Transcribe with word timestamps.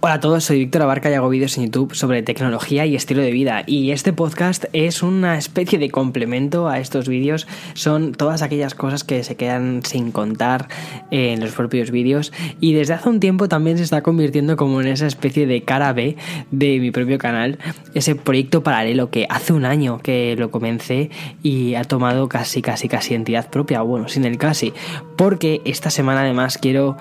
Hola 0.00 0.14
a 0.14 0.20
todos, 0.20 0.44
soy 0.44 0.58
Víctor 0.58 0.82
Abarca 0.82 1.10
y 1.10 1.14
hago 1.14 1.30
vídeos 1.30 1.56
en 1.56 1.64
YouTube 1.64 1.94
sobre 1.94 2.22
tecnología 2.22 2.84
y 2.84 2.94
estilo 2.94 3.22
de 3.22 3.30
vida. 3.30 3.64
Y 3.66 3.92
este 3.92 4.12
podcast 4.12 4.66
es 4.74 5.02
una 5.02 5.38
especie 5.38 5.78
de 5.78 5.90
complemento 5.90 6.68
a 6.68 6.78
estos 6.78 7.08
vídeos. 7.08 7.46
Son 7.72 8.12
todas 8.12 8.42
aquellas 8.42 8.74
cosas 8.74 9.04
que 9.04 9.24
se 9.24 9.36
quedan 9.36 9.80
sin 9.84 10.12
contar 10.12 10.68
en 11.10 11.40
los 11.40 11.52
propios 11.52 11.90
vídeos. 11.90 12.30
Y 12.60 12.74
desde 12.74 12.92
hace 12.92 13.08
un 13.08 13.20
tiempo 13.20 13.48
también 13.48 13.78
se 13.78 13.84
está 13.84 14.02
convirtiendo 14.02 14.56
como 14.58 14.82
en 14.82 14.88
esa 14.88 15.06
especie 15.06 15.46
de 15.46 15.62
cara 15.62 15.94
B 15.94 16.16
de 16.50 16.78
mi 16.78 16.90
propio 16.90 17.16
canal. 17.16 17.58
Ese 17.94 18.14
proyecto 18.14 18.62
paralelo 18.62 19.10
que 19.10 19.26
hace 19.30 19.54
un 19.54 19.64
año 19.64 19.98
que 20.00 20.36
lo 20.36 20.50
comencé 20.50 21.10
y 21.42 21.74
ha 21.74 21.84
tomado 21.84 22.28
casi, 22.28 22.60
casi, 22.60 22.86
casi 22.88 23.14
entidad 23.14 23.48
propia. 23.48 23.80
Bueno, 23.80 24.08
sin 24.08 24.26
el 24.26 24.36
casi. 24.36 24.74
Porque 25.16 25.62
esta 25.64 25.88
semana 25.88 26.20
además 26.20 26.58
quiero 26.58 26.98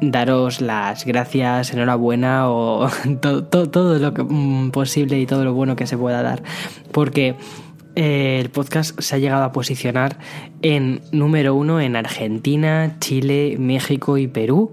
daros 0.00 0.60
las 0.60 1.04
gracias, 1.04 1.72
enhorabuena 1.72 2.50
o 2.50 2.88
todo, 3.20 3.98
lo 3.98 4.14
que, 4.14 4.22
mm, 4.22 4.70
posible 4.70 5.18
y 5.18 5.26
todo 5.26 5.44
lo 5.44 5.54
bueno 5.54 5.76
que 5.76 5.86
se 5.86 5.96
pueda 5.96 6.22
dar. 6.22 6.42
Porque 6.92 7.36
eh, 7.96 8.38
el 8.40 8.50
podcast 8.50 9.00
se 9.00 9.16
ha 9.16 9.18
llegado 9.18 9.44
a 9.44 9.52
posicionar 9.52 10.18
en 10.62 11.00
número 11.12 11.54
uno 11.54 11.80
en 11.80 11.96
Argentina, 11.96 12.96
Chile, 13.00 13.56
México 13.58 14.18
y 14.18 14.28
Perú. 14.28 14.72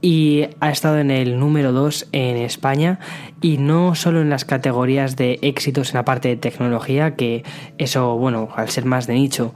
Y 0.00 0.48
ha 0.60 0.70
estado 0.70 0.98
en 0.98 1.10
el 1.10 1.40
número 1.40 1.72
dos 1.72 2.08
en 2.12 2.36
España 2.36 2.98
y 3.40 3.56
no 3.56 3.94
solo 3.94 4.20
en 4.20 4.28
las 4.28 4.44
categorías 4.44 5.16
de 5.16 5.38
éxitos 5.40 5.90
en 5.90 5.94
la 5.96 6.04
parte 6.04 6.28
de 6.28 6.36
tecnología, 6.36 7.16
que 7.16 7.42
eso, 7.78 8.16
bueno, 8.18 8.50
al 8.54 8.68
ser 8.68 8.84
más 8.84 9.06
de 9.06 9.14
nicho, 9.14 9.54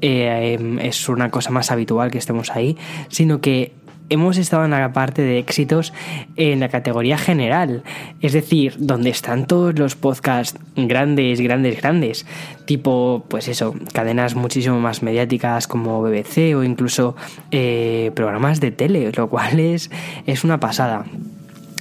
eh, 0.00 0.56
em, 0.58 0.78
es 0.78 1.06
una 1.10 1.30
cosa 1.30 1.50
más 1.50 1.70
habitual 1.70 2.10
que 2.10 2.16
estemos 2.16 2.50
ahí, 2.50 2.78
sino 3.08 3.42
que 3.42 3.74
hemos 4.10 4.36
estado 4.36 4.64
en 4.64 4.72
la 4.72 4.92
parte 4.92 5.22
de 5.22 5.38
éxitos 5.38 5.92
en 6.36 6.60
la 6.60 6.68
categoría 6.68 7.16
general, 7.16 7.82
es 8.20 8.32
decir, 8.32 8.74
donde 8.78 9.10
están 9.10 9.46
todos 9.46 9.78
los 9.78 9.96
podcasts 9.96 10.58
grandes, 10.76 11.40
grandes, 11.40 11.80
grandes, 11.80 12.26
tipo, 12.66 13.24
pues 13.28 13.48
eso, 13.48 13.74
cadenas 13.92 14.34
muchísimo 14.34 14.78
más 14.80 15.02
mediáticas 15.02 15.66
como 15.66 16.02
BBC 16.02 16.54
o 16.54 16.62
incluso 16.62 17.16
eh, 17.50 18.10
programas 18.14 18.60
de 18.60 18.72
tele, 18.72 19.10
lo 19.16 19.28
cual 19.28 19.58
es, 19.60 19.90
es 20.26 20.44
una 20.44 20.60
pasada. 20.60 21.06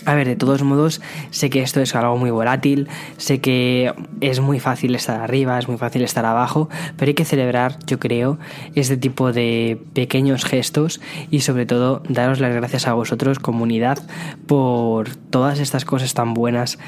A 0.10 0.16
ver, 0.16 0.28
de 0.28 0.36
todos 0.36 0.64
modos, 0.64 1.02
sé 1.30 1.52
que 1.52 1.62
esto 1.62 1.82
es 1.82 1.94
algo 1.94 2.18
muy 2.18 2.32
volátil, 2.32 2.88
sé 3.18 3.42
que 3.42 3.94
es 4.22 4.40
muy 4.40 4.60
fácil 4.60 4.96
estar 4.96 5.22
arriba, 5.22 5.60
es 5.60 5.68
muy 5.68 5.78
fácil 5.78 6.02
estar 6.02 6.26
abajo, 6.26 6.68
pero 6.98 7.10
hay 7.10 7.14
que 7.14 7.26
celebrar, 7.26 7.78
yo 7.86 8.00
creo, 8.00 8.40
este 8.74 8.98
tipo 8.98 9.32
de 9.32 9.80
pequeños 9.94 10.46
gestos 10.46 11.00
y 11.30 11.42
sobre 11.42 11.68
todo 11.68 12.02
daros 12.10 12.40
las 12.40 12.56
gracias 12.56 12.88
a 12.88 12.94
vosotros, 12.94 13.38
comunidad, 13.38 14.00
por 14.48 15.16
todas 15.16 15.60
estas 15.60 15.86
cosas 15.86 16.16
tan 16.16 16.34
buenas 16.34 16.80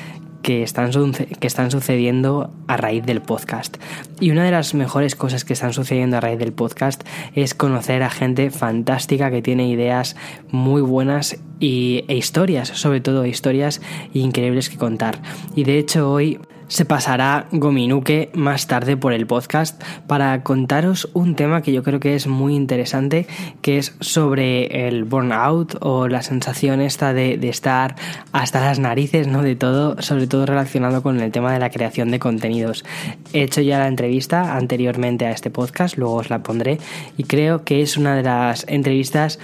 que 0.41 0.63
están, 0.63 0.91
que 1.13 1.47
están 1.47 1.71
sucediendo 1.71 2.51
a 2.67 2.77
raíz 2.77 3.05
del 3.05 3.21
podcast. 3.21 3.77
Y 4.19 4.31
una 4.31 4.43
de 4.43 4.51
las 4.51 4.73
mejores 4.73 5.15
cosas 5.15 5.45
que 5.45 5.53
están 5.53 5.73
sucediendo 5.73 6.17
a 6.17 6.19
raíz 6.19 6.39
del 6.39 6.53
podcast 6.53 7.03
es 7.35 7.53
conocer 7.53 8.03
a 8.03 8.09
gente 8.09 8.51
fantástica 8.51 9.31
que 9.31 9.41
tiene 9.41 9.69
ideas 9.69 10.15
muy 10.49 10.81
buenas 10.81 11.37
y, 11.59 12.05
e 12.07 12.15
historias, 12.15 12.69
sobre 12.69 13.01
todo 13.01 13.25
historias 13.25 13.81
increíbles 14.13 14.69
que 14.69 14.77
contar. 14.77 15.21
Y 15.55 15.63
de 15.63 15.77
hecho 15.77 16.11
hoy 16.11 16.39
se 16.71 16.85
pasará 16.85 17.47
Gominuke 17.51 18.29
más 18.33 18.65
tarde 18.65 18.95
por 18.95 19.11
el 19.11 19.27
podcast 19.27 19.83
para 20.07 20.41
contaros 20.41 21.09
un 21.13 21.35
tema 21.35 21.61
que 21.61 21.73
yo 21.73 21.83
creo 21.83 21.99
que 21.99 22.15
es 22.15 22.27
muy 22.27 22.55
interesante, 22.55 23.27
que 23.61 23.77
es 23.77 23.93
sobre 23.99 24.87
el 24.87 25.03
burnout 25.03 25.75
o 25.81 26.07
la 26.07 26.21
sensación 26.21 26.79
esta 26.79 27.11
de, 27.11 27.33
estar 27.49 27.95
hasta 28.31 28.61
las 28.61 28.79
narices, 28.79 29.27
¿no? 29.27 29.43
De 29.43 29.57
todo, 29.57 30.01
sobre 30.01 30.27
todo 30.27 30.45
relacionado 30.45 31.03
con 31.03 31.19
el 31.19 31.29
tema 31.33 31.51
de 31.51 31.59
la 31.59 31.71
creación 31.71 32.09
de 32.09 32.19
contenidos. 32.19 32.85
He 33.33 33.41
hecho 33.41 33.59
ya 33.59 33.77
la 33.77 33.87
entrevista 33.87 34.55
anteriormente 34.55 35.25
a 35.25 35.31
este 35.31 35.49
podcast, 35.49 35.97
luego 35.97 36.15
os 36.15 36.29
la 36.29 36.41
pondré, 36.41 36.77
y 37.17 37.25
creo 37.25 37.65
que 37.65 37.81
es 37.81 37.97
una 37.97 38.15
de 38.15 38.23
las 38.23 38.65
entrevistas 38.69 39.39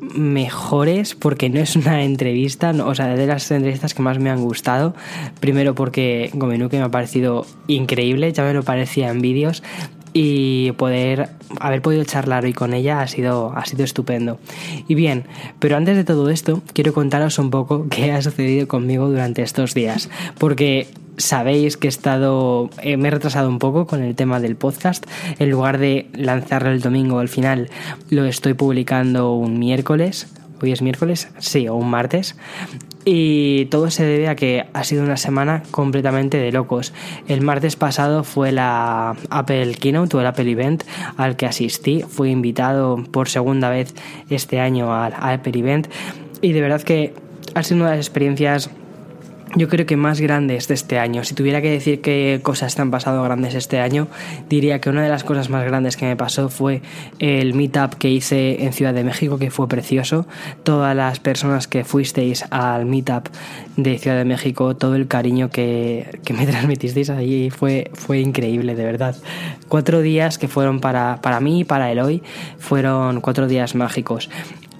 mejores 0.00 1.14
porque 1.14 1.50
no 1.50 1.60
es 1.60 1.76
una 1.76 2.04
entrevista, 2.04 2.70
o 2.70 2.94
sea, 2.94 3.08
de 3.08 3.26
las 3.26 3.50
entrevistas 3.50 3.94
que 3.94 4.02
más 4.02 4.18
me 4.18 4.30
han 4.30 4.42
gustado. 4.42 4.94
Primero 5.40 5.74
porque 5.74 6.30
Gomenuke 6.34 6.74
me 6.74 6.82
ha 6.82 6.90
parecido 6.90 7.46
increíble, 7.66 8.32
ya 8.32 8.44
me 8.44 8.54
lo 8.54 8.62
parecía 8.62 9.10
en 9.10 9.20
vídeos 9.20 9.62
y 10.12 10.72
poder 10.72 11.30
haber 11.60 11.82
podido 11.82 12.04
charlar 12.04 12.44
hoy 12.44 12.52
con 12.52 12.74
ella 12.74 13.00
ha 13.00 13.06
sido, 13.06 13.52
ha 13.54 13.64
sido 13.66 13.84
estupendo. 13.84 14.38
Y 14.86 14.94
bien, 14.94 15.24
pero 15.58 15.76
antes 15.76 15.96
de 15.96 16.04
todo 16.04 16.30
esto, 16.30 16.62
quiero 16.72 16.92
contaros 16.92 17.38
un 17.38 17.50
poco 17.50 17.86
qué 17.90 18.12
ha 18.12 18.22
sucedido 18.22 18.68
conmigo 18.68 19.08
durante 19.08 19.42
estos 19.42 19.74
días, 19.74 20.08
porque 20.38 20.88
sabéis 21.18 21.76
que 21.76 21.88
he 21.88 21.90
estado, 21.90 22.70
eh, 22.82 22.96
me 22.96 23.08
he 23.08 23.10
retrasado 23.10 23.48
un 23.48 23.58
poco 23.58 23.86
con 23.86 24.02
el 24.02 24.14
tema 24.14 24.40
del 24.40 24.56
podcast. 24.56 25.06
En 25.38 25.50
lugar 25.50 25.78
de 25.78 26.08
lanzarlo 26.14 26.70
el 26.70 26.80
domingo 26.80 27.18
al 27.18 27.28
final, 27.28 27.68
lo 28.08 28.24
estoy 28.24 28.54
publicando 28.54 29.34
un 29.34 29.58
miércoles. 29.58 30.32
Hoy 30.60 30.72
es 30.72 30.82
miércoles, 30.82 31.28
sí, 31.38 31.68
o 31.68 31.74
un 31.74 31.90
martes. 31.90 32.36
Y 33.04 33.66
todo 33.66 33.90
se 33.90 34.04
debe 34.04 34.28
a 34.28 34.34
que 34.34 34.66
ha 34.72 34.84
sido 34.84 35.04
una 35.04 35.16
semana 35.16 35.62
completamente 35.70 36.36
de 36.36 36.52
locos. 36.52 36.92
El 37.28 37.42
martes 37.42 37.76
pasado 37.76 38.24
fue 38.24 38.50
la 38.52 39.16
Apple 39.30 39.74
Keynote 39.76 40.16
o 40.16 40.20
el 40.20 40.26
Apple 40.26 40.50
Event 40.50 40.84
al 41.16 41.36
que 41.36 41.46
asistí. 41.46 42.02
Fui 42.02 42.30
invitado 42.30 43.02
por 43.10 43.28
segunda 43.28 43.70
vez 43.70 43.94
este 44.30 44.60
año 44.60 44.94
al 44.94 45.14
Apple 45.16 45.58
Event. 45.58 45.88
Y 46.42 46.52
de 46.52 46.60
verdad 46.60 46.82
que 46.82 47.14
ha 47.54 47.62
sido 47.62 47.80
una 47.80 47.90
de 47.90 47.96
las 47.96 48.06
experiencias 48.06 48.70
yo 49.56 49.68
creo 49.68 49.86
que 49.86 49.96
más 49.96 50.20
grandes 50.20 50.68
de 50.68 50.74
este 50.74 50.98
año. 50.98 51.24
Si 51.24 51.34
tuviera 51.34 51.62
que 51.62 51.70
decir 51.70 52.00
qué 52.00 52.40
cosas 52.42 52.74
te 52.74 52.82
han 52.82 52.90
pasado 52.90 53.22
grandes 53.22 53.54
este 53.54 53.80
año, 53.80 54.08
diría 54.48 54.80
que 54.80 54.90
una 54.90 55.02
de 55.02 55.08
las 55.08 55.24
cosas 55.24 55.48
más 55.50 55.64
grandes 55.64 55.96
que 55.96 56.06
me 56.06 56.16
pasó 56.16 56.48
fue 56.48 56.82
el 57.18 57.54
meetup 57.54 57.94
que 57.94 58.10
hice 58.10 58.64
en 58.64 58.72
Ciudad 58.72 58.94
de 58.94 59.04
México, 59.04 59.38
que 59.38 59.50
fue 59.50 59.68
precioso. 59.68 60.26
Todas 60.62 60.94
las 60.94 61.20
personas 61.20 61.68
que 61.68 61.84
fuisteis 61.84 62.44
al 62.50 62.86
meetup 62.86 63.28
de 63.76 63.98
Ciudad 63.98 64.16
de 64.16 64.24
México, 64.24 64.76
todo 64.76 64.94
el 64.94 65.08
cariño 65.08 65.50
que, 65.50 66.20
me 66.36 66.46
transmitisteis 66.46 67.10
allí 67.10 67.50
fue, 67.50 67.90
fue 67.94 68.20
increíble, 68.20 68.74
de 68.74 68.84
verdad. 68.84 69.16
Cuatro 69.68 70.00
días 70.00 70.38
que 70.38 70.48
fueron 70.48 70.80
para, 70.80 71.20
para 71.22 71.40
mí 71.40 71.60
y 71.60 71.64
para 71.64 71.90
el 71.90 72.00
hoy, 72.00 72.22
fueron 72.58 73.20
cuatro 73.20 73.46
días 73.46 73.74
mágicos. 73.74 74.28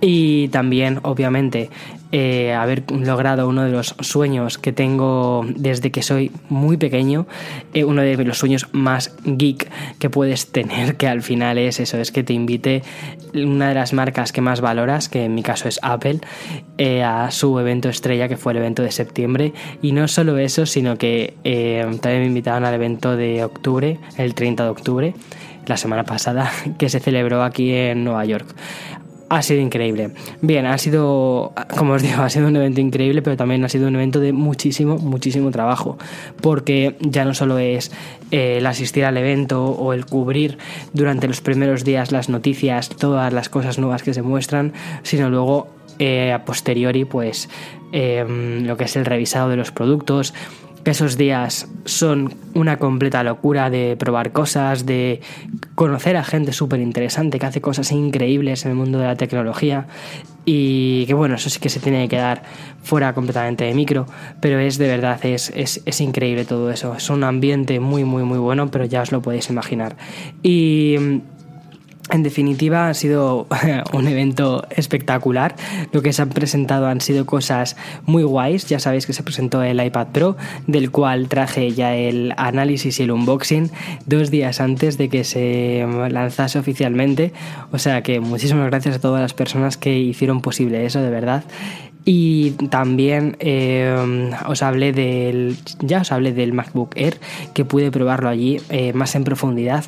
Y 0.00 0.48
también, 0.48 1.00
obviamente, 1.02 1.70
eh, 2.10 2.54
haber 2.54 2.90
logrado 2.90 3.46
uno 3.46 3.64
de 3.64 3.70
los 3.70 3.94
sueños 4.00 4.56
que 4.56 4.72
tengo 4.72 5.44
desde 5.46 5.90
que 5.90 6.02
soy 6.02 6.30
muy 6.48 6.78
pequeño, 6.78 7.26
eh, 7.74 7.84
uno 7.84 8.00
de 8.00 8.16
los 8.24 8.38
sueños 8.38 8.66
más 8.72 9.14
geek 9.24 9.70
que 9.98 10.08
puedes 10.08 10.50
tener, 10.50 10.96
que 10.96 11.06
al 11.06 11.20
final 11.20 11.58
es 11.58 11.80
eso, 11.80 11.98
es 11.98 12.10
que 12.10 12.22
te 12.22 12.32
invite 12.32 12.82
una 13.34 13.68
de 13.68 13.74
las 13.74 13.92
marcas 13.92 14.32
que 14.32 14.40
más 14.40 14.62
valoras, 14.62 15.10
que 15.10 15.26
en 15.26 15.34
mi 15.34 15.42
caso 15.42 15.68
es 15.68 15.78
Apple, 15.82 16.20
eh, 16.78 17.02
a 17.02 17.30
su 17.30 17.58
evento 17.58 17.90
estrella, 17.90 18.26
que 18.26 18.38
fue 18.38 18.52
el 18.52 18.58
evento 18.58 18.82
de 18.82 18.90
septiembre. 18.90 19.52
Y 19.82 19.92
no 19.92 20.08
solo 20.08 20.38
eso, 20.38 20.64
sino 20.64 20.96
que 20.96 21.34
también 22.00 22.20
me 22.22 22.26
invitaron 22.26 22.64
al 22.64 22.72
evento 22.72 23.16
de 23.16 23.44
octubre, 23.44 23.98
el 24.16 24.34
30 24.34 24.64
de 24.64 24.70
octubre 24.70 25.14
la 25.68 25.76
semana 25.76 26.04
pasada 26.04 26.50
que 26.78 26.88
se 26.88 27.00
celebró 27.00 27.42
aquí 27.42 27.72
en 27.72 28.04
Nueva 28.04 28.24
York. 28.24 28.54
Ha 29.30 29.42
sido 29.42 29.60
increíble. 29.60 30.12
Bien, 30.40 30.64
ha 30.64 30.78
sido, 30.78 31.52
como 31.76 31.94
os 31.94 32.02
digo, 32.02 32.22
ha 32.22 32.30
sido 32.30 32.48
un 32.48 32.56
evento 32.56 32.80
increíble, 32.80 33.20
pero 33.22 33.36
también 33.36 33.64
ha 33.64 33.68
sido 33.68 33.88
un 33.88 33.94
evento 33.94 34.20
de 34.20 34.32
muchísimo, 34.32 34.96
muchísimo 34.98 35.50
trabajo, 35.50 35.98
porque 36.40 36.96
ya 37.00 37.24
no 37.24 37.34
solo 37.34 37.58
es 37.58 37.92
eh, 38.30 38.56
el 38.58 38.66
asistir 38.66 39.04
al 39.04 39.16
evento 39.16 39.66
o 39.66 39.92
el 39.92 40.06
cubrir 40.06 40.58
durante 40.92 41.28
los 41.28 41.40
primeros 41.40 41.84
días 41.84 42.10
las 42.10 42.28
noticias, 42.28 42.88
todas 42.88 43.32
las 43.32 43.48
cosas 43.48 43.78
nuevas 43.78 44.02
que 44.02 44.14
se 44.14 44.22
muestran, 44.22 44.72
sino 45.02 45.28
luego 45.28 45.68
eh, 45.98 46.32
a 46.32 46.44
posteriori, 46.44 47.04
pues 47.04 47.48
eh, 47.92 48.24
lo 48.62 48.76
que 48.76 48.84
es 48.84 48.96
el 48.96 49.04
revisado 49.04 49.48
de 49.50 49.56
los 49.56 49.72
productos, 49.72 50.32
esos 50.90 51.16
días 51.16 51.68
son 51.84 52.34
una 52.54 52.78
completa 52.78 53.22
locura 53.22 53.70
de 53.70 53.96
probar 53.98 54.32
cosas, 54.32 54.86
de 54.86 55.20
conocer 55.74 56.16
a 56.16 56.24
gente 56.24 56.52
súper 56.52 56.80
interesante 56.80 57.38
que 57.38 57.46
hace 57.46 57.60
cosas 57.60 57.92
increíbles 57.92 58.64
en 58.64 58.72
el 58.72 58.76
mundo 58.76 58.98
de 58.98 59.06
la 59.06 59.16
tecnología 59.16 59.86
y 60.44 61.04
que 61.06 61.14
bueno, 61.14 61.34
eso 61.34 61.50
sí 61.50 61.60
que 61.60 61.68
se 61.68 61.78
tiene 61.80 62.02
que 62.04 62.16
quedar 62.16 62.42
fuera 62.82 63.12
completamente 63.12 63.64
de 63.64 63.74
micro, 63.74 64.06
pero 64.40 64.58
es 64.58 64.78
de 64.78 64.88
verdad, 64.88 65.24
es, 65.26 65.52
es, 65.54 65.82
es 65.84 66.00
increíble 66.00 66.44
todo 66.44 66.70
eso, 66.70 66.94
es 66.94 67.10
un 67.10 67.22
ambiente 67.24 67.80
muy 67.80 68.04
muy 68.04 68.22
muy 68.22 68.38
bueno, 68.38 68.70
pero 68.70 68.84
ya 68.84 69.02
os 69.02 69.12
lo 69.12 69.20
podéis 69.20 69.50
imaginar. 69.50 69.96
Y 70.42 71.20
en 72.10 72.22
definitiva, 72.22 72.88
ha 72.88 72.94
sido 72.94 73.46
un 73.92 74.08
evento 74.08 74.66
espectacular. 74.70 75.54
Lo 75.92 76.02
que 76.02 76.12
se 76.12 76.22
han 76.22 76.30
presentado 76.30 76.86
han 76.86 77.00
sido 77.00 77.26
cosas 77.26 77.76
muy 78.06 78.22
guays. 78.22 78.66
Ya 78.66 78.78
sabéis 78.78 79.06
que 79.06 79.12
se 79.12 79.22
presentó 79.22 79.62
el 79.62 79.84
iPad 79.84 80.08
Pro, 80.08 80.36
del 80.66 80.90
cual 80.90 81.28
traje 81.28 81.72
ya 81.72 81.94
el 81.94 82.32
análisis 82.36 83.00
y 83.00 83.02
el 83.02 83.10
unboxing 83.10 83.70
dos 84.06 84.30
días 84.30 84.60
antes 84.60 84.98
de 84.98 85.08
que 85.08 85.24
se 85.24 85.86
lanzase 86.10 86.58
oficialmente. 86.58 87.32
O 87.72 87.78
sea 87.78 88.02
que 88.02 88.20
muchísimas 88.20 88.66
gracias 88.66 88.96
a 88.96 89.00
todas 89.00 89.20
las 89.20 89.34
personas 89.34 89.76
que 89.76 89.98
hicieron 89.98 90.40
posible 90.40 90.84
eso, 90.86 91.00
de 91.00 91.10
verdad. 91.10 91.44
Y 92.10 92.52
también 92.70 93.36
eh, 93.38 94.30
os 94.46 94.62
hablé 94.62 94.92
del. 94.92 95.58
Ya 95.80 96.00
os 96.00 96.10
hablé 96.10 96.32
del 96.32 96.54
MacBook 96.54 96.96
Air, 96.96 97.18
que 97.52 97.66
pude 97.66 97.90
probarlo 97.90 98.30
allí 98.30 98.62
eh, 98.70 98.94
más 98.94 99.14
en 99.14 99.24
profundidad. 99.24 99.84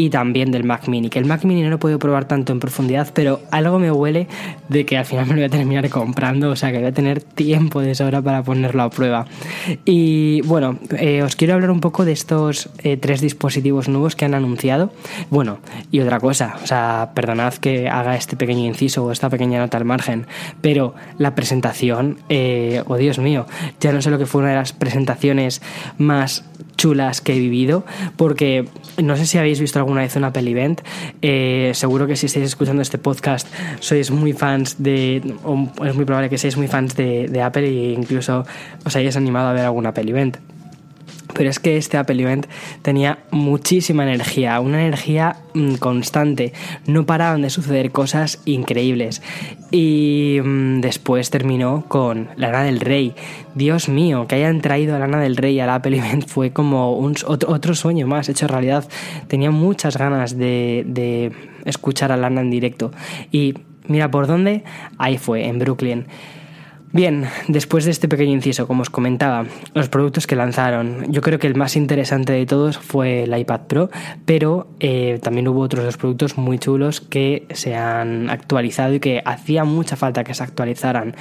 Y 0.00 0.08
también 0.08 0.50
del 0.50 0.64
Mac 0.64 0.88
Mini. 0.88 1.10
Que 1.10 1.18
el 1.18 1.26
Mac 1.26 1.44
Mini 1.44 1.62
no 1.62 1.68
lo 1.68 1.76
he 1.76 1.78
podido 1.78 1.98
probar 1.98 2.26
tanto 2.26 2.52
en 2.52 2.60
profundidad, 2.60 3.10
pero 3.12 3.40
algo 3.50 3.78
me 3.78 3.92
huele 3.92 4.28
de 4.68 4.86
que 4.86 4.96
al 4.96 5.04
final 5.04 5.26
me 5.26 5.32
lo 5.32 5.36
voy 5.40 5.44
a 5.44 5.50
terminar 5.50 5.88
comprando. 5.90 6.50
O 6.50 6.56
sea 6.56 6.72
que 6.72 6.78
voy 6.78 6.86
a 6.86 6.92
tener 6.92 7.20
tiempo 7.20 7.80
de 7.80 7.94
sobra 7.94 8.22
para 8.22 8.42
ponerlo 8.42 8.82
a 8.82 8.90
prueba. 8.90 9.26
Y 9.84 10.40
bueno, 10.42 10.78
eh, 10.96 11.22
os 11.22 11.36
quiero 11.36 11.54
hablar 11.54 11.70
un 11.70 11.80
poco 11.80 12.04
de 12.04 12.12
estos 12.12 12.70
tres 13.00 13.20
dispositivos 13.20 13.88
nuevos 13.88 14.16
que 14.16 14.24
han 14.24 14.34
anunciado. 14.34 14.90
Bueno, 15.28 15.58
y 15.90 16.00
otra 16.00 16.18
cosa, 16.18 16.56
o 16.62 16.66
sea, 16.66 17.10
perdonad 17.14 17.54
que 17.54 17.88
haga 17.88 18.16
este 18.16 18.36
pequeño 18.36 18.64
inciso 18.64 19.04
o 19.04 19.12
esta 19.12 19.28
pequeña 19.28 19.58
nota 19.58 19.76
al 19.76 19.84
margen, 19.84 20.26
pero 20.60 20.94
la 21.18 21.34
presentación 21.34 22.18
eh, 22.28 22.82
oh 22.86 22.96
Dios 22.96 23.18
mío, 23.18 23.46
ya 23.80 23.92
no 23.92 24.02
sé 24.02 24.10
lo 24.10 24.18
que 24.18 24.26
fue 24.26 24.42
una 24.42 24.50
de 24.50 24.56
las 24.56 24.72
presentaciones 24.72 25.62
más 25.98 26.44
chulas 26.76 27.20
que 27.20 27.34
he 27.34 27.38
vivido, 27.38 27.84
porque 28.16 28.66
no 29.02 29.16
sé 29.16 29.26
si 29.26 29.38
habéis 29.38 29.60
visto 29.60 29.78
alguna 29.90 30.02
vez 30.02 30.14
una 30.16 30.28
Apple 30.28 30.48
Event, 30.48 30.80
eh, 31.20 31.72
seguro 31.74 32.06
que 32.06 32.14
si 32.14 32.26
estáis 32.26 32.46
escuchando 32.46 32.80
este 32.82 32.98
podcast 32.98 33.48
sois 33.80 34.10
muy 34.10 34.32
fans 34.32 34.76
de, 34.78 35.34
o 35.44 35.66
es 35.84 35.94
muy 35.94 36.04
probable 36.04 36.30
que 36.30 36.38
seáis 36.38 36.56
muy 36.56 36.68
fans 36.68 36.94
de, 36.94 37.26
de 37.26 37.42
Apple 37.42 37.66
e 37.66 37.92
incluso 37.92 38.46
os 38.84 38.94
hayáis 38.94 39.16
animado 39.16 39.48
a 39.48 39.52
ver 39.52 39.64
alguna 39.64 39.90
Apple 39.90 40.08
Event. 40.08 40.49
Pero 41.34 41.50
es 41.50 41.58
que 41.58 41.76
este 41.76 41.96
Apple 41.96 42.22
Event 42.22 42.46
tenía 42.82 43.18
muchísima 43.30 44.02
energía, 44.04 44.60
una 44.60 44.80
energía 44.82 45.36
mm, 45.54 45.74
constante. 45.74 46.52
No 46.86 47.06
paraban 47.06 47.42
de 47.42 47.50
suceder 47.50 47.90
cosas 47.90 48.40
increíbles. 48.44 49.22
Y 49.70 50.38
mm, 50.42 50.80
después 50.80 51.30
terminó 51.30 51.84
con 51.88 52.28
Lana 52.36 52.62
del 52.62 52.80
Rey. 52.80 53.14
Dios 53.54 53.88
mío, 53.88 54.26
que 54.26 54.36
hayan 54.36 54.60
traído 54.60 54.96
a 54.96 54.98
Lana 54.98 55.20
del 55.20 55.36
Rey 55.36 55.58
al 55.60 55.70
Apple 55.70 55.96
Event 55.98 56.26
fue 56.26 56.52
como 56.52 56.96
un, 56.96 57.14
otro, 57.26 57.74
sueño 57.74 58.06
más 58.06 58.28
hecho 58.28 58.46
realidad. 58.46 58.88
Tenía 59.28 59.50
muchas 59.50 59.96
ganas 59.96 60.36
de, 60.36 60.84
de 60.86 61.32
escuchar 61.64 62.12
a 62.12 62.16
Lana 62.16 62.40
en 62.40 62.50
directo. 62.50 62.92
Y 63.30 63.54
mira 63.86 64.10
por 64.10 64.26
dónde, 64.26 64.64
ahí 64.98 65.18
fue, 65.18 65.46
en 65.46 65.58
Brooklyn. 65.58 66.06
Bien, 66.92 67.28
después 67.46 67.84
de 67.84 67.92
este 67.92 68.08
pequeño 68.08 68.32
inciso, 68.32 68.66
como 68.66 68.82
os 68.82 68.90
comentaba, 68.90 69.46
los 69.74 69.88
productos 69.88 70.26
que 70.26 70.34
lanzaron, 70.34 71.12
yo 71.12 71.20
creo 71.20 71.38
que 71.38 71.46
el 71.46 71.54
más 71.54 71.76
interesante 71.76 72.32
de 72.32 72.46
todos 72.46 72.78
fue 72.78 73.22
el 73.22 73.38
iPad 73.38 73.60
Pro, 73.68 73.90
pero 74.24 74.66
eh, 74.80 75.20
también 75.22 75.46
hubo 75.46 75.60
otros 75.60 75.84
dos 75.84 75.96
productos 75.96 76.36
muy 76.36 76.58
chulos 76.58 77.00
que 77.00 77.46
se 77.50 77.76
han 77.76 78.28
actualizado 78.28 78.94
y 78.94 78.98
que 78.98 79.22
hacía 79.24 79.62
mucha 79.62 79.94
falta 79.94 80.24
que 80.24 80.34
se 80.34 80.42
actualizaran. 80.42 81.14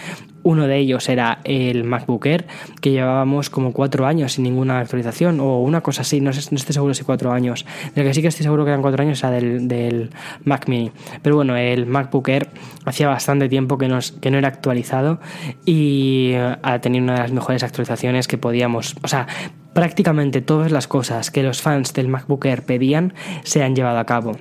Uno 0.43 0.67
de 0.67 0.77
ellos 0.77 1.09
era 1.09 1.39
el 1.43 1.83
MacBook 1.83 2.25
Air, 2.25 2.47
que 2.81 2.91
llevábamos 2.91 3.49
como 3.49 3.73
cuatro 3.73 4.05
años 4.05 4.33
sin 4.33 4.43
ninguna 4.43 4.79
actualización, 4.79 5.39
o 5.39 5.61
una 5.61 5.81
cosa 5.81 6.01
así, 6.01 6.21
no, 6.21 6.29
estoy 6.31 6.73
seguro 6.73 6.93
si 6.93 7.03
cuatro 7.03 7.31
años. 7.31 7.65
Del 7.95 8.05
que 8.05 8.13
sí 8.13 8.21
que 8.21 8.29
estoy 8.29 8.43
seguro 8.43 8.63
que 8.63 8.71
eran 8.71 8.81
cuatro 8.81 9.03
años 9.03 9.23
era 9.23 9.31
del, 9.31 10.09
Mac 10.43 10.67
Mini. 10.67 10.91
Pero 11.21 11.35
bueno, 11.35 11.55
el 11.55 11.85
MacBook 11.85 12.27
Air 12.29 12.49
hacía 12.85 13.07
bastante 13.07 13.49
tiempo 13.49 13.77
que, 13.77 13.87
nos, 13.87 14.11
que 14.13 14.31
no 14.31 14.37
era 14.37 14.47
actualizado 14.47 15.19
y 15.65 16.33
ha 16.35 16.79
tenido 16.79 17.03
una 17.03 17.13
de 17.13 17.19
las 17.19 17.31
mejores 17.31 17.63
actualizaciones 17.63 18.27
que 18.27 18.37
podíamos. 18.37 18.95
O 19.03 19.07
sea, 19.07 19.27
prácticamente 19.73 20.41
todas 20.41 20.71
las 20.71 20.87
cosas 20.87 21.31
que 21.31 21.43
los 21.43 21.61
fans 21.61 21.93
del 21.93 22.07
MacBook 22.07 22.45
Air 22.45 22.63
pedían 22.63 23.13
se 23.43 23.63
han 23.63 23.75
llevado 23.75 23.99
a 23.99 24.05
cabo. 24.05 24.35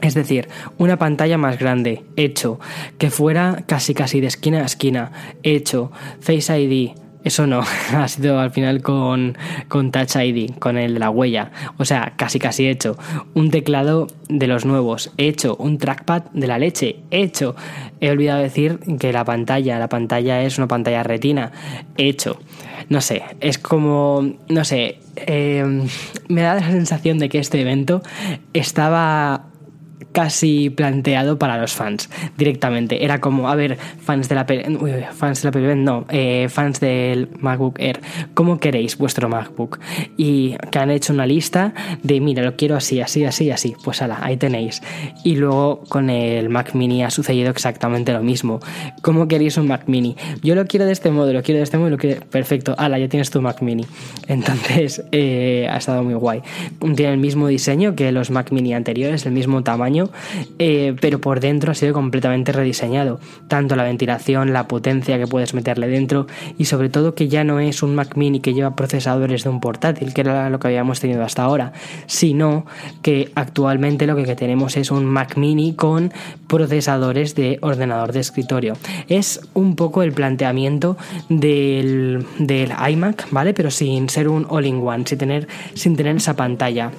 Es 0.00 0.14
decir, 0.14 0.48
una 0.78 0.96
pantalla 0.96 1.38
más 1.38 1.58
grande, 1.58 2.04
hecho, 2.16 2.60
que 2.98 3.10
fuera 3.10 3.64
casi 3.66 3.94
casi 3.94 4.20
de 4.20 4.28
esquina 4.28 4.60
a 4.60 4.66
esquina, 4.66 5.12
hecho, 5.42 5.90
Face 6.20 6.60
ID, 6.60 6.92
eso 7.24 7.46
no, 7.46 7.62
ha 7.94 8.08
sido 8.08 8.38
al 8.38 8.50
final 8.50 8.80
con, 8.80 9.36
con 9.68 9.90
Touch 9.90 10.16
ID, 10.16 10.52
con 10.58 10.78
el 10.78 10.94
de 10.94 11.00
la 11.00 11.10
huella. 11.10 11.50
O 11.76 11.84
sea, 11.84 12.14
casi 12.16 12.38
casi 12.38 12.66
hecho. 12.66 12.96
Un 13.34 13.50
teclado 13.50 14.06
de 14.28 14.46
los 14.46 14.64
nuevos, 14.64 15.12
hecho. 15.16 15.56
Un 15.56 15.78
trackpad 15.78 16.22
de 16.32 16.46
la 16.46 16.58
leche, 16.58 17.00
hecho. 17.10 17.56
He 18.00 18.10
olvidado 18.10 18.40
decir 18.40 18.78
que 18.98 19.12
la 19.12 19.24
pantalla, 19.24 19.78
la 19.78 19.88
pantalla 19.88 20.42
es 20.42 20.58
una 20.58 20.68
pantalla 20.68 21.02
retina, 21.02 21.52
hecho. 21.96 22.38
No 22.88 23.02
sé, 23.02 23.22
es 23.40 23.58
como, 23.58 24.36
no 24.48 24.64
sé, 24.64 24.98
eh, 25.16 25.82
me 26.28 26.40
da 26.40 26.54
la 26.54 26.70
sensación 26.70 27.18
de 27.18 27.28
que 27.28 27.38
este 27.38 27.60
evento 27.60 28.00
estaba 28.54 29.47
casi 30.12 30.70
planteado 30.70 31.38
para 31.38 31.58
los 31.60 31.72
fans 31.72 32.08
directamente. 32.36 33.04
Era 33.04 33.20
como, 33.20 33.48
a 33.48 33.54
ver, 33.54 33.76
fans 33.76 34.28
de 34.28 34.34
la 34.34 34.46
fans 35.12 35.42
de 35.42 35.50
la 35.50 35.74
no, 35.74 36.06
eh, 36.08 36.48
fans 36.48 36.80
del 36.80 37.28
MacBook 37.40 37.78
Air, 37.78 38.00
¿cómo 38.34 38.58
queréis 38.58 38.96
vuestro 38.96 39.28
MacBook? 39.28 39.78
Y 40.16 40.56
que 40.70 40.78
han 40.78 40.90
hecho 40.90 41.12
una 41.12 41.26
lista 41.26 41.74
de, 42.02 42.20
mira, 42.20 42.42
lo 42.42 42.56
quiero 42.56 42.76
así, 42.76 43.00
así, 43.00 43.24
así, 43.24 43.50
así. 43.50 43.74
Pues 43.84 44.02
ala, 44.02 44.18
ahí 44.22 44.36
tenéis. 44.36 44.82
Y 45.24 45.36
luego 45.36 45.82
con 45.88 46.10
el 46.10 46.48
Mac 46.48 46.74
Mini 46.74 47.04
ha 47.04 47.10
sucedido 47.10 47.50
exactamente 47.50 48.12
lo 48.12 48.22
mismo. 48.22 48.60
¿Cómo 49.02 49.28
queréis 49.28 49.56
un 49.56 49.68
Mac 49.68 49.84
Mini? 49.86 50.16
Yo 50.42 50.54
lo 50.54 50.66
quiero 50.66 50.86
de 50.86 50.92
este 50.92 51.10
modo, 51.10 51.32
lo 51.32 51.42
quiero 51.42 51.58
de 51.58 51.64
este 51.64 51.78
modo, 51.78 51.90
lo 51.90 51.98
quiero... 51.98 52.20
Perfecto, 52.26 52.74
ala, 52.78 52.98
ya 52.98 53.08
tienes 53.08 53.30
tu 53.30 53.42
Mac 53.42 53.62
Mini. 53.62 53.84
Entonces, 54.26 55.04
eh, 55.12 55.66
ha 55.70 55.76
estado 55.76 56.02
muy 56.02 56.14
guay. 56.14 56.42
Tiene 56.96 57.12
el 57.12 57.18
mismo 57.18 57.48
diseño 57.48 57.94
que 57.94 58.10
los 58.12 58.30
Mac 58.30 58.50
Mini 58.52 58.74
anteriores, 58.74 59.26
el 59.26 59.32
mismo 59.32 59.62
tamaño 59.62 59.87
eh, 60.58 60.94
pero 61.00 61.20
por 61.20 61.40
dentro 61.40 61.72
ha 61.72 61.74
sido 61.74 61.92
completamente 61.92 62.52
rediseñado. 62.52 63.20
Tanto 63.48 63.76
la 63.76 63.84
ventilación, 63.84 64.52
la 64.52 64.68
potencia 64.68 65.18
que 65.18 65.26
puedes 65.26 65.54
meterle 65.54 65.88
dentro 65.88 66.26
y 66.56 66.66
sobre 66.66 66.88
todo 66.88 67.14
que 67.14 67.28
ya 67.28 67.44
no 67.44 67.60
es 67.60 67.82
un 67.82 67.94
Mac 67.94 68.16
mini 68.16 68.40
que 68.40 68.54
lleva 68.54 68.76
procesadores 68.76 69.44
de 69.44 69.50
un 69.50 69.60
portátil, 69.60 70.14
que 70.14 70.20
era 70.22 70.50
lo 70.50 70.58
que 70.58 70.68
habíamos 70.68 71.00
tenido 71.00 71.24
hasta 71.24 71.42
ahora, 71.42 71.72
sino 72.06 72.66
que 73.02 73.30
actualmente 73.34 74.06
lo 74.06 74.16
que 74.16 74.36
tenemos 74.36 74.76
es 74.76 74.90
un 74.90 75.04
Mac 75.06 75.36
mini 75.36 75.74
con 75.74 76.12
procesadores 76.46 77.34
de 77.34 77.58
ordenador 77.62 78.12
de 78.12 78.20
escritorio. 78.20 78.74
Es 79.08 79.40
un 79.54 79.76
poco 79.76 80.02
el 80.02 80.12
planteamiento 80.12 80.96
del, 81.28 82.26
del 82.38 82.72
iMac, 82.90 83.28
¿vale? 83.30 83.54
Pero 83.54 83.70
sin 83.70 84.08
ser 84.08 84.28
un 84.28 84.46
all-in-one, 84.48 85.04
sin 85.06 85.18
tener, 85.18 85.48
sin 85.74 85.96
tener 85.96 86.16
esa 86.16 86.36
pantalla. 86.36 86.90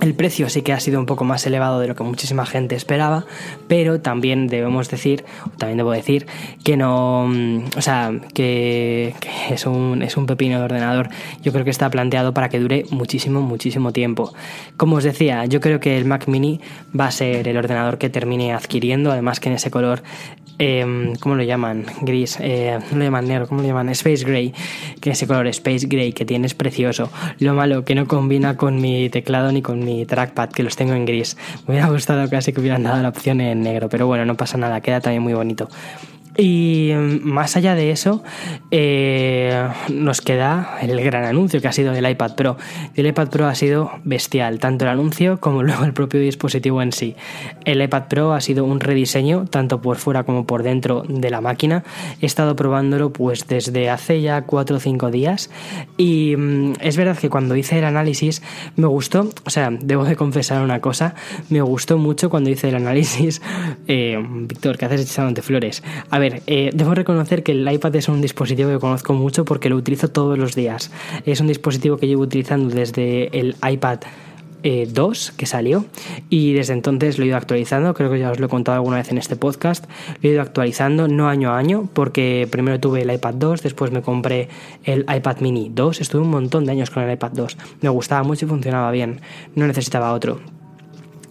El 0.00 0.14
precio 0.14 0.48
sí 0.48 0.62
que 0.62 0.72
ha 0.72 0.78
sido 0.78 1.00
un 1.00 1.06
poco 1.06 1.24
más 1.24 1.44
elevado 1.44 1.80
de 1.80 1.88
lo 1.88 1.96
que 1.96 2.04
muchísima 2.04 2.46
gente 2.46 2.76
esperaba, 2.76 3.26
pero 3.66 4.00
también 4.00 4.46
debemos 4.46 4.88
decir, 4.88 5.24
también 5.56 5.78
debo 5.78 5.90
decir, 5.90 6.26
que 6.62 6.76
no, 6.76 7.26
mm, 7.26 7.64
o 7.76 7.82
sea, 7.82 8.12
que, 8.32 9.14
es, 9.50 9.66
un, 9.66 10.02
es 10.02 10.16
un 10.16 10.26
pepino 10.26 10.58
de 10.58 10.64
ordenador. 10.64 11.08
Yo 11.42 11.52
creo 11.52 11.64
que 11.64 11.70
está 11.70 11.90
planteado 11.90 12.32
para 12.32 12.48
que 12.48 12.60
dure 12.60 12.84
muchísimo, 12.90 13.40
muchísimo 13.40 13.92
tiempo. 13.92 14.32
Como 14.76 14.96
os 14.96 15.04
decía, 15.04 15.46
yo 15.46 15.60
creo 15.60 15.80
que 15.80 15.98
el 15.98 16.04
Mac 16.04 16.28
Mini 16.28 16.60
va 16.98 17.06
a 17.06 17.10
ser 17.10 17.48
el 17.48 17.56
ordenador 17.56 17.98
que 17.98 18.08
termine 18.08 18.52
adquiriendo, 18.52 19.10
además 19.10 19.40
que 19.40 19.48
en 19.48 19.56
ese 19.56 19.72
color 19.72 20.04
eh, 20.58 21.12
¿cómo 21.20 21.34
lo 21.34 21.42
llaman? 21.42 21.86
Gris, 22.02 22.38
eh, 22.40 22.78
no 22.90 22.98
lo 22.98 23.04
llaman 23.04 23.28
negro, 23.28 23.46
¿cómo 23.46 23.62
lo 23.62 23.68
llaman? 23.68 23.88
Space 23.90 24.24
Gray, 24.24 24.52
que 25.00 25.10
ese 25.10 25.26
color 25.26 25.46
Space 25.48 25.86
Gray 25.86 26.12
que 26.12 26.24
tiene 26.24 26.46
es 26.46 26.54
precioso. 26.54 27.10
Lo 27.38 27.54
malo 27.54 27.84
que 27.84 27.94
no 27.94 28.06
combina 28.06 28.56
con 28.56 28.80
mi 28.80 29.08
teclado 29.10 29.52
ni 29.52 29.62
con 29.62 29.84
mi 29.84 30.04
trackpad, 30.06 30.50
que 30.50 30.62
los 30.62 30.76
tengo 30.76 30.94
en 30.94 31.04
gris. 31.04 31.36
Me 31.66 31.74
hubiera 31.74 31.88
gustado 31.88 32.28
casi 32.28 32.52
que 32.52 32.60
hubieran 32.60 32.82
dado 32.82 33.02
la 33.02 33.08
opción 33.08 33.40
en 33.40 33.62
negro, 33.62 33.88
pero 33.88 34.06
bueno, 34.06 34.24
no 34.24 34.36
pasa 34.36 34.58
nada, 34.58 34.80
queda 34.80 35.00
también 35.00 35.22
muy 35.22 35.34
bonito. 35.34 35.68
Y 36.40 36.92
más 37.22 37.56
allá 37.56 37.74
de 37.74 37.90
eso, 37.90 38.22
eh, 38.70 39.68
nos 39.88 40.20
queda 40.20 40.78
el 40.80 41.00
gran 41.00 41.24
anuncio 41.24 41.60
que 41.60 41.66
ha 41.66 41.72
sido 41.72 41.92
el 41.92 42.08
iPad 42.08 42.36
Pro. 42.36 42.56
El 42.94 43.08
iPad 43.08 43.28
Pro 43.28 43.46
ha 43.46 43.56
sido 43.56 43.90
bestial, 44.04 44.60
tanto 44.60 44.84
el 44.84 44.92
anuncio 44.92 45.40
como 45.40 45.64
luego 45.64 45.84
el 45.84 45.92
propio 45.92 46.20
dispositivo 46.20 46.80
en 46.80 46.92
sí. 46.92 47.16
El 47.64 47.82
iPad 47.82 48.04
Pro 48.08 48.34
ha 48.34 48.40
sido 48.40 48.64
un 48.64 48.78
rediseño, 48.78 49.46
tanto 49.46 49.82
por 49.82 49.96
fuera 49.96 50.22
como 50.22 50.46
por 50.46 50.62
dentro 50.62 51.02
de 51.08 51.28
la 51.28 51.40
máquina. 51.40 51.82
He 52.20 52.26
estado 52.26 52.54
probándolo 52.54 53.12
pues 53.12 53.48
desde 53.48 53.90
hace 53.90 54.22
ya 54.22 54.42
4 54.42 54.76
o 54.76 54.78
5 54.78 55.10
días 55.10 55.50
y 55.96 56.36
mm, 56.36 56.74
es 56.80 56.96
verdad 56.96 57.18
que 57.18 57.30
cuando 57.30 57.56
hice 57.56 57.78
el 57.78 57.84
análisis 57.84 58.42
me 58.76 58.86
gustó, 58.86 59.28
o 59.44 59.50
sea, 59.50 59.70
debo 59.72 60.04
de 60.04 60.14
confesar 60.14 60.62
una 60.62 60.80
cosa, 60.80 61.16
me 61.50 61.62
gustó 61.62 61.98
mucho 61.98 62.30
cuando 62.30 62.48
hice 62.48 62.68
el 62.68 62.76
análisis, 62.76 63.42
eh, 63.88 64.24
Víctor, 64.24 64.78
¿qué 64.78 64.84
haces 64.84 65.10
echándote 65.10 65.42
flores? 65.42 65.82
A 66.10 66.18
ver, 66.20 66.27
eh, 66.46 66.70
debo 66.74 66.94
reconocer 66.94 67.42
que 67.42 67.52
el 67.52 67.70
iPad 67.70 67.96
es 67.96 68.08
un 68.08 68.20
dispositivo 68.20 68.70
que 68.70 68.78
conozco 68.78 69.14
mucho 69.14 69.44
porque 69.44 69.68
lo 69.68 69.76
utilizo 69.76 70.08
todos 70.08 70.38
los 70.38 70.54
días. 70.54 70.90
Es 71.26 71.40
un 71.40 71.46
dispositivo 71.46 71.96
que 71.96 72.06
llevo 72.06 72.22
utilizando 72.22 72.74
desde 72.74 73.36
el 73.38 73.56
iPad 73.68 74.00
2 74.62 75.28
eh, 75.28 75.32
que 75.36 75.46
salió 75.46 75.84
y 76.28 76.52
desde 76.52 76.72
entonces 76.72 77.18
lo 77.18 77.24
he 77.24 77.28
ido 77.28 77.36
actualizando, 77.36 77.94
creo 77.94 78.10
que 78.10 78.18
ya 78.18 78.30
os 78.30 78.40
lo 78.40 78.46
he 78.46 78.48
contado 78.48 78.76
alguna 78.76 78.96
vez 78.96 79.10
en 79.10 79.18
este 79.18 79.36
podcast, 79.36 79.86
lo 80.20 80.28
he 80.28 80.32
ido 80.32 80.42
actualizando 80.42 81.06
no 81.06 81.28
año 81.28 81.52
a 81.52 81.58
año 81.58 81.88
porque 81.92 82.48
primero 82.50 82.80
tuve 82.80 83.02
el 83.02 83.12
iPad 83.12 83.34
2, 83.34 83.62
después 83.62 83.92
me 83.92 84.02
compré 84.02 84.48
el 84.84 85.06
iPad 85.08 85.38
mini 85.40 85.70
2, 85.72 86.00
estuve 86.00 86.22
un 86.22 86.30
montón 86.30 86.64
de 86.64 86.72
años 86.72 86.90
con 86.90 87.02
el 87.04 87.12
iPad 87.12 87.32
2, 87.32 87.56
me 87.82 87.88
gustaba 87.88 88.22
mucho 88.24 88.46
y 88.46 88.48
funcionaba 88.48 88.90
bien, 88.90 89.20
no 89.54 89.66
necesitaba 89.66 90.12
otro. 90.12 90.57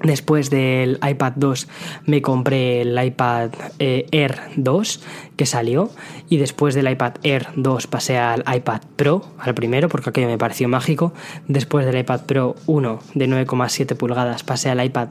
Después 0.03 0.51
del 0.51 0.99
iPad 1.07 1.33
2 1.37 1.67
me 2.05 2.21
compré 2.21 2.81
el 2.81 3.03
iPad 3.03 3.49
eh, 3.79 4.05
Air 4.11 4.37
2 4.55 5.01
que 5.35 5.45
salió 5.47 5.89
y 6.29 6.37
después 6.37 6.75
del 6.75 6.89
iPad 6.89 7.13
Air 7.23 7.47
2 7.55 7.87
pasé 7.87 8.19
al 8.19 8.43
iPad 8.53 8.81
Pro, 8.95 9.23
al 9.39 9.55
primero 9.55 9.89
porque 9.89 10.11
aquello 10.11 10.27
me 10.27 10.37
pareció 10.37 10.67
mágico. 10.67 11.13
Después 11.47 11.85
del 11.85 11.97
iPad 11.97 12.21
Pro 12.25 12.55
1 12.67 12.99
de 13.15 13.27
9,7 13.27 13.95
pulgadas 13.95 14.43
pasé 14.43 14.69
al 14.69 14.85
iPad 14.85 15.09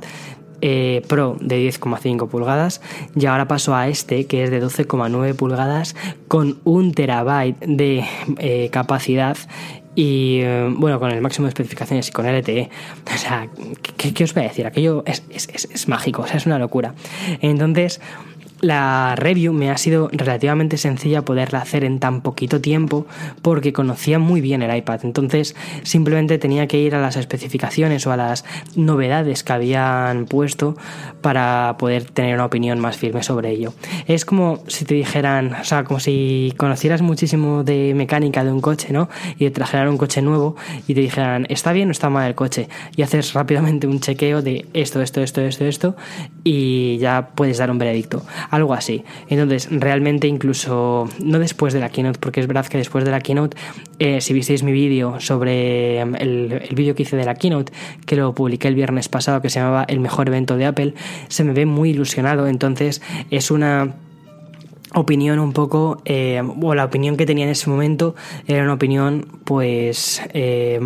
eh, 0.61 1.03
Pro 1.09 1.37
de 1.41 1.69
10,5 1.69 2.29
pulgadas 2.29 2.81
y 3.15 3.27
ahora 3.27 3.49
paso 3.49 3.75
a 3.75 3.89
este 3.89 4.27
que 4.27 4.45
es 4.45 4.51
de 4.51 4.63
12,9 4.63 5.35
pulgadas 5.35 5.97
con 6.29 6.59
un 6.65 6.95
terabyte 6.95 7.59
de 7.67 8.05
eh, 8.39 8.71
capacidad 8.71 9.37
y 9.97 10.41
eh, 10.43 10.69
bueno, 10.71 11.01
con 11.01 11.11
el 11.11 11.21
máximo 11.21 11.47
de 11.47 11.49
especificaciones 11.49 12.09
y 12.09 12.13
con 12.13 12.27
LTE. 12.27 12.71
O 13.17 13.19
sea, 13.19 13.49
¿qué, 13.97 14.25
os 14.25 14.35
voy 14.35 14.45
a 14.45 14.49
decir? 14.49 14.67
Aquello 14.67 15.03
es, 15.07 15.25
es, 15.31 15.49
es 15.49 15.89
mágico, 15.89 16.23
o 16.23 16.27
sea, 16.27 16.37
es 16.37 16.47
una 16.47 16.59
locura. 16.59 16.95
Entonces, 17.41 18.01
la 18.61 19.15
review 19.17 19.53
me 19.53 19.71
ha 19.71 19.77
sido 19.77 20.09
relativamente 20.13 20.79
sencilla 20.79 21.23
poderla 21.23 21.61
hacer 21.61 21.85
en 21.85 21.99
tan 21.99 22.23
poquito 22.23 22.61
tiempo 22.61 23.07
porque 23.43 23.73
conocía 23.73 24.19
muy 24.19 24.41
bien 24.41 24.63
el 24.63 24.75
iPad. 24.75 25.01
Entonces 25.05 25.55
simplemente 25.83 26.39
tenía 26.39 26.67
que 26.67 26.79
ir 26.79 26.95
a 26.95 27.01
las 27.01 27.17
especificaciones 27.17 28.07
o 28.07 28.13
a 28.13 28.17
las 28.17 28.45
novedades 28.75 29.45
que 29.45 29.53
habían 29.53 30.27
puesto 30.27 30.77
para 31.21 31.77
poder 31.79 32.05
tener 32.05 32.35
una 32.35 32.47
opinión 32.47 32.81
más 32.81 32.97
firme 32.97 33.23
sobre 33.23 33.51
ello. 33.51 33.75
Es 34.07 34.25
como 34.25 34.61
si 34.69 34.85
te 34.85 34.95
dijeran, 34.95 35.55
o 35.55 35.65
sea, 35.65 35.85
como 35.85 36.01
si 36.01 36.55
conocieras 36.57 37.03
muchísimo 37.03 37.65
de 37.65 37.93
mecánica 37.95 38.45
de 38.45 38.53
un 38.53 38.61
coche, 38.61 38.93
¿no? 38.93 39.09
Y 39.39 39.45
te 39.47 39.51
trajeran 39.51 39.89
un 39.89 39.99
coche 39.99 40.23
nuevo 40.23 40.57
y 40.87 40.95
te 40.95 41.01
dijeran, 41.01 41.47
¿está 41.51 41.73
bien 41.73 41.89
o 41.89 41.93
está 41.93 42.11
mal 42.11 42.29
el 42.29 42.35
coche? 42.35 42.69
Y 42.97 43.03
haces 43.03 43.35
rápidamente 43.35 43.87
un 43.87 44.01
chequeo 44.01 44.43
de 44.43 44.67
esto, 44.73 45.03
esto, 45.03 45.23
esto, 45.23 45.41
esto, 45.43 45.65
esto 45.65 45.97
y 46.45 46.99
ya 46.99 47.31
puedes 47.35 47.59
dar 47.59 47.71
un 47.71 47.79
veredicto 47.79 48.23
algo 48.51 48.75
así. 48.75 49.05
Entonces, 49.29 49.69
realmente 49.71 50.27
incluso, 50.27 51.09
no 51.23 51.39
después 51.39 51.73
de 51.75 51.81
la 51.81 51.89
keynote, 51.89 52.19
porque 52.19 52.41
es 52.41 52.47
verdad 52.47 52.67
que 52.67 52.79
después 52.79 53.05
de 53.05 53.11
la 53.11 53.21
keynote, 53.21 53.57
eh, 53.99 54.21
si 54.21 54.33
visteis 54.33 54.63
mi 54.63 54.73
vídeo 54.73 55.21
sobre 55.21 56.01
em, 56.01 56.15
el, 56.17 56.63
vídeo 56.75 56.95
que 56.95 57.03
hice 57.03 57.17
de 57.17 57.25
la 57.25 57.35
keynote, 57.35 57.73
que 58.05 58.17
lo 58.17 58.35
publiqué 58.35 58.69
el 58.69 58.75
viernes 58.75 59.09
pasado, 59.09 59.41
que 59.41 59.51
se 59.51 59.61
llamaba 59.61 59.85
El 59.89 60.01
mejor 60.01 60.29
evento 60.29 60.57
de 60.57 60.67
Apple, 60.67 60.95
se 61.29 61.45
me 61.45 61.53
ve 61.53 61.67
muy 61.67 61.91
ilusionado. 61.91 62.47
Entonces, 62.47 63.03
es 63.31 63.51
una 63.51 63.95
opinión 64.95 65.39
un 65.39 65.53
poco, 65.53 66.01
eh, 66.05 66.43
o 66.63 66.75
la 66.75 66.85
opinión 66.85 67.17
que 67.17 67.27
tenía 67.27 67.45
en 67.45 67.51
ese 67.51 67.69
momento 67.69 68.15
era 68.47 68.63
una 68.63 68.75
opinión 68.75 69.27
pues 69.45 70.23
eh, 70.33 70.81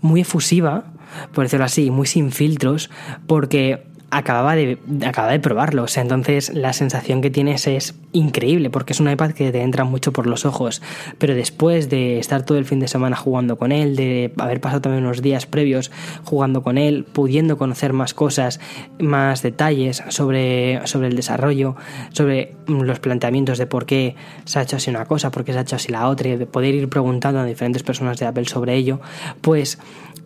muy 0.00 0.20
efusiva, 0.20 0.84
por 1.32 1.44
decirlo 1.44 1.64
así, 1.64 1.90
muy 1.90 2.06
sin 2.06 2.30
filtros, 2.32 2.90
porque 3.26 3.82
acababa 4.16 4.54
de, 4.54 4.78
acababa 5.04 5.32
de 5.32 5.40
probarlo. 5.40 5.86
Entonces 5.94 6.54
la 6.54 6.72
sensación 6.72 7.20
que 7.20 7.30
tienes 7.30 7.66
es 7.66 7.94
increíble, 8.12 8.70
porque 8.70 8.92
es 8.92 9.00
un 9.00 9.10
iPad 9.10 9.32
que 9.32 9.52
te 9.52 9.62
entra 9.62 9.84
mucho 9.84 10.12
por 10.12 10.26
los 10.26 10.44
ojos. 10.44 10.82
Pero 11.18 11.34
después 11.34 11.90
de 11.90 12.18
estar 12.18 12.44
todo 12.44 12.58
el 12.58 12.64
fin 12.64 12.80
de 12.80 12.88
semana 12.88 13.16
jugando 13.16 13.56
con 13.56 13.72
él, 13.72 13.94
de 13.94 14.32
haber 14.38 14.60
pasado 14.60 14.80
también 14.80 15.04
unos 15.04 15.22
días 15.22 15.46
previos 15.46 15.90
jugando 16.24 16.62
con 16.62 16.78
él, 16.78 17.04
pudiendo 17.04 17.58
conocer 17.58 17.92
más 17.92 18.14
cosas, 18.14 18.60
más 18.98 19.42
detalles 19.42 20.02
sobre, 20.08 20.80
sobre 20.86 21.08
el 21.08 21.16
desarrollo, 21.16 21.76
sobre 22.12 22.54
los 22.66 22.98
planteamientos 23.00 23.58
de 23.58 23.66
por 23.66 23.86
qué 23.86 24.16
se 24.44 24.58
ha 24.58 24.62
hecho 24.62 24.76
así 24.76 24.90
una 24.90 25.04
cosa, 25.04 25.30
por 25.30 25.44
qué 25.44 25.52
se 25.52 25.58
ha 25.58 25.62
hecho 25.62 25.76
así 25.76 25.92
la 25.92 26.08
otra, 26.08 26.28
y 26.30 26.36
de 26.36 26.46
poder 26.46 26.74
ir 26.74 26.88
preguntando 26.88 27.40
a 27.40 27.44
diferentes 27.44 27.82
personas 27.82 28.18
de 28.18 28.26
Apple 28.26 28.46
sobre 28.46 28.74
ello, 28.74 29.00
pues 29.42 29.78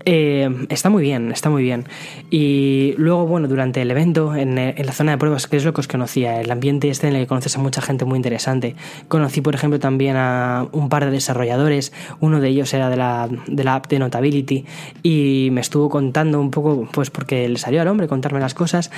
eh, 0.05 0.67
está 0.69 0.89
muy 0.91 1.03
bien, 1.03 1.33
está 1.33 1.51
muy 1.51 1.63
bien. 1.63 1.87
Y 2.31 2.95
luego, 2.97 3.27
bueno, 3.27 3.49
durante 3.49 3.83
el 3.83 3.91
evento, 3.91 4.35
en, 4.35 4.55
la 4.55 4.93
zona 4.93 5.13
de 5.13 5.19
pruebas, 5.19 5.47
que 5.47 5.57
es 5.57 5.65
lo 5.65 5.75
que 5.75 5.81
os 5.81 5.89
conocía, 5.89 6.41
el 6.41 6.51
ambiente 6.51 6.89
este 6.89 7.09
en 7.09 7.17
el 7.17 7.23
que 7.23 7.27
conoces 7.27 7.57
a 7.57 7.59
mucha 7.61 7.83
gente 7.83 8.05
muy 8.05 8.17
interesante. 8.17 8.77
Conocí, 9.09 9.41
por 9.41 9.55
ejemplo, 9.55 9.79
también 9.79 10.17
a 10.17 10.67
un 10.73 10.89
par 10.89 11.05
de 11.05 11.11
desarrolladores, 11.11 11.93
uno 12.21 12.41
de 12.41 12.49
ellos 12.49 12.73
era 12.73 12.89
de 12.89 12.97
la, 12.97 13.29
de 13.47 13.65
la 13.65 13.75
app 13.77 13.89
de 13.89 13.99
Notability, 13.99 14.65
y 15.03 15.49
me 15.53 15.61
estuvo 15.61 15.89
contando 15.89 16.41
un 16.41 16.51
poco, 16.51 16.89
pues 16.93 17.11
porque 17.11 17.49
le 17.49 17.59
salió 17.59 17.83
al 17.83 17.89
hombre 17.89 18.09
contarme 18.09 18.41
las 18.41 18.55
cosas, 18.55 18.91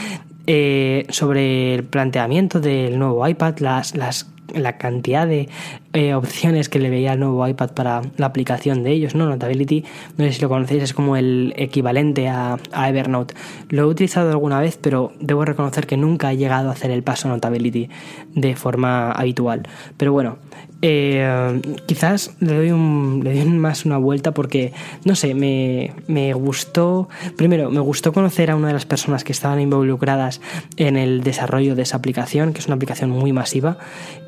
eh, 0.46 1.06
sobre 1.08 1.74
el 1.74 1.84
planteamiento 1.84 2.60
del 2.60 2.98
nuevo 2.98 3.26
iPad, 3.26 3.58
las, 3.58 3.94
las 3.96 4.28
la 4.54 4.78
cantidad 4.78 5.26
de 5.26 5.48
eh, 5.92 6.14
opciones 6.14 6.68
que 6.68 6.78
le 6.78 6.90
veía 6.90 7.12
al 7.12 7.20
nuevo 7.20 7.46
iPad 7.46 7.70
para 7.72 8.02
la 8.16 8.26
aplicación 8.26 8.82
de 8.82 8.92
ellos, 8.92 9.14
¿no? 9.14 9.28
Notability, 9.28 9.84
no 10.16 10.24
sé 10.24 10.32
si 10.32 10.42
lo 10.42 10.48
conocéis, 10.48 10.82
es 10.82 10.94
como 10.94 11.16
el 11.16 11.52
equivalente 11.56 12.28
a, 12.28 12.58
a, 12.72 12.88
Evernote. 12.88 13.34
Lo 13.68 13.82
he 13.82 13.86
utilizado 13.86 14.30
alguna 14.30 14.60
vez, 14.60 14.78
pero 14.80 15.12
debo 15.20 15.44
reconocer 15.44 15.86
que 15.86 15.96
nunca 15.96 16.32
he 16.32 16.36
llegado 16.36 16.68
a 16.68 16.72
hacer 16.72 16.90
el 16.90 17.02
paso 17.02 17.28
Notability 17.28 17.88
de 18.34 18.56
forma 18.56 19.12
habitual. 19.12 19.68
Pero 19.96 20.12
bueno, 20.12 20.38
eh, 20.84 21.60
quizás 21.86 22.34
le 22.40 22.56
doy, 22.56 22.72
más 22.72 23.84
una 23.84 23.98
vuelta 23.98 24.32
porque, 24.32 24.72
no 25.04 25.14
sé, 25.14 25.32
me, 25.32 25.92
me, 26.08 26.34
gustó, 26.34 27.08
primero, 27.36 27.70
me 27.70 27.78
gustó 27.78 28.12
conocer 28.12 28.50
a 28.50 28.56
una 28.56 28.66
de 28.66 28.74
las 28.74 28.84
personas 28.84 29.22
que 29.22 29.30
estaban 29.30 29.60
involucradas 29.60 30.40
en 30.76 30.96
el 30.96 31.22
desarrollo 31.22 31.76
de 31.76 31.82
esa 31.82 31.98
aplicación, 31.98 32.52
que 32.52 32.58
es 32.58 32.66
una 32.66 32.74
aplicación 32.74 33.10
muy 33.10 33.32
masiva, 33.32 33.78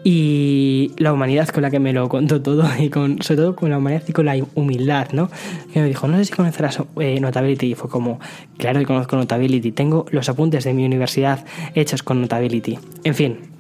y 0.05 0.93
la 0.97 1.13
humanidad 1.13 1.49
con 1.49 1.63
la 1.63 1.71
que 1.71 1.81
me 1.81 1.93
lo 1.93 2.09
contó 2.09 2.41
todo, 2.41 2.69
y 2.79 2.89
con, 2.89 3.21
sobre 3.21 3.39
todo 3.39 3.57
con 3.57 3.71
la 3.71 3.79
humanidad 3.79 4.05
y 4.07 4.13
con 4.13 4.27
la 4.27 4.37
humildad, 4.55 5.09
¿no? 5.11 5.31
Que 5.73 5.81
me 5.81 5.89
dijo, 5.89 6.07
no 6.07 6.19
sé 6.19 6.27
si 6.27 6.33
conocerás 6.33 6.81
eh, 7.01 7.19
Notability, 7.19 7.73
y 7.73 7.75
fue 7.75 7.91
como, 7.91 8.21
claro 8.59 8.79
que 8.79 8.87
conozco 8.87 9.17
Notability, 9.17 9.73
tengo 9.73 10.07
los 10.11 10.29
apuntes 10.29 10.63
de 10.63 10.73
mi 10.73 10.85
universidad 10.87 11.45
hechos 11.75 12.05
con 12.05 12.21
Notability. 12.21 12.79
En 13.03 13.17
fin, 13.17 13.54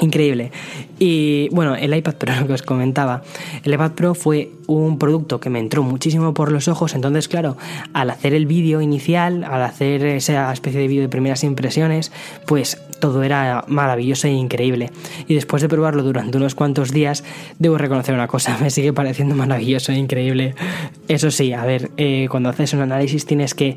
Increíble. 0.00 0.52
Y 0.98 1.48
bueno, 1.50 1.74
el 1.74 1.94
iPad 1.94 2.14
Pro, 2.14 2.34
lo 2.40 2.46
que 2.46 2.52
os 2.54 2.62
comentaba, 2.62 3.22
el 3.64 3.74
iPad 3.74 3.92
Pro 3.92 4.14
fue 4.14 4.50
un 4.66 4.98
producto 4.98 5.40
que 5.40 5.50
me 5.50 5.58
entró 5.58 5.82
muchísimo 5.82 6.34
por 6.34 6.50
los 6.50 6.68
ojos, 6.68 6.94
entonces 6.94 7.28
claro, 7.28 7.56
al 7.92 8.10
hacer 8.10 8.34
el 8.34 8.46
vídeo 8.46 8.80
inicial, 8.80 9.44
al 9.44 9.62
hacer 9.62 10.04
esa 10.04 10.52
especie 10.52 10.80
de 10.80 10.88
vídeo 10.88 11.02
de 11.02 11.08
primeras 11.08 11.44
impresiones, 11.44 12.12
pues 12.46 12.80
todo 12.98 13.22
era 13.22 13.64
maravilloso 13.68 14.26
e 14.26 14.32
increíble. 14.32 14.90
Y 15.28 15.34
después 15.34 15.62
de 15.62 15.68
probarlo 15.68 16.02
durante 16.02 16.38
unos 16.38 16.54
cuantos 16.54 16.92
días, 16.92 17.24
debo 17.58 17.78
reconocer 17.78 18.14
una 18.14 18.26
cosa, 18.26 18.56
me 18.62 18.70
sigue 18.70 18.92
pareciendo 18.92 19.34
maravilloso 19.34 19.92
e 19.92 19.96
increíble. 19.96 20.54
Eso 21.08 21.30
sí, 21.30 21.52
a 21.52 21.64
ver, 21.64 21.90
eh, 21.96 22.26
cuando 22.30 22.48
haces 22.48 22.72
un 22.72 22.80
análisis 22.80 23.26
tienes 23.26 23.54
que 23.54 23.76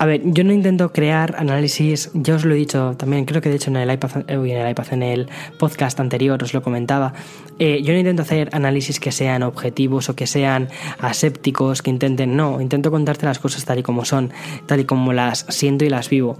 a 0.00 0.06
ver, 0.06 0.22
yo 0.24 0.44
no 0.44 0.54
intento 0.54 0.94
crear 0.94 1.34
análisis, 1.36 2.10
ya 2.14 2.34
os 2.34 2.46
lo 2.46 2.54
he 2.54 2.56
dicho 2.56 2.94
también, 2.96 3.26
creo 3.26 3.42
que 3.42 3.50
de 3.50 3.56
hecho 3.56 3.68
en 3.68 3.76
el 3.76 3.92
iPad, 3.92 4.24
en 4.28 4.46
el, 4.46 4.70
iPad, 4.70 4.94
en 4.94 5.02
el 5.02 5.28
podcast 5.58 6.00
anterior 6.00 6.42
os 6.42 6.54
lo 6.54 6.62
comentaba, 6.62 7.12
eh, 7.58 7.82
yo 7.82 7.92
no 7.92 7.98
intento 7.98 8.22
hacer 8.22 8.48
análisis 8.52 8.98
que 8.98 9.12
sean 9.12 9.42
objetivos 9.42 10.08
o 10.08 10.16
que 10.16 10.26
sean 10.26 10.70
asépticos, 11.00 11.82
que 11.82 11.90
intenten, 11.90 12.34
no, 12.34 12.62
intento 12.62 12.90
contarte 12.90 13.26
las 13.26 13.38
cosas 13.38 13.66
tal 13.66 13.80
y 13.80 13.82
como 13.82 14.06
son, 14.06 14.32
tal 14.64 14.80
y 14.80 14.86
como 14.86 15.12
las 15.12 15.44
siento 15.50 15.84
y 15.84 15.90
las 15.90 16.08
vivo. 16.08 16.38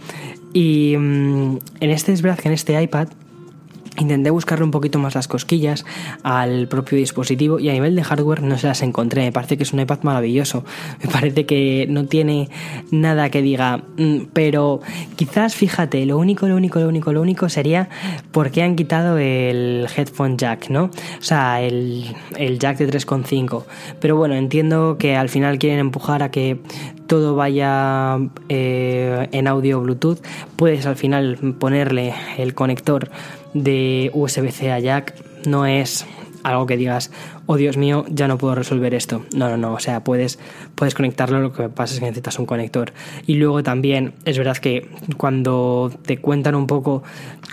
Y 0.54 0.96
mm, 0.96 1.58
en 1.80 1.90
este 1.90 2.14
es 2.14 2.22
verdad 2.22 2.38
que 2.38 2.48
en 2.48 2.54
este 2.54 2.82
iPad 2.82 3.08
Intenté 4.00 4.30
buscarle 4.30 4.64
un 4.64 4.70
poquito 4.70 4.98
más 4.98 5.14
las 5.14 5.28
cosquillas 5.28 5.84
al 6.22 6.68
propio 6.68 6.96
dispositivo 6.96 7.58
y 7.58 7.68
a 7.68 7.72
nivel 7.72 7.94
de 7.94 8.02
hardware 8.02 8.42
no 8.42 8.56
se 8.58 8.66
las 8.66 8.82
encontré. 8.82 9.24
Me 9.24 9.32
parece 9.32 9.56
que 9.56 9.64
es 9.64 9.72
un 9.72 9.80
iPad 9.80 10.00
maravilloso. 10.02 10.64
Me 11.02 11.10
parece 11.10 11.44
que 11.46 11.86
no 11.88 12.06
tiene 12.06 12.48
nada 12.90 13.30
que 13.30 13.42
diga, 13.42 13.82
mm, 13.98 14.28
pero 14.32 14.80
quizás 15.16 15.54
fíjate, 15.54 16.06
lo 16.06 16.18
único, 16.18 16.48
lo 16.48 16.56
único, 16.56 16.80
lo 16.80 16.88
único, 16.88 17.12
lo 17.12 17.20
único 17.20 17.48
sería 17.50 17.90
por 18.32 18.50
qué 18.50 18.62
han 18.62 18.74
quitado 18.74 19.18
el 19.18 19.86
headphone 19.94 20.38
jack, 20.38 20.70
¿no? 20.70 20.84
O 20.84 21.22
sea, 21.22 21.60
el, 21.60 22.16
el 22.36 22.58
jack 22.58 22.78
de 22.78 22.88
3.5. 22.88 23.64
Pero 24.00 24.16
bueno, 24.16 24.34
entiendo 24.34 24.96
que 24.98 25.16
al 25.16 25.28
final 25.28 25.58
quieren 25.58 25.78
empujar 25.78 26.22
a 26.22 26.30
que 26.30 26.58
todo 27.06 27.34
vaya 27.34 28.18
eh, 28.48 29.28
en 29.32 29.48
audio 29.48 29.80
Bluetooth. 29.80 30.20
Puedes 30.54 30.86
al 30.86 30.94
final 30.94 31.56
ponerle 31.58 32.14
el 32.38 32.54
conector 32.54 33.10
de 33.54 34.10
USB-C 34.14 34.70
a 34.70 34.78
jack 34.78 35.14
no 35.46 35.66
es 35.66 36.06
algo 36.42 36.66
que 36.66 36.76
digas, 36.76 37.10
oh 37.46 37.56
Dios 37.56 37.76
mío, 37.76 38.04
ya 38.08 38.28
no 38.28 38.38
puedo 38.38 38.54
resolver 38.54 38.94
esto. 38.94 39.24
No, 39.34 39.48
no, 39.48 39.56
no, 39.56 39.74
o 39.74 39.80
sea, 39.80 40.02
puedes, 40.04 40.38
puedes 40.74 40.94
conectarlo, 40.94 41.40
lo 41.40 41.52
que 41.52 41.68
pasa 41.68 41.94
es 41.94 42.00
que 42.00 42.06
necesitas 42.06 42.38
un 42.38 42.46
conector. 42.46 42.92
Y 43.26 43.34
luego 43.34 43.62
también 43.62 44.14
es 44.24 44.38
verdad 44.38 44.56
que 44.56 44.88
cuando 45.16 45.92
te 46.04 46.18
cuentan 46.18 46.54
un 46.54 46.66
poco 46.66 47.02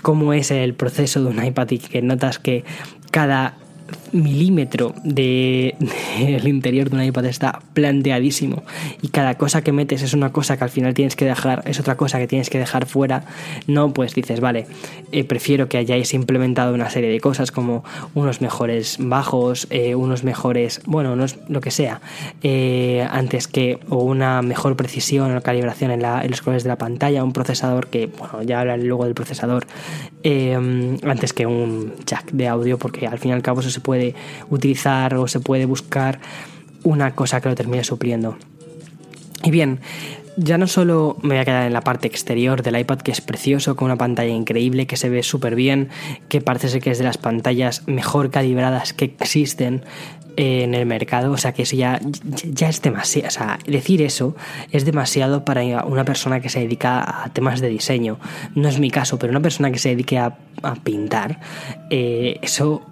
cómo 0.02 0.32
es 0.32 0.50
el 0.50 0.74
proceso 0.74 1.22
de 1.22 1.30
un 1.30 1.44
iPad 1.44 1.70
y 1.70 1.78
que 1.78 2.02
notas 2.02 2.38
que 2.38 2.64
cada 3.10 3.56
milímetro 4.12 4.94
del 5.04 5.74
de, 5.78 6.48
interior 6.48 6.90
de 6.90 6.96
un 6.96 7.02
iPad 7.02 7.26
está 7.26 7.60
planteadísimo. 7.74 8.62
Y 9.02 9.08
cada 9.08 9.36
cosa 9.36 9.62
que 9.62 9.72
metes 9.72 10.02
es 10.02 10.14
una 10.14 10.32
cosa 10.32 10.56
que 10.56 10.64
al 10.64 10.70
final 10.70 10.94
tienes 10.94 11.16
que 11.16 11.24
dejar, 11.24 11.62
es 11.66 11.80
otra 11.80 11.96
cosa 11.96 12.18
que 12.18 12.26
tienes 12.26 12.50
que 12.50 12.58
dejar 12.58 12.86
fuera, 12.86 13.24
no, 13.66 13.92
pues 13.92 14.14
dices, 14.14 14.40
vale, 14.40 14.66
eh, 15.12 15.24
prefiero 15.24 15.68
que 15.68 15.78
hayáis 15.78 16.14
implementado 16.14 16.74
una 16.74 16.90
serie 16.90 17.10
de 17.10 17.20
cosas 17.20 17.50
como 17.50 17.84
unos 18.14 18.40
mejores 18.40 18.96
bajos, 19.00 19.66
eh, 19.70 19.94
unos 19.94 20.24
mejores, 20.24 20.80
bueno, 20.86 21.16
lo 21.48 21.60
que 21.60 21.70
sea, 21.70 22.00
eh, 22.42 23.06
antes 23.10 23.48
que, 23.48 23.78
o 23.88 24.02
una 24.02 24.42
mejor 24.42 24.76
precisión 24.76 25.36
o 25.36 25.42
calibración 25.42 25.90
en, 25.90 26.02
la, 26.02 26.22
en, 26.22 26.30
los 26.30 26.42
colores 26.42 26.64
de 26.64 26.68
la 26.68 26.76
pantalla, 26.76 27.24
un 27.24 27.32
procesador 27.32 27.88
que, 27.88 28.06
bueno, 28.06 28.42
ya 28.42 28.60
hablaré 28.60 28.84
luego 28.84 29.04
del 29.04 29.14
procesador, 29.14 29.66
antes 31.04 31.32
que 31.32 31.46
un 31.46 31.94
jack 32.06 32.30
de 32.32 32.48
audio, 32.48 32.78
porque 32.78 33.06
al 33.06 33.18
fin 33.18 33.30
y 33.30 33.34
al 33.34 33.42
cabo 33.42 33.60
eso 33.60 33.70
se 33.70 33.80
puede 33.80 33.97
utilizar 34.50 35.14
o 35.14 35.28
se 35.28 35.40
puede 35.40 35.66
buscar 35.66 36.20
una 36.82 37.14
cosa 37.14 37.40
que 37.40 37.48
lo 37.48 37.54
termine 37.54 37.84
supliendo. 37.84 38.36
Y 39.44 39.50
bien, 39.50 39.80
ya 40.36 40.56
no 40.56 40.66
solo 40.66 41.16
me 41.22 41.30
voy 41.30 41.38
a 41.38 41.44
quedar 41.44 41.66
en 41.66 41.72
la 41.72 41.80
parte 41.80 42.06
exterior 42.06 42.62
del 42.62 42.78
iPad, 42.78 42.98
que 42.98 43.10
es 43.10 43.20
precioso, 43.20 43.74
con 43.74 43.86
una 43.86 43.96
pantalla 43.96 44.32
increíble, 44.32 44.86
que 44.86 44.96
se 44.96 45.08
ve 45.08 45.22
súper 45.22 45.54
bien, 45.54 45.88
que 46.28 46.40
parece 46.40 46.68
ser 46.68 46.80
que 46.80 46.92
es 46.92 46.98
de 46.98 47.04
las 47.04 47.18
pantallas 47.18 47.82
mejor 47.86 48.30
calibradas 48.30 48.92
que 48.92 49.06
existen 49.06 49.82
en 50.36 50.74
el 50.74 50.86
mercado. 50.86 51.32
O 51.32 51.36
sea, 51.36 51.52
que 51.52 51.62
eso 51.62 51.76
ya, 51.76 52.00
ya 52.44 52.68
es 52.68 52.80
demasiado. 52.80 53.28
O 53.28 53.30
sea, 53.32 53.58
decir 53.66 54.00
eso 54.00 54.36
es 54.70 54.84
demasiado 54.84 55.44
para 55.44 55.62
una 55.84 56.04
persona 56.04 56.40
que 56.40 56.48
se 56.48 56.60
dedica 56.60 57.24
a 57.24 57.32
temas 57.32 57.60
de 57.60 57.68
diseño. 57.68 58.18
No 58.54 58.68
es 58.68 58.78
mi 58.78 58.90
caso, 58.90 59.18
pero 59.18 59.32
una 59.32 59.42
persona 59.42 59.72
que 59.72 59.78
se 59.78 59.90
dedique 59.90 60.18
a, 60.18 60.36
pintar, 60.84 61.40
eh, 61.90 62.38
eso 62.42 62.82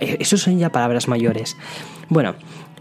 eso 0.00 0.36
son 0.36 0.58
ya 0.58 0.70
palabras 0.70 1.08
mayores. 1.08 1.56
Bueno, 2.08 2.34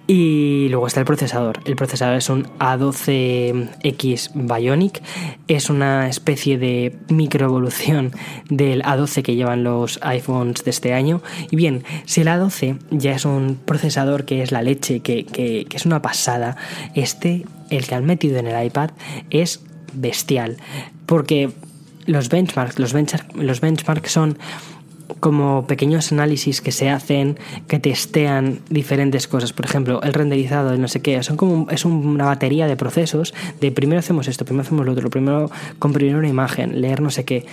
y 0.08 0.70
luego 0.70 0.88
está 0.88 1.02
el 1.02 1.06
procesador. 1.06 1.60
El 1.66 1.76
procesador 1.76 2.16
es 2.16 2.30
un 2.30 2.46
A12X 2.60 4.32
Bionic. 4.34 5.04
Es 5.50 5.70
una 5.70 6.08
especie 6.08 6.58
de 6.58 6.98
microevolución 7.10 8.14
del 8.50 8.84
A12 8.84 9.22
que 9.22 9.36
llevan 9.36 9.66
los 9.66 10.00
iPhones 10.02 10.64
de 10.64 10.72
este 10.72 10.94
año. 10.94 11.22
Y 11.52 11.58
bien, 11.58 11.84
si 12.06 12.22
el 12.22 12.28
A12 12.28 12.80
ya 12.92 13.12
es 13.12 13.26
un 13.26 13.60
procesador 13.66 14.24
que 14.24 14.42
es 14.42 14.54
la 14.54 14.62
leche, 14.62 15.02
que, 15.02 15.26
que 15.26 15.68
es 15.70 15.86
una 15.86 16.02
pasada, 16.02 16.56
este, 16.96 17.46
el 17.70 17.86
que 17.86 17.96
han 17.96 18.06
metido 18.06 18.38
en 18.38 18.48
el 18.48 18.66
iPad, 18.66 18.92
es 19.30 19.60
bestial. 19.92 20.56
Porque 21.06 21.52
los 22.06 22.30
benchmarks, 22.30 22.80
los, 22.80 22.94
los 23.36 23.62
benchmarks 23.62 24.12
son 24.12 24.38
como 25.20 25.66
pequeños 25.68 26.12
análisis 26.12 26.62
que 26.62 26.72
se 26.72 26.90
hacen 26.90 27.38
que 27.68 27.80
testean 27.80 28.60
diferentes 28.70 29.28
cosas. 29.28 29.54
Por 29.54 29.66
ejemplo, 29.66 30.02
el 30.04 30.14
renderizado 30.14 30.72
de 30.72 30.78
no 30.78 30.88
sé 30.88 31.02
qué. 31.02 31.22
Son 31.24 31.38
como, 31.38 31.70
es 31.70 31.86
una 31.86 32.26
batería 32.26 32.68
de 32.68 32.76
procesos 32.76 33.34
de 33.60 33.72
primero 33.72 34.00
hacemos 34.00 34.28
esto, 34.28 34.46
primero 34.46 34.64
hacemos 34.64 34.86
lo 34.86 34.92
otro, 34.92 35.10
primero 35.10 35.50
comprimir 35.80 36.16
una 36.16 36.28
imagen, 36.28 36.82
leer 36.82 37.02
no 37.02 37.10
sé 37.10 37.26
qué. 37.26 37.46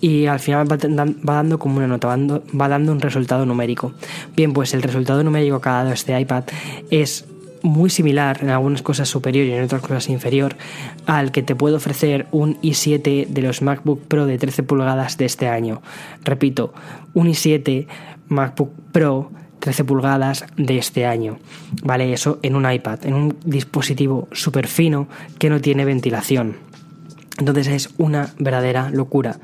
Y 0.00 0.26
al 0.26 0.40
final 0.40 0.70
va, 0.70 1.36
dando 1.36 1.58
como 1.58 1.78
una 1.78 1.86
nota, 1.86 2.08
va 2.08 2.68
dando 2.68 2.92
un 2.92 3.00
resultado 3.00 3.46
numérico. 3.46 3.94
Bien, 4.36 4.52
pues 4.52 4.74
el 4.74 4.82
resultado 4.82 5.24
numérico 5.24 5.60
que 5.60 5.68
ha 5.68 5.72
dado 5.72 5.92
este 5.92 6.18
iPad 6.20 6.44
es 6.90 7.24
muy 7.66 7.90
similar, 7.90 8.38
en 8.42 8.50
algunas 8.50 8.82
cosas 8.82 9.08
superior 9.08 9.46
y 9.46 9.52
en 9.52 9.64
otras 9.64 9.82
cosas 9.82 10.08
inferior, 10.08 10.56
al 11.04 11.32
que 11.32 11.42
te 11.42 11.56
puede 11.56 11.76
ofrecer 11.76 12.26
un 12.30 12.60
i7 12.62 13.26
de 13.26 13.42
los 13.42 13.60
MacBook 13.60 14.02
Pro 14.06 14.26
de 14.26 14.38
13 14.38 14.62
pulgadas 14.62 15.18
de 15.18 15.24
este 15.24 15.48
año. 15.48 15.82
Repito, 16.24 16.72
un 17.12 17.26
i7 17.26 17.86
MacBook 18.28 18.70
Pro 18.92 19.30
13 19.58 19.84
pulgadas 19.84 20.44
de 20.56 20.78
este 20.78 21.06
año. 21.06 21.38
Vale, 21.82 22.12
eso 22.12 22.38
en 22.42 22.54
un 22.54 22.70
iPad, 22.70 23.04
en 23.04 23.14
un 23.14 23.36
dispositivo 23.44 24.28
súper 24.32 24.68
fino 24.68 25.08
que 25.38 25.50
no 25.50 25.60
tiene 25.60 25.84
ventilación. 25.84 26.56
Entonces 27.38 27.66
es 27.66 27.90
una 27.98 28.32
verdadera 28.38 28.90
locura. 28.90 29.38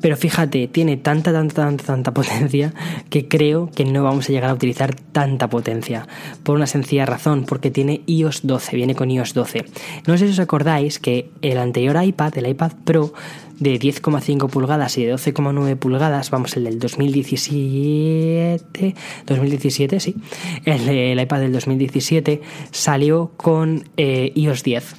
Pero 0.00 0.16
fíjate, 0.16 0.68
tiene 0.68 0.96
tanta, 0.96 1.32
tanta, 1.32 1.54
tanta, 1.54 1.84
tanta 1.84 2.14
potencia 2.14 2.72
que 3.10 3.28
creo 3.28 3.70
que 3.70 3.84
no 3.84 4.02
vamos 4.02 4.28
a 4.28 4.32
llegar 4.32 4.50
a 4.50 4.54
utilizar 4.54 4.94
tanta 4.94 5.48
potencia. 5.48 6.08
Por 6.42 6.56
una 6.56 6.66
sencilla 6.66 7.06
razón, 7.06 7.44
porque 7.46 7.70
tiene 7.70 8.02
iOS 8.06 8.46
12, 8.46 8.76
viene 8.76 8.94
con 8.94 9.10
iOS 9.10 9.34
12. 9.34 9.66
No 10.06 10.16
sé 10.16 10.26
si 10.26 10.32
os 10.32 10.38
acordáis 10.38 10.98
que 10.98 11.30
el 11.42 11.58
anterior 11.58 12.02
iPad, 12.02 12.38
el 12.38 12.48
iPad 12.48 12.72
Pro, 12.84 13.12
de 13.58 13.78
10,5 13.78 14.48
pulgadas 14.48 14.96
y 14.96 15.04
de 15.04 15.14
12,9 15.14 15.76
pulgadas, 15.76 16.30
vamos, 16.30 16.56
el 16.56 16.64
del 16.64 16.78
2017, 16.78 18.94
2017, 19.26 20.00
sí, 20.00 20.16
el, 20.64 21.20
iPad 21.20 21.40
del 21.40 21.52
2017 21.52 22.40
salió 22.70 23.32
con 23.36 23.84
eh, 23.98 24.32
iOS 24.34 24.62
10 24.62 24.94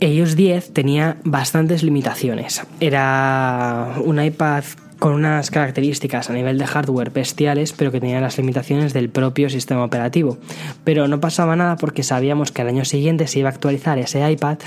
iOS 0.00 0.36
10 0.36 0.72
tenía 0.72 1.16
bastantes 1.24 1.82
limitaciones. 1.82 2.62
Era 2.80 3.96
un 4.04 4.20
iPad 4.20 4.64
con 5.00 5.14
unas 5.14 5.50
características 5.50 6.30
a 6.30 6.34
nivel 6.34 6.58
de 6.58 6.66
hardware 6.66 7.10
bestiales, 7.10 7.72
pero 7.72 7.90
que 7.90 8.00
tenía 8.00 8.20
las 8.20 8.38
limitaciones 8.38 8.92
del 8.92 9.08
propio 9.08 9.50
sistema 9.50 9.82
operativo. 9.82 10.38
Pero 10.84 11.08
no 11.08 11.18
pasaba 11.20 11.56
nada 11.56 11.76
porque 11.76 12.02
sabíamos 12.02 12.52
que 12.52 12.62
al 12.62 12.68
año 12.68 12.84
siguiente 12.84 13.26
se 13.26 13.40
iba 13.40 13.48
a 13.48 13.52
actualizar 13.52 13.98
ese 13.98 14.30
iPad 14.30 14.58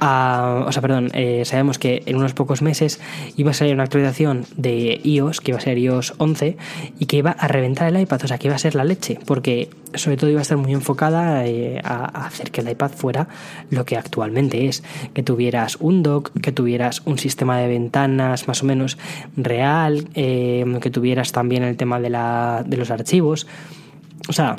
o 0.00 0.72
sea, 0.72 0.82
perdón, 0.82 1.10
eh, 1.14 1.44
sabemos 1.44 1.78
que 1.78 2.02
en 2.06 2.16
unos 2.16 2.34
pocos 2.34 2.62
meses 2.62 3.00
iba 3.36 3.52
a 3.52 3.54
salir 3.54 3.74
una 3.74 3.84
actualización 3.84 4.44
de 4.56 5.00
iOS, 5.02 5.40
que 5.40 5.52
iba 5.52 5.58
a 5.58 5.60
ser 5.60 5.78
iOS 5.78 6.14
11, 6.18 6.56
y 6.98 7.06
que 7.06 7.16
iba 7.16 7.30
a 7.30 7.48
reventar 7.48 7.88
el 7.88 8.00
iPad, 8.00 8.24
o 8.24 8.28
sea, 8.28 8.38
que 8.38 8.48
iba 8.48 8.56
a 8.56 8.58
ser 8.58 8.74
la 8.74 8.84
leche, 8.84 9.18
porque 9.24 9.70
sobre 9.94 10.16
todo 10.16 10.30
iba 10.30 10.40
a 10.40 10.42
estar 10.42 10.58
muy 10.58 10.72
enfocada 10.72 11.46
eh, 11.46 11.80
a, 11.84 12.26
hacer 12.26 12.50
que 12.50 12.60
el 12.60 12.68
iPad 12.68 12.90
fuera 12.90 13.28
lo 13.70 13.84
que 13.84 13.96
actualmente 13.96 14.66
es, 14.66 14.82
que 15.14 15.22
tuvieras 15.22 15.76
un 15.76 16.02
dock, 16.02 16.32
que 16.40 16.50
tuvieras 16.50 17.02
un 17.04 17.18
sistema 17.18 17.58
de 17.58 17.68
ventanas 17.68 18.48
más 18.48 18.62
o 18.62 18.66
menos 18.66 18.98
real, 19.36 19.73
eh, 20.14 20.64
que 20.80 20.90
tuvieras 20.90 21.32
también 21.32 21.62
el 21.62 21.76
tema 21.76 22.00
de, 22.00 22.10
la, 22.10 22.64
de 22.66 22.76
los 22.76 22.90
archivos, 22.90 23.46
o 24.28 24.32
sea, 24.32 24.56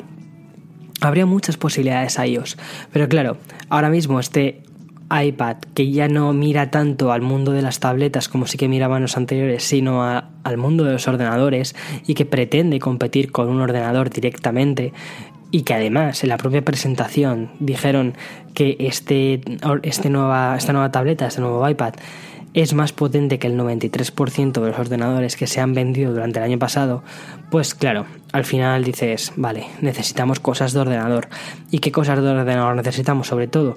habría 1.00 1.26
muchas 1.26 1.56
posibilidades 1.56 2.18
a 2.18 2.26
iOS, 2.26 2.56
pero 2.92 3.08
claro, 3.08 3.36
ahora 3.68 3.90
mismo 3.90 4.20
este 4.20 4.62
iPad 5.10 5.58
que 5.74 5.90
ya 5.90 6.08
no 6.08 6.32
mira 6.32 6.70
tanto 6.70 7.12
al 7.12 7.22
mundo 7.22 7.52
de 7.52 7.62
las 7.62 7.78
tabletas 7.78 8.28
como 8.28 8.46
sí 8.46 8.58
que 8.58 8.68
miraban 8.68 9.02
los 9.02 9.16
anteriores, 9.16 9.62
sino 9.62 10.02
al 10.02 10.56
mundo 10.56 10.84
de 10.84 10.92
los 10.92 11.06
ordenadores 11.06 11.76
y 12.06 12.14
que 12.14 12.26
pretende 12.26 12.78
competir 12.80 13.30
con 13.30 13.48
un 13.48 13.60
ordenador 13.60 14.10
directamente 14.10 14.92
y 15.50 15.62
que 15.62 15.74
además 15.74 16.22
en 16.24 16.30
la 16.30 16.38
propia 16.38 16.64
presentación 16.64 17.52
dijeron 17.60 18.14
que 18.54 18.76
este, 18.80 19.40
este 19.82 20.10
nueva, 20.10 20.56
esta 20.56 20.72
nueva 20.72 20.90
tableta, 20.90 21.26
este 21.26 21.40
nuevo 21.40 21.68
iPad 21.68 21.94
es 22.54 22.74
más 22.74 22.92
potente 22.92 23.38
que 23.38 23.46
el 23.46 23.58
93% 23.58 24.52
de 24.52 24.68
los 24.68 24.78
ordenadores 24.78 25.36
que 25.36 25.46
se 25.46 25.60
han 25.60 25.74
vendido 25.74 26.12
durante 26.12 26.38
el 26.38 26.44
año 26.44 26.58
pasado, 26.58 27.02
pues 27.50 27.74
claro, 27.74 28.06
al 28.32 28.44
final 28.44 28.84
dices, 28.84 29.32
vale, 29.36 29.66
necesitamos 29.80 30.40
cosas 30.40 30.72
de 30.72 30.80
ordenador. 30.80 31.28
¿Y 31.70 31.78
qué 31.78 31.92
cosas 31.92 32.22
de 32.22 32.28
ordenador 32.28 32.76
necesitamos? 32.76 33.26
Sobre 33.26 33.48
todo, 33.48 33.76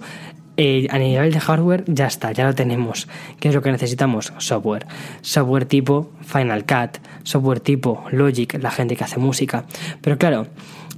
eh, 0.61 0.87
a 0.89 0.97
nivel 0.97 1.31
de 1.31 1.39
hardware 1.39 1.85
ya 1.87 2.07
está, 2.07 2.33
ya 2.33 2.45
lo 2.45 2.53
tenemos. 2.53 3.07
¿Qué 3.39 3.47
es 3.47 3.55
lo 3.55 3.61
que 3.61 3.71
necesitamos? 3.71 4.33
Software. 4.39 4.85
Software 5.21 5.65
tipo 5.65 6.11
Final 6.21 6.65
Cut, 6.65 6.97
software 7.23 7.61
tipo 7.61 8.03
Logic, 8.11 8.61
la 8.61 8.69
gente 8.69 8.97
que 8.97 9.05
hace 9.05 9.19
música. 9.19 9.63
Pero 10.01 10.17
claro, 10.17 10.47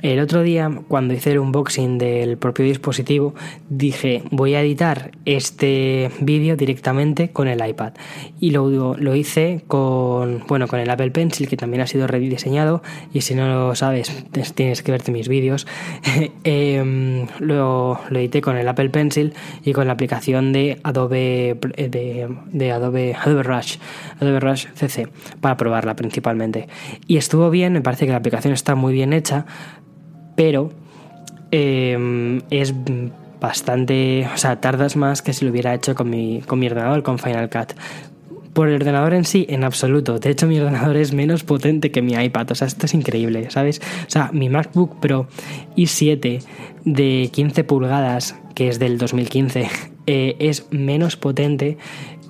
el 0.02 0.20
otro 0.20 0.42
día, 0.42 0.72
cuando 0.88 1.14
hice 1.14 1.32
el 1.32 1.40
unboxing 1.40 1.98
del 1.98 2.38
propio 2.38 2.66
dispositivo, 2.66 3.36
dije, 3.70 4.24
voy 4.32 4.56
a 4.56 4.62
editar 4.62 5.12
este 5.26 6.10
vídeo 6.20 6.56
directamente 6.56 7.30
con 7.30 7.48
el 7.48 7.66
iPad. 7.66 7.94
Y 8.40 8.50
lo, 8.50 8.96
lo 8.98 9.16
hice 9.16 9.64
con, 9.68 10.44
bueno, 10.48 10.68
con 10.68 10.80
el 10.80 10.90
Apple 10.90 11.12
Pencil, 11.12 11.48
que 11.48 11.58
también 11.58 11.82
ha 11.82 11.88
sido 11.88 12.08
rediseñado. 12.08 12.82
Y 13.14 13.22
si 13.22 13.36
no 13.36 13.48
lo 13.48 13.76
sabes, 13.76 14.26
tienes 14.56 14.82
que 14.82 14.92
verte 14.92 15.12
mis 15.12 15.28
vídeos. 15.28 15.68
Em, 16.44 17.28
lo, 17.40 18.00
edité 18.10 18.42
con 18.42 18.58
el 18.58 18.68
Apple 18.68 18.90
Pencil 18.90 19.34
y 19.64 19.74
con 19.74 19.88
la 19.88 19.94
aplicación 19.94 20.54
de 20.54 20.80
Adobe, 20.84 21.58
de, 21.78 22.30
de 22.52 22.72
Adobe, 22.72 23.16
Adobe 23.16 23.44
Rush, 23.44 23.78
Adobe 24.20 24.40
Rush 24.40 24.66
CC, 24.74 25.08
para 25.40 25.58
probarla 25.58 25.96
principalmente. 25.96 26.68
Y 27.08 27.18
estuvo 27.18 27.50
bien, 27.50 27.74
me 27.74 27.82
parece 27.82 28.06
que 28.06 28.12
la 28.12 28.18
aplicación 28.18 28.54
está 28.54 28.76
muy 28.76 28.94
bien 28.94 29.14
hecha 29.14 29.46
pero 30.42 30.72
em, 31.52 32.42
es 32.50 32.74
bastante, 33.40 34.28
o 34.34 34.38
sea, 34.38 34.60
tardas 34.60 34.96
más 34.96 35.22
que 35.22 35.34
si 35.34 35.46
lo 35.46 35.52
hubiera 35.52 35.72
hecho 35.76 35.94
con 35.94 36.10
mi, 36.10 36.42
con 36.42 36.58
mi 36.58 36.66
ordenador, 36.66 37.04
con 37.04 37.20
Final 37.20 37.48
Cut. 37.48 37.74
Por 38.52 38.68
el 38.68 38.74
ordenador 38.74 39.14
en 39.14 39.24
sí, 39.24 39.46
en 39.50 39.64
absoluto. 39.64 40.18
De 40.18 40.32
hecho, 40.32 40.48
mi 40.48 40.60
ordenador 40.60 40.98
es 40.98 41.14
menos 41.14 41.44
potente 41.44 41.92
que 41.92 42.02
mi 42.02 42.14
iPad. 42.14 42.50
O 42.50 42.56
sea, 42.56 42.66
esto 42.66 42.88
es 42.88 42.96
increíble, 42.96 43.52
¿sabes? 43.52 43.82
O 44.08 44.10
sea, 44.10 44.32
mi 44.34 44.50
MacBook 44.50 45.00
Pro 45.00 45.28
i7 45.78 46.42
de 46.86 47.30
15 47.32 47.64
pulgadas, 47.64 48.36
que 48.56 48.68
es 48.68 48.80
del 48.80 48.98
2015, 48.98 49.70
eh, 50.08 50.38
es 50.40 50.66
menos 50.72 51.18
potente 51.18 51.78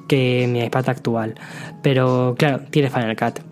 que 0.10 0.50
mi 0.52 0.60
iPad 0.60 0.90
actual. 0.90 1.36
Pero 1.82 2.36
claro, 2.38 2.60
tiene 2.72 2.90
Final 2.90 3.16
Cut. 3.16 3.51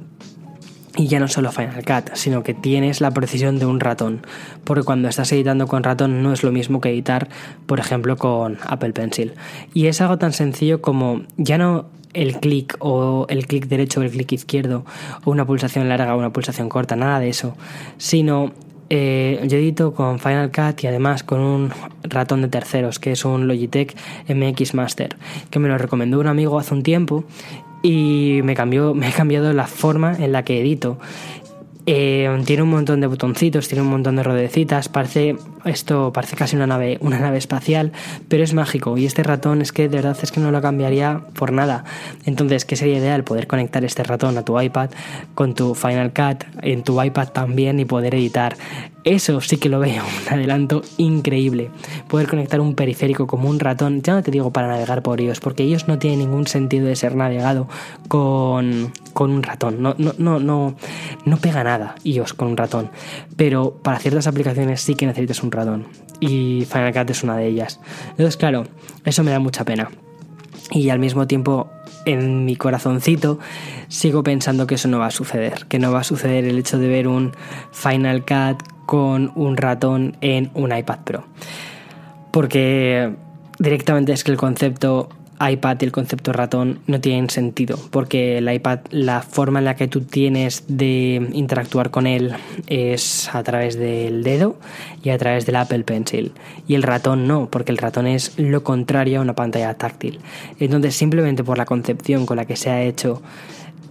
Y 0.99 1.07
ya 1.07 1.21
no 1.21 1.29
solo 1.29 1.53
Final 1.53 1.85
Cut, 1.85 2.13
sino 2.15 2.43
que 2.43 2.53
tienes 2.53 2.99
la 2.99 3.12
precisión 3.12 3.57
de 3.57 3.65
un 3.65 3.79
ratón. 3.79 4.27
Porque 4.65 4.83
cuando 4.83 5.07
estás 5.07 5.31
editando 5.31 5.65
con 5.65 5.81
ratón 5.81 6.21
no 6.21 6.33
es 6.33 6.43
lo 6.43 6.51
mismo 6.51 6.81
que 6.81 6.89
editar, 6.89 7.29
por 7.67 7.79
ejemplo, 7.79 8.17
con 8.17 8.57
Apple 8.67 8.91
Pencil. 8.91 9.31
Y 9.73 9.88
es 9.88 10.01
algo 10.01 10.17
tan 10.17 10.33
sencillo 10.33 10.81
como 10.81 11.21
ya 11.38 11.57
no 11.57 11.85
el 12.12 12.41
clic 12.41 12.75
o 12.79 13.27
el 13.29 13.47
clic 13.47 13.67
derecho 13.67 14.01
o 14.01 14.03
el 14.03 14.12
clic 14.12 14.33
izquierdo, 14.33 14.83
o 15.23 15.31
una 15.31 15.45
pulsación 15.45 15.88
larga 15.88 16.13
o 16.13 16.19
una 16.19 16.33
pulsación 16.33 16.67
corta, 16.67 16.97
nada 16.97 17.21
de 17.21 17.29
eso, 17.29 17.55
sino 17.97 18.51
eh, 18.89 19.39
yo 19.47 19.57
edito 19.57 19.93
con 19.93 20.19
Final 20.19 20.51
Cut 20.51 20.83
y 20.83 20.88
además 20.88 21.23
con 21.23 21.39
un 21.39 21.71
ratón 22.03 22.41
de 22.41 22.49
terceros, 22.49 22.99
que 22.99 23.13
es 23.13 23.23
un 23.23 23.47
Logitech 23.47 23.95
MX 24.27 24.73
Master, 24.73 25.15
que 25.49 25.59
me 25.59 25.69
lo 25.69 25.77
recomendó 25.77 26.19
un 26.19 26.27
amigo 26.27 26.59
hace 26.59 26.73
un 26.73 26.83
tiempo 26.83 27.23
y 27.81 28.41
me 28.43 28.55
cambió, 28.55 28.93
me 28.95 29.07
ha 29.07 29.11
cambiado 29.11 29.53
la 29.53 29.67
forma 29.67 30.15
en 30.17 30.31
la 30.31 30.43
que 30.43 30.61
edito. 30.61 30.97
Eh, 31.91 32.29
tiene 32.45 32.61
un 32.61 32.69
montón 32.69 33.01
de 33.01 33.07
botoncitos, 33.07 33.67
tiene 33.67 33.81
un 33.81 33.89
montón 33.89 34.15
de 34.15 34.21
rodecitas, 34.21 34.89
parece 34.89 35.37
esto 35.65 36.13
parece 36.13 36.35
casi 36.35 36.55
una 36.55 36.67
nave, 36.67 36.99
una 37.01 37.17
nave 37.17 37.39
espacial, 37.39 37.93
pero 38.27 38.43
es 38.43 38.53
mágico 38.53 38.95
y 38.95 39.07
este 39.07 39.23
ratón 39.23 39.61
es 39.63 39.71
que 39.71 39.89
de 39.89 39.95
verdad 39.95 40.15
es 40.21 40.31
que 40.31 40.39
no 40.39 40.51
lo 40.51 40.61
cambiaría 40.61 41.21
por 41.33 41.51
nada. 41.51 41.85
Entonces, 42.25 42.63
¿qué 42.65 42.75
sería 42.75 42.99
ideal? 42.99 43.23
Poder 43.23 43.47
conectar 43.47 43.83
este 43.83 44.03
ratón 44.03 44.37
a 44.37 44.45
tu 44.45 44.61
iPad 44.61 44.91
con 45.33 45.55
tu 45.55 45.73
Final 45.73 46.13
Cut 46.13 46.43
en 46.61 46.83
tu 46.83 47.01
iPad 47.01 47.29
también 47.29 47.79
y 47.79 47.85
poder 47.85 48.13
editar. 48.13 48.55
Eso 49.10 49.41
sí 49.41 49.58
que 49.58 49.69
lo 49.69 49.80
veo, 49.80 50.04
un 50.04 50.34
adelanto 50.34 50.84
increíble. 50.98 51.72
Poder 52.08 52.28
conectar 52.28 52.62
un 52.62 52.76
periférico 52.76 53.26
como 53.26 53.50
un 53.50 53.60
ratón, 53.60 54.04
ya 54.04 54.13
no 54.13 54.22
te 54.22 54.30
digo 54.30 54.54
para 54.54 54.67
navegar 54.67 55.02
por 55.02 55.19
ellos, 55.19 55.39
porque 55.39 55.63
ellos 55.63 55.88
no 55.88 55.98
tienen 55.98 56.19
ningún 56.19 56.45
sentido 56.45 56.86
de 56.86 56.95
ser 56.95 57.15
navegado 57.15 57.67
con, 58.08 58.93
con 59.13 59.32
un 59.32 59.41
ratón. 59.41 59.82
No, 59.82 59.95
no, 59.98 60.13
no, 60.19 60.39
no, 60.39 60.76
no 61.26 61.38
pega 61.38 61.63
nada 61.63 61.95
iOS 62.04 62.34
con 62.34 62.50
un 62.50 62.58
ratón. 62.58 62.91
Pero 63.36 63.80
para 63.82 63.98
ciertas 63.98 64.28
aplicaciones 64.28 64.80
sí 64.82 64.93
que 64.93 65.08
necesitas 65.08 65.41
un 65.41 65.52
ratón. 65.52 65.88
Y 66.19 66.67
Final 66.72 66.93
Cut 66.93 67.10
es 67.10 67.24
una 67.24 67.36
de 67.36 67.48
ellas. 67.48 67.80
Entonces, 68.12 68.38
claro, 68.38 68.65
eso 69.06 69.24
me 69.24 69.32
da 69.32 69.39
mucha 69.39 69.65
pena. 69.65 69.89
Y 70.69 70.89
al 70.89 71.00
mismo 71.00 71.26
tiempo, 71.26 71.72
en 72.06 72.45
mi 72.45 72.56
corazoncito, 72.56 73.39
sigo 73.88 74.22
pensando 74.22 74.67
que 74.67 74.76
eso 74.76 74.88
no 74.88 75.00
va 75.00 75.08
a 75.08 75.12
suceder. 75.12 75.65
Que 75.65 75.80
no 75.80 75.91
va 75.91 76.02
a 76.02 76.04
suceder 76.04 76.45
el 76.45 76.60
hecho 76.60 76.78
de 76.78 76.88
ver 76.89 77.08
un 77.08 77.32
Final 77.72 78.24
Cut 78.24 78.78
con 78.89 79.32
un 79.36 79.56
ratón 79.56 80.17
en 80.19 80.49
un 80.56 80.75
iPad 80.75 80.97
Pro. 81.04 81.23
Porque 82.32 83.13
directamente 83.60 84.13
es 84.13 84.23
que 84.23 84.32
el 84.32 84.38
concepto 84.38 85.10
iPad 85.39 85.78
y 85.80 85.86
el 85.86 85.91
concepto 85.91 86.34
ratón 86.34 86.80
no 86.88 86.99
tienen 86.99 87.30
sentido, 87.30 87.78
porque 87.91 88.39
el 88.39 88.52
iPad, 88.52 88.80
la 88.89 89.21
forma 89.21 89.60
en 89.60 89.65
la 89.65 89.75
que 89.75 89.88
tú 89.88 90.02
tienes 90.02 90.63
de 90.67 91.30
interactuar 91.34 91.91
con 91.91 92.08
él 92.08 92.34
es 92.65 93.30
a 93.32 93.43
través 93.43 93.78
del 93.78 94.23
dedo 94.23 94.58
y 95.04 95.12
a 95.12 95.19
través 95.19 95.45
del 95.45 95.58
Apple 95.58 95.84
Pencil. 95.84 96.32
Y 96.67 96.73
el 96.73 96.82
ratón 96.82 97.28
no, 97.28 97.47
porque 97.52 97.71
el 97.71 97.78
ratón 97.78 98.08
es 98.08 98.39
lo 98.39 98.63
contrario 98.63 99.19
a 99.19 99.21
una 99.21 99.36
pantalla 99.36 99.75
táctil. 99.75 100.19
Entonces, 100.60 100.95
simplemente 100.95 101.43
por 101.43 101.60
la 101.60 101.65
concepción 101.65 102.25
con 102.25 102.38
la 102.38 102.45
que 102.45 102.56
se 102.56 102.71
ha 102.71 102.82
hecho 102.82 103.21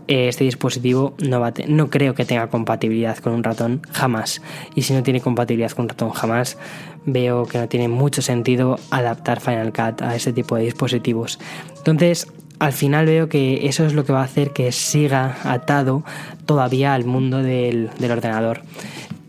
este 0.09 0.45
dispositivo 0.45 1.15
no, 1.19 1.39
va 1.39 1.53
no 1.69 1.91
creo 1.91 2.15
que 2.15 2.25
tenga 2.25 2.49
compatibilidad 2.49 3.19
con 3.19 3.35
un 3.35 3.45
ratón 3.45 3.83
jamás. 3.93 4.43
Y 4.75 4.83
si 4.83 4.95
no 4.95 5.03
tiene 5.03 5.21
compatibilidad 5.21 5.71
con 5.71 5.85
un 5.85 5.91
ratón 5.91 6.11
jamás, 6.11 6.57
veo 7.05 7.47
que 7.47 7.59
no 7.59 7.69
tiene 7.69 7.89
mucho 7.89 8.23
sentido 8.23 8.79
adaptar 8.91 9.41
Final 9.41 9.73
Cut 9.73 10.03
a 10.03 10.17
ese 10.17 10.33
tipo 10.33 10.57
de 10.57 10.65
dispositivos. 10.65 11.39
Entonces, 11.77 12.27
al 12.59 12.73
final 12.73 13.07
veo 13.07 13.29
que 13.29 13.67
eso 13.69 13.85
es 13.85 13.93
lo 13.93 14.05
que 14.05 14.13
va 14.13 14.23
a 14.23 14.25
hacer 14.25 14.53
que 14.53 14.73
siga 14.73 15.37
atado 15.45 16.03
todavía 16.47 16.95
al 16.95 17.05
mundo 17.05 17.43
del, 17.43 17.91
ordenador. 18.11 18.63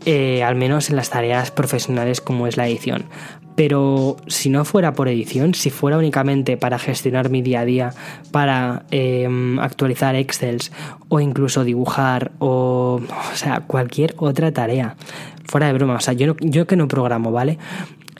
Eh, 0.06 0.42
al 0.42 0.54
menos 0.54 0.88
en 0.88 0.96
las 0.96 1.10
tareas 1.10 1.50
profesionales 1.50 2.22
como 2.22 2.46
es 2.46 2.56
la 2.56 2.66
edición. 2.66 3.04
Pero 3.56 4.16
si 4.26 4.48
no 4.48 4.64
fuera 4.64 4.92
por 4.92 5.08
edición, 5.08 5.54
si 5.54 5.70
fuera 5.70 5.98
únicamente 5.98 6.56
para 6.56 6.78
gestionar 6.78 7.30
mi 7.30 7.42
día 7.42 7.60
a 7.60 7.64
día, 7.64 7.94
para 8.30 8.84
em, 8.90 9.58
actualizar 9.58 10.14
Excels 10.14 10.72
o 11.08 11.20
incluso 11.20 11.64
dibujar 11.64 12.32
o, 12.38 13.00
o 13.32 13.36
sea, 13.36 13.60
cualquier 13.66 14.14
otra 14.16 14.52
tarea, 14.52 14.96
fuera 15.50 15.66
de 15.66 15.72
broma, 15.72 15.96
o 15.96 16.00
sea, 16.00 16.14
yo, 16.14 16.36
yo 16.40 16.66
que 16.66 16.76
no 16.76 16.88
programo, 16.88 17.32
¿vale? 17.32 17.58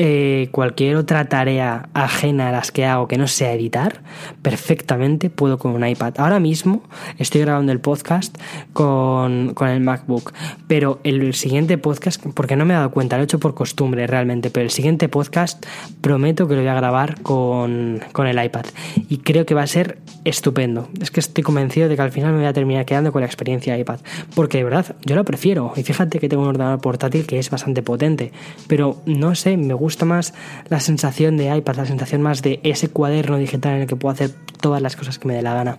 Eh, 0.03 0.49
cualquier 0.51 0.97
otra 0.97 1.27
tarea 1.27 1.91
ajena 1.93 2.49
a 2.49 2.53
las 2.53 2.73
que 2.73 2.87
hago 2.87 3.07
que 3.07 3.19
no 3.19 3.29
sea 3.29 3.53
editar, 3.53 4.01
perfectamente 4.41 5.29
puedo 5.29 5.59
con 5.59 5.73
un 5.73 5.87
iPad. 5.87 6.15
Ahora 6.17 6.41
mismo 6.41 6.83
estoy 7.19 7.43
grabando 7.43 7.71
el 7.71 7.81
podcast 7.81 8.35
con, 8.73 9.55
el 9.61 9.81
MacBook, 9.81 10.33
pero 10.67 11.01
el 11.05 11.35
siguiente 11.35 11.77
podcast, 11.77 12.25
porque 12.33 12.57
no 12.57 12.65
me 12.65 12.73
he 12.73 12.79
dado 12.79 12.91
cuenta, 12.93 13.17
lo 13.17 13.25
he 13.25 13.25
hecho 13.25 13.39
por 13.39 13.55
costumbre 13.55 14.07
realmente, 14.07 14.49
pero 14.49 14.65
el 14.65 14.71
siguiente 14.71 15.11
podcast 15.11 15.67
prometo 16.01 16.49
que 16.49 16.55
lo 16.55 16.63
voy 16.63 16.71
a 16.71 16.75
grabar 16.75 17.21
con, 17.21 18.01
con 18.13 18.27
el 18.27 18.43
iPad 18.43 18.65
y 19.11 19.19
creo 19.19 19.45
que 19.45 19.53
va 19.53 19.65
a 19.65 19.67
ser 19.67 19.99
estupendo. 20.25 20.89
Es 21.03 21.11
que 21.11 21.21
estoy 21.21 21.45
convencido 21.45 21.91
de 21.91 21.97
que 21.97 22.01
al 22.01 22.11
final 22.11 22.33
me 22.33 22.39
voy 22.39 22.47
a 22.47 22.55
terminar 22.55 22.87
quedando 22.87 23.13
con 23.13 23.21
la 23.21 23.27
experiencia 23.27 23.77
iPad, 23.77 24.01
porque 24.35 24.57
de 24.57 24.65
verdad 24.65 24.97
yo 25.05 25.15
lo 25.15 25.27
prefiero 25.27 25.75
y 25.77 25.83
fíjate 25.83 26.19
que 26.21 26.31
tengo 26.31 26.43
un 26.43 26.49
ordenador 26.49 26.81
portátil 26.81 27.27
que 27.27 27.39
es 27.39 27.51
bastante 27.51 27.83
potente, 27.83 28.33
pero 28.67 29.03
no 29.05 29.35
sé, 29.35 29.59
me 29.59 29.75
gusta 29.75 29.89
gusta 29.90 30.05
más 30.05 30.35
la 30.68 30.79
sensación 30.79 31.37
de 31.37 31.55
iPad, 31.57 31.74
la 31.74 31.87
sensación 31.87 32.22
más 32.22 32.42
de 32.42 32.61
ese 32.62 32.88
cuaderno 32.88 33.38
digital 33.38 33.74
en 33.74 33.81
el 33.83 33.87
que 33.88 33.96
puedo 33.96 34.12
hacer 34.12 34.31
todas 34.61 34.81
las 34.81 34.94
cosas 34.94 35.18
que 35.18 35.26
me 35.26 35.35
dé 35.35 35.42
la 35.42 35.53
gana. 35.53 35.79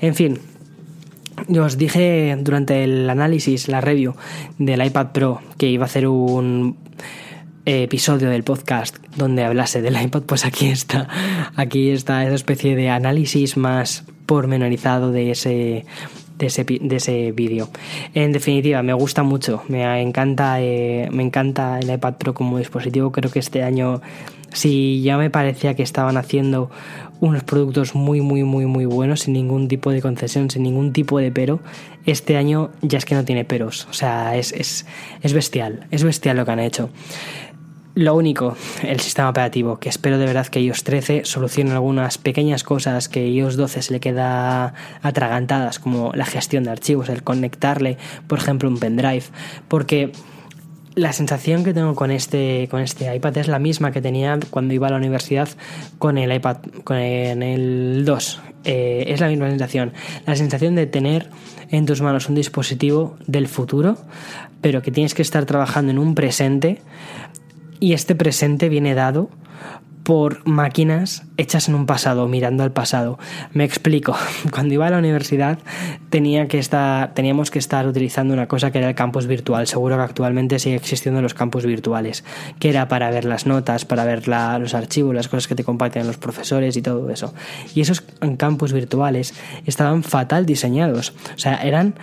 En 0.00 0.14
fin, 0.14 0.38
yo 1.48 1.64
os 1.64 1.78
dije 1.78 2.36
durante 2.40 2.84
el 2.84 3.08
análisis, 3.08 3.68
la 3.68 3.80
review 3.80 4.14
del 4.58 4.84
iPad 4.84 5.12
Pro, 5.12 5.40
que 5.56 5.66
iba 5.68 5.84
a 5.84 5.86
hacer 5.86 6.06
un 6.06 6.76
episodio 7.64 8.28
del 8.28 8.44
podcast 8.44 8.98
donde 9.16 9.44
hablase 9.44 9.80
del 9.80 9.98
iPad, 9.98 10.24
pues 10.24 10.44
aquí 10.44 10.66
está. 10.66 11.08
Aquí 11.56 11.88
está 11.88 12.24
esa 12.24 12.34
especie 12.34 12.76
de 12.76 12.90
análisis 12.90 13.56
más 13.56 14.04
pormenorizado 14.26 15.10
de 15.10 15.30
ese 15.30 15.86
de 16.38 16.46
ese, 16.46 16.64
de 16.64 16.96
ese 16.96 17.32
vídeo. 17.32 17.68
En 18.14 18.32
definitiva, 18.32 18.82
me 18.82 18.92
gusta 18.92 19.22
mucho, 19.22 19.62
me 19.68 20.00
encanta, 20.00 20.60
eh, 20.60 21.08
me 21.10 21.22
encanta 21.22 21.78
el 21.80 21.90
iPad 21.90 22.14
Pro 22.14 22.34
como 22.34 22.58
dispositivo. 22.58 23.12
Creo 23.12 23.30
que 23.30 23.40
este 23.40 23.62
año, 23.62 24.00
si 24.52 25.02
ya 25.02 25.18
me 25.18 25.30
parecía 25.30 25.74
que 25.74 25.82
estaban 25.82 26.16
haciendo 26.16 26.70
unos 27.20 27.42
productos 27.42 27.94
muy, 27.94 28.20
muy, 28.20 28.44
muy, 28.44 28.66
muy 28.66 28.86
buenos, 28.86 29.20
sin 29.20 29.34
ningún 29.34 29.66
tipo 29.66 29.90
de 29.90 30.00
concesión, 30.00 30.50
sin 30.50 30.62
ningún 30.62 30.92
tipo 30.92 31.18
de 31.18 31.32
pero, 31.32 31.60
este 32.06 32.36
año 32.36 32.70
ya 32.80 32.98
es 32.98 33.04
que 33.04 33.16
no 33.16 33.24
tiene 33.24 33.44
peros. 33.44 33.86
O 33.90 33.92
sea, 33.92 34.36
es, 34.36 34.52
es, 34.52 34.86
es 35.20 35.32
bestial, 35.32 35.86
es 35.90 36.04
bestial 36.04 36.36
lo 36.36 36.44
que 36.44 36.52
han 36.52 36.60
hecho. 36.60 36.90
Lo 37.98 38.14
único, 38.14 38.56
el 38.84 39.00
sistema 39.00 39.28
operativo, 39.28 39.80
que 39.80 39.88
espero 39.88 40.18
de 40.18 40.26
verdad 40.26 40.46
que 40.46 40.60
iOS 40.60 40.84
13 40.84 41.22
solucione 41.24 41.72
algunas 41.72 42.16
pequeñas 42.16 42.62
cosas 42.62 43.08
que 43.08 43.28
iOS 43.28 43.56
12 43.56 43.82
se 43.82 43.92
le 43.92 43.98
queda 43.98 44.72
atragantadas, 45.02 45.80
como 45.80 46.12
la 46.14 46.24
gestión 46.24 46.62
de 46.62 46.70
archivos, 46.70 47.08
el 47.08 47.24
conectarle, 47.24 47.98
por 48.28 48.38
ejemplo, 48.38 48.68
un 48.68 48.78
pendrive, 48.78 49.24
porque 49.66 50.12
la 50.94 51.12
sensación 51.12 51.64
que 51.64 51.74
tengo 51.74 51.96
con 51.96 52.12
este, 52.12 52.68
con 52.70 52.82
este 52.82 53.12
iPad 53.12 53.36
es 53.38 53.48
la 53.48 53.58
misma 53.58 53.90
que 53.90 54.00
tenía 54.00 54.38
cuando 54.48 54.74
iba 54.74 54.86
a 54.86 54.90
la 54.90 54.96
universidad 54.96 55.48
con 55.98 56.18
el 56.18 56.32
iPad, 56.32 56.58
con 56.84 56.98
el 56.98 58.04
2. 58.04 58.40
Eh, 58.62 59.04
es 59.08 59.18
la 59.18 59.26
misma 59.26 59.48
sensación. 59.48 59.92
La 60.24 60.36
sensación 60.36 60.76
de 60.76 60.86
tener 60.86 61.30
en 61.70 61.84
tus 61.84 62.00
manos 62.00 62.28
un 62.28 62.36
dispositivo 62.36 63.16
del 63.26 63.48
futuro, 63.48 63.96
pero 64.60 64.82
que 64.82 64.92
tienes 64.92 65.14
que 65.14 65.22
estar 65.22 65.46
trabajando 65.46 65.90
en 65.90 65.98
un 65.98 66.14
presente 66.14 66.80
y 67.80 67.92
este 67.92 68.14
presente 68.14 68.68
viene 68.68 68.94
dado 68.94 69.30
por 70.08 70.48
máquinas 70.48 71.24
hechas 71.36 71.68
en 71.68 71.74
un 71.74 71.84
pasado, 71.84 72.28
mirando 72.28 72.62
al 72.62 72.72
pasado. 72.72 73.18
Me 73.52 73.64
explico. 73.64 74.16
Cuando 74.50 74.72
iba 74.72 74.86
a 74.86 74.90
la 74.90 74.96
universidad 74.96 75.58
tenía 76.08 76.48
que 76.48 76.58
estar, 76.58 77.12
teníamos 77.12 77.50
que 77.50 77.58
estar 77.58 77.86
utilizando 77.86 78.32
una 78.32 78.48
cosa 78.48 78.70
que 78.70 78.78
era 78.78 78.88
el 78.88 78.94
campus 78.94 79.26
virtual. 79.26 79.66
Seguro 79.66 79.96
que 79.96 80.02
actualmente 80.04 80.58
sigue 80.60 80.76
existiendo 80.76 81.20
los 81.20 81.34
campus 81.34 81.66
virtuales, 81.66 82.24
que 82.58 82.70
era 82.70 82.88
para 82.88 83.10
ver 83.10 83.26
las 83.26 83.44
notas, 83.44 83.84
para 83.84 84.06
ver 84.06 84.26
los 84.28 84.72
archivos, 84.72 85.14
las 85.14 85.28
cosas 85.28 85.46
que 85.46 85.54
te 85.54 85.62
comparten 85.62 86.06
los 86.06 86.16
profesores 86.16 86.74
y 86.78 86.80
todo 86.80 87.10
eso. 87.10 87.34
Y 87.74 87.82
esos 87.82 88.02
campus 88.38 88.72
virtuales 88.72 89.34
estaban 89.66 90.02
fatal 90.04 90.46
diseñados. 90.46 91.12
O 91.34 91.38
sea, 91.38 91.56
eran 91.56 91.96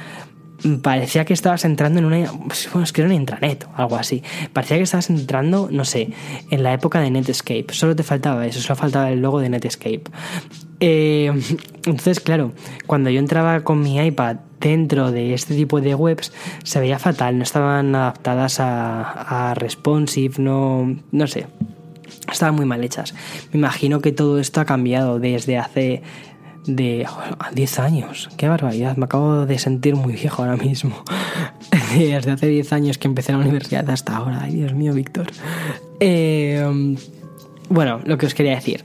parecía 0.82 1.26
que 1.26 1.34
estabas 1.34 1.66
entrando 1.66 2.00
en 2.00 2.06
una. 2.06 2.32
Bueno, 2.72 2.84
es 2.84 2.94
que 2.94 3.02
era 3.02 3.08
una 3.08 3.16
intranet 3.16 3.66
o 3.66 3.70
algo 3.76 3.96
así. 3.96 4.24
Parecía 4.54 4.78
que 4.78 4.84
estabas 4.84 5.10
entrando, 5.10 5.70
no 5.72 5.86
sé, 5.86 6.10
en 6.50 6.64
la 6.64 6.74
época 6.74 7.00
de 7.00 7.12
Netscape. 7.12 7.68
Solo 7.72 7.96
te 7.96 8.04
faltaba 8.04 8.46
eso, 8.46 8.60
solo 8.62 8.76
faltaba 8.76 9.12
el 9.12 9.22
logo 9.22 9.40
de 9.40 9.50
Netscape. 9.50 10.04
Eh, 10.80 11.32
entonces, 11.86 12.20
claro, 12.20 12.54
cuando 12.86 13.10
yo 13.10 13.20
entraba 13.20 13.62
con 13.62 13.82
mi 13.82 13.98
iPad 13.98 14.38
dentro 14.60 15.12
de 15.12 15.34
este 15.34 15.56
tipo 15.56 15.82
de 15.82 15.96
webs, 15.96 16.32
se 16.64 16.80
veía 16.80 17.00
fatal, 17.00 17.38
no 17.38 17.44
estaban 17.44 17.96
adaptadas 17.96 18.60
a, 18.60 19.50
a 19.50 19.54
responsive, 19.54 20.36
no, 20.38 20.96
no 21.12 21.28
sé. 21.28 21.48
Estaban 22.32 22.56
muy 22.56 22.66
mal 22.66 22.84
hechas. 22.84 23.14
Me 23.52 23.60
imagino 23.60 24.02
que 24.02 24.12
todo 24.12 24.40
esto 24.40 24.60
ha 24.60 24.66
cambiado 24.66 25.20
desde 25.20 25.58
hace 25.58 26.02
de 26.66 27.06
10 27.54 27.80
años. 27.80 28.30
Qué 28.38 28.48
barbaridad, 28.48 28.98
me 28.98 29.06
acabo 29.06 29.46
de 29.46 29.60
sentir 29.60 29.96
muy 29.96 30.14
viejo 30.14 30.44
ahora 30.44 30.58
mismo. 30.58 31.04
Desde 31.98 32.32
hace 32.32 32.48
10 32.48 32.74
años 32.74 32.98
que 32.98 33.08
empecé 33.08 33.32
la 33.32 33.40
universidad 33.40 33.90
hasta 33.90 34.18
ahora. 34.18 34.42
Ay, 34.44 34.56
Dios 34.56 34.74
mío, 34.74 34.94
Víctor. 34.94 35.28
Eh, 36.00 36.96
bueno, 37.70 38.00
lo 38.06 38.18
que 38.18 38.26
os 38.26 38.34
quería 38.34 38.56
decir, 38.56 38.84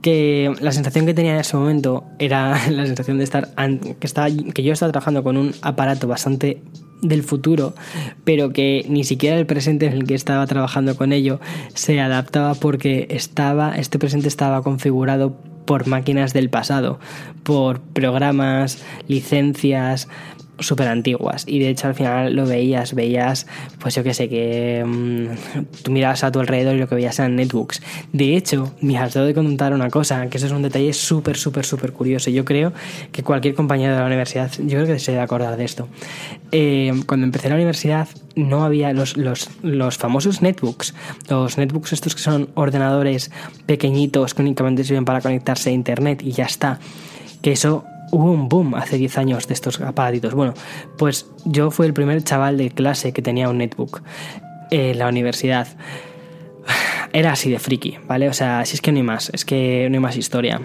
que 0.00 0.52
la 0.60 0.72
sensación 0.72 1.06
que 1.06 1.14
tenía 1.14 1.34
en 1.34 1.40
ese 1.40 1.56
momento 1.56 2.04
era 2.18 2.58
la 2.70 2.86
sensación 2.86 3.18
de 3.18 3.24
estar 3.24 3.48
que 4.00 4.52
que 4.52 4.62
yo 4.62 4.72
estaba 4.72 4.92
trabajando 4.92 5.22
con 5.22 5.36
un 5.36 5.54
aparato 5.62 6.08
bastante 6.08 6.62
del 7.02 7.24
futuro, 7.24 7.74
pero 8.24 8.52
que 8.52 8.86
ni 8.88 9.04
siquiera 9.04 9.36
el 9.36 9.46
presente 9.46 9.86
en 9.86 9.92
el 9.92 10.04
que 10.04 10.14
estaba 10.14 10.46
trabajando 10.46 10.96
con 10.96 11.12
ello 11.12 11.40
se 11.74 12.00
adaptaba 12.00 12.54
porque 12.54 13.08
estaba 13.10 13.76
este 13.76 13.98
presente 13.98 14.28
estaba 14.28 14.62
configurado 14.62 15.36
por 15.64 15.86
máquinas 15.86 16.32
del 16.32 16.50
pasado, 16.50 16.98
por 17.42 17.80
programas, 17.80 18.82
licencias, 19.08 20.08
súper 20.62 20.88
antiguas 20.88 21.44
y 21.46 21.58
de 21.58 21.68
hecho 21.68 21.88
al 21.88 21.94
final 21.94 22.34
lo 22.34 22.46
veías, 22.46 22.94
veías 22.94 23.46
pues 23.78 23.94
yo 23.94 24.02
que 24.02 24.14
sé 24.14 24.28
que 24.28 24.84
mm, 24.86 25.62
tú 25.82 25.90
mirabas 25.90 26.24
a 26.24 26.32
tu 26.32 26.40
alrededor 26.40 26.76
y 26.76 26.78
lo 26.78 26.88
que 26.88 26.94
veías 26.94 27.18
eran 27.18 27.36
netbooks. 27.36 27.82
De 28.12 28.36
hecho, 28.36 28.72
me 28.80 28.94
dado 28.94 29.26
de 29.26 29.34
contar 29.34 29.72
una 29.72 29.90
cosa, 29.90 30.26
que 30.28 30.36
eso 30.36 30.46
es 30.46 30.52
un 30.52 30.62
detalle 30.62 30.92
súper, 30.92 31.36
súper, 31.36 31.64
súper 31.64 31.92
curioso. 31.92 32.30
Yo 32.30 32.44
creo 32.44 32.72
que 33.10 33.22
cualquier 33.22 33.54
compañero 33.54 33.94
de 33.94 34.00
la 34.00 34.06
universidad, 34.06 34.50
yo 34.58 34.78
creo 34.78 34.86
que 34.86 34.98
se 34.98 35.12
debe 35.12 35.22
acordar 35.22 35.56
de 35.56 35.64
esto. 35.64 35.88
Eh, 36.52 36.92
cuando 37.06 37.26
empecé 37.26 37.48
la 37.48 37.54
universidad 37.54 38.08
no 38.34 38.64
había 38.64 38.92
los, 38.92 39.16
los, 39.16 39.50
los 39.62 39.96
famosos 39.96 40.42
netbooks, 40.42 40.94
los 41.28 41.58
netbooks 41.58 41.92
estos 41.92 42.14
que 42.14 42.22
son 42.22 42.50
ordenadores 42.54 43.30
pequeñitos 43.66 44.34
que 44.34 44.42
únicamente 44.42 44.84
sirven 44.84 45.04
para 45.04 45.20
conectarse 45.20 45.70
a 45.70 45.72
internet 45.72 46.22
y 46.22 46.32
ya 46.32 46.44
está. 46.44 46.78
Que 47.42 47.52
eso 47.52 47.84
hubo 48.12 48.30
un 48.30 48.48
boom 48.48 48.74
hace 48.74 48.96
10 48.98 49.18
años 49.18 49.48
de 49.48 49.54
estos 49.54 49.80
aparatitos. 49.80 50.34
Bueno, 50.34 50.54
pues 50.96 51.26
yo 51.44 51.70
fui 51.70 51.86
el 51.86 51.94
primer 51.94 52.22
chaval 52.22 52.56
de 52.58 52.70
clase 52.70 53.12
que 53.12 53.22
tenía 53.22 53.48
un 53.48 53.58
netbook 53.58 54.02
en 54.70 54.98
la 54.98 55.08
universidad. 55.08 55.66
Era 57.12 57.32
así 57.32 57.50
de 57.50 57.58
friki, 57.58 57.98
¿vale? 58.06 58.28
O 58.28 58.32
sea, 58.32 58.64
si 58.64 58.76
es 58.76 58.80
que 58.80 58.92
no 58.92 58.98
hay 58.98 59.02
más, 59.02 59.30
es 59.32 59.44
que 59.44 59.88
no 59.90 59.96
hay 59.96 60.00
más 60.00 60.16
historia 60.16 60.60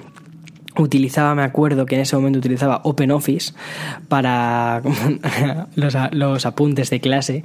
utilizaba, 0.83 1.35
me 1.35 1.43
acuerdo 1.43 1.85
que 1.85 1.95
en 1.95 2.01
ese 2.01 2.15
momento 2.15 2.39
utilizaba 2.39 2.81
OpenOffice 2.83 3.53
para 4.07 4.81
los, 5.75 6.45
apuntes 6.45 6.89
de 6.89 6.99
clase 6.99 7.43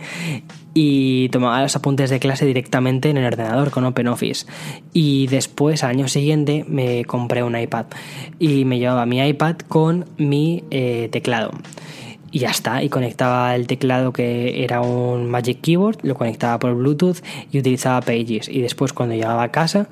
y 0.75 1.29
tomaba 1.31 1.63
los 1.63 1.77
apuntes 1.77 2.11
de 2.11 2.19
clase 2.21 2.47
directamente 2.47 3.11
en 3.11 3.17
el 3.17 3.27
ordenador 3.27 3.71
con 3.71 3.85
OpenOffice. 3.85 4.47
Y 4.93 5.27
después, 5.29 5.85
al 5.85 5.91
año 5.91 6.09
siguiente, 6.09 6.65
me 6.69 7.05
compré 7.05 7.43
un 7.43 7.59
iPad 7.59 7.87
y 8.39 8.65
me 8.65 8.79
llevaba 8.79 9.07
mi 9.07 9.21
iPad 9.21 9.57
con 9.69 10.07
mi 10.17 10.65
eh, 10.71 11.09
teclado 11.11 11.53
y 12.33 12.41
ya 12.41 12.51
está. 12.51 12.83
Y 12.83 12.89
conectaba 12.89 13.55
el 13.55 13.67
teclado 13.67 14.13
que 14.13 14.65
era 14.65 14.81
un 14.81 15.31
Magic 15.31 15.61
Keyboard, 15.61 15.99
lo 16.03 16.15
conectaba 16.15 16.59
por 16.59 16.75
Bluetooth 16.75 17.19
y 17.53 17.59
utilizaba 17.59 18.01
Pages. 18.01 18.49
Y 18.49 18.63
después 18.63 18.93
cuando 18.93 19.15
llegaba 19.15 19.45
a 19.45 19.51
casa, 19.51 19.89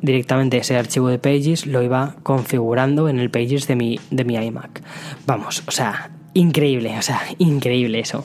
directamente 0.00 0.56
ese 0.56 0.76
archivo 0.76 1.08
de 1.08 1.18
Pages 1.18 1.66
lo 1.66 1.82
iba 1.82 2.14
configurando 2.22 3.08
en 3.08 3.18
el 3.18 3.30
Pages 3.30 3.66
de 3.66 3.76
mi, 3.76 4.00
de 4.10 4.24
mi 4.24 4.36
iMac. 4.36 4.82
Vamos, 5.26 5.64
o 5.66 5.72
sea, 5.72 6.10
increíble, 6.32 6.96
o 6.96 7.02
sea, 7.02 7.20
increíble 7.38 7.98
eso. 7.98 8.24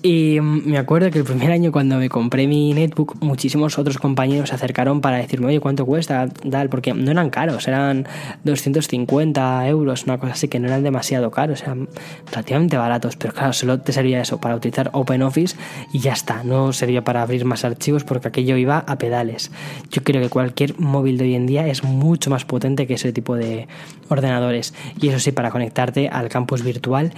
Y 0.00 0.38
me 0.40 0.78
acuerdo 0.78 1.10
que 1.10 1.18
el 1.18 1.24
primer 1.24 1.50
año 1.50 1.72
cuando 1.72 1.96
me 1.96 2.08
compré 2.08 2.46
mi 2.46 2.72
netbook, 2.72 3.20
muchísimos 3.20 3.78
otros 3.78 3.98
compañeros 3.98 4.50
se 4.50 4.54
acercaron 4.54 5.00
para 5.00 5.16
decirme, 5.16 5.48
oye, 5.48 5.58
¿cuánto 5.58 5.86
cuesta? 5.86 6.28
Tal, 6.28 6.68
porque 6.68 6.94
no 6.94 7.10
eran 7.10 7.30
caros, 7.30 7.66
eran 7.66 8.06
250 8.44 9.66
euros, 9.66 10.04
una 10.04 10.18
cosa 10.18 10.34
así 10.34 10.46
que 10.46 10.60
no 10.60 10.68
eran 10.68 10.84
demasiado 10.84 11.32
caros, 11.32 11.62
eran 11.62 11.88
relativamente 12.30 12.76
baratos, 12.76 13.16
pero 13.16 13.34
claro, 13.34 13.52
solo 13.52 13.80
te 13.80 13.92
servía 13.92 14.20
eso 14.20 14.40
para 14.40 14.54
utilizar 14.54 14.90
OpenOffice 14.92 15.56
y 15.92 15.98
ya 15.98 16.12
está, 16.12 16.44
no 16.44 16.72
servía 16.72 17.02
para 17.02 17.22
abrir 17.22 17.44
más 17.44 17.64
archivos 17.64 18.04
porque 18.04 18.28
aquello 18.28 18.56
iba 18.56 18.78
a 18.78 18.98
pedales. 18.98 19.50
Yo 19.90 20.04
creo 20.04 20.22
que 20.22 20.28
cualquier 20.28 20.78
móvil 20.78 21.18
de 21.18 21.24
hoy 21.24 21.34
en 21.34 21.46
día 21.46 21.66
es 21.66 21.82
mucho 21.82 22.30
más 22.30 22.44
potente 22.44 22.86
que 22.86 22.94
ese 22.94 23.12
tipo 23.12 23.34
de 23.34 23.66
ordenadores 24.08 24.74
y 25.00 25.08
eso 25.08 25.18
sí, 25.18 25.32
para 25.32 25.50
conectarte 25.50 26.08
al 26.08 26.28
campus 26.28 26.62
virtual, 26.62 27.12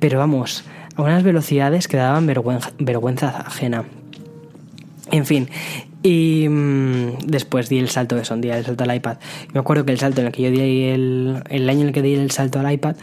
pero 0.00 0.18
vamos, 0.18 0.64
a 0.96 1.02
unas 1.02 1.22
velocidades 1.22 1.88
que 1.88 1.96
daban 1.96 2.26
vergüenza, 2.26 3.40
ajena. 3.40 3.84
En 5.10 5.26
fin, 5.26 5.48
y 6.02 6.48
mm, 6.48 7.26
después 7.26 7.68
di 7.68 7.78
el 7.78 7.88
salto 7.88 8.16
de 8.16 8.24
son, 8.24 8.40
di 8.40 8.50
el 8.50 8.64
salto 8.64 8.84
al 8.84 8.94
iPad. 8.94 9.18
Me 9.52 9.60
acuerdo 9.60 9.84
que 9.84 9.92
el 9.92 9.98
salto 9.98 10.20
en 10.20 10.28
el 10.28 10.32
que 10.32 10.42
yo 10.42 10.50
di 10.50 10.84
el, 10.84 11.42
el 11.48 11.68
año 11.68 11.80
en 11.82 11.86
el 11.88 11.92
que 11.92 12.02
di 12.02 12.14
el 12.14 12.30
salto 12.30 12.60
al 12.60 12.72
iPad, 12.72 12.96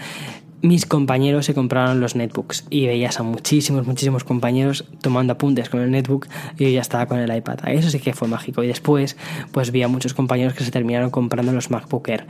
mis 0.61 0.85
compañeros 0.85 1.47
se 1.47 1.55
compraron 1.55 1.99
los 1.99 2.15
netbooks 2.15 2.65
y 2.69 2.85
veías 2.85 3.19
a 3.19 3.23
muchísimos, 3.23 3.87
muchísimos 3.87 4.23
compañeros 4.23 4.85
tomando 5.01 5.33
apuntes 5.33 5.69
con 5.69 5.81
el 5.81 5.89
netbook 5.89 6.27
y 6.57 6.65
yo 6.65 6.69
ya 6.69 6.81
estaba 6.81 7.07
con 7.07 7.19
el 7.19 7.35
iPad. 7.35 7.67
Eso 7.67 7.89
sí 7.89 7.99
que 7.99 8.13
fue 8.13 8.27
mágico. 8.27 8.63
Y 8.63 8.67
después, 8.67 9.17
pues 9.51 9.71
vi 9.71 9.81
a 9.81 9.87
muchos 9.87 10.13
compañeros 10.13 10.53
que 10.53 10.63
se 10.63 10.71
terminaron 10.71 11.09
comprando 11.09 11.51
los 11.51 11.71
MacBook 11.71 12.07
Air. 12.09 12.27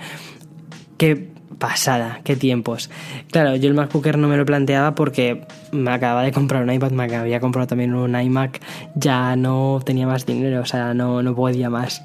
Que 1.01 1.15
pasada, 1.57 2.21
qué 2.23 2.35
tiempos. 2.35 2.91
Claro, 3.31 3.55
yo 3.55 3.67
el 3.67 3.73
MacBook 3.73 4.05
Air 4.05 4.19
no 4.19 4.27
me 4.27 4.37
lo 4.37 4.45
planteaba 4.45 4.93
porque 4.93 5.47
me 5.71 5.89
acababa 5.89 6.21
de 6.21 6.31
comprar 6.31 6.61
un 6.61 6.71
iPad, 6.71 6.91
me 6.91 7.15
había 7.15 7.39
comprado 7.39 7.65
también 7.65 7.95
un 7.95 8.15
iMac, 8.15 8.61
ya 8.93 9.35
no 9.35 9.81
tenía 9.83 10.05
más 10.05 10.27
dinero, 10.27 10.61
o 10.61 10.65
sea, 10.65 10.93
no, 10.93 11.23
no 11.23 11.33
podía 11.33 11.71
más. 11.71 12.03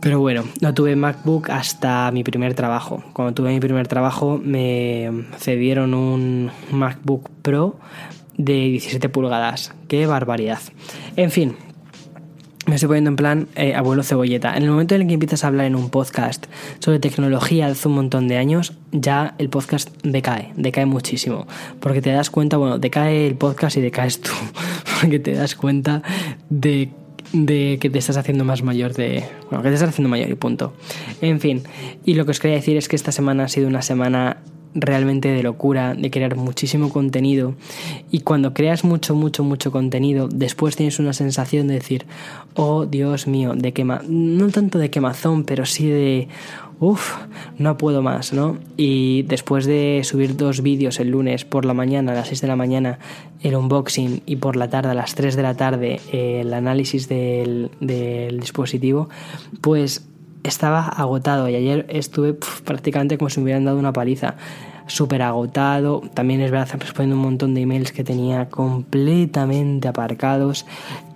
Pero 0.00 0.20
bueno, 0.20 0.44
no 0.62 0.72
tuve 0.72 0.96
MacBook 0.96 1.50
hasta 1.50 2.10
mi 2.12 2.24
primer 2.24 2.54
trabajo. 2.54 3.04
Cuando 3.12 3.34
tuve 3.34 3.50
mi 3.52 3.60
primer 3.60 3.88
trabajo 3.88 4.40
me 4.42 5.26
cedieron 5.36 5.92
un 5.92 6.50
MacBook 6.70 7.28
Pro 7.42 7.78
de 8.38 8.54
17 8.54 9.10
pulgadas. 9.10 9.74
Qué 9.86 10.06
barbaridad. 10.06 10.60
En 11.16 11.30
fin, 11.30 11.56
me 12.72 12.76
estoy 12.76 12.88
poniendo 12.88 13.10
en 13.10 13.16
plan 13.16 13.48
eh, 13.54 13.74
abuelo 13.74 14.02
cebolleta. 14.02 14.56
En 14.56 14.62
el 14.62 14.70
momento 14.70 14.94
en 14.94 15.02
el 15.02 15.06
que 15.06 15.12
empiezas 15.12 15.44
a 15.44 15.48
hablar 15.48 15.66
en 15.66 15.76
un 15.76 15.90
podcast 15.90 16.46
sobre 16.78 16.98
tecnología 17.00 17.66
hace 17.66 17.86
un 17.86 17.94
montón 17.94 18.28
de 18.28 18.38
años, 18.38 18.72
ya 18.92 19.34
el 19.36 19.50
podcast 19.50 19.90
decae, 20.02 20.52
decae 20.56 20.86
muchísimo. 20.86 21.46
Porque 21.80 22.00
te 22.00 22.10
das 22.12 22.30
cuenta, 22.30 22.56
bueno, 22.56 22.78
decae 22.78 23.26
el 23.26 23.34
podcast 23.34 23.76
y 23.76 23.82
decaes 23.82 24.22
tú. 24.22 24.30
Porque 25.00 25.18
te 25.18 25.34
das 25.34 25.54
cuenta 25.54 26.02
de, 26.48 26.88
de 27.34 27.76
que 27.78 27.90
te 27.90 27.98
estás 27.98 28.16
haciendo 28.16 28.46
más 28.46 28.62
mayor 28.62 28.94
de... 28.94 29.22
Bueno, 29.50 29.62
que 29.62 29.68
te 29.68 29.74
estás 29.74 29.90
haciendo 29.90 30.08
mayor 30.08 30.30
y 30.30 30.34
punto. 30.34 30.72
En 31.20 31.40
fin, 31.40 31.64
y 32.06 32.14
lo 32.14 32.24
que 32.24 32.30
os 32.30 32.40
quería 32.40 32.56
decir 32.56 32.78
es 32.78 32.88
que 32.88 32.96
esta 32.96 33.12
semana 33.12 33.44
ha 33.44 33.48
sido 33.48 33.68
una 33.68 33.82
semana 33.82 34.38
realmente 34.74 35.28
de 35.28 35.42
locura, 35.42 35.94
de 35.94 36.10
crear 36.10 36.36
muchísimo 36.36 36.90
contenido 36.90 37.54
y 38.10 38.20
cuando 38.20 38.54
creas 38.54 38.84
mucho, 38.84 39.14
mucho, 39.14 39.44
mucho 39.44 39.70
contenido, 39.70 40.28
después 40.28 40.76
tienes 40.76 40.98
una 40.98 41.12
sensación 41.12 41.68
de 41.68 41.74
decir, 41.74 42.06
oh 42.54 42.86
Dios 42.86 43.26
mío, 43.26 43.54
de 43.54 43.72
quema, 43.72 44.02
no 44.08 44.48
tanto 44.48 44.78
de 44.78 44.90
quemazón, 44.90 45.44
pero 45.44 45.66
sí 45.66 45.88
de, 45.88 46.28
uff, 46.80 47.16
no 47.58 47.76
puedo 47.78 48.02
más, 48.02 48.32
¿no? 48.32 48.58
Y 48.76 49.22
después 49.22 49.66
de 49.66 50.00
subir 50.04 50.36
dos 50.36 50.62
vídeos 50.62 50.98
el 51.00 51.10
lunes 51.10 51.44
por 51.44 51.64
la 51.64 51.74
mañana, 51.74 52.12
a 52.12 52.14
las 52.14 52.28
6 52.28 52.40
de 52.40 52.48
la 52.48 52.56
mañana, 52.56 52.98
el 53.40 53.54
unboxing 53.54 54.22
y 54.26 54.36
por 54.36 54.56
la 54.56 54.68
tarde, 54.68 54.90
a 54.90 54.94
las 54.94 55.14
3 55.14 55.36
de 55.36 55.42
la 55.42 55.54
tarde, 55.54 56.00
el 56.12 56.52
análisis 56.52 57.08
del, 57.08 57.70
del 57.80 58.40
dispositivo, 58.40 59.08
pues 59.60 60.04
estaba 60.44 60.86
agotado 60.86 61.48
y 61.48 61.54
ayer 61.54 61.86
estuve 61.88 62.34
prácticamente 62.64 63.18
como 63.18 63.30
si 63.30 63.40
me 63.40 63.44
hubieran 63.44 63.64
dado 63.64 63.78
una 63.78 63.92
paliza. 63.92 64.34
Súper 64.86 65.22
agotado. 65.22 66.02
También 66.12 66.40
es 66.40 66.50
verdad, 66.50 66.68
respondiendo 66.78 67.16
un 67.16 67.22
montón 67.22 67.54
de 67.54 67.62
emails 67.62 67.92
que 67.92 68.04
tenía 68.04 68.48
completamente 68.48 69.86
aparcados. 69.88 70.66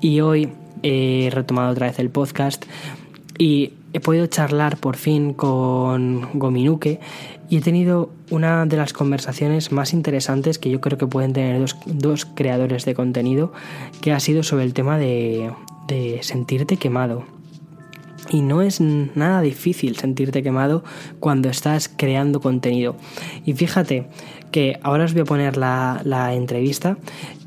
Y 0.01 0.21
hoy 0.21 0.51
he 0.83 1.31
retomado 1.33 1.73
otra 1.73 1.89
vez 1.89 1.99
el 1.99 2.11
podcast 2.11 2.65
y 3.39 3.73
he 3.93 4.01
podido 4.01 4.27
charlar 4.27 4.77
por 4.77 4.97
fin 4.97 5.35
con 5.35 6.29
Gominuke 6.39 7.01
y 7.49 7.57
he 7.59 7.61
tenido 7.61 8.11
una 8.31 8.67
de 8.67 8.77
las 8.77 8.93
conversaciones 8.93 9.73
más 9.73 9.93
interesantes 9.93 10.59
que 10.59 10.71
yo 10.71 10.81
creo 10.81 10.99
que 10.99 11.07
pueden 11.07 11.33
tener 11.33 11.61
dos, 11.61 11.77
dos 11.87 12.25
creadores 12.25 12.85
de 12.85 12.95
contenido, 12.95 13.53
que 14.01 14.13
ha 14.13 14.21
sido 14.21 14.43
sobre 14.43 14.65
el 14.65 14.75
tema 14.75 14.99
de 14.99 15.53
sentirte 16.23 16.77
quemado 16.77 17.36
y 18.29 18.43
no 18.43 18.63
es 18.63 18.81
nada 18.81 19.41
difícil 19.41 19.97
sentirte 19.97 20.43
quemado 20.43 20.85
cuando 21.21 21.49
estás 21.49 21.89
creando 21.89 22.41
contenido. 22.41 22.97
Y 23.45 23.53
fíjate 23.55 24.09
que 24.51 24.79
ahora 24.83 25.05
os 25.05 25.13
voy 25.13 25.23
a 25.23 25.27
poner 25.27 25.57
la, 25.57 26.33
entrevista, 26.35 26.99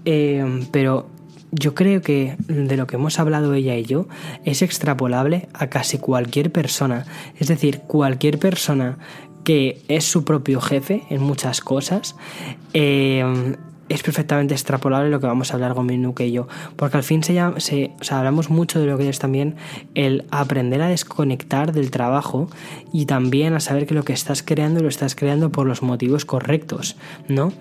eh, 0.05 0.65
pero 0.71 1.07
yo 1.51 1.73
creo 1.73 2.01
que 2.01 2.35
de 2.47 2.77
lo 2.77 2.87
que 2.87 2.95
hemos 2.95 3.19
hablado 3.19 3.53
ella 3.53 3.75
y 3.75 3.83
yo 3.83 4.07
es 4.45 4.61
extrapolable 4.61 5.49
a 5.53 5.67
casi 5.67 5.97
cualquier 5.97 6.51
persona. 6.51 7.05
Es 7.39 7.47
decir, 7.47 7.81
cualquier 7.81 8.37
persona 8.39 8.97
que 9.43 9.81
es 9.87 10.05
su 10.05 10.25
propio 10.25 10.61
jefe 10.61 11.03
en 11.09 11.21
muchas 11.21 11.61
cosas, 11.61 12.15
eh, 12.73 13.55
es 13.89 14.03
perfectamente 14.03 14.53
extrapolable 14.53 15.09
lo 15.09 15.19
que 15.19 15.27
vamos 15.27 15.51
a 15.51 15.55
hablar 15.55 15.73
con 15.73 15.85
Minuque 15.85 16.27
y 16.27 16.31
yo, 16.31 16.47
porque 16.75 16.97
al 16.97 17.03
fin 17.03 17.23
se, 17.23 17.33
llama, 17.33 17.59
se 17.59 17.91
o 17.99 18.03
sea, 18.03 18.19
hablamos 18.19 18.49
mucho 18.49 18.79
de 18.79 18.85
lo 18.85 18.97
que 18.97 19.09
es 19.09 19.19
también 19.19 19.55
el 19.95 20.25
aprender 20.31 20.81
a 20.81 20.87
desconectar 20.87 21.73
del 21.73 21.91
trabajo 21.91 22.49
y 22.93 23.05
también 23.05 23.53
a 23.53 23.59
saber 23.59 23.85
que 23.87 23.95
lo 23.95 24.03
que 24.03 24.13
estás 24.13 24.43
creando 24.43 24.81
lo 24.81 24.87
estás 24.87 25.15
creando 25.15 25.51
por 25.51 25.67
los 25.67 25.81
motivos 25.81 26.25
correctos, 26.25 26.95
¿no? 27.27 27.51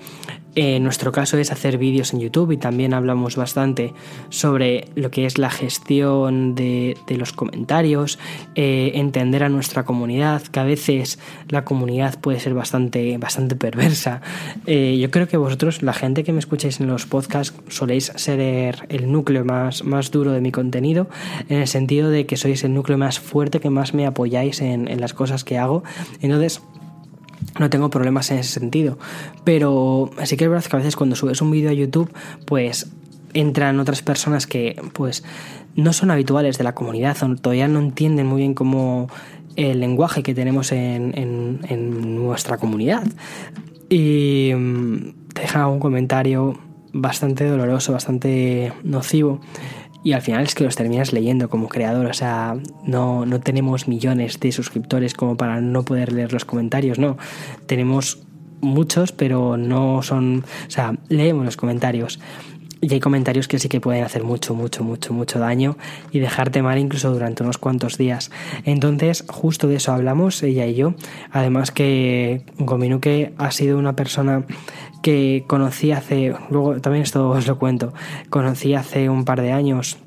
En 0.55 0.83
nuestro 0.83 1.13
caso 1.13 1.39
es 1.39 1.53
hacer 1.53 1.79
vídeos 1.79 2.13
en 2.13 2.21
YouTube 2.21 2.53
y 2.53 2.57
también 2.57 2.95
hablamos 2.95 3.37
bastante 3.37 3.93
sobre 4.29 4.89
lo 4.97 5.11
que 5.11 5.25
es 5.25 5.39
la 5.39 5.51
gestión 5.51 6.55
de, 6.55 6.97
los 7.09 7.33
comentarios, 7.33 8.19
eh, 8.55 8.93
entender 8.95 9.45
a 9.45 9.49
nuestra 9.49 9.85
comunidad, 9.85 10.43
que 10.43 10.61
a 10.61 10.65
veces 10.65 11.19
la 11.49 11.65
comunidad 11.65 12.19
puede 12.21 12.41
ser 12.41 12.55
bastante, 12.55 13.19
bastante 13.19 13.57
perversa. 13.57 14.21
Eh, 14.67 14.99
yo 15.01 15.11
creo 15.11 15.29
que 15.29 15.37
vosotros, 15.37 15.83
la 15.83 15.93
gente 15.93 16.25
que 16.25 16.33
me 16.33 16.39
escucháis 16.39 16.81
en 16.81 16.89
los 16.89 17.07
podcasts, 17.07 17.55
soléis 17.69 18.13
ser 18.17 18.87
el 18.89 19.13
núcleo 19.13 19.45
más, 19.45 19.85
más 19.85 20.11
duro 20.11 20.33
de 20.33 20.41
mi 20.41 20.53
contenido, 20.53 21.09
en 21.49 21.59
el 21.59 21.69
sentido 21.69 22.11
de 22.11 22.27
que 22.27 22.37
sois 22.37 22.65
el 22.65 22.75
núcleo 22.75 22.99
más 22.99 23.21
fuerte, 23.21 23.61
que 23.61 23.71
más 23.71 23.95
me 23.95 24.07
apoyáis 24.07 24.61
en, 24.61 24.89
en 24.89 25.01
las 25.01 25.15
cosas 25.15 25.45
que 25.45 25.59
hago. 25.59 25.85
Entonces, 26.21 26.63
no 27.59 27.71
tengo 27.71 27.91
problemas 27.91 28.31
en 28.31 28.39
ese 28.39 28.53
sentido. 28.61 28.99
Pero 29.45 30.11
sí 30.25 30.37
que 30.37 30.45
es 30.45 30.51
verdad 30.51 30.65
que 30.65 30.77
a 30.77 30.79
veces 30.79 30.97
cuando 30.97 31.17
subes 31.17 31.41
un 31.41 31.51
vídeo 31.51 31.71
a 31.71 31.73
YouTube, 31.73 32.13
pues 32.45 32.91
entran 33.35 33.79
otras 33.81 34.03
personas 34.03 34.47
que 34.47 34.81
pues 34.93 35.25
no 35.77 35.93
son 35.93 36.11
habituales 36.11 36.59
de 36.59 36.65
la 36.65 36.75
comunidad 36.75 37.17
todavía 37.41 37.69
no 37.69 37.79
entienden 37.81 38.27
muy 38.27 38.39
bien 38.39 38.55
cómo 38.55 39.09
el 39.57 39.81
lenguaje 39.81 40.23
que 40.23 40.35
tenemos 40.35 40.73
en, 40.73 41.13
en, 41.17 42.15
nuestra 42.15 42.59
comunidad. 42.59 43.05
Y 43.89 44.53
mm, 44.55 45.33
te 45.35 45.43
dejan 45.43 45.67
un 45.67 45.81
comentario 45.81 46.59
bastante 46.93 47.45
doloroso, 47.45 47.93
bastante 47.93 48.73
nocivo 48.83 49.41
y 50.05 50.13
al 50.13 50.23
final 50.23 50.45
es 50.45 50.55
que 50.55 50.65
los 50.65 50.77
terminas 50.77 51.13
leyendo 51.13 51.49
como 51.49 51.69
creador, 51.69 52.07
o 52.07 52.15
sea, 52.15 52.57
no, 52.85 53.27
no 53.27 53.41
tenemos 53.41 53.89
millones 53.89 54.39
de 54.41 54.53
suscriptores 54.53 55.15
como 55.15 55.37
para 55.37 55.61
no 55.61 55.83
poder 55.83 56.13
leer 56.13 56.33
los 56.33 56.45
comentarios, 56.45 56.99
no, 56.99 57.19
tenemos 57.67 58.21
muchos, 58.61 59.13
pero 59.13 59.57
no 59.57 60.03
son, 60.03 60.45
o 60.67 60.71
sea, 60.71 60.95
leemos 61.09 61.45
los 61.45 61.57
comentarios. 61.57 62.19
Y 62.81 62.93
hay 62.95 63.01
comentarios 63.01 63.49
que 63.49 63.59
sí 63.59 63.69
que 63.69 63.81
pueden 63.81 64.05
hacer 64.05 64.23
mucho, 64.23 64.55
mucho, 64.55 64.85
mucho, 64.85 65.13
mucho 65.13 65.39
daño 65.41 65.77
y 66.13 66.21
dejarte 66.21 66.63
mal 66.63 66.79
incluso 66.79 67.13
durante 67.13 67.43
unos 67.43 67.59
cuantos 67.59 67.99
días. 67.99 68.31
Entonces, 68.65 69.25
justo 69.29 69.67
de 69.67 69.77
eso 69.77 69.93
hablamos, 69.93 70.43
ella 70.43 70.65
y 70.67 70.75
yo. 70.75 70.95
Además 71.33 71.73
que 71.73 72.43
Gominuke 72.59 73.33
ha 73.37 73.51
sido 73.51 73.79
una 73.79 73.95
persona 73.95 74.45
que 75.03 75.45
conocí 75.47 75.93
hace, 75.93 76.35
luego 76.51 76.81
también 76.81 77.03
esto 77.03 77.31
os 77.31 77.47
lo 77.47 77.59
cuento, 77.59 77.93
conocí 78.31 78.75
hace 78.75 79.09
un 79.09 79.25
par 79.25 79.41
de 79.43 79.53
años 79.53 79.99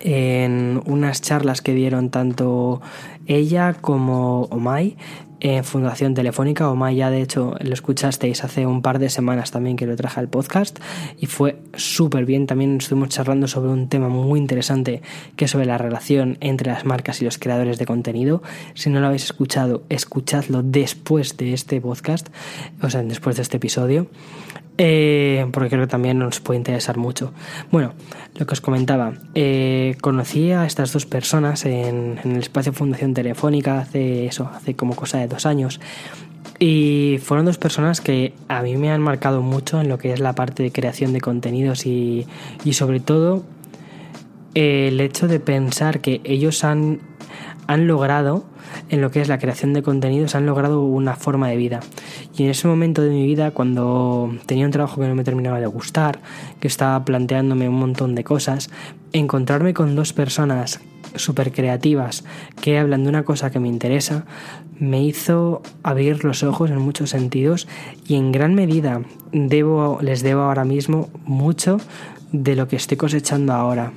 en 0.00 0.82
unas 0.86 1.22
charlas 1.22 1.62
que 1.62 1.72
dieron 1.72 2.10
tanto 2.10 2.80
ella 3.26 3.74
como 3.74 4.42
Omai 4.44 4.96
en 5.40 5.64
Fundación 5.64 6.14
Telefónica. 6.14 6.70
Omai 6.70 6.96
ya 6.96 7.10
de 7.10 7.22
hecho 7.22 7.54
lo 7.60 7.74
escuchasteis 7.74 8.44
hace 8.44 8.66
un 8.66 8.82
par 8.82 8.98
de 8.98 9.10
semanas 9.10 9.50
también 9.50 9.76
que 9.76 9.86
lo 9.86 9.96
traje 9.96 10.20
al 10.20 10.28
podcast 10.28 10.78
y 11.18 11.26
fue 11.26 11.58
súper 11.74 12.24
bien. 12.24 12.46
También 12.46 12.78
estuvimos 12.78 13.10
charlando 13.10 13.48
sobre 13.48 13.70
un 13.70 13.88
tema 13.88 14.08
muy 14.08 14.38
interesante 14.38 15.02
que 15.36 15.46
es 15.46 15.50
sobre 15.50 15.66
la 15.66 15.78
relación 15.78 16.38
entre 16.40 16.70
las 16.70 16.84
marcas 16.84 17.20
y 17.22 17.24
los 17.24 17.38
creadores 17.38 17.78
de 17.78 17.86
contenido. 17.86 18.42
Si 18.74 18.90
no 18.90 19.00
lo 19.00 19.06
habéis 19.06 19.24
escuchado, 19.24 19.82
escuchadlo 19.88 20.62
después 20.62 21.36
de 21.36 21.52
este 21.52 21.80
podcast, 21.80 22.28
o 22.82 22.90
sea, 22.90 23.02
después 23.02 23.36
de 23.36 23.42
este 23.42 23.56
episodio. 23.56 24.08
Eh, 24.78 25.46
porque 25.52 25.70
creo 25.70 25.82
que 25.82 25.86
también 25.86 26.18
nos 26.18 26.40
puede 26.40 26.58
interesar 26.58 26.98
mucho. 26.98 27.32
Bueno, 27.70 27.92
lo 28.34 28.46
que 28.46 28.52
os 28.52 28.60
comentaba, 28.60 29.14
eh, 29.34 29.96
conocí 30.00 30.52
a 30.52 30.66
estas 30.66 30.92
dos 30.92 31.06
personas 31.06 31.64
en, 31.64 32.18
el 32.24 32.36
espacio 32.36 32.72
Fundación 32.72 33.14
Telefónica 33.14 33.78
hace 33.78 34.26
eso, 34.26 34.50
hace 34.54 34.74
como 34.74 34.94
cosa 34.94 35.18
de 35.18 35.28
dos 35.28 35.46
años. 35.46 35.80
Y 36.58 37.18
fueron 37.22 37.46
dos 37.46 37.58
personas 37.58 38.00
que 38.00 38.34
a 38.48 38.62
mí 38.62 38.76
me 38.76 38.90
han 38.90 39.00
marcado 39.00 39.42
mucho 39.42 39.80
en 39.80 39.88
lo 39.88 39.98
que 39.98 40.12
es 40.12 40.20
la 40.20 40.34
parte 40.34 40.62
de 40.62 40.72
creación 40.72 41.12
de 41.12 41.20
contenidos 41.20 41.86
y, 41.86 42.26
y 42.64 42.72
sobre 42.74 43.00
todo 43.00 43.44
el 44.54 45.00
hecho 45.00 45.28
de 45.28 45.38
pensar 45.38 46.00
que 46.00 46.22
ellos 46.24 46.64
han, 46.64 47.00
han 47.66 47.86
logrado 47.86 48.44
en 48.88 49.00
lo 49.00 49.10
que 49.10 49.20
es 49.20 49.28
la 49.28 49.38
creación 49.38 49.72
de 49.72 49.82
contenidos 49.82 50.34
han 50.34 50.46
logrado 50.46 50.82
una 50.82 51.16
forma 51.16 51.48
de 51.48 51.56
vida. 51.56 51.80
Y 52.36 52.44
en 52.44 52.50
ese 52.50 52.68
momento 52.68 53.02
de 53.02 53.10
mi 53.10 53.26
vida, 53.26 53.50
cuando 53.50 54.34
tenía 54.46 54.66
un 54.66 54.72
trabajo 54.72 55.00
que 55.00 55.08
no 55.08 55.14
me 55.14 55.24
terminaba 55.24 55.60
de 55.60 55.66
gustar, 55.66 56.20
que 56.60 56.68
estaba 56.68 57.04
planteándome 57.04 57.68
un 57.68 57.78
montón 57.78 58.14
de 58.14 58.24
cosas, 58.24 58.70
encontrarme 59.12 59.74
con 59.74 59.94
dos 59.94 60.12
personas 60.12 60.80
súper 61.14 61.52
creativas 61.52 62.24
que 62.60 62.78
hablan 62.78 63.04
de 63.04 63.08
una 63.08 63.24
cosa 63.24 63.50
que 63.50 63.60
me 63.60 63.68
interesa, 63.68 64.26
me 64.78 65.02
hizo 65.02 65.62
abrir 65.82 66.24
los 66.24 66.42
ojos 66.42 66.70
en 66.70 66.78
muchos 66.78 67.10
sentidos 67.10 67.66
y 68.06 68.16
en 68.16 68.32
gran 68.32 68.54
medida 68.54 69.02
debo, 69.32 69.98
les 70.02 70.22
debo 70.22 70.42
ahora 70.42 70.64
mismo 70.64 71.08
mucho 71.24 71.78
de 72.32 72.56
lo 72.56 72.68
que 72.68 72.76
estoy 72.76 72.96
cosechando 72.96 73.54
ahora 73.54 73.92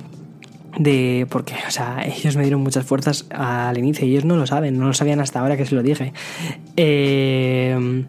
de 0.78 1.26
porque 1.28 1.54
o 1.66 1.70
sea 1.70 2.02
ellos 2.04 2.36
me 2.36 2.42
dieron 2.42 2.62
muchas 2.62 2.84
fuerzas 2.84 3.26
al 3.30 3.76
inicio 3.78 4.06
y 4.06 4.12
ellos 4.12 4.24
no 4.24 4.36
lo 4.36 4.46
saben 4.46 4.78
no 4.78 4.86
lo 4.86 4.94
sabían 4.94 5.20
hasta 5.20 5.40
ahora 5.40 5.56
que 5.56 5.66
se 5.66 5.74
lo 5.74 5.82
dije. 5.82 6.12
Eh, 6.76 8.04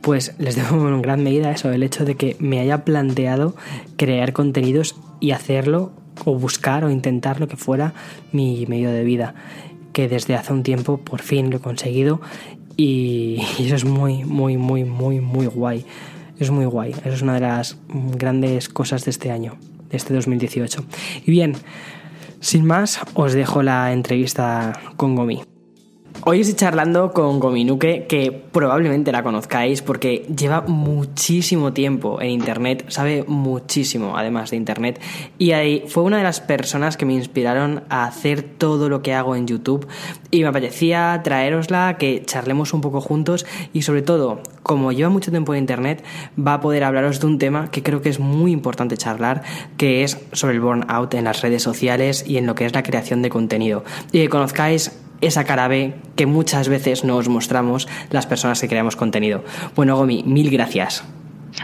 pues 0.00 0.34
les 0.38 0.56
debo 0.56 0.88
en 0.88 1.02
gran 1.02 1.22
medida 1.22 1.50
eso 1.50 1.70
el 1.72 1.82
hecho 1.82 2.04
de 2.04 2.16
que 2.16 2.36
me 2.38 2.60
haya 2.60 2.84
planteado 2.84 3.54
crear 3.96 4.32
contenidos 4.32 4.96
y 5.20 5.32
hacerlo 5.32 5.92
o 6.24 6.38
buscar 6.38 6.84
o 6.84 6.90
intentar 6.90 7.40
lo 7.40 7.48
que 7.48 7.56
fuera 7.56 7.92
mi 8.32 8.66
medio 8.66 8.90
de 8.90 9.04
vida 9.04 9.34
que 9.92 10.08
desde 10.08 10.34
hace 10.34 10.52
un 10.52 10.62
tiempo 10.62 10.98
por 10.98 11.22
fin 11.22 11.50
lo 11.50 11.56
he 11.56 11.60
conseguido 11.60 12.20
y, 12.76 13.42
y 13.58 13.66
eso 13.66 13.76
es 13.76 13.84
muy 13.84 14.24
muy 14.24 14.56
muy 14.56 14.84
muy 14.84 15.20
muy 15.20 15.46
guay. 15.46 15.84
Es 16.38 16.50
muy 16.50 16.64
guay 16.64 16.90
eso 16.90 17.10
es 17.10 17.22
una 17.22 17.34
de 17.34 17.40
las 17.40 17.78
grandes 17.88 18.68
cosas 18.68 19.04
de 19.04 19.12
este 19.12 19.30
año 19.30 19.56
de 19.90 19.96
este 19.96 20.14
2018 20.14 20.84
y 21.26 21.30
bien 21.30 21.54
sin 22.44 22.66
más, 22.66 23.00
os 23.14 23.32
dejo 23.32 23.62
la 23.62 23.90
entrevista 23.92 24.78
con 24.98 25.16
Gomi. 25.16 25.53
Hoy 26.22 26.40
estoy 26.40 26.54
charlando 26.54 27.12
con 27.12 27.38
Gominuke, 27.38 28.06
que 28.06 28.32
probablemente 28.32 29.12
la 29.12 29.22
conozcáis 29.22 29.82
porque 29.82 30.24
lleva 30.34 30.62
muchísimo 30.62 31.74
tiempo 31.74 32.22
en 32.22 32.30
Internet, 32.30 32.86
sabe 32.88 33.24
muchísimo 33.26 34.16
además 34.16 34.50
de 34.50 34.56
Internet, 34.56 35.02
y 35.38 35.82
fue 35.88 36.02
una 36.02 36.16
de 36.16 36.22
las 36.22 36.40
personas 36.40 36.96
que 36.96 37.04
me 37.04 37.12
inspiraron 37.12 37.82
a 37.90 38.06
hacer 38.06 38.42
todo 38.42 38.88
lo 38.88 39.02
que 39.02 39.12
hago 39.12 39.36
en 39.36 39.46
YouTube 39.46 39.86
y 40.30 40.40
me 40.42 40.48
apetecía 40.48 41.20
traerosla, 41.22 41.96
que 41.98 42.22
charlemos 42.24 42.72
un 42.72 42.80
poco 42.80 43.02
juntos 43.02 43.44
y 43.74 43.82
sobre 43.82 44.00
todo, 44.00 44.40
como 44.62 44.92
lleva 44.92 45.10
mucho 45.10 45.30
tiempo 45.30 45.52
en 45.52 45.60
Internet, 45.60 46.02
va 46.38 46.54
a 46.54 46.60
poder 46.60 46.84
hablaros 46.84 47.20
de 47.20 47.26
un 47.26 47.38
tema 47.38 47.70
que 47.70 47.82
creo 47.82 48.00
que 48.00 48.08
es 48.08 48.18
muy 48.18 48.50
importante 48.50 48.96
charlar, 48.96 49.42
que 49.76 50.04
es 50.04 50.18
sobre 50.32 50.54
el 50.54 50.60
burnout 50.60 51.12
en 51.12 51.24
las 51.24 51.42
redes 51.42 51.62
sociales 51.62 52.24
y 52.26 52.38
en 52.38 52.46
lo 52.46 52.54
que 52.54 52.64
es 52.64 52.72
la 52.72 52.82
creación 52.82 53.20
de 53.20 53.28
contenido. 53.28 53.84
Y 54.10 54.22
que 54.22 54.28
conozcáis 54.30 55.03
esa 55.26 55.44
cara 55.44 55.68
B 55.68 55.94
que 56.16 56.26
muchas 56.26 56.68
veces 56.68 57.04
nos 57.04 57.28
mostramos 57.28 57.88
las 58.10 58.26
personas 58.26 58.60
que 58.60 58.68
creamos 58.68 58.96
contenido. 58.96 59.44
Bueno, 59.74 59.96
Gomi, 59.96 60.22
mil 60.24 60.50
gracias. 60.50 61.04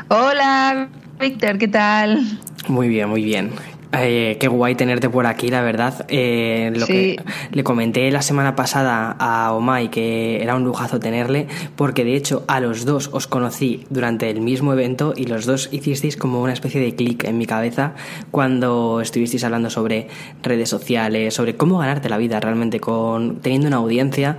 Hola, 0.09 0.88
Víctor, 1.18 1.59
¿qué 1.59 1.68
tal? 1.68 2.38
Muy 2.68 2.88
bien, 2.88 3.09
muy 3.09 3.23
bien. 3.23 3.51
Eh, 3.92 4.37
qué 4.38 4.46
guay 4.46 4.76
tenerte 4.76 5.11
por 5.11 5.26
aquí, 5.26 5.48
la 5.48 5.62
verdad. 5.62 6.07
Eh, 6.09 6.72
lo 6.76 6.87
que 6.87 7.20
le 7.50 7.64
comenté 7.64 8.11
la 8.12 8.22
semana 8.22 8.55
pasada 8.55 9.16
a 9.18 9.53
Omai 9.53 9.90
que 9.90 10.40
era 10.42 10.55
un 10.55 10.62
lujazo 10.62 11.00
tenerle, 11.00 11.48
porque 11.74 12.05
de 12.05 12.14
hecho 12.14 12.44
a 12.46 12.61
los 12.61 12.85
dos 12.85 13.11
os 13.12 13.26
conocí 13.26 13.87
durante 13.90 14.31
el 14.31 14.40
mismo 14.40 14.72
evento 14.72 15.12
y 15.16 15.24
los 15.24 15.44
dos 15.44 15.68
hicisteis 15.72 16.16
como 16.16 16.40
una 16.40 16.53
especie 16.53 16.81
de 16.81 16.94
clic 16.94 17.24
en 17.24 17.37
mi 17.38 17.46
cabeza 17.46 17.94
cuando 18.31 19.00
estuvisteis 19.00 19.42
hablando 19.42 19.70
sobre 19.70 20.07
redes 20.42 20.68
sociales, 20.68 21.35
sobre 21.35 21.57
cómo 21.57 21.79
ganarte 21.79 22.09
la 22.09 22.18
vida 22.18 22.38
realmente 22.38 22.79
con 22.79 23.40
teniendo 23.40 23.66
una 23.66 23.79
audiencia 23.79 24.38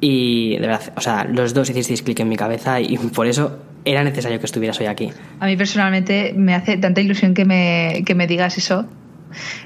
y 0.00 0.56
de 0.58 0.66
verdad, 0.66 0.92
o 0.96 1.00
sea, 1.00 1.24
los 1.24 1.54
dos 1.54 1.70
hicisteis 1.70 2.02
clic 2.02 2.20
en 2.20 2.28
mi 2.28 2.36
cabeza 2.36 2.80
y 2.80 2.98
por 2.98 3.26
eso 3.26 3.58
era 3.84 4.04
necesario 4.04 4.38
que 4.38 4.46
estuvieras 4.46 4.78
hoy 4.80 4.86
aquí. 4.86 5.10
A 5.40 5.46
mí 5.46 5.56
personalmente 5.56 6.32
me 6.36 6.54
hace 6.54 6.76
tanta 6.76 7.00
ilusión 7.00 7.34
que 7.34 7.44
me, 7.44 8.02
que 8.06 8.14
me 8.14 8.26
digas 8.26 8.58
eso. 8.58 8.86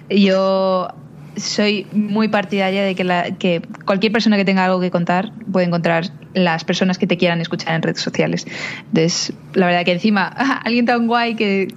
Yo 0.09 0.88
soy 1.37 1.87
muy 1.92 2.29
partidaria 2.29 2.85
de 2.85 2.94
que, 2.94 3.05
la, 3.05 3.33
que 3.33 3.62
cualquier 3.85 4.12
persona 4.12 4.37
que 4.37 4.44
tenga 4.44 4.64
algo 4.64 4.81
que 4.81 4.90
contar 4.90 5.33
puede 5.50 5.66
encontrar 5.66 6.05
las 6.33 6.64
personas 6.64 6.98
que 6.98 7.07
te 7.07 7.16
quieran 7.16 7.40
escuchar 7.40 7.74
en 7.74 7.83
redes 7.83 8.00
sociales. 8.00 8.46
Entonces, 8.88 9.33
la 9.55 9.66
verdad 9.66 9.85
que 9.85 9.92
encima, 9.92 10.27
alguien 10.64 10.87
tan 10.87 11.07
guay 11.07 11.35
que, 11.35 11.68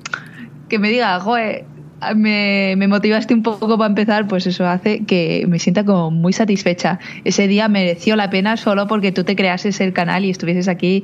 que 0.69 0.79
me 0.79 0.89
diga, 0.89 1.19
joder, 1.19 1.65
me, 2.15 2.75
me, 2.77 2.87
motivaste 2.87 3.33
un 3.33 3.41
poco 3.41 3.77
para 3.77 3.87
empezar, 3.87 4.27
pues 4.27 4.45
eso 4.45 4.67
hace 4.67 5.03
que 5.05 5.45
me 5.47 5.57
sienta 5.57 5.83
como 5.83 6.11
muy 6.11 6.33
satisfecha. 6.33 6.99
Ese 7.23 7.47
día 7.47 7.67
mereció 7.67 8.15
la 8.15 8.29
pena 8.29 8.57
solo 8.57 8.87
porque 8.87 9.11
tú 9.11 9.23
te 9.23 9.35
creases 9.35 9.81
el 9.81 9.93
canal 9.93 10.23
y 10.25 10.29
estuvieses 10.29 10.67
aquí 10.67 11.03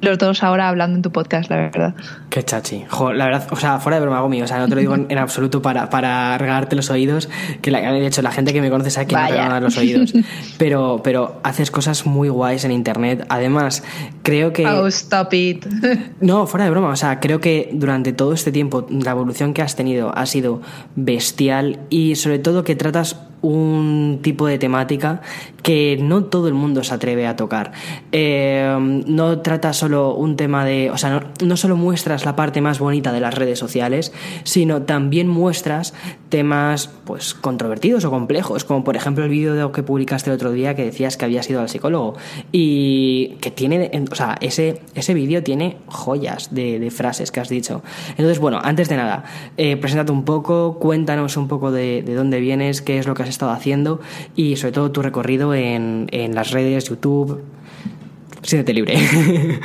los 0.00 0.18
dos 0.18 0.42
ahora 0.42 0.68
hablando 0.68 0.96
en 0.96 1.02
tu 1.02 1.10
podcast, 1.10 1.50
la 1.50 1.56
verdad. 1.56 1.94
Qué 2.30 2.42
chachi. 2.42 2.84
Jo, 2.88 3.12
la 3.12 3.26
verdad, 3.26 3.46
o 3.50 3.56
sea, 3.56 3.78
fuera 3.78 3.98
de 3.98 4.02
broma, 4.02 4.20
Gomi, 4.20 4.42
o 4.42 4.46
sea, 4.46 4.58
no 4.58 4.68
te 4.68 4.74
lo 4.74 4.80
digo 4.80 4.94
en, 4.94 5.06
en 5.08 5.18
absoluto 5.18 5.62
para, 5.62 5.90
para 5.90 6.36
regalarte 6.38 6.76
los 6.76 6.90
oídos, 6.90 7.28
que 7.62 7.70
la, 7.70 7.80
de 7.80 8.06
hecho 8.06 8.22
la 8.22 8.30
gente 8.30 8.52
que 8.52 8.60
me 8.60 8.70
conoce 8.70 8.90
sabe 8.90 9.06
que 9.06 9.14
Vaya. 9.14 9.28
me 9.28 9.32
regalan 9.32 9.62
los 9.62 9.76
oídos, 9.76 10.12
pero, 10.58 11.00
pero 11.02 11.40
haces 11.42 11.70
cosas 11.70 12.06
muy 12.06 12.28
guays 12.28 12.64
en 12.64 12.72
internet. 12.72 13.24
Además, 13.28 13.82
creo 14.22 14.52
que... 14.52 14.66
Oh, 14.66 14.86
stop 14.86 15.32
it. 15.34 15.66
No, 16.20 16.46
fuera 16.46 16.64
de 16.64 16.70
broma, 16.70 16.88
o 16.88 16.96
sea, 16.96 17.20
creo 17.20 17.40
que 17.40 17.70
durante 17.72 18.12
todo 18.12 18.32
este 18.32 18.50
tiempo 18.50 18.86
la 18.88 19.12
evolución 19.12 19.54
que 19.54 19.62
has 19.62 19.76
tenido 19.76 20.16
ha 20.16 20.26
sido 20.26 20.60
bestial 20.94 21.80
y 21.90 22.16
sobre 22.16 22.38
todo 22.38 22.64
que 22.64 22.74
tratas 22.74 23.16
un 23.48 24.20
tipo 24.22 24.46
de 24.46 24.58
temática 24.58 25.20
que 25.62 25.98
no 26.00 26.24
todo 26.26 26.46
el 26.46 26.54
mundo 26.54 26.84
se 26.84 26.94
atreve 26.94 27.26
a 27.26 27.34
tocar. 27.34 27.72
Eh, 28.12 29.02
no 29.06 29.40
tratas 29.40 29.76
solo 29.76 30.14
un 30.14 30.36
tema 30.36 30.64
de, 30.64 30.90
o 30.92 30.96
sea, 30.96 31.32
no, 31.44 31.56
solo 31.56 31.76
muestras 31.76 32.24
la 32.24 32.36
parte 32.36 32.60
más 32.60 32.78
bonita 32.78 33.12
de 33.12 33.18
las 33.18 33.34
redes 33.34 33.58
sociales, 33.58 34.12
sino 34.44 34.82
también 34.82 35.26
muestras 35.26 35.92
temas 36.28 36.88
pues 37.04 37.34
controvertidos 37.34 38.04
o 38.04 38.10
complejos, 38.10 38.64
como 38.64 38.84
por 38.84 38.96
ejemplo 38.96 39.24
el 39.24 39.30
vídeo 39.30 39.72
que 39.72 39.82
publicaste 39.82 40.30
el 40.30 40.36
otro 40.36 40.52
día 40.52 40.76
que 40.76 40.84
decías 40.84 41.16
que 41.16 41.24
habías 41.24 41.50
ido 41.50 41.60
al 41.60 41.68
psicólogo 41.68 42.14
y 42.52 43.36
que 43.40 43.50
tiene, 43.50 43.90
o 44.08 44.14
sea, 44.14 44.36
ese, 44.40 44.82
ese 44.94 45.14
vídeo 45.14 45.42
tiene 45.42 45.78
joyas 45.86 46.54
de, 46.54 46.78
de 46.78 46.90
frases 46.92 47.32
que 47.32 47.40
has 47.40 47.48
dicho. 47.48 47.82
Entonces, 48.10 48.38
bueno, 48.38 48.60
antes 48.62 48.88
de 48.88 48.96
nada, 48.96 49.24
eh, 49.56 49.76
preséntate 49.76 50.12
un 50.12 50.24
poco, 50.24 50.78
cuéntanos 50.78 51.36
un 51.36 51.48
poco 51.48 51.72
de, 51.72 52.02
de 52.02 52.14
dónde 52.14 52.38
vienes, 52.38 52.82
qué 52.82 52.98
es 52.98 53.06
lo 53.08 53.14
que 53.14 53.24
has 53.24 53.28
estado 53.36 53.52
haciendo 53.52 54.00
y 54.34 54.56
sobre 54.56 54.72
todo 54.72 54.90
tu 54.90 55.02
recorrido 55.02 55.54
en, 55.54 56.08
en 56.10 56.34
las 56.34 56.50
redes, 56.50 56.88
YouTube. 56.88 57.42
Siéntete 58.42 58.74
libre. 58.74 58.96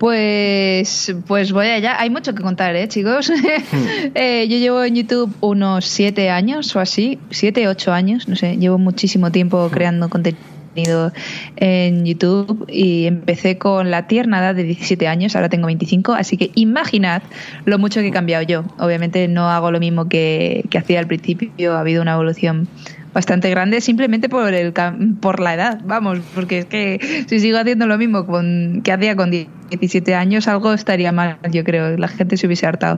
Pues, 0.00 1.14
pues 1.26 1.52
voy 1.52 1.66
allá. 1.66 2.00
Hay 2.00 2.08
mucho 2.08 2.34
que 2.34 2.42
contar, 2.42 2.74
¿eh, 2.74 2.88
chicos? 2.88 3.30
Eh, 4.14 4.48
yo 4.48 4.56
llevo 4.56 4.82
en 4.82 4.94
YouTube 4.94 5.30
unos 5.40 5.84
siete 5.84 6.30
años 6.30 6.74
o 6.74 6.80
así, 6.80 7.18
siete, 7.28 7.68
ocho 7.68 7.92
años, 7.92 8.26
no 8.26 8.34
sé. 8.34 8.56
Llevo 8.56 8.78
muchísimo 8.78 9.30
tiempo 9.30 9.68
creando 9.70 10.08
contenido 10.08 11.12
en 11.56 12.06
YouTube 12.06 12.64
y 12.66 13.04
empecé 13.04 13.58
con 13.58 13.90
la 13.90 14.06
tierna 14.06 14.38
edad 14.38 14.54
de 14.54 14.62
17 14.62 15.06
años, 15.06 15.36
ahora 15.36 15.50
tengo 15.50 15.66
25, 15.66 16.14
así 16.14 16.38
que 16.38 16.50
imaginad 16.54 17.22
lo 17.66 17.78
mucho 17.78 18.00
que 18.00 18.08
he 18.08 18.12
cambiado 18.12 18.42
yo. 18.44 18.64
Obviamente 18.78 19.28
no 19.28 19.50
hago 19.50 19.70
lo 19.70 19.80
mismo 19.80 20.08
que, 20.08 20.64
que 20.70 20.78
hacía 20.78 20.98
al 20.98 21.06
principio, 21.06 21.74
ha 21.74 21.80
habido 21.80 22.00
una 22.00 22.14
evolución 22.14 22.68
bastante 23.12 23.50
grande 23.50 23.80
simplemente 23.80 24.28
por 24.28 24.52
el 24.52 24.72
por 25.20 25.40
la 25.40 25.54
edad, 25.54 25.80
vamos, 25.84 26.20
porque 26.34 26.58
es 26.58 26.64
que 26.66 27.24
si 27.28 27.40
sigo 27.40 27.58
haciendo 27.58 27.86
lo 27.86 27.98
mismo 27.98 28.26
con, 28.26 28.82
que 28.84 28.92
hacía 28.92 29.16
con 29.16 29.30
17 29.30 30.14
años, 30.14 30.48
algo 30.48 30.72
estaría 30.72 31.12
mal, 31.12 31.38
yo 31.50 31.64
creo, 31.64 31.96
la 31.96 32.08
gente 32.08 32.36
se 32.36 32.46
hubiese 32.46 32.66
hartado. 32.66 32.96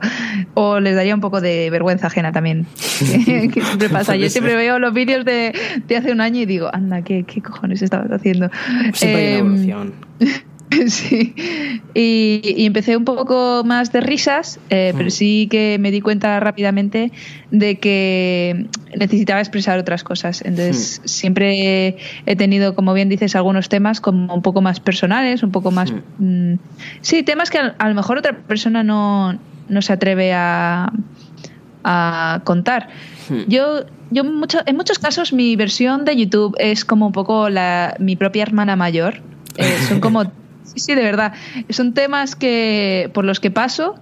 O 0.53 0.79
les 0.79 0.95
daría 0.95 1.15
un 1.15 1.21
poco 1.21 1.41
de 1.41 1.69
vergüenza 1.69 2.07
ajena 2.07 2.31
también, 2.31 2.65
que, 2.99 3.61
siempre 3.61 3.89
pasa. 3.89 4.15
Yo 4.15 4.29
siempre 4.29 4.55
veo 4.55 4.79
los 4.79 4.93
vídeos 4.93 5.25
de, 5.25 5.53
de 5.87 5.97
hace 5.97 6.11
un 6.11 6.21
año 6.21 6.41
y 6.41 6.45
digo, 6.45 6.69
anda, 6.73 7.01
¿qué, 7.01 7.23
qué 7.23 7.41
cojones 7.41 7.81
estabas 7.81 8.11
haciendo? 8.11 8.49
Siempre 8.93 9.35
hay 9.35 9.41
una 9.41 9.43
Em, 9.43 9.47
evolución. 9.47 9.93
Sí, 10.87 11.35
y, 11.93 12.41
y 12.57 12.65
empecé 12.65 12.97
un 12.97 13.05
poco 13.05 13.63
más 13.63 13.91
de 13.91 14.01
risas, 14.01 14.59
eh, 14.69 14.91
pero 14.95 15.07
Mm. 15.07 15.11
sí 15.11 15.47
que 15.49 15.77
me 15.79 15.91
di 15.91 16.01
cuenta 16.01 16.39
rápidamente 16.39 17.11
de 17.51 17.77
que 17.77 18.65
necesitaba 18.97 19.39
expresar 19.39 19.77
otras 19.79 20.03
cosas. 20.03 20.41
Entonces, 20.43 21.01
siempre 21.05 21.97
he 22.25 22.35
tenido, 22.35 22.73
como 22.75 22.93
bien 22.93 23.07
dices, 23.09 23.35
algunos 23.35 23.69
temas 23.69 24.01
como 24.01 24.33
un 24.33 24.41
poco 24.41 24.61
más 24.61 24.79
personales, 24.79 25.43
un 25.43 25.51
poco 25.51 25.69
más... 25.71 25.93
mm, 26.17 26.55
sí, 27.01 27.21
temas 27.23 27.49
que 27.51 27.59
a, 27.59 27.75
a 27.77 27.87
lo 27.89 27.93
mejor 27.95 28.17
otra 28.17 28.35
persona 28.39 28.83
no, 28.83 29.37
no 29.69 29.81
se 29.81 29.93
atreve 29.93 30.33
a, 30.33 30.91
a 31.83 32.41
contar. 32.43 32.89
Yo, 33.47 33.85
yo 34.11 34.23
mucho, 34.23 34.59
en 34.65 34.75
muchos 34.75 34.99
casos 34.99 35.33
mi 35.33 35.55
versión 35.55 36.03
de 36.05 36.15
YouTube 36.15 36.55
es 36.59 36.83
como 36.85 37.05
un 37.07 37.13
poco 37.13 37.49
la, 37.49 37.95
mi 37.99 38.15
propia 38.15 38.43
hermana 38.43 38.75
mayor. 38.75 39.21
Eh, 39.57 39.77
son 39.87 39.99
como, 39.99 40.23
sí, 40.73 40.79
sí, 40.79 40.95
de 40.95 41.03
verdad, 41.03 41.33
son 41.69 41.93
temas 41.93 42.35
que 42.35 43.09
por 43.13 43.25
los 43.25 43.39
que 43.39 43.51
paso 43.51 43.95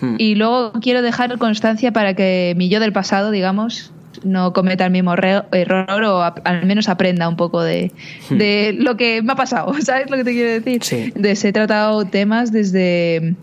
Hmm. 0.00 0.16
y 0.18 0.34
luego 0.34 0.72
quiero 0.82 1.00
dejar 1.00 1.38
constancia 1.38 1.92
para 1.92 2.14
que 2.14 2.52
mi 2.56 2.68
yo 2.68 2.78
del 2.78 2.92
pasado, 2.92 3.30
digamos, 3.30 3.90
no 4.22 4.52
cometa 4.52 4.84
el 4.84 4.90
mismo 4.92 5.14
error 5.14 6.04
o 6.04 6.22
al 6.22 6.66
menos 6.66 6.88
aprenda 6.90 7.26
un 7.28 7.36
poco 7.36 7.62
de, 7.62 7.90
de 8.28 8.76
lo 8.78 8.96
que 8.98 9.22
me 9.22 9.32
ha 9.32 9.36
pasado, 9.36 9.72
¿sabes 9.80 10.10
lo 10.10 10.18
que 10.18 10.24
te 10.24 10.32
quiero 10.32 10.50
decir? 10.50 10.84
Sí. 10.84 10.96
Entonces 11.06 11.44
he 11.44 11.52
tratado 11.52 12.04
temas 12.04 12.52
desde... 12.52 13.34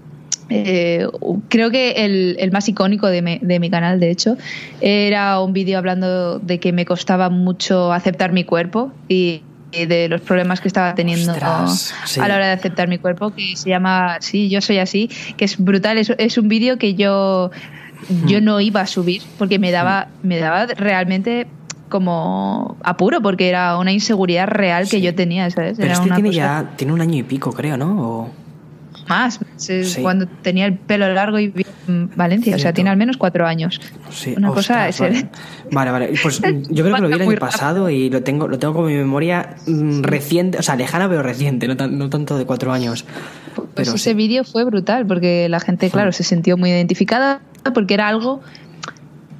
eh, 0.50 1.08
creo 1.50 1.72
que 1.72 1.92
el, 2.06 2.36
el 2.40 2.52
más 2.52 2.70
icónico 2.70 3.08
de 3.08 3.22
mi, 3.24 3.40
de 3.42 3.60
mi 3.60 3.70
canal, 3.72 4.00
de 4.00 4.12
hecho, 4.12 4.38
era 4.82 5.40
un 5.42 5.52
vídeo 5.52 5.80
hablando 5.80 6.38
de 6.40 6.60
que 6.60 6.72
me 6.74 6.86
costaba 6.86 7.30
mucho 7.30 7.92
aceptar 7.92 8.34
mi 8.34 8.44
cuerpo 8.44 8.92
y 9.10 9.42
de 9.86 10.08
los 10.08 10.22
problemas 10.22 10.62
que 10.62 10.68
estaba 10.70 10.96
teniendo 10.96 11.34
Ostras, 11.34 11.94
sí. 12.06 12.20
a 12.22 12.28
la 12.28 12.36
hora 12.36 12.48
de 12.48 12.54
aceptar 12.54 12.88
mi 12.88 12.98
cuerpo, 12.98 13.32
que 13.32 13.56
se 13.58 13.70
llama 13.70 14.18
Sí, 14.22 14.48
yo 14.50 14.62
soy 14.62 14.78
así, 14.80 15.10
que 15.36 15.44
es 15.46 15.58
brutal. 15.58 15.98
Es, 15.98 16.12
es 16.18 16.38
un 16.38 16.48
vídeo 16.48 16.78
que 16.78 16.94
yo, 16.96 17.52
yo 18.26 18.40
no 18.42 18.62
iba 18.62 18.82
a 18.82 18.88
subir 18.88 19.22
porque 19.38 19.60
me 19.60 19.72
daba, 19.72 20.08
me 20.24 20.40
daba 20.40 20.66
realmente 20.68 21.48
como 21.90 22.78
apuro 22.84 23.22
porque 23.22 23.48
era 23.50 23.78
una 23.78 23.92
inseguridad 23.92 24.48
real 24.48 24.88
que 24.90 25.02
yo 25.02 25.14
tenía, 25.14 25.50
¿sabes? 25.52 25.74
Pero 25.78 25.86
era 25.86 25.94
es 25.94 26.00
que 26.00 26.06
una 26.08 26.16
tiene 26.16 26.30
cosa 26.30 26.38
ya 26.38 26.70
tiene 26.76 26.94
un 26.94 27.02
año 27.02 27.16
y 27.16 27.24
pico, 27.24 27.52
creo, 27.52 27.78
¿no? 27.78 28.02
O- 28.02 28.30
más. 29.08 29.40
Es 29.70 29.94
Sí. 29.94 30.02
Cuando 30.02 30.28
tenía 30.28 30.66
el 30.66 30.78
pelo 30.78 31.12
largo 31.14 31.40
y 31.40 31.48
vivía 31.48 31.66
en 31.88 32.10
Valencia, 32.16 32.52
o 32.56 32.58
sea, 32.58 32.64
Cierto. 32.64 32.76
tiene 32.76 32.90
al 32.90 32.98
menos 32.98 33.18
cuatro 33.18 33.46
años. 33.48 33.80
Sí, 34.10 34.34
Una 34.38 34.50
cosa 34.50 34.88
ostras, 34.90 34.96
es- 34.96 35.00
vale. 35.00 35.30
vale, 35.72 35.92
vale. 35.92 36.14
Pues 36.22 36.42
yo 36.70 36.84
creo 36.84 36.96
que 36.96 37.02
lo 37.02 37.08
vi 37.08 37.14
el 37.16 37.22
año 37.22 37.38
pasado 37.40 37.90
y 37.90 38.10
lo 38.10 38.24
tengo, 38.24 38.48
lo 38.48 38.58
tengo 38.60 38.74
como 38.74 38.88
mi 38.88 38.96
memoria 38.96 39.56
mm, 39.68 40.02
reciente, 40.04 40.58
o 40.58 40.64
sea, 40.64 40.76
lejana 40.76 41.08
pero 41.10 41.22
reciente, 41.24 41.68
no, 41.68 41.78
tan- 41.78 41.98
no 41.98 42.10
tanto 42.10 42.38
de 42.38 42.46
cuatro 42.46 42.72
años. 42.72 43.06
Pues 43.56 43.68
Pero 43.76 43.96
ese 43.96 44.10
sí. 44.12 44.14
vídeo 44.16 44.44
fue 44.44 44.64
brutal 44.64 45.06
porque 45.06 45.48
la 45.50 45.60
gente, 45.60 45.90
claro, 45.90 46.12
se 46.12 46.24
sintió 46.24 46.58
muy 46.58 46.70
identificada 46.70 47.42
porque 47.74 47.94
era 47.94 48.08
algo 48.08 48.42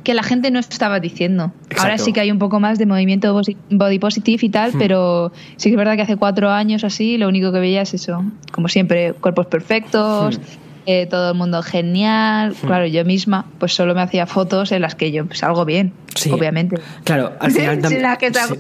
que 0.06 0.14
la 0.14 0.24
gente 0.24 0.50
no 0.52 0.60
estaba 0.60 1.02
diciendo. 1.02 1.52
Ahora 1.78 1.98
sí 1.98 2.14
que 2.14 2.22
hay 2.22 2.32
un 2.32 2.40
poco 2.40 2.62
más 2.62 2.80
de 2.80 2.86
movimiento 2.86 3.42
body 3.70 4.00
positive 4.00 4.46
y 4.46 4.50
tal, 4.50 4.72
Hmm. 4.74 4.80
pero 4.80 5.34
sí 5.58 5.70
que 5.70 5.74
es 5.76 5.78
verdad 5.78 5.98
que 5.98 6.04
hace 6.04 6.16
cuatro 6.16 6.50
años 6.52 6.86
así, 6.86 7.18
lo 7.18 7.28
único 7.28 7.52
que 7.52 7.60
veía 7.60 7.82
es 7.82 7.94
eso. 7.94 8.24
Como 8.54 8.70
siempre, 8.70 9.12
cuerpos 9.14 9.48
perfectos, 9.48 10.38
Hmm. 10.38 10.42
eh, 10.86 11.08
todo 11.10 11.32
el 11.32 11.38
mundo 11.38 11.62
genial. 11.64 12.54
Claro, 12.62 12.86
yo 12.86 13.04
misma, 13.04 13.46
pues 13.60 13.74
solo 13.74 13.94
me 13.96 14.02
hacía 14.02 14.28
fotos 14.28 14.72
en 14.72 14.82
las 14.84 14.94
que 14.96 15.12
yo 15.12 15.26
salgo 15.32 15.66
bien, 15.66 15.92
Sí. 16.14 16.30
obviamente. 16.32 16.78
Claro, 17.04 17.34
al 17.40 17.52
final 17.52 17.82
también. 17.82 18.02
mal, 18.04 18.18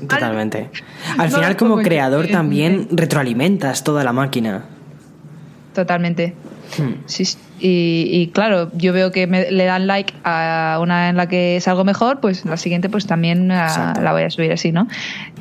totalmente. 0.07 0.69
Al 1.17 1.29
no 1.29 1.35
final, 1.37 1.55
como 1.55 1.77
creador, 1.77 2.27
también 2.27 2.87
retroalimentas 2.91 3.83
toda 3.83 4.03
la 4.03 4.11
máquina. 4.11 4.63
Totalmente. 5.73 6.33
Hmm. 6.77 6.93
Sí, 7.05 7.25
sí. 7.25 7.37
y, 7.59 8.09
y 8.11 8.27
claro, 8.33 8.71
yo 8.75 8.91
veo 8.93 9.11
que 9.11 9.27
me, 9.27 9.49
le 9.51 9.65
dan 9.65 9.87
like 9.87 10.13
a 10.23 10.79
una 10.81 11.09
en 11.09 11.17
la 11.17 11.27
que 11.27 11.59
salgo 11.61 11.83
mejor, 11.85 12.19
pues 12.19 12.43
la 12.45 12.57
siguiente 12.57 12.89
pues 12.89 13.05
también 13.07 13.51
a- 13.51 13.65
Exacto. 13.67 14.01
la 14.01 14.11
voy 14.11 14.23
a 14.23 14.29
subir 14.29 14.51
así, 14.51 14.71
¿no? 14.71 14.87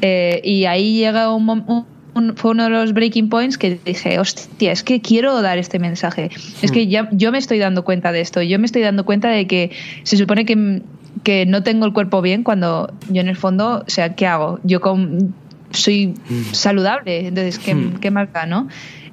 Eh, 0.00 0.40
y 0.44 0.64
ahí 0.66 0.96
llega 0.96 1.34
un, 1.34 1.48
un- 1.48 1.86
un- 2.14 2.36
fue 2.36 2.52
uno 2.52 2.64
de 2.64 2.70
los 2.70 2.92
breaking 2.92 3.28
points 3.28 3.58
que 3.58 3.78
dije, 3.84 4.18
hostia, 4.20 4.70
es 4.70 4.84
que 4.84 5.00
quiero 5.00 5.42
dar 5.42 5.58
este 5.58 5.78
mensaje. 5.80 6.30
Es 6.62 6.70
Hmm. 6.70 6.74
que 6.74 6.86
ya 6.86 7.08
yo 7.10 7.32
me 7.32 7.38
estoy 7.38 7.58
dando 7.58 7.82
cuenta 7.84 8.12
de 8.12 8.20
esto. 8.20 8.40
Yo 8.42 8.58
me 8.60 8.66
estoy 8.66 8.82
dando 8.82 9.04
cuenta 9.04 9.28
de 9.28 9.46
que 9.48 9.70
se 10.04 10.16
supone 10.16 10.44
que, 10.44 10.82
que 11.24 11.46
no 11.46 11.62
tengo 11.64 11.86
el 11.86 11.92
cuerpo 11.92 12.22
bien 12.22 12.44
cuando 12.44 12.92
yo 13.08 13.20
en 13.20 13.28
el 13.28 13.36
fondo, 13.36 13.82
o 13.86 13.90
sea, 13.90 14.14
¿qué 14.14 14.26
hago? 14.28 14.60
Yo 14.62 14.80
con, 14.80 15.34
soy 15.70 16.14
saludable, 16.52 17.26
entonces, 17.26 17.58
¿qué, 17.58 17.74
Hmm. 17.74 17.94
qué 18.00 18.10
da, 18.12 18.46
no? 18.46 18.68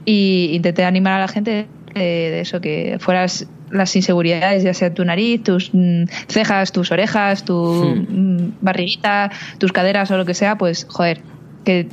Y 0.06 0.50
intenté 0.54 0.84
animar 0.84 1.14
a 1.14 1.20
la 1.20 1.28
gente 1.28 1.66
de, 1.94 2.02
de 2.32 2.42
eso, 2.42 2.62
que 2.62 2.98
fueras 3.00 3.48
las 3.70 3.96
inseguridades, 3.96 4.64
ya 4.64 4.74
sea 4.74 4.94
tu 4.94 5.06
nariz, 5.06 5.44
tus 5.44 5.70
mm, 5.74 6.04
cejas, 6.28 6.72
tus 6.72 6.92
orejas, 6.92 7.46
tu 7.46 7.56
Hmm. 7.56 8.38
mm, 8.38 8.54
barriguita, 8.62 9.32
tus 9.58 9.72
caderas 9.72 10.12
o 10.12 10.18
lo 10.18 10.26
que 10.26 10.34
sea, 10.34 10.58
pues, 10.58 10.86
joder, 10.90 11.22
que, 11.66 11.88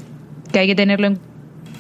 que 0.53 0.59
hay 0.59 0.67
que 0.67 0.75
tenerlo 0.75 1.07
en 1.07 1.19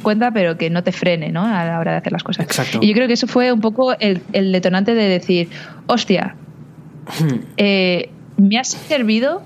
cuenta, 0.03 0.31
pero 0.31 0.57
que 0.57 0.71
no 0.71 0.85
te 0.85 0.93
frene, 0.93 1.33
¿no? 1.33 1.45
A 1.45 1.64
la 1.64 1.81
hora 1.81 1.93
de 1.93 1.99
hacer 1.99 2.12
las 2.12 2.23
cosas. 2.23 2.47
Exacto. 2.47 2.79
Y 2.81 2.89
yo 2.89 2.95
creo 2.95 3.09
que 3.09 3.14
eso 3.14 3.27
fue 3.27 3.51
un 3.53 3.61
poco 3.61 3.99
el, 3.99 4.21
el 4.33 4.53
detonante 4.53 4.95
de 4.95 5.09
decir, 5.09 5.49
hostia, 5.87 6.35
Hmm. 7.21 7.39
eh, 7.57 8.11
me 8.37 8.59
ha 8.59 8.64
servido 8.64 9.43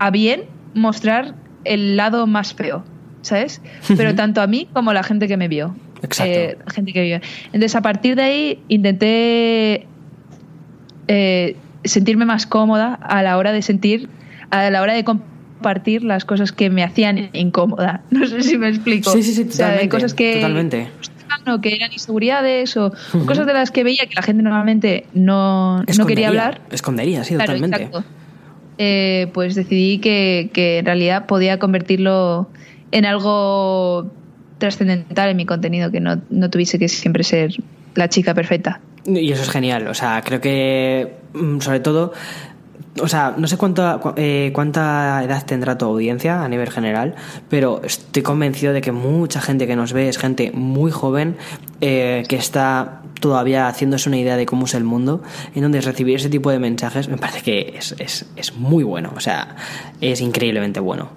a 0.00 0.10
bien 0.10 0.42
mostrar 0.74 1.34
el 1.64 1.96
lado 1.96 2.26
más 2.26 2.52
feo, 2.52 2.84
¿sabes? 3.22 3.62
Pero 3.96 4.14
tanto 4.14 4.40
a 4.42 4.46
mí 4.46 4.68
como 4.72 4.90
a 4.90 4.94
la 4.94 5.02
gente 5.02 5.28
que 5.28 5.36
me 5.36 5.48
vio. 5.48 5.74
Exacto. 6.02 6.32
Eh, 6.32 6.58
gente 6.72 6.92
que 6.92 7.02
vio. 7.02 7.20
Entonces, 7.46 7.74
a 7.74 7.82
partir 7.82 8.16
de 8.16 8.22
ahí, 8.22 8.62
intenté 8.68 9.86
eh, 11.08 11.56
sentirme 11.84 12.24
más 12.24 12.46
cómoda 12.46 12.94
a 12.94 13.22
la 13.22 13.36
hora 13.36 13.52
de 13.52 13.62
sentir, 13.62 14.08
a 14.50 14.70
la 14.70 14.82
hora 14.82 14.94
de 14.94 15.04
compartir 15.04 16.04
las 16.04 16.24
cosas 16.24 16.52
que 16.52 16.70
me 16.70 16.82
hacían 16.82 17.30
incómoda. 17.32 18.02
No 18.10 18.26
sé 18.26 18.42
si 18.42 18.58
me 18.58 18.68
explico. 18.68 19.10
Sí, 19.10 19.22
sí, 19.22 19.32
sí, 19.34 19.42
O 19.48 19.52
sea, 19.52 19.66
totalmente, 19.66 19.88
cosas 19.88 20.14
que 20.14 20.34
totalmente. 20.34 20.88
o 21.52 21.60
que 21.60 21.74
eran 21.74 21.92
inseguridades 21.92 22.76
o, 22.76 22.92
o 23.14 23.26
cosas 23.26 23.46
de 23.46 23.54
las 23.54 23.70
que 23.70 23.84
veía 23.84 24.06
que 24.06 24.14
la 24.14 24.22
gente 24.22 24.42
normalmente 24.42 25.06
no, 25.14 25.82
no 25.82 26.06
quería 26.06 26.28
hablar. 26.28 26.60
Escondería, 26.70 27.24
sí, 27.24 27.34
Claro, 27.34 27.54
totalmente. 27.54 27.90
Eh, 28.80 29.28
pues 29.34 29.56
decidí 29.56 29.98
que, 29.98 30.50
que 30.52 30.78
en 30.78 30.86
realidad 30.86 31.26
podía 31.26 31.58
convertirlo 31.58 32.48
en 32.92 33.04
algo 33.04 34.12
trascendental 34.58 35.30
en 35.30 35.36
mi 35.36 35.46
contenido, 35.46 35.90
que 35.90 36.00
no, 36.00 36.20
no 36.30 36.50
tuviese 36.50 36.78
que 36.78 36.88
siempre 36.88 37.24
ser 37.24 37.52
la 37.94 38.08
chica 38.08 38.34
perfecta. 38.34 38.80
Y 39.06 39.32
eso 39.32 39.42
es 39.42 39.50
genial. 39.50 39.86
O 39.88 39.94
sea, 39.94 40.20
creo 40.24 40.40
que, 40.40 41.14
mm, 41.32 41.60
sobre 41.60 41.80
todo, 41.80 42.12
o 43.00 43.06
sea, 43.08 43.34
no 43.38 43.46
sé 43.46 43.56
cuánta, 43.56 43.98
cu- 43.98 44.12
eh, 44.16 44.50
cuánta 44.52 45.22
edad 45.24 45.44
tendrá 45.46 45.78
tu 45.78 45.84
audiencia 45.86 46.42
a 46.44 46.48
nivel 46.48 46.68
general, 46.70 47.14
pero 47.48 47.80
estoy 47.84 48.22
convencido 48.22 48.72
de 48.72 48.80
que 48.80 48.92
mucha 48.92 49.40
gente 49.40 49.66
que 49.66 49.76
nos 49.76 49.92
ve 49.92 50.08
es 50.08 50.18
gente 50.18 50.50
muy 50.52 50.90
joven 50.90 51.36
eh, 51.80 52.24
que 52.28 52.36
está 52.36 53.02
todavía 53.20 53.66
haciéndose 53.68 54.08
una 54.08 54.18
idea 54.18 54.36
de 54.36 54.46
cómo 54.46 54.66
es 54.66 54.74
el 54.74 54.84
mundo. 54.84 55.22
Entonces, 55.54 55.84
recibir 55.84 56.16
ese 56.16 56.28
tipo 56.28 56.50
de 56.50 56.58
mensajes 56.58 57.08
me 57.08 57.16
parece 57.16 57.42
que 57.42 57.74
es, 57.78 57.94
es, 57.98 58.26
es 58.36 58.54
muy 58.56 58.84
bueno. 58.84 59.12
O 59.16 59.20
sea, 59.20 59.56
es 60.00 60.20
increíblemente 60.20 60.80
bueno. 60.80 61.08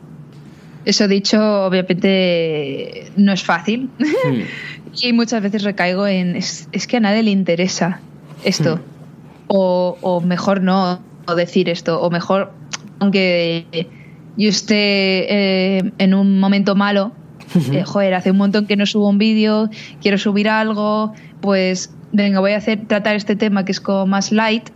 Eso 0.86 1.08
dicho, 1.08 1.66
obviamente 1.66 3.12
no 3.16 3.32
es 3.34 3.44
fácil. 3.44 3.90
Hmm. 4.00 4.42
y 5.02 5.14
muchas 5.14 5.42
veces 5.42 5.64
recaigo 5.64 6.08
en, 6.08 6.36
es, 6.36 6.68
es 6.72 6.88
que 6.88 6.98
a 6.98 7.00
nadie 7.00 7.24
le 7.24 7.32
interesa 7.32 8.00
esto. 8.44 8.78
Hmm. 8.78 8.82
O, 9.48 9.98
o 10.02 10.22
mejor 10.22 10.62
no 10.62 11.02
decir 11.36 11.70
esto. 11.70 12.02
O 12.02 12.10
mejor, 12.10 12.52
aunque 13.00 13.66
yo 14.38 14.50
esté 14.50 15.78
eh, 15.78 15.92
en 15.98 16.14
un 16.14 16.40
momento 16.40 16.76
malo, 16.76 17.12
eh, 17.74 17.84
joder, 17.84 18.14
hace 18.14 18.32
un 18.32 18.38
montón 18.38 18.66
que 18.66 18.76
no 18.76 18.86
subo 18.86 19.10
un 19.10 19.18
vídeo, 19.18 19.70
quiero 20.02 20.18
subir 20.18 20.48
algo, 20.48 21.14
pues 21.42 21.94
venga, 22.14 22.40
voy 22.40 22.54
a 22.54 22.58
hacer 22.58 22.88
tratar 22.88 23.16
este 23.16 23.36
tema 23.36 23.66
que 23.66 23.72
es 23.72 23.82
como 23.82 24.06
más 24.06 24.32
light, 24.32 24.70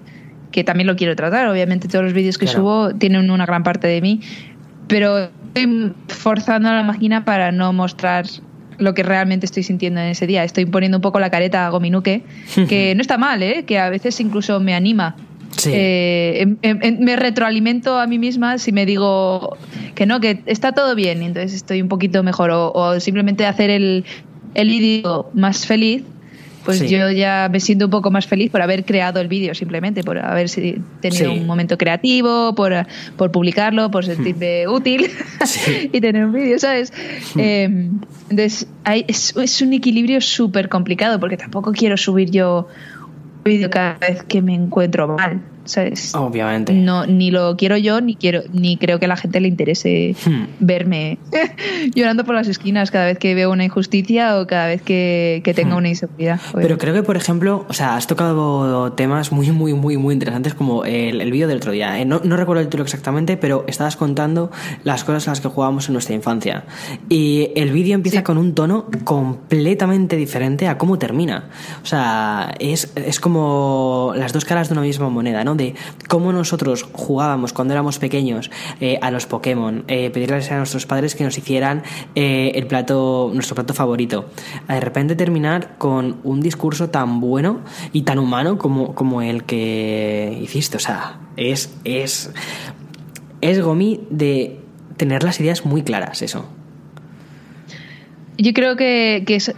que 0.51 0.64
también 0.64 0.88
lo 0.88 0.95
quiero 0.95 1.16
tratar. 1.16 1.47
Obviamente 1.47 1.88
todos 1.88 2.03
los 2.03 2.14
vídeos 2.14 2.38
que 2.38 2.45
Claro. 2.45 2.60
subo 2.60 2.95
tienen 2.95 3.30
una 3.32 3.45
gran 3.45 3.64
parte 3.64 3.88
de 3.88 4.01
mí, 4.01 4.22
pero 4.88 5.30
estoy 5.56 5.93
forzando 6.08 6.70
a 6.70 6.74
la 6.74 6.84
máquina 6.84 7.24
para 7.24 7.51
no 7.51 7.72
mostrar 7.72 8.26
lo 8.78 8.93
que 8.93 9.03
realmente 9.03 9.45
estoy 9.45 9.64
sintiendo 9.64 10.01
en 10.01 10.08
ese 10.08 10.28
día. 10.28 10.43
Estoy 10.43 10.66
poniendo 10.66 10.97
un 10.97 11.01
poco 11.01 11.20
la 11.20 11.30
careta 11.30 11.66
a 11.66 11.70
Gominuke, 11.70 12.24
que 12.68 12.93
no 12.95 13.01
está 13.01 13.18
mal, 13.18 13.41
¿eh? 13.41 13.64
que 13.66 13.80
a 13.80 13.89
veces 13.89 14.20
incluso 14.20 14.60
me 14.60 14.76
anima. 14.76 15.16
Sí. 15.56 15.72
Eh, 15.74 16.41
em- 16.41 16.58
em- 16.62 16.80
em- 16.82 16.99
me 16.99 17.16
retroalimento 17.16 17.97
a 17.97 18.08
mí 18.08 18.20
misma 18.20 18.58
si 18.58 18.74
me 18.74 18.86
digo 18.86 19.56
que 19.95 20.06
no, 20.06 20.20
que 20.20 20.41
está 20.47 20.74
todo 20.74 20.95
bien, 20.95 21.24
y 21.24 21.28
entonces 21.28 21.53
estoy 21.53 21.82
un 21.82 21.88
poquito 21.88 22.22
mejor. 22.24 22.51
O, 22.51 22.74
o 22.74 22.99
simplemente 22.99 23.45
hacer 23.45 23.70
el, 23.70 24.03
el 24.53 24.68
vídeo 24.68 25.30
más 25.34 25.66
feliz, 25.66 26.03
pues 26.66 26.80
Sí. 26.80 26.89
yo 26.89 27.09
ya 27.11 27.47
me 27.51 27.59
siento 27.59 27.86
un 27.86 27.91
poco 27.91 28.09
más 28.11 28.26
feliz 28.26 28.51
por 28.51 28.61
haber 28.61 28.84
creado 28.84 29.22
el 29.22 29.28
vídeo, 29.28 29.53
simplemente, 29.53 30.03
por 30.03 30.18
haber 30.18 30.49
tenido 30.49 31.32
Sí. 31.32 31.39
un 31.39 31.45
momento 31.45 31.78
creativo, 31.78 32.53
por, 32.55 32.74
por 33.16 33.32
publicarlo, 33.32 33.91
por 33.91 34.03
sentirme 34.05 34.68
útil 34.68 35.07
Sí. 35.45 35.89
y 35.93 36.01
tener 36.01 36.26
un 36.26 36.34
vídeo, 36.34 36.57
¿sabes? 36.59 36.91
Eh, 37.38 37.63
entonces, 38.30 38.68
hay- 38.84 39.05
es, 39.07 39.36
es 39.38 39.61
un 39.61 39.74
equilibrio 39.74 40.20
súper 40.22 40.68
complicado 40.68 41.20
porque 41.20 41.38
tampoco 41.38 41.72
quiero 41.72 41.95
subir 41.97 42.32
yo 42.32 42.68
un 43.38 43.43
vídeo 43.43 43.70
cada 43.70 43.93
vez 43.99 44.24
que 44.24 44.41
me 44.41 44.55
encuentro 44.55 45.07
mal, 45.07 45.41
¿sabes? 45.66 46.13
Obviamente. 46.16 46.74
No, 46.74 47.05
ni 47.05 47.32
lo 47.32 47.55
quiero 47.57 47.78
yo, 47.78 48.01
ni 48.01 48.16
quiero, 48.16 48.41
ni 48.53 48.78
creo 48.78 48.99
que 48.99 49.05
a 49.05 49.07
la 49.09 49.18
gente 49.18 49.39
le 49.39 49.47
interese 49.47 50.16
Hmm. 50.26 50.45
verme 50.59 51.18
llorando 51.95 52.24
por 52.24 52.36
las 52.36 52.47
esquinas 52.47 52.91
cada 52.91 53.05
vez 53.05 53.18
que 53.20 53.36
veo 53.36 53.51
una 53.51 53.63
injusticia 53.66 54.39
o 54.39 54.47
cada 54.47 54.68
vez 54.68 54.82
que, 54.82 55.41
que 55.43 55.53
tenga 55.53 55.76
Hmm. 55.76 55.78
una 55.80 55.89
inseguridad. 55.89 56.39
Pero 56.53 56.78
creo 56.78 56.93
que, 56.93 57.03
por 57.03 57.18
ejemplo, 57.18 57.66
o 57.68 57.74
sea, 57.74 57.95
has 57.95 58.07
tocado 58.07 58.93
temas 58.93 59.32
muy, 59.32 59.51
muy, 59.51 59.74
muy, 59.74 59.97
muy 59.97 60.13
interesantes 60.13 60.53
como 60.53 60.86
el, 60.86 61.22
el 61.22 61.32
vídeo 61.32 61.47
del 61.47 61.57
otro 61.57 61.72
día. 61.72 61.99
Eh, 61.99 62.05
No, 62.05 62.22
no 62.24 62.38
recuerdo 62.38 62.61
el 62.61 62.68
título 62.68 62.84
exactamente, 62.84 63.38
pero 63.38 63.63
estabas 63.68 63.95
contando 63.97 64.51
las 64.84 65.03
cosas 65.03 65.28
en 65.28 65.32
las 65.32 65.41
que 65.41 65.47
jugábamos 65.49 65.88
en 65.89 65.93
nuestra 65.93 66.16
infancia. 66.16 66.63
Y 67.09 67.49
el 67.55 67.72
vídeo 67.72 67.95
empieza 67.95 68.20
Sí. 68.20 68.24
con 68.24 68.38
un 68.38 68.53
tono 68.53 68.86
completamente 69.03 70.16
diferente 70.16 70.68
a 70.68 70.78
cómo 70.78 70.97
termina. 70.97 71.45
O 71.84 71.86
sea, 71.86 72.53
es, 72.59 72.91
es 72.95 73.20
como 73.20 74.13
las 74.16 74.34
dos 74.34 74.45
caras 74.45 74.70
de 74.70 74.74
una 74.74 74.82
misma 74.82 75.09
moneda, 75.09 75.43
¿no? 75.43 75.55
De 75.56 75.76
cómo 76.08 76.32
nosotros 76.32 76.86
jugábamos 76.91 77.53
cuando 77.53 77.74
éramos 77.74 77.99
pequeños 77.99 78.51
eh, 78.80 78.99
a 79.01 79.12
los 79.12 79.26
Pokémon, 79.26 79.84
eh, 79.88 80.10
pedirles 80.10 80.51
a 80.51 80.58
nuestros 80.58 80.86
padres 80.86 81.16
que 81.16 81.24
nos 81.24 81.38
hicieran 81.38 81.84
eh, 82.16 82.51
el 82.56 82.68
plato, 82.68 83.32
nuestro 83.34 83.56
plato 83.56 83.74
favorito. 83.74 84.30
De 84.68 84.80
repente 84.80 85.16
terminar 85.16 85.78
con 85.78 86.20
un 86.24 86.41
discurso 86.41 86.89
tan 86.89 87.20
bueno 87.20 87.62
y 87.91 88.03
tan 88.03 88.20
humano 88.20 88.58
como, 88.58 88.95
como 88.95 89.22
el 89.22 89.43
que 89.43 90.39
hiciste. 90.41 90.78
O 90.78 90.80
sea, 90.80 91.20
es, 91.38 91.74
es, 91.84 92.32
es 93.41 93.62
Gomi 93.62 94.01
de 94.10 94.60
tener 94.97 95.24
las 95.24 95.39
ideas 95.39 95.66
muy 95.66 95.84
claras, 95.84 96.22
eso. 96.22 96.45
Yo 98.38 98.53
creo 98.53 98.76
que, 98.76 99.24
que 99.26 99.36
es. 99.36 99.53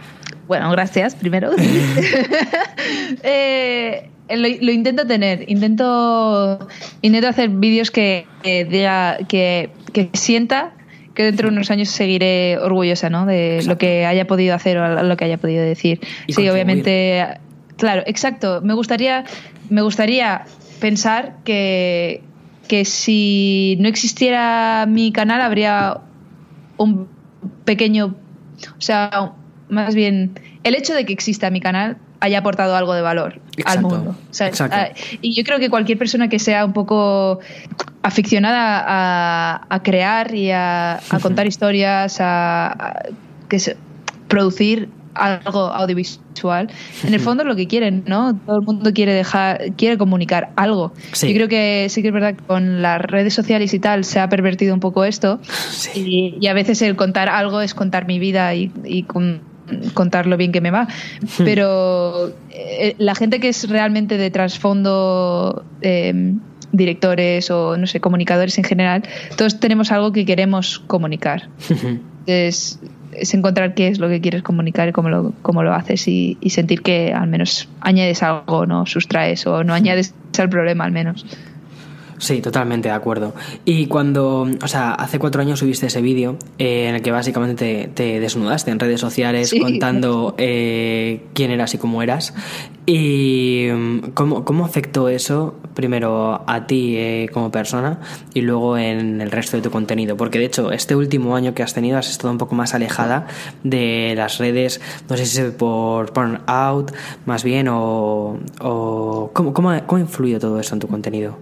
Bueno, 0.46 0.70
gracias, 0.70 1.14
primero. 1.14 1.50
Eh, 3.22 4.10
lo, 4.30 4.48
lo 4.48 4.72
intento 4.72 5.06
tener. 5.06 5.44
Intento, 5.50 6.68
intento 7.02 7.28
hacer 7.28 7.50
vídeos 7.50 7.90
que, 7.90 8.26
que 8.42 8.64
diga, 8.64 9.18
que, 9.28 9.70
que 9.92 10.10
sienta 10.12 10.72
que 11.14 11.24
dentro 11.24 11.48
de 11.48 11.54
unos 11.54 11.70
años 11.72 11.88
seguiré 11.88 12.58
orgullosa, 12.58 13.10
¿no? 13.10 13.26
De 13.26 13.56
Exacto. 13.56 13.72
lo 13.72 13.78
que 13.78 14.06
haya 14.06 14.26
podido 14.26 14.54
hacer 14.54 14.78
o 14.78 15.02
lo 15.02 15.16
que 15.16 15.24
haya 15.24 15.36
podido 15.38 15.64
decir. 15.64 15.98
Y 16.28 16.32
sí, 16.32 16.36
contribuir. 16.36 16.52
obviamente. 16.52 17.26
Claro, 17.76 18.02
exacto. 18.06 18.60
Me 18.62 18.74
gustaría, 18.74 19.24
me 19.68 19.82
gustaría 19.82 20.44
pensar 20.80 21.38
que, 21.44 22.22
que 22.68 22.84
si 22.84 23.76
no 23.80 23.88
existiera 23.88 24.86
mi 24.88 25.10
canal 25.10 25.40
habría 25.40 25.98
un 26.76 27.08
pequeño, 27.64 28.14
o 28.76 28.80
sea, 28.80 29.32
más 29.68 29.94
bien 29.96 30.38
el 30.62 30.76
hecho 30.76 30.94
de 30.94 31.04
que 31.04 31.12
exista 31.12 31.50
mi 31.50 31.60
canal 31.60 31.96
haya 32.20 32.38
aportado 32.38 32.74
algo 32.76 32.94
de 32.94 33.02
valor 33.02 33.40
Exacto, 33.56 33.88
al 33.88 33.94
mundo. 33.94 34.10
O 34.30 34.34
sea, 34.34 34.48
exacto. 34.48 34.76
ah, 34.76 34.88
y 35.22 35.34
yo 35.34 35.44
creo 35.44 35.58
que 35.58 35.70
cualquier 35.70 35.98
persona 35.98 36.28
que 36.28 36.38
sea 36.38 36.64
un 36.64 36.72
poco 36.72 37.38
aficionada 38.02 38.84
a, 38.86 39.66
a 39.68 39.82
crear 39.82 40.34
y 40.34 40.50
a, 40.50 40.94
a 40.96 41.18
contar 41.20 41.46
historias, 41.46 42.20
a, 42.20 42.66
a- 42.68 43.02
que 43.48 43.58
se- 43.58 43.76
producir 44.28 44.88
algo 45.14 45.60
audiovisual, 45.72 46.70
en 47.02 47.12
el 47.14 47.18
fondo 47.18 47.42
es 47.42 47.48
lo 47.48 47.56
que 47.56 47.66
quieren, 47.66 48.04
¿no? 48.06 48.36
Todo 48.46 48.60
el 48.60 48.64
mundo 48.66 48.92
quiere 48.92 49.12
dejar, 49.14 49.72
quiere 49.76 49.98
comunicar 49.98 50.50
algo. 50.54 50.92
Sí. 51.12 51.28
Yo 51.28 51.34
creo 51.34 51.48
que 51.48 51.86
sí 51.88 52.02
que 52.02 52.08
es 52.08 52.14
verdad 52.14 52.36
que 52.36 52.44
con 52.44 52.82
las 52.82 53.00
redes 53.00 53.34
sociales 53.34 53.74
y 53.74 53.80
tal 53.80 54.04
se 54.04 54.20
ha 54.20 54.28
pervertido 54.28 54.74
un 54.74 54.80
poco 54.80 55.04
esto. 55.04 55.40
Sí. 55.70 56.34
Y, 56.40 56.44
y 56.44 56.46
a 56.46 56.52
veces 56.52 56.80
el 56.82 56.94
contar 56.94 57.28
algo 57.28 57.60
es 57.62 57.74
contar 57.74 58.06
mi 58.06 58.20
vida 58.20 58.54
y, 58.54 58.70
y 58.84 59.02
con- 59.04 59.40
contar 59.94 60.26
lo 60.26 60.36
bien 60.36 60.52
que 60.52 60.60
me 60.60 60.70
va. 60.70 60.88
Pero 61.38 62.32
eh, 62.50 62.94
la 62.98 63.14
gente 63.14 63.40
que 63.40 63.48
es 63.48 63.68
realmente 63.68 64.16
de 64.16 64.30
trasfondo, 64.30 65.64
eh, 65.82 66.34
directores 66.72 67.50
o 67.50 67.76
no 67.76 67.86
sé, 67.86 68.00
comunicadores 68.00 68.58
en 68.58 68.64
general, 68.64 69.02
todos 69.36 69.60
tenemos 69.60 69.92
algo 69.92 70.12
que 70.12 70.24
queremos 70.24 70.78
comunicar. 70.78 71.48
Es, 72.28 72.78
es 73.12 73.32
encontrar 73.32 73.72
qué 73.72 73.88
es 73.88 73.98
lo 73.98 74.10
que 74.10 74.20
quieres 74.20 74.42
comunicar 74.42 74.86
y 74.86 74.92
cómo 74.92 75.08
lo, 75.08 75.32
cómo 75.40 75.62
lo 75.62 75.72
haces 75.72 76.06
y, 76.08 76.36
y 76.42 76.50
sentir 76.50 76.82
que 76.82 77.14
al 77.14 77.26
menos 77.26 77.70
añades 77.80 78.22
algo, 78.22 78.66
no 78.66 78.84
sustraes 78.84 79.46
o 79.46 79.64
no 79.64 79.72
añades 79.72 80.12
al 80.38 80.50
problema 80.50 80.84
al 80.84 80.92
menos. 80.92 81.24
Sí, 82.18 82.40
totalmente 82.40 82.88
de 82.88 82.94
acuerdo. 82.94 83.32
Y 83.64 83.86
cuando, 83.86 84.48
o 84.62 84.68
sea, 84.68 84.92
hace 84.92 85.18
cuatro 85.18 85.40
años 85.40 85.60
subiste 85.60 85.86
ese 85.86 86.02
vídeo 86.02 86.36
eh, 86.58 86.88
en 86.88 86.96
el 86.96 87.02
que 87.02 87.12
básicamente 87.12 87.86
te, 87.86 87.88
te 87.88 88.20
desnudaste 88.20 88.70
en 88.72 88.80
redes 88.80 89.00
sociales 89.00 89.48
Sí. 89.50 89.60
contando 89.60 90.34
eh, 90.36 91.22
quién 91.32 91.50
eras 91.52 91.74
y 91.74 91.78
cómo 91.78 92.02
eras. 92.02 92.34
¿Y 92.86 93.68
mm, 93.72 93.98
cómo, 94.14 94.44
cómo 94.44 94.64
afectó 94.64 95.08
eso 95.08 95.54
primero 95.74 96.42
a 96.46 96.66
ti 96.66 96.96
eh, 96.96 97.28
como 97.32 97.50
persona 97.52 98.00
y 98.34 98.40
luego 98.40 98.76
en 98.78 99.20
el 99.20 99.30
resto 99.30 99.56
de 99.56 99.62
tu 99.62 99.70
contenido? 99.70 100.16
Porque 100.16 100.38
de 100.38 100.46
hecho, 100.46 100.72
este 100.72 100.96
último 100.96 101.36
año 101.36 101.54
que 101.54 101.62
has 101.62 101.74
tenido 101.74 101.98
has 101.98 102.10
estado 102.10 102.32
un 102.32 102.38
poco 102.38 102.54
más 102.54 102.74
alejada 102.74 103.26
de 103.62 104.14
las 104.16 104.38
redes, 104.38 104.80
no 105.08 105.16
sé 105.16 105.26
si 105.26 105.40
es 105.40 105.50
por 105.52 106.12
porn 106.12 106.40
out 106.46 106.90
más 107.26 107.44
bien 107.44 107.68
o... 107.68 108.38
o 108.60 109.30
¿cómo, 109.32 109.52
cómo, 109.52 109.70
ha- 109.70 109.86
¿Cómo 109.86 109.98
ha 109.98 110.00
influido 110.00 110.40
todo 110.40 110.58
eso 110.58 110.74
en 110.74 110.80
tu 110.80 110.88
contenido? 110.88 111.36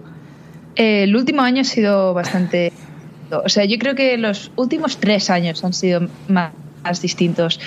Eh, 0.77 1.03
el 1.03 1.15
último 1.15 1.41
año 1.41 1.61
ha 1.61 1.65
sido 1.65 2.13
bastante. 2.13 2.71
O 3.31 3.49
sea, 3.49 3.65
yo 3.65 3.77
creo 3.77 3.95
que 3.95 4.17
los 4.17 4.51
últimos 4.55 4.97
tres 4.97 5.29
años 5.29 5.63
han 5.65 5.73
sido 5.73 6.07
más, 6.29 6.51
más 6.83 7.01
distintos. 7.01 7.59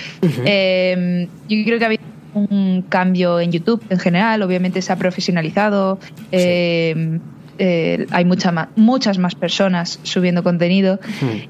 Eh, 0.45 1.27
yo 1.47 1.63
creo 1.65 1.77
que 1.77 1.83
ha 1.85 1.87
habido 1.87 2.03
un 2.33 2.83
cambio 2.89 3.39
en 3.39 3.51
YouTube 3.51 3.83
en 3.89 3.99
general. 3.99 4.41
Obviamente 4.41 4.81
se 4.81 4.91
ha 4.91 4.95
profesionalizado. 4.95 5.99
Eh, 6.31 7.19
eh, 7.59 8.07
hay 8.09 8.25
mucha 8.25 8.51
ma- 8.51 8.69
muchas 8.75 9.17
más 9.19 9.35
personas 9.35 9.99
subiendo 10.03 10.41
contenido. 10.41 10.99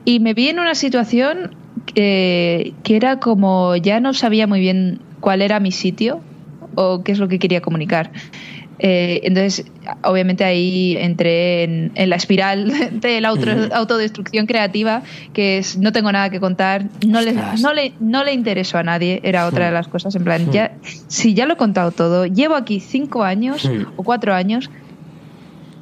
Y 0.03 0.19
me 0.19 0.33
vi 0.33 0.49
en 0.49 0.59
una 0.59 0.75
situación 0.75 1.55
que, 1.85 2.73
que 2.83 2.95
era 2.97 3.19
como 3.19 3.75
ya 3.77 3.99
no 4.01 4.13
sabía 4.13 4.45
muy 4.47 4.59
bien 4.59 4.99
cuál 5.21 5.41
era 5.41 5.59
mi 5.61 5.71
sitio 5.71 6.19
o 6.75 7.03
qué 7.03 7.11
es 7.13 7.19
lo 7.19 7.27
que 7.29 7.39
quería 7.39 7.61
comunicar. 7.61 8.11
Eh, 8.83 9.21
entonces, 9.25 9.63
obviamente 10.03 10.43
ahí 10.43 10.97
entré 10.97 11.63
en, 11.63 11.91
la 12.09 12.15
espiral 12.15 12.73
de 12.99 13.21
la 13.21 13.29
autodestrucción 13.29 14.47
creativa, 14.47 15.03
que 15.33 15.59
es 15.59 15.77
no 15.77 15.91
tengo 15.91 16.11
nada 16.11 16.31
que 16.31 16.39
contar, 16.39 16.85
no 17.05 17.21
le, 17.21 17.33
no 17.33 17.73
le, 17.73 17.93
no 17.99 18.23
le 18.23 18.33
interesó 18.33 18.79
a 18.79 18.83
nadie, 18.83 19.19
era 19.23 19.45
otra 19.45 19.67
de 19.67 19.71
las 19.71 19.87
cosas. 19.87 20.15
En 20.15 20.23
plan, 20.23 20.51
ya, 20.51 20.71
si 21.07 21.35
ya 21.35 21.45
lo 21.45 21.53
he 21.53 21.57
contado 21.57 21.91
todo, 21.91 22.25
llevo 22.25 22.55
aquí 22.55 22.79
cinco 22.79 23.23
años 23.23 23.69
o 23.97 24.03
cuatro 24.03 24.33
años, 24.33 24.71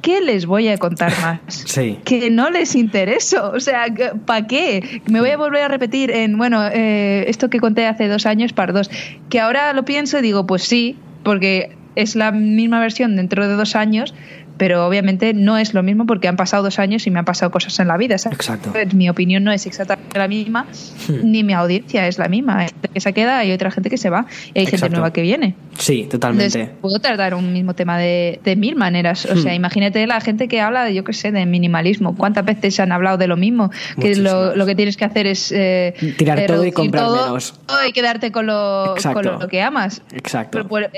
¿qué 0.02 0.20
les 0.20 0.44
voy 0.44 0.68
a 0.68 0.76
contar 0.76 1.10
más? 1.22 1.40
Sí. 1.48 1.98
Que 2.04 2.28
no 2.28 2.50
les 2.50 2.74
intereso. 2.74 3.50
O 3.52 3.60
sea, 3.60 3.86
¿para 4.26 4.46
qué? 4.46 5.00
Me 5.06 5.20
voy 5.20 5.30
a 5.30 5.38
volver 5.38 5.62
a 5.62 5.68
repetir 5.68 6.10
en, 6.10 6.36
bueno, 6.36 6.62
eh, 6.66 7.24
esto 7.28 7.48
que 7.48 7.60
conté 7.60 7.86
hace 7.86 8.08
dos 8.08 8.26
años, 8.26 8.52
para 8.52 8.74
dos. 8.74 8.90
Que 9.30 9.40
ahora 9.40 9.72
lo 9.72 9.86
pienso 9.86 10.18
y 10.18 10.22
digo, 10.22 10.46
pues 10.46 10.64
sí, 10.64 10.96
porque 11.22 11.79
es 12.00 12.16
la 12.16 12.32
misma 12.32 12.80
versión 12.80 13.16
dentro 13.16 13.46
de 13.46 13.54
dos 13.54 13.76
años, 13.76 14.14
pero 14.60 14.86
obviamente 14.86 15.32
no 15.32 15.56
es 15.56 15.72
lo 15.72 15.82
mismo 15.82 16.04
porque 16.04 16.28
han 16.28 16.36
pasado 16.36 16.62
dos 16.62 16.78
años 16.78 17.06
y 17.06 17.10
me 17.10 17.18
han 17.18 17.24
pasado 17.24 17.50
cosas 17.50 17.80
en 17.80 17.88
la 17.88 17.96
vida. 17.96 18.16
Exacto. 18.16 18.74
Mi 18.92 19.08
opinión 19.08 19.42
no 19.42 19.52
es 19.52 19.64
exactamente 19.64 20.18
la 20.18 20.28
misma, 20.28 20.66
hmm. 21.08 21.14
ni 21.22 21.42
mi 21.42 21.54
audiencia 21.54 22.06
es 22.06 22.18
la 22.18 22.28
misma. 22.28 22.58
Hay 22.58 22.68
gente 22.68 22.88
que 22.88 23.00
se 23.00 23.14
queda 23.14 23.42
y 23.46 23.52
otra 23.52 23.70
gente 23.70 23.88
que 23.88 23.96
se 23.96 24.10
va, 24.10 24.26
y 24.52 24.58
hay 24.58 24.66
gente 24.66 24.90
nueva 24.90 25.14
que 25.14 25.22
viene. 25.22 25.54
Sí, 25.78 26.06
totalmente. 26.10 26.72
puedo 26.82 26.98
tratar 26.98 27.34
un 27.34 27.54
mismo 27.54 27.72
tema 27.72 27.96
de, 27.96 28.38
mil 28.58 28.76
maneras. 28.76 29.24
O 29.24 29.36
sea, 29.36 29.52
hmm. 29.52 29.56
imagínate 29.56 30.06
la 30.06 30.20
gente 30.20 30.46
que 30.46 30.60
habla, 30.60 30.84
de, 30.84 30.92
yo 30.92 31.04
qué 31.04 31.14
sé, 31.14 31.32
de 31.32 31.46
minimalismo. 31.46 32.14
¿Cuántas 32.14 32.44
veces 32.44 32.78
han 32.80 32.92
hablado 32.92 33.16
de 33.16 33.28
lo 33.28 33.38
mismo? 33.38 33.70
Que 33.98 34.14
lo, 34.16 34.66
que 34.66 34.74
tienes 34.74 34.98
que 34.98 35.06
hacer 35.06 35.26
es... 35.26 35.50
Eh, 35.56 35.94
Tirar 36.18 36.44
todo 36.44 36.66
y 36.66 36.72
comprar 36.72 37.08
menos. 37.08 37.54
y 37.88 37.92
quedarte 37.92 38.30
con 38.30 38.46
lo, 38.46 38.94
con 39.14 39.24
lo, 39.24 39.48
que 39.48 39.62
amas. 39.62 40.02
Exacto. 40.12 40.68
Pues, 40.68 40.88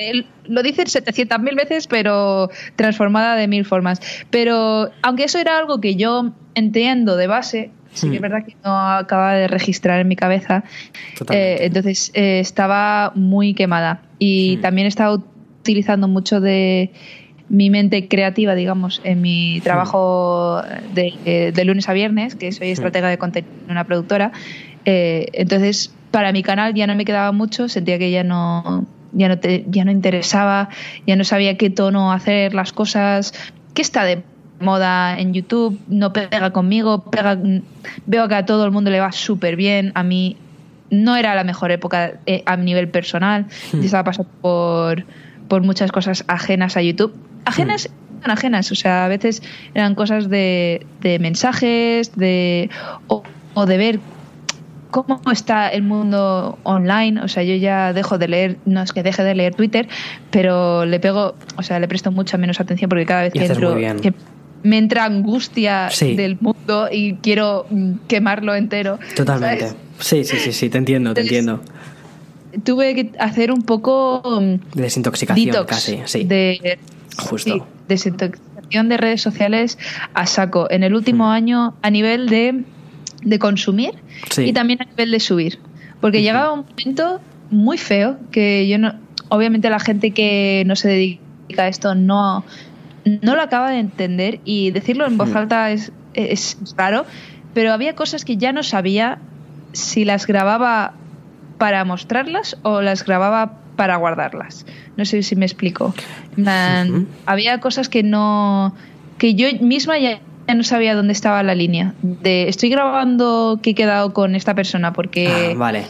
lo 0.46 0.62
dice 0.62 0.82
700.000 0.82 1.56
veces, 1.56 1.86
pero 1.86 2.50
transformada 2.74 3.36
de 3.36 3.46
mil 3.52 3.64
formas. 3.64 4.00
Pero 4.30 4.90
aunque 5.02 5.24
eso 5.24 5.38
era 5.38 5.58
algo 5.58 5.80
que 5.80 5.94
yo 5.94 6.32
entiendo 6.54 7.16
de 7.16 7.26
base, 7.26 7.70
sí 7.92 8.08
que 8.08 8.16
es 8.16 8.20
hmm. 8.20 8.22
verdad 8.22 8.44
que 8.44 8.56
no 8.64 8.76
acaba 8.76 9.34
de 9.34 9.46
registrar 9.46 10.00
en 10.00 10.08
mi 10.08 10.16
cabeza. 10.16 10.64
Eh, 11.30 11.58
entonces 11.60 12.10
eh, 12.14 12.40
estaba 12.40 13.12
muy 13.14 13.54
quemada. 13.54 14.02
Y 14.18 14.56
hmm. 14.56 14.60
también 14.62 14.86
estaba 14.86 15.14
utilizando 15.14 16.08
mucho 16.08 16.40
de 16.40 16.90
mi 17.48 17.68
mente 17.68 18.08
creativa, 18.08 18.54
digamos, 18.54 19.00
en 19.04 19.20
mi 19.20 19.58
hmm. 19.58 19.62
trabajo 19.62 20.62
de, 20.94 21.52
de, 21.54 21.64
lunes 21.64 21.88
a 21.88 21.92
viernes, 21.92 22.34
que 22.34 22.50
soy 22.52 22.70
estratega 22.70 23.08
de 23.08 23.18
contenido 23.18 23.52
en 23.66 23.70
una 23.70 23.84
productora. 23.84 24.32
Eh, 24.84 25.26
entonces, 25.34 25.94
para 26.10 26.32
mi 26.32 26.42
canal 26.42 26.74
ya 26.74 26.86
no 26.86 26.94
me 26.94 27.04
quedaba 27.04 27.32
mucho, 27.32 27.68
sentía 27.68 27.98
que 27.98 28.10
ya 28.10 28.24
no 28.24 28.86
ya 29.12 29.28
no, 29.28 29.38
te, 29.38 29.64
ya 29.68 29.84
no 29.84 29.90
interesaba, 29.90 30.68
ya 31.06 31.16
no 31.16 31.24
sabía 31.24 31.56
qué 31.56 31.70
tono 31.70 32.12
hacer 32.12 32.54
las 32.54 32.72
cosas, 32.72 33.34
qué 33.74 33.82
está 33.82 34.04
de 34.04 34.22
moda 34.60 35.18
en 35.18 35.34
YouTube, 35.34 35.78
no 35.88 36.12
pega 36.12 36.52
conmigo, 36.52 37.04
pega, 37.10 37.38
veo 38.06 38.28
que 38.28 38.34
a 38.34 38.46
todo 38.46 38.64
el 38.64 38.70
mundo 38.70 38.90
le 38.90 39.00
va 39.00 39.12
súper 39.12 39.56
bien, 39.56 39.92
a 39.94 40.02
mí 40.02 40.36
no 40.90 41.16
era 41.16 41.34
la 41.34 41.44
mejor 41.44 41.72
época 41.72 42.14
eh, 42.26 42.42
a 42.46 42.56
nivel 42.56 42.88
personal, 42.88 43.46
hmm. 43.72 43.78
yo 43.78 43.84
estaba 43.84 44.04
pasando 44.04 44.30
por, 44.40 45.04
por 45.48 45.62
muchas 45.62 45.90
cosas 45.90 46.24
ajenas 46.28 46.76
a 46.76 46.82
YouTube, 46.82 47.14
ajenas 47.44 47.88
hmm. 47.88 48.30
ajenas, 48.30 48.70
o 48.70 48.74
sea, 48.74 49.04
a 49.04 49.08
veces 49.08 49.42
eran 49.74 49.94
cosas 49.94 50.28
de, 50.28 50.86
de 51.00 51.18
mensajes, 51.18 52.14
de 52.16 52.70
o, 53.08 53.22
o 53.54 53.66
de 53.66 53.76
ver 53.76 54.00
cómo 54.92 55.20
está 55.32 55.68
el 55.70 55.82
mundo 55.82 56.58
online. 56.62 57.20
O 57.22 57.28
sea, 57.28 57.42
yo 57.42 57.56
ya 57.56 57.92
dejo 57.92 58.18
de 58.18 58.28
leer, 58.28 58.58
no 58.64 58.82
es 58.82 58.92
que 58.92 59.02
deje 59.02 59.24
de 59.24 59.34
leer 59.34 59.54
Twitter, 59.56 59.88
pero 60.30 60.84
le 60.84 61.00
pego, 61.00 61.34
o 61.56 61.62
sea, 61.64 61.80
le 61.80 61.88
presto 61.88 62.12
mucha 62.12 62.38
menos 62.38 62.60
atención 62.60 62.88
porque 62.88 63.06
cada 63.06 63.22
vez 63.22 63.32
que 63.32 63.44
entro, 63.44 63.76
me 64.62 64.78
entra 64.78 65.04
angustia 65.04 65.88
del 65.98 66.38
mundo 66.40 66.88
y 66.92 67.14
quiero 67.14 67.66
mm, 67.68 67.92
quemarlo 68.06 68.54
entero. 68.54 69.00
Totalmente. 69.16 69.72
Sí, 69.98 70.24
sí, 70.24 70.36
sí, 70.36 70.52
sí, 70.52 70.70
te 70.70 70.78
entiendo, 70.78 71.14
te 71.14 71.22
entiendo. 71.22 71.60
Tuve 72.64 72.94
que 72.94 73.12
hacer 73.18 73.50
un 73.50 73.62
poco 73.62 74.22
mm, 74.24 74.76
de 74.76 74.82
desintoxicación 74.82 75.64
casi, 75.66 76.00
sí. 76.04 76.24
De, 76.24 76.78
Justo. 77.16 77.66
desintoxicación 77.88 78.88
de 78.88 78.96
redes 78.98 79.22
sociales 79.22 79.78
a 80.12 80.26
saco. 80.26 80.70
En 80.70 80.82
el 80.82 80.94
último 80.94 81.24
mm. 81.24 81.30
año, 81.30 81.74
a 81.80 81.90
nivel 81.90 82.28
de 82.28 82.62
de 83.22 83.38
consumir 83.38 83.92
y 84.36 84.52
también 84.52 84.82
a 84.82 84.84
nivel 84.84 85.10
de 85.10 85.20
subir. 85.20 85.58
Porque 86.00 86.22
llegaba 86.22 86.52
un 86.52 86.66
momento 86.66 87.20
muy 87.50 87.78
feo 87.78 88.18
que 88.30 88.68
yo 88.68 88.78
no. 88.78 88.94
Obviamente 89.28 89.70
la 89.70 89.80
gente 89.80 90.10
que 90.10 90.64
no 90.66 90.76
se 90.76 90.88
dedica 90.88 91.62
a 91.62 91.68
esto 91.68 91.94
no, 91.94 92.44
no 93.04 93.36
lo 93.36 93.42
acaba 93.42 93.70
de 93.70 93.78
entender 93.78 94.40
y 94.44 94.70
decirlo 94.72 95.06
en 95.06 95.16
voz 95.16 95.30
hmm. 95.30 95.36
alta 95.36 95.70
es, 95.70 95.92
es 96.14 96.58
raro, 96.76 97.06
pero 97.54 97.72
había 97.72 97.94
cosas 97.94 98.24
que 98.24 98.36
ya 98.36 98.52
no 98.52 98.62
sabía 98.62 99.18
si 99.72 100.04
las 100.04 100.26
grababa 100.26 100.94
para 101.58 101.84
mostrarlas 101.84 102.58
o 102.62 102.82
las 102.82 103.04
grababa 103.04 103.58
para 103.76 103.96
guardarlas. 103.96 104.66
No 104.96 105.04
sé 105.04 105.22
si 105.22 105.36
me 105.36 105.46
explico. 105.46 105.94
Había 107.26 107.60
cosas 107.60 107.88
que 107.88 108.02
no 108.02 108.74
que 109.18 109.34
yo 109.34 109.46
misma 109.60 109.98
ya 109.98 110.20
no 110.48 110.62
sabía 110.64 110.94
dónde 110.94 111.12
estaba 111.12 111.42
la 111.42 111.54
línea. 111.54 111.94
De 112.02 112.48
estoy 112.48 112.68
grabando 112.68 113.60
que 113.62 113.70
he 113.70 113.74
quedado 113.74 114.12
con 114.12 114.34
esta 114.34 114.54
persona 114.54 114.92
porque. 114.92 115.52
Ah, 115.52 115.56
vale. 115.56 115.84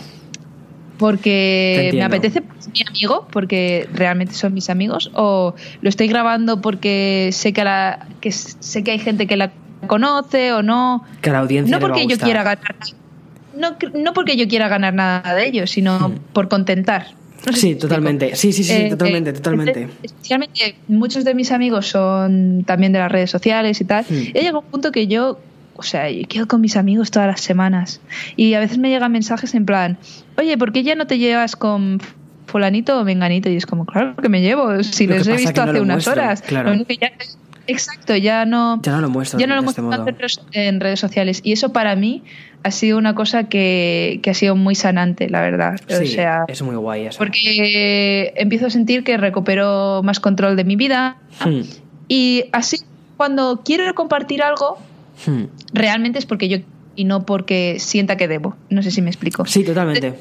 Porque 0.99 1.91
me 1.95 2.03
apetece 2.03 2.43
mi 2.43 2.85
amigo, 2.87 3.27
porque 3.33 3.89
realmente 3.93 4.35
son 4.35 4.55
mis 4.55 4.71
amigos, 4.71 5.11
o 5.15 5.55
lo 5.81 5.89
estoy 5.89 6.07
grabando 6.07 6.61
porque 6.61 7.31
sé 7.33 7.53
que, 7.53 7.65
la, 7.65 8.07
que 8.21 8.31
sé 8.31 8.85
que 8.85 8.93
hay 8.93 9.01
gente 9.01 9.27
que 9.27 9.37
la 9.37 9.51
conoce 9.89 10.53
o 10.53 10.63
no. 10.63 11.03
Que 11.21 11.31
la 11.31 11.41
audiencia 11.41 11.77
no 11.77 11.81
porque 11.81 12.07
yo 12.07 12.19
quiera 12.19 12.45
ganar 12.45 12.77
no, 13.57 13.77
no 13.95 14.13
porque 14.13 14.37
yo 14.37 14.49
quiera 14.49 14.69
ganar 14.69 14.95
nada 14.95 15.35
de 15.35 15.47
ellos, 15.47 15.71
sino 15.71 16.09
hmm. 16.09 16.19
por 16.33 16.49
contentar 16.49 17.09
sí, 17.55 17.75
totalmente. 17.75 18.37
Sí, 18.37 18.53
sí, 18.53 18.65
sí, 18.65 18.73
eh, 18.73 18.91
totalmente, 18.91 19.31
eh, 19.31 19.33
totalmente. 19.33 19.89
Especialmente 20.03 20.77
muchos 20.89 21.25
de 21.25 21.35
mis 21.35 21.53
amigos 21.53 21.89
son 21.89 22.65
también 22.67 22.93
de 22.93 22.99
las 22.99 23.11
redes 23.11 23.31
sociales 23.31 23.81
y 23.81 23.85
tal. 23.85 24.05
Hmm. 24.09 24.15
Y 24.35 24.41
llega 24.41 24.59
un 24.59 24.65
punto 24.65 24.93
que 24.93 25.07
yo, 25.07 25.39
o 25.77 25.83
sea, 25.83 26.11
yo 26.11 26.27
quedo 26.29 26.47
con 26.47 26.61
mis 26.61 26.77
amigos 26.77 27.11
todas 27.11 27.29
las 27.29 27.41
semanas. 27.41 28.01
Y 28.37 28.55
a 28.55 28.61
veces 28.61 28.79
me 28.79 28.91
llegan 28.91 29.13
mensajes 29.13 29.55
en 29.55 29.67
plan, 29.67 29.99
oye, 30.39 30.57
¿por 30.59 30.73
qué 30.73 30.83
ya 30.83 30.95
no 30.95 31.07
te 31.07 31.19
llevas 31.19 31.57
con 31.57 32.01
fulanito 32.47 33.01
o 33.01 33.05
menganito? 33.05 33.49
Y 33.49 33.57
es 33.57 33.67
como, 33.67 33.87
claro 33.87 34.17
que 34.17 34.29
me 34.29 34.41
llevo, 34.41 34.83
si 34.83 35.07
les 35.07 35.27
he 35.27 35.37
visto 35.37 35.63
hace 35.63 35.81
unas 35.81 36.07
horas. 36.07 36.43
Claro. 36.43 36.73
Exacto, 37.67 38.17
ya 38.17 38.45
no, 38.45 38.81
ya 38.83 38.93
no 38.93 39.01
lo 39.01 39.11
muestro, 39.11 39.39
ya 39.39 39.47
no 39.47 39.57
lo 39.57 39.63
muestro 39.63 39.89
en 40.53 40.81
redes 40.81 41.01
sociales. 41.01 41.41
Y 41.43 41.53
eso 41.53 41.73
para 41.73 41.97
mí 41.97 42.23
ha 42.63 42.71
sido 42.71 42.99
una 42.99 43.15
cosa 43.15 43.45
que, 43.45 44.21
ha 44.27 44.35
sido 44.35 44.57
muy 44.57 44.75
sanante, 44.75 45.29
la 45.29 45.41
verdad. 45.41 45.81
Sí, 45.89 46.07
sea, 46.07 46.45
es 46.49 46.63
muy 46.63 46.77
guay 46.77 47.07
eso. 47.07 47.19
Porque 47.19 48.33
empiezo 48.37 48.67
a 48.67 48.71
sentir 48.71 49.05
que 49.05 49.17
recupero 49.17 50.03
más 50.03 50.21
control 50.21 50.57
de 50.57 50.65
mi 50.65 50.77
vida 50.77 51.17
hmm. 51.45 51.61
y 52.09 52.45
así 52.53 52.79
cuando 53.17 53.63
quiero 53.65 53.93
compartir 53.95 54.43
algo, 54.43 54.79
hmm. 55.27 55.45
realmente 55.73 56.19
es 56.19 56.27
porque 56.27 56.49
yo 56.49 56.59
y 56.95 57.05
no 57.05 57.25
porque 57.25 57.77
sienta 57.79 58.17
que 58.17 58.29
debo. 58.29 58.57
No 58.69 58.83
sé 58.83 58.91
si 58.91 59.03
me 59.03 59.11
explico. 59.11 59.47
Sí, 59.47 59.65
totalmente. 59.65 60.15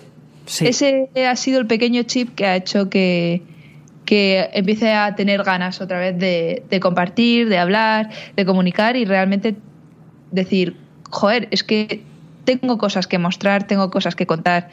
Ese 0.59 1.09
ha 1.27 1.35
sido 1.35 1.59
el 1.59 1.67
pequeño 1.67 2.03
chip 2.03 2.33
que 2.35 2.45
ha 2.45 2.55
hecho 2.55 2.89
que, 2.89 3.41
que 4.11 4.49
empiece 4.51 4.91
a 4.91 5.15
tener 5.15 5.41
ganas 5.41 5.79
otra 5.79 5.97
vez 5.97 6.19
de, 6.19 6.79
compartir, 6.81 7.47
de 7.47 7.57
hablar, 7.57 8.09
de 8.35 8.45
comunicar 8.45 8.97
y 8.97 9.05
realmente 9.05 9.55
decir, 10.31 10.75
joder, 11.09 11.47
es 11.51 11.63
que 11.63 12.03
tengo 12.43 12.77
cosas 12.77 13.07
que 13.07 13.17
mostrar, 13.19 13.67
tengo 13.67 13.89
cosas 13.89 14.17
que 14.17 14.25
contar 14.25 14.67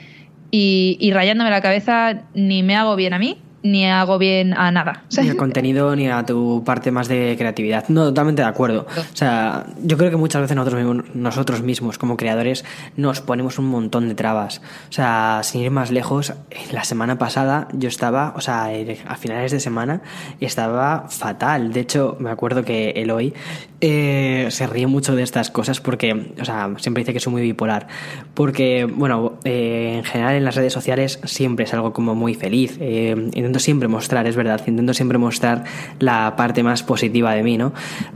y, 0.51 0.97
y 0.99 1.13
rayándome 1.13 1.51
la 1.51 1.61
cabeza 1.61 2.25
ni 2.35 2.65
me 2.65 2.75
hago 2.75 2.97
bien 2.97 3.15
a 3.15 3.21
mí 3.21 3.41
ni 3.63 3.87
hago 3.87 4.19
bien 4.19 4.55
a 4.55 4.71
nada. 4.71 5.03
Ni 5.21 5.29
al 5.29 5.37
contenido 5.37 5.97
ni 5.97 6.09
a 6.09 6.25
tu 6.25 6.63
parte 6.65 6.91
más 6.91 7.09
de 7.09 7.35
creatividad. 7.37 7.89
No, 7.89 8.05
totalmente 8.07 8.43
de 8.43 8.49
acuerdo. 8.49 8.87
O 8.97 9.17
sea, 9.17 9.67
yo 9.83 9.97
creo 9.99 10.11
que 10.11 10.17
muchas 10.17 10.43
veces 10.43 10.57
nosotros 10.57 10.83
mismos, 10.83 11.05
nosotros 11.15 11.63
mismos 11.63 11.99
como 11.99 12.17
creadores 12.17 12.65
nos 12.97 13.21
ponemos 13.21 13.59
un 13.59 13.67
montón 13.67 14.09
de 14.09 14.15
trabas. 14.15 14.61
O 14.89 14.93
sea, 14.93 15.41
sin 15.43 15.63
ir 15.63 15.71
más 15.71 15.91
lejos, 15.91 16.33
la 16.73 16.85
semana 16.85 17.19
pasada 17.19 17.69
yo 17.73 17.89
estaba, 17.89 18.33
o 18.37 18.41
sea, 18.41 18.71
a 19.07 19.17
finales 19.17 19.53
de 19.53 19.61
semana 19.61 20.03
estaba 20.41 21.07
fatal. 21.09 21.73
De 21.73 21.81
hecho, 21.81 22.17
me 22.21 22.31
acuerdo 22.31 22.65
que 22.65 22.91
Eloy 22.91 23.35
eh, 23.81 24.49
se 24.51 24.67
ríe 24.67 24.87
mucho 24.87 25.15
de 25.15 25.23
estas 25.23 25.51
cosas 25.51 25.81
porque, 25.81 26.33
o 26.41 26.45
sea, 26.45 26.71
siempre 26.79 27.03
dice 27.03 27.13
que 27.13 27.21
soy 27.21 27.33
muy 27.33 27.43
bipolar. 27.43 27.87
Porque, 28.35 28.85
bueno, 28.85 29.39
eh, 29.45 29.95
en 29.99 30.05
general 30.05 30.35
en 30.35 30.45
las 30.45 30.55
redes 30.55 30.73
sociales 30.73 31.21
siempre 31.25 31.65
es 31.65 31.75
algo 31.75 31.93
como 31.93 32.15
muy 32.15 32.35
feliz. 32.35 32.77
Eh, 32.81 33.31
intento 33.49 33.61
siempre 33.61 33.89
mostrar, 33.89 34.27
es 34.27 34.37
verdad, 34.37 34.61
intento 34.67 34.93
siempre 34.93 35.17
mostrar 35.17 35.65
la 36.01 36.37
parte 36.37 36.63
más 36.63 36.83
positiva 36.83 37.33
de 37.33 37.43
mí, 37.43 37.57
¿no? 37.57 37.73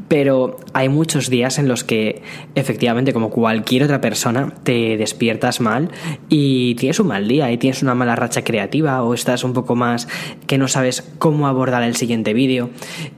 Pero 0.09 0.59
hay 0.75 0.91
muchos 0.91 1.31
días 1.31 1.59
en 1.59 1.69
los 1.69 1.85
que 1.85 2.23
efectivamente, 2.55 3.15
como 3.15 3.31
cualquier 3.31 3.85
otra 3.85 4.03
persona, 4.03 4.53
te 4.63 4.99
despiertas 4.99 5.63
mal 5.63 5.91
y 6.29 6.75
tienes 6.75 7.01
un 7.01 7.07
mal 7.07 7.27
día 7.27 7.51
y 7.51 7.57
tienes 7.57 7.83
una 7.83 7.95
mala 7.95 8.15
racha 8.15 8.45
creativa 8.45 9.03
o 9.03 9.15
estás 9.15 9.43
un 9.43 9.55
poco 9.55 9.75
más 9.75 10.07
que 10.47 10.59
no 10.59 10.69
sabes 10.69 11.03
cómo 11.19 11.47
abordar 11.47 11.83
el 11.83 11.97
siguiente 11.97 12.35
vídeo. 12.35 12.69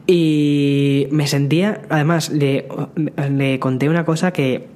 Y 0.07 1.09
me 1.11 1.27
sentía, 1.27 1.83
además, 1.91 2.31
le, 2.31 2.69
le 3.29 3.59
conté 3.59 3.89
una 3.89 4.05
cosa 4.05 4.33
que 4.33 4.69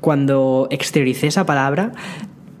cuando 0.00 0.68
exterioricé 0.70 1.26
esa 1.26 1.44
palabra, 1.46 1.90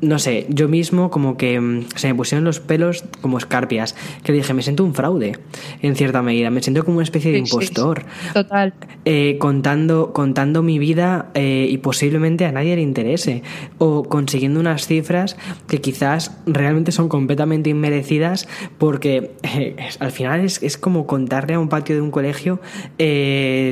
no 0.00 0.18
sé, 0.18 0.46
yo 0.50 0.68
mismo 0.68 1.10
como 1.10 1.36
que 1.36 1.58
mm, 1.58 1.86
se 1.94 2.08
me 2.08 2.14
pusieron 2.14 2.44
los 2.44 2.60
pelos 2.60 3.04
como 3.22 3.38
escarpias, 3.38 3.94
que 4.22 4.32
dije, 4.32 4.52
me 4.52 4.62
siento 4.62 4.84
un 4.84 4.94
fraude, 4.94 5.38
en 5.80 5.96
cierta 5.96 6.22
medida, 6.22 6.50
me 6.50 6.62
siento 6.62 6.84
como 6.84 6.98
una 6.98 7.04
especie 7.04 7.32
de 7.32 7.38
impostor. 7.38 8.04
total. 8.32 8.74
Eh, 9.04 9.36
contando, 9.38 10.12
contando 10.12 10.62
mi 10.62 10.78
vida 10.78 11.30
eh, 11.34 11.66
y 11.70 11.78
posiblemente 11.78 12.44
a 12.44 12.52
nadie 12.52 12.76
le 12.76 12.82
interese, 12.82 13.42
o 13.78 14.02
consiguiendo 14.04 14.60
unas 14.60 14.86
cifras 14.86 15.36
que 15.66 15.80
quizás 15.80 16.36
realmente 16.46 16.92
son 16.92 17.08
completamente 17.08 17.70
inmerecidas 17.70 18.48
porque 18.78 19.32
eh, 19.42 19.76
al 19.98 20.12
final 20.12 20.40
es, 20.40 20.62
es, 20.62 20.76
como 20.76 21.06
contarle 21.06 21.54
a 21.54 21.58
un 21.58 21.68
patio 21.68 21.94
de 21.94 22.02
un 22.02 22.10
colegio 22.10 22.60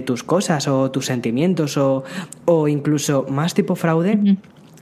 tus 0.06 0.22
cosas 0.22 0.68
o 0.68 0.90
tus 0.90 1.06
sentimientos 1.06 1.76
o, 1.76 2.04
o 2.44 2.68
incluso 2.68 3.26
más 3.28 3.54
tipo 3.54 3.76
fraude 3.76 4.38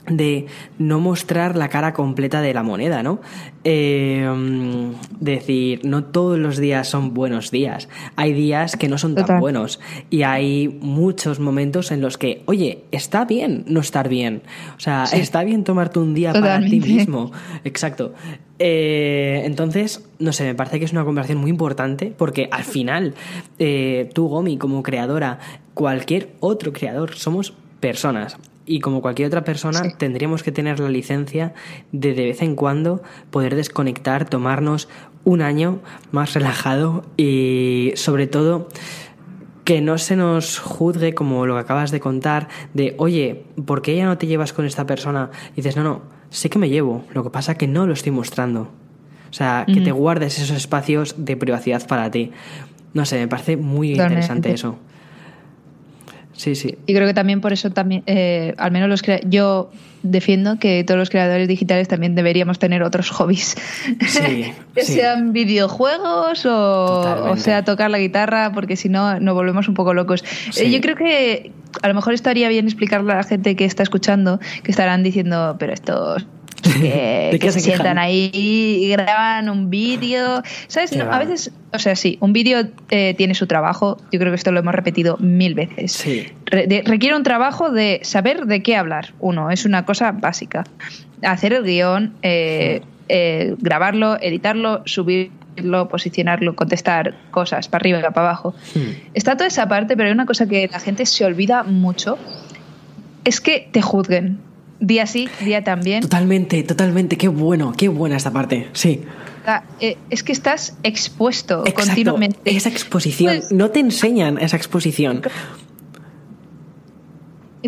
de 0.07 0.47
no 0.79 0.99
mostrar 0.99 1.55
la 1.55 1.69
cara 1.69 1.93
completa 1.93 2.41
de 2.41 2.53
la 2.53 2.63
moneda, 2.63 3.03
¿no? 3.03 3.21
Eh, 3.63 4.29
decir, 5.19 5.79
no 5.83 6.03
todos 6.03 6.37
los 6.37 6.57
días 6.57 6.89
son 6.89 7.13
buenos 7.13 7.51
días. 7.51 7.87
Hay 8.17 8.33
días 8.33 8.75
que 8.75 8.89
no 8.89 8.97
son 8.97 9.15
tan 9.15 9.39
buenos. 9.39 9.79
Y 10.09 10.23
hay 10.23 10.67
muchos 10.67 11.39
momentos 11.39 11.91
en 11.91 12.01
los 12.01 12.17
que, 12.17 12.43
oye, 12.45 12.83
está 12.91 13.23
bien 13.23 13.63
no 13.67 13.79
estar 13.79 14.09
bien. 14.09 14.43
O 14.75 14.79
sea, 14.79 15.05
está 15.13 15.43
bien 15.43 15.63
tomarte 15.63 15.99
un 15.99 16.13
día 16.13 16.33
para 16.33 16.59
ti 16.59 16.79
mismo. 16.81 17.31
Exacto. 17.63 18.13
Eh, 18.59 19.41
entonces, 19.45 20.05
no 20.19 20.33
sé, 20.33 20.43
me 20.43 20.55
parece 20.55 20.79
que 20.79 20.85
es 20.85 20.91
una 20.91 21.05
conversación 21.05 21.39
muy 21.39 21.49
importante 21.49 22.13
porque 22.15 22.49
al 22.51 22.63
final, 22.63 23.13
eh, 23.57 24.09
tú, 24.13 24.27
Gomi, 24.27 24.57
como 24.57 24.83
creadora, 24.83 25.39
cualquier 25.73 26.33
otro 26.39 26.73
creador, 26.73 27.15
somos 27.15 27.53
personas 27.79 28.37
y 28.65 28.79
como 28.79 29.01
cualquier 29.01 29.27
otra 29.27 29.43
persona 29.43 29.81
tendríamos 29.97 30.43
que 30.43 30.51
tener 30.51 30.79
la 30.79 30.89
licencia 30.89 31.53
de 31.91 32.13
de 32.13 32.25
vez 32.25 32.41
en 32.41 32.55
cuando 32.55 33.01
poder 33.29 33.55
desconectar, 33.55 34.29
tomarnos 34.29 34.87
un 35.23 35.41
año 35.41 35.79
más 36.11 36.33
relajado 36.33 37.05
y 37.17 37.93
sobre 37.95 38.27
todo 38.27 38.67
que 39.63 39.81
no 39.81 39.97
se 39.97 40.15
nos 40.15 40.59
juzgue 40.59 41.13
como 41.13 41.45
lo 41.45 41.53
que 41.55 41.61
acabas 41.61 41.91
de 41.91 41.99
contar 41.99 42.49
de 42.73 42.95
oye, 42.97 43.45
¿por 43.65 43.81
qué 43.81 43.95
ya 43.95 44.05
no 44.05 44.17
te 44.17 44.27
llevas 44.27 44.53
con 44.53 44.65
esta 44.65 44.85
persona? 44.85 45.29
Y 45.53 45.57
dices, 45.57 45.77
no, 45.77 45.83
no, 45.83 46.01
sé 46.29 46.49
que 46.49 46.59
me 46.59 46.69
llevo, 46.69 47.05
lo 47.13 47.23
que 47.23 47.29
pasa 47.29 47.55
que 47.55 47.67
no 47.67 47.85
lo 47.87 47.93
estoy 47.93 48.11
mostrando. 48.11 48.69
O 49.29 49.35
sea, 49.35 49.65
que 49.65 49.81
te 49.81 49.91
guardes 49.91 50.37
esos 50.37 50.55
espacios 50.55 51.15
de 51.17 51.35
privacidad 51.35 51.87
para 51.87 52.11
ti. 52.11 52.31
No 52.93 53.03
sé, 53.03 53.17
me 53.17 53.27
parece 53.27 53.57
muy 53.57 53.93
interesante 53.93 54.53
eso. 54.53 54.77
Sí, 56.33 56.55
sí. 56.55 56.77
Y 56.85 56.93
creo 56.93 57.07
que 57.07 57.13
también 57.13 57.41
por 57.41 57.53
eso 57.53 57.71
también, 57.71 58.03
eh, 58.05 58.53
al 58.57 58.71
menos 58.71 58.89
los 58.89 59.01
yo 59.29 59.71
defiendo 60.01 60.59
que 60.59 60.83
todos 60.83 60.97
los 60.97 61.09
creadores 61.09 61.47
digitales 61.47 61.87
también 61.87 62.13
deberíamos 62.15 62.59
tener 62.59 62.83
otros 62.83 63.09
hobbies. 63.11 63.55
Sí, 64.07 64.53
que 64.75 64.83
sean 64.83 65.31
videojuegos 65.31 66.45
o, 66.45 67.35
sea 67.37 67.63
tocar 67.63 67.89
la 67.89 67.99
guitarra, 67.99 68.51
porque 68.53 68.75
si 68.75 68.89
no 68.89 69.19
nos 69.19 69.33
volvemos 69.33 69.67
un 69.67 69.73
poco 69.73 69.93
locos. 69.93 70.23
Eh, 70.57 70.69
yo 70.69 70.81
creo 70.81 70.95
que 70.95 71.51
a 71.81 71.87
lo 71.87 71.93
mejor 71.93 72.13
estaría 72.13 72.49
bien 72.49 72.65
explicarle 72.65 73.13
a 73.13 73.17
la 73.17 73.23
gente 73.23 73.55
que 73.55 73.65
está 73.65 73.83
escuchando, 73.83 74.39
que 74.63 74.71
estarán 74.71 75.03
diciendo, 75.03 75.55
pero 75.57 75.73
esto 75.73 76.17
que, 77.39 77.51
se, 77.51 77.59
sientan 77.59 77.97
ahí 77.97 78.31
y 78.33 78.89
graban 78.89 79.49
un 79.49 79.69
vídeo. 79.69 80.41
¿Sabes? 80.67 80.95
a 80.97 81.19
veces, 81.19 81.51
o 81.73 81.79
sea, 81.79 81.95
sí, 81.95 82.17
un 82.21 82.31
vídeo 82.31 82.67
eh, 82.89 83.13
tiene 83.17 83.35
su 83.35 83.47
trabajo. 83.47 83.97
Yo 84.11 84.19
creo 84.19 84.31
que 84.31 84.35
esto 84.35 84.51
lo 84.51 84.59
hemos 84.59 84.73
repetido 84.73 85.17
mil 85.17 85.55
veces. 85.55 85.91
Sí. 85.91 86.27
requiere 86.45 87.15
un 87.15 87.23
trabajo 87.23 87.69
de 87.69 87.99
saber 88.03 88.45
de 88.45 88.63
qué 88.63 88.77
hablar. 88.77 89.13
Uno, 89.19 89.51
es 89.51 89.65
una 89.65 89.85
cosa 89.85 90.11
básica. 90.11 90.63
Hacer 91.21 91.53
el 91.53 91.63
guion, 91.63 92.13
eh, 92.21 92.81
eh, 93.09 93.55
grabarlo, 93.59 94.17
editarlo, 94.21 94.83
subirlo, 94.85 95.89
posicionarlo, 95.89 96.55
contestar 96.55 97.15
cosas 97.31 97.67
para 97.67 97.81
arriba 97.81 97.99
y 97.99 98.01
para 98.01 98.27
abajo. 98.27 98.55
Está 99.13 99.35
toda 99.35 99.47
esa 99.47 99.67
parte, 99.67 99.97
pero 99.97 100.07
hay 100.07 100.13
una 100.13 100.25
cosa 100.25 100.47
que 100.47 100.69
la 100.71 100.79
gente 100.79 101.05
se 101.05 101.25
olvida 101.25 101.63
mucho. 101.63 102.17
Es 103.25 103.41
que 103.41 103.67
te 103.71 103.81
juzguen 103.81 104.39
día 104.83 105.07
sí, 105.07 105.29
día 105.39 105.63
también. 105.63 106.01
Totalmente, 106.01 106.61
totalmente. 106.63 107.17
Qué 107.17 107.29
bueno, 107.29 107.73
qué 107.75 107.87
buena 107.87 108.17
esta 108.17 108.31
parte. 108.31 108.67
Sí. 108.73 109.03
Eh, 109.79 109.97
es 110.09 110.23
que 110.23 110.31
estás 110.31 110.77
expuesto 110.83 111.63
continuamente. 111.75 112.37
Esa 112.45 112.69
exposición. 112.69 113.35
Pues 113.35 113.51
no 113.51 113.71
te 113.71 113.79
enseñan 113.79 114.37
esa 114.37 114.57
exposición. 114.57 115.21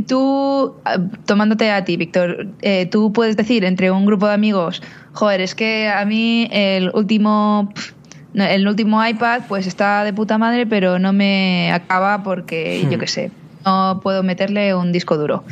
Tú, 0.08 0.76
ah, 0.84 0.98
tomándote 1.26 1.72
a 1.72 1.86
ti, 1.86 1.96
Víctor, 1.96 2.48
eh, 2.62 2.86
tú 2.86 3.14
puedes 3.14 3.38
decir 3.38 3.64
entre 3.64 3.92
un 3.92 4.06
grupo 4.06 4.28
de 4.28 4.34
amigos, 4.34 4.82
joder, 5.14 5.40
es 5.40 5.56
que 5.56 5.88
a 5.88 6.04
mí 6.06 6.50
el 6.52 6.92
último 6.94 7.74
el 8.34 8.68
último 8.68 9.06
iPad 9.06 9.44
pues 9.48 9.66
está 9.66 10.04
de 10.04 10.12
puta 10.12 10.38
madre, 10.38 10.68
pero 10.68 11.00
no 11.00 11.14
me 11.14 11.72
acaba 11.72 12.24
porque, 12.24 12.86
yo 12.90 12.98
hmm. 12.98 13.00
qué 13.00 13.08
sé, 13.08 13.32
no 13.64 14.02
puedo 14.04 14.22
meterle 14.24 14.76
un 14.76 14.92
disco 14.92 15.18
duro. 15.18 15.46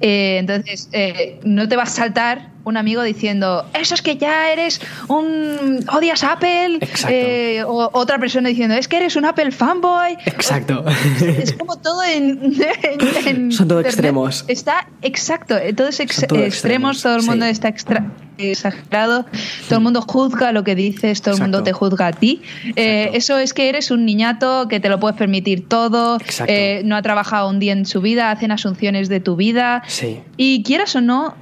Eh, 0.00 0.38
entonces, 0.38 0.88
eh, 0.92 1.40
no 1.44 1.68
te 1.68 1.76
vas 1.76 1.90
a 1.92 2.02
saltar 2.04 2.53
un 2.64 2.76
amigo 2.76 3.02
diciendo, 3.02 3.66
eso 3.74 3.94
es 3.94 4.02
que 4.02 4.16
ya 4.16 4.50
eres 4.50 4.80
un... 5.08 5.84
odias 5.92 6.24
Apple. 6.24 6.78
Eh, 7.08 7.62
o 7.66 7.90
otra 7.92 8.18
persona 8.18 8.48
diciendo, 8.48 8.74
es 8.74 8.88
que 8.88 8.96
eres 8.96 9.16
un 9.16 9.24
Apple 9.24 9.50
fanboy. 9.52 10.16
Exacto. 10.24 10.84
Es 11.20 11.52
como 11.52 11.76
todo 11.76 12.02
en... 12.02 12.54
Son 13.52 13.68
todo 13.68 13.80
extremos. 13.80 14.44
Está 14.48 14.88
exacto, 15.02 15.56
todos 15.76 16.00
extremos, 16.00 17.02
todo 17.02 17.16
el 17.16 17.22
mundo 17.22 17.44
está 17.44 17.68
exagerado, 18.38 19.26
todo 19.68 19.78
el 19.78 19.84
mundo 19.84 20.00
juzga 20.02 20.52
lo 20.52 20.64
que 20.64 20.74
dices, 20.74 21.20
todo 21.22 21.34
el 21.34 21.40
mundo 21.40 21.62
te 21.62 21.72
juzga 21.72 22.08
a 22.08 22.12
ti. 22.12 22.42
Eh, 22.76 23.10
eso 23.14 23.38
es 23.38 23.52
que 23.52 23.68
eres 23.68 23.90
un 23.90 24.04
niñato 24.06 24.68
que 24.68 24.80
te 24.80 24.88
lo 24.88 24.98
puedes 24.98 25.16
permitir 25.16 25.68
todo, 25.68 26.18
eh, 26.46 26.82
no 26.84 26.96
ha 26.96 27.02
trabajado 27.02 27.48
un 27.48 27.58
día 27.60 27.72
en 27.72 27.86
su 27.86 28.00
vida, 28.00 28.30
hacen 28.30 28.50
asunciones 28.52 29.08
de 29.08 29.20
tu 29.20 29.36
vida. 29.36 29.82
Y 30.36 30.62
quieras 30.62 30.96
o 30.96 31.00
no, 31.00 31.34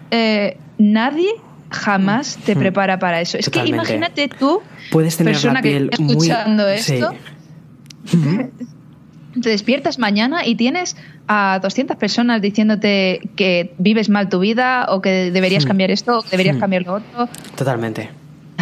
nadie 0.83 1.30
jamás 1.70 2.37
te 2.37 2.55
mm. 2.55 2.59
prepara 2.59 2.99
para 2.99 3.20
eso. 3.20 3.39
Es 3.39 3.49
que 3.49 3.64
imagínate 3.64 4.28
tú, 4.28 4.61
Puedes 4.91 5.16
tener 5.16 5.35
persona 5.35 5.62
que 5.62 5.76
está 5.76 6.03
escuchando 6.03 6.68
esto, 6.68 7.14
te 9.41 9.49
despiertas 9.49 9.99
mañana 9.99 10.45
y 10.45 10.57
tienes 10.57 10.97
a 11.26 11.61
200 11.62 11.97
personas 11.97 12.43
diciéndote 12.43 13.20
que 13.37 13.74
vives 13.78 14.11
mal 14.11 14.28
tu 14.28 14.41
vida 14.41 14.87
o 14.91 15.01
que 15.01 15.30
deberías 15.30 15.64
mm. 15.64 15.68
cambiar 15.68 15.91
esto 15.91 16.18
o 16.18 16.22
que 16.22 16.30
deberías 16.30 16.57
mm. 16.57 16.61
cambiar 16.61 16.83
lo 16.83 16.95
otro. 16.95 17.28
Totalmente. 17.57 18.11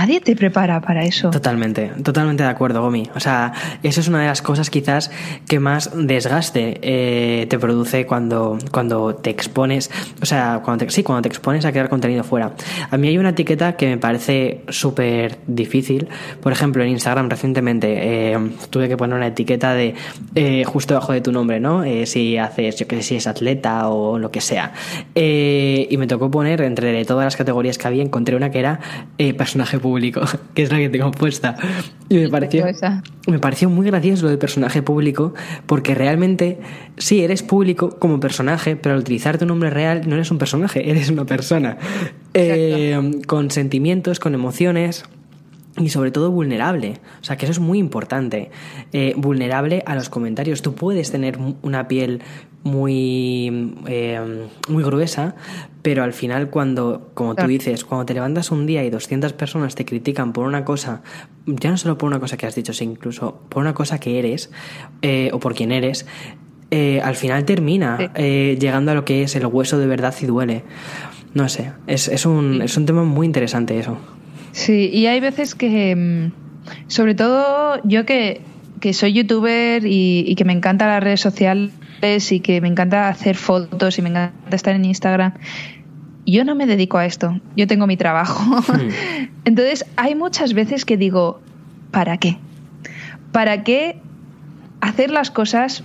Nadie 0.00 0.22
te 0.22 0.34
prepara 0.34 0.80
para 0.80 1.04
eso. 1.04 1.28
Totalmente, 1.28 1.92
totalmente 2.02 2.42
de 2.42 2.48
acuerdo, 2.48 2.80
Gomi. 2.80 3.10
O 3.14 3.20
sea, 3.20 3.52
eso 3.82 4.00
es 4.00 4.08
una 4.08 4.22
de 4.22 4.28
las 4.28 4.40
cosas 4.40 4.70
quizás 4.70 5.10
que 5.46 5.60
más 5.60 5.90
desgaste 5.94 6.80
eh, 6.80 7.46
te 7.50 7.58
produce 7.58 8.06
cuando, 8.06 8.56
cuando 8.72 9.14
te 9.14 9.28
expones, 9.28 9.90
o 10.22 10.24
sea, 10.24 10.62
cuando 10.64 10.86
te, 10.86 10.90
sí, 10.90 11.02
cuando 11.02 11.20
te 11.20 11.28
expones 11.28 11.66
a 11.66 11.72
crear 11.72 11.90
contenido 11.90 12.24
fuera. 12.24 12.52
A 12.90 12.96
mí 12.96 13.08
hay 13.08 13.18
una 13.18 13.28
etiqueta 13.28 13.76
que 13.76 13.88
me 13.88 13.98
parece 13.98 14.62
súper 14.70 15.36
difícil. 15.46 16.08
Por 16.42 16.52
ejemplo, 16.52 16.82
en 16.82 16.88
Instagram 16.88 17.28
recientemente 17.28 18.32
eh, 18.32 18.38
tuve 18.70 18.88
que 18.88 18.96
poner 18.96 19.18
una 19.18 19.26
etiqueta 19.26 19.74
de 19.74 19.94
eh, 20.34 20.64
justo 20.64 20.94
debajo 20.94 21.12
de 21.12 21.20
tu 21.20 21.30
nombre, 21.30 21.60
¿no? 21.60 21.84
si 22.06 22.38
haces, 22.38 22.76
yo 22.76 22.88
qué 22.88 22.96
sé, 22.96 23.02
si 23.02 23.16
es 23.16 23.26
atleta 23.26 23.90
o 23.90 24.18
lo 24.18 24.30
que 24.30 24.40
sea. 24.40 24.72
y 25.14 25.94
me 25.98 26.06
tocó 26.06 26.30
poner 26.30 26.62
entre 26.62 27.04
todas 27.04 27.26
las 27.26 27.36
categorías 27.36 27.76
que 27.76 27.86
había, 27.86 28.02
encontré 28.02 28.34
una 28.34 28.50
que 28.50 28.60
era 28.60 28.80
personaje 29.36 29.78
público 29.78 29.89
público, 29.90 30.22
que 30.54 30.62
es 30.62 30.70
la 30.70 30.78
que 30.78 30.88
tengo 30.88 31.10
puesta. 31.10 31.56
Y 32.08 32.16
me 32.16 32.28
pareció, 32.28 32.64
me 33.26 33.38
pareció 33.38 33.68
muy 33.68 33.86
gracioso 33.86 34.24
lo 34.24 34.30
de 34.30 34.38
personaje 34.38 34.82
público, 34.82 35.34
porque 35.66 35.94
realmente 35.94 36.58
sí, 36.96 37.22
eres 37.24 37.42
público 37.42 37.98
como 37.98 38.20
personaje, 38.20 38.76
pero 38.76 38.94
al 38.94 39.00
utilizar 39.00 39.38
tu 39.38 39.46
nombre 39.46 39.70
real 39.70 40.08
no 40.08 40.14
eres 40.14 40.30
un 40.30 40.38
personaje, 40.38 40.90
eres 40.90 41.10
una 41.10 41.24
persona. 41.24 41.76
Eh, 42.34 43.20
con 43.26 43.50
sentimientos, 43.50 44.20
con 44.20 44.34
emociones 44.34 45.04
y 45.80 45.88
sobre 45.88 46.10
todo 46.12 46.30
vulnerable. 46.30 46.98
O 47.20 47.24
sea, 47.24 47.36
que 47.36 47.46
eso 47.46 47.52
es 47.52 47.58
muy 47.58 47.78
importante. 47.78 48.50
Eh, 48.92 49.14
vulnerable 49.16 49.82
a 49.86 49.94
los 49.94 50.08
comentarios. 50.10 50.62
Tú 50.62 50.74
puedes 50.74 51.10
tener 51.10 51.38
una 51.62 51.88
piel 51.88 52.20
muy, 52.62 53.74
eh, 53.86 54.20
muy 54.68 54.84
gruesa, 54.84 55.34
pero 55.82 56.02
al 56.04 56.12
final 56.12 56.50
cuando, 56.50 57.10
como 57.14 57.34
tú 57.34 57.46
dices, 57.46 57.84
cuando 57.84 58.04
te 58.06 58.14
levantas 58.14 58.50
un 58.50 58.66
día 58.66 58.84
y 58.84 58.90
200 58.90 59.32
personas 59.32 59.74
te 59.74 59.84
critican 59.84 60.32
por 60.32 60.46
una 60.46 60.64
cosa, 60.64 61.02
ya 61.46 61.70
no 61.70 61.76
solo 61.78 61.96
por 61.98 62.06
una 62.08 62.20
cosa 62.20 62.36
que 62.36 62.46
has 62.46 62.54
dicho, 62.54 62.72
sino 62.72 62.92
incluso 62.92 63.40
por 63.48 63.62
una 63.62 63.74
cosa 63.74 63.98
que 63.98 64.18
eres 64.18 64.50
eh, 65.02 65.30
o 65.32 65.40
por 65.40 65.54
quien 65.54 65.72
eres, 65.72 66.06
eh, 66.70 67.00
al 67.02 67.16
final 67.16 67.44
termina 67.44 67.96
Sí. 67.98 68.06
eh, 68.14 68.58
llegando 68.60 68.92
a 68.92 68.94
lo 68.94 69.04
que 69.04 69.22
es 69.22 69.34
el 69.36 69.46
hueso 69.46 69.78
de 69.78 69.86
verdad 69.86 70.14
y 70.20 70.26
duele. 70.26 70.62
No 71.32 71.48
sé, 71.48 71.72
es, 71.86 72.08
es, 72.08 72.26
un, 72.26 72.60
es 72.62 72.76
un 72.76 72.86
tema 72.86 73.04
muy 73.04 73.26
interesante 73.26 73.78
eso. 73.78 73.96
Sí, 74.52 74.90
y 74.92 75.06
hay 75.06 75.20
veces 75.20 75.54
que, 75.54 75.94
mm, 75.96 76.88
sobre 76.88 77.14
todo 77.14 77.80
yo 77.84 78.04
que, 78.04 78.40
que 78.80 78.92
soy 78.92 79.12
youtuber 79.12 79.84
y, 79.86 80.24
y 80.26 80.34
que 80.34 80.44
me 80.44 80.52
encantan 80.52 80.88
las 80.88 81.02
redes 81.02 81.20
sociales 81.20 81.72
y 82.30 82.40
que 82.40 82.60
me 82.60 82.68
encanta 82.68 83.08
hacer 83.08 83.36
fotos 83.36 83.98
y 83.98 84.02
me 84.02 84.08
encanta 84.08 84.56
estar 84.56 84.74
en 84.74 84.84
Instagram, 84.84 85.34
yo 86.26 86.44
no 86.44 86.54
me 86.54 86.66
dedico 86.66 86.98
a 86.98 87.06
esto, 87.06 87.40
yo 87.56 87.66
tengo 87.66 87.86
mi 87.86 87.96
trabajo. 87.96 88.62
Entonces 89.44 89.84
hay 89.96 90.14
muchas 90.14 90.54
veces 90.54 90.84
que 90.84 90.96
digo, 90.96 91.40
¿para 91.90 92.18
qué? 92.18 92.38
¿Para 93.32 93.62
qué 93.64 93.98
hacer 94.80 95.10
las 95.10 95.30
cosas 95.30 95.84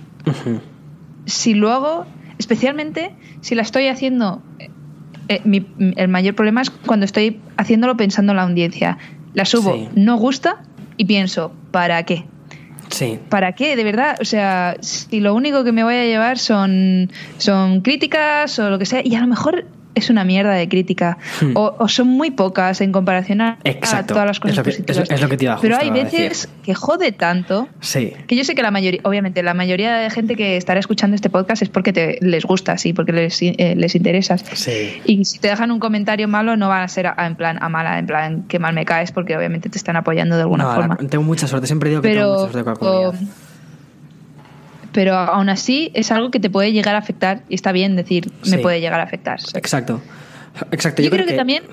si 1.26 1.54
luego, 1.54 2.06
especialmente 2.38 3.12
si 3.40 3.54
la 3.54 3.62
estoy 3.62 3.88
haciendo, 3.88 4.42
eh, 5.28 5.40
mi- 5.44 5.66
el 5.96 6.08
mayor 6.08 6.34
problema 6.34 6.62
es 6.62 6.70
cuando 6.70 7.04
estoy 7.04 7.40
haciéndolo 7.56 7.96
pensando 7.96 8.32
en 8.32 8.36
la 8.36 8.42
audiencia. 8.42 8.98
La 9.34 9.44
subo, 9.44 9.74
Sí. 9.74 9.88
no 9.94 10.16
gusta 10.16 10.62
y 10.96 11.04
pienso, 11.04 11.52
¿para 11.70 12.02
qué? 12.04 12.24
Sí, 12.88 13.18
¿Para 13.28 13.52
qué? 13.52 13.74
De 13.74 13.82
verdad, 13.82 14.16
o 14.20 14.24
sea, 14.24 14.76
si 14.80 15.18
lo 15.20 15.34
único 15.34 15.64
que 15.64 15.72
me 15.72 15.82
voy 15.82 15.96
a 15.96 16.04
llevar 16.04 16.38
son, 16.38 17.10
son 17.36 17.80
críticas 17.80 18.58
o 18.60 18.70
lo 18.70 18.78
que 18.78 18.86
sea, 18.86 19.00
y 19.04 19.14
a 19.16 19.20
lo 19.20 19.26
mejor 19.26 19.66
es 19.96 20.10
una 20.10 20.22
mierda 20.24 20.52
de 20.52 20.68
crítica, 20.68 21.18
Hmm. 21.40 21.52
o, 21.56 21.74
o 21.78 21.88
son 21.88 22.06
muy 22.06 22.30
pocas 22.30 22.80
en 22.80 22.92
comparación 22.92 23.40
a, 23.40 23.58
Exacto. 23.64 24.14
todas 24.14 24.26
las 24.28 24.38
cosas 24.38 24.52
Es 24.52 24.56
lo 24.58 24.62
que- 24.62 24.70
positivas. 24.70 24.98
es- 25.02 25.10
es 25.10 25.20
lo 25.20 25.28
que 25.28 25.36
te 25.36 25.44
iba 25.46 25.58
Pero 25.60 25.76
hay 25.76 25.90
veces 25.90 26.48
que 26.62 26.74
jode 26.74 27.10
tanto 27.12 27.68
sí. 27.80 28.12
que 28.28 28.36
yo 28.36 28.44
sé 28.44 28.54
que 28.54 28.62
la 28.62 28.70
mayoría, 28.70 29.00
obviamente, 29.02 29.42
la 29.42 29.54
mayoría 29.54 29.96
de 29.96 30.10
gente 30.10 30.36
que 30.36 30.56
estará 30.56 30.78
escuchando 30.78 31.14
este 31.16 31.30
podcast 31.30 31.62
es 31.62 31.68
porque 31.68 31.92
te, 31.92 32.18
les 32.20 32.44
gusta, 32.44 32.78
sí, 32.78 32.92
porque 32.92 33.12
les, 33.12 33.40
eh, 33.42 33.74
les 33.76 33.94
interesas. 33.96 34.44
Sí. 34.52 35.00
Y 35.04 35.24
si 35.24 35.38
te 35.38 35.48
dejan 35.48 35.70
un 35.72 35.80
comentario 35.80 36.28
malo, 36.28 36.56
no 36.56 36.68
van 36.68 36.82
a 36.82 36.88
ser 36.88 37.06
a- 37.08 37.26
en 37.26 37.34
plan 37.34 37.58
a 37.62 37.68
mala, 37.68 37.98
en 37.98 38.06
plan 38.06 38.42
que 38.42 38.58
mal 38.58 38.74
me 38.74 38.84
caes, 38.84 39.12
porque 39.12 39.36
obviamente 39.36 39.68
te 39.70 39.78
están 39.78 39.96
apoyando 39.96 40.36
de 40.36 40.42
alguna 40.42 40.64
No, 40.64 40.74
forma. 40.74 40.98
la- 41.00 41.08
tengo 41.08 41.24
mucha 41.24 41.46
suerte, 41.46 41.66
siempre 41.66 41.88
digo 41.90 42.02
que 42.02 42.12
tengo 42.14 42.34
mucha 42.34 42.52
suerte 42.52 42.64
con 42.64 42.72
la 42.74 42.78
comunidad. 42.78 43.26
Pero 44.96 45.14
aún 45.14 45.50
así 45.50 45.90
es 45.92 46.10
algo 46.10 46.30
que 46.30 46.40
te 46.40 46.48
puede 46.48 46.72
llegar 46.72 46.94
a 46.94 46.98
afectar 47.00 47.42
y 47.50 47.54
está 47.54 47.70
bien 47.70 47.96
decir, 47.96 48.32
me 48.44 48.56
Sí. 48.56 48.56
puede 48.56 48.80
llegar 48.80 48.98
a 48.98 49.02
afectar. 49.02 49.38
Exacto. 49.54 50.00
Exacto. 50.70 51.02
Yo, 51.02 51.10
creo, 51.10 51.26
que, 51.26 51.34
también, 51.34 51.64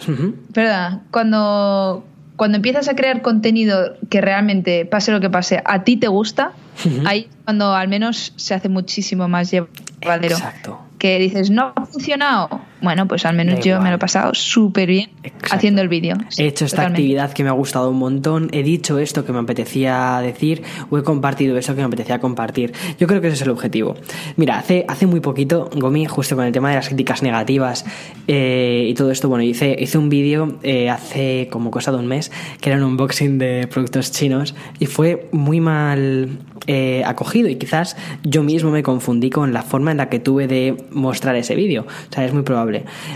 perdona, 0.54 1.04
cuando, 1.10 2.04
cuando 2.36 2.58
empiezas 2.58 2.90
a 2.90 2.96
crear 2.96 3.22
contenido 3.22 3.96
que 4.10 4.20
realmente, 4.20 4.86
pase 4.86 5.14
lo 5.14 5.22
que 5.22 5.30
pase, 5.30 5.62
a 5.64 5.86
ti 5.86 5.96
te 5.96 6.10
gusta, 6.10 6.52
Ujú. 6.86 7.08
ahí 7.08 7.30
es 7.30 7.36
cuando 7.46 7.74
al 7.74 7.88
menos 7.88 8.34
se 8.36 8.54
hace 8.54 8.68
muchísimo 8.68 9.30
más 9.30 9.50
llevadero. 9.52 10.36
Exacto. 10.36 10.82
Que 11.00 11.18
dices, 11.18 11.50
no 11.50 11.72
ha 11.78 11.86
funcionado. 11.86 12.60
Bueno, 12.84 13.08
pues 13.08 13.26
al 13.26 13.36
menos 13.36 13.56
Da 13.56 13.62
yo 13.62 13.68
igual. 13.72 13.84
me 13.84 13.90
lo 13.90 13.96
he 13.96 14.00
pasado 14.00 14.34
súper 14.36 14.90
bien 14.90 15.10
Exacto. 15.24 15.56
haciendo 15.56 15.82
el 15.82 15.88
vídeo. 15.88 16.16
He 16.38 16.46
hecho 16.48 16.66
esta 16.66 16.78
Totalmente. 16.78 17.02
actividad 17.02 17.34
que 17.34 17.44
me 17.44 17.50
ha 17.50 17.54
gustado 17.54 17.90
un 17.90 17.98
montón, 17.98 18.50
he 18.52 18.62
dicho 18.62 19.00
esto 19.00 19.26
que 19.26 19.32
me 19.32 19.40
apetecía 19.40 20.20
decir 20.22 20.62
o 20.92 20.98
he 20.98 21.04
compartido 21.04 21.58
eso 21.58 21.74
que 21.74 21.82
me 21.82 21.88
apetecía 21.88 22.20
compartir. 22.20 22.74
Yo 23.00 23.08
creo 23.08 23.22
que 23.22 23.28
ese 23.28 23.38
es 23.38 23.42
el 23.42 23.50
objetivo. 23.50 23.96
Mira, 24.36 24.60
hace, 24.60 24.86
hace 24.88 25.08
muy 25.08 25.22
poquito, 25.22 25.70
Gomi, 25.76 26.06
justo 26.06 26.36
con 26.36 26.46
el 26.46 26.52
tema 26.52 26.70
de 26.70 26.76
las 26.76 26.88
críticas 26.90 27.24
negativas 27.24 27.86
eh, 28.28 28.86
y 28.90 28.94
todo 28.94 29.12
esto, 29.12 29.30
bueno, 29.30 29.44
hice, 29.44 29.76
hice 29.80 29.98
un 29.98 30.10
vídeo 30.10 30.60
eh, 30.64 30.90
hace 30.90 31.48
como 31.52 31.72
cosa 31.72 31.92
de 31.92 31.98
un 31.98 32.08
mes 32.08 32.32
que 32.60 32.70
era 32.70 32.78
un 32.78 32.84
unboxing 32.84 33.38
de 33.38 33.68
productos 33.68 34.12
chinos 34.12 34.56
y 34.80 34.88
fue 34.88 35.30
muy 35.32 35.60
mal 35.62 36.30
eh, 36.68 37.04
acogido 37.06 37.50
y 37.50 37.56
quizás 37.56 37.96
yo 38.24 38.44
mismo 38.44 38.72
me 38.72 38.84
confundí 38.84 39.30
con 39.30 39.54
la 39.54 39.62
forma 39.64 39.92
en 39.92 39.98
la 39.98 40.10
que 40.10 40.20
tuve 40.20 40.48
de 40.48 40.76
mostrar 40.92 41.36
ese 41.36 41.56
vídeo. 41.56 41.86
O 42.10 42.14
sea, 42.14 42.26
es 42.26 42.34
muy 42.34 42.44
probable. 42.44 42.73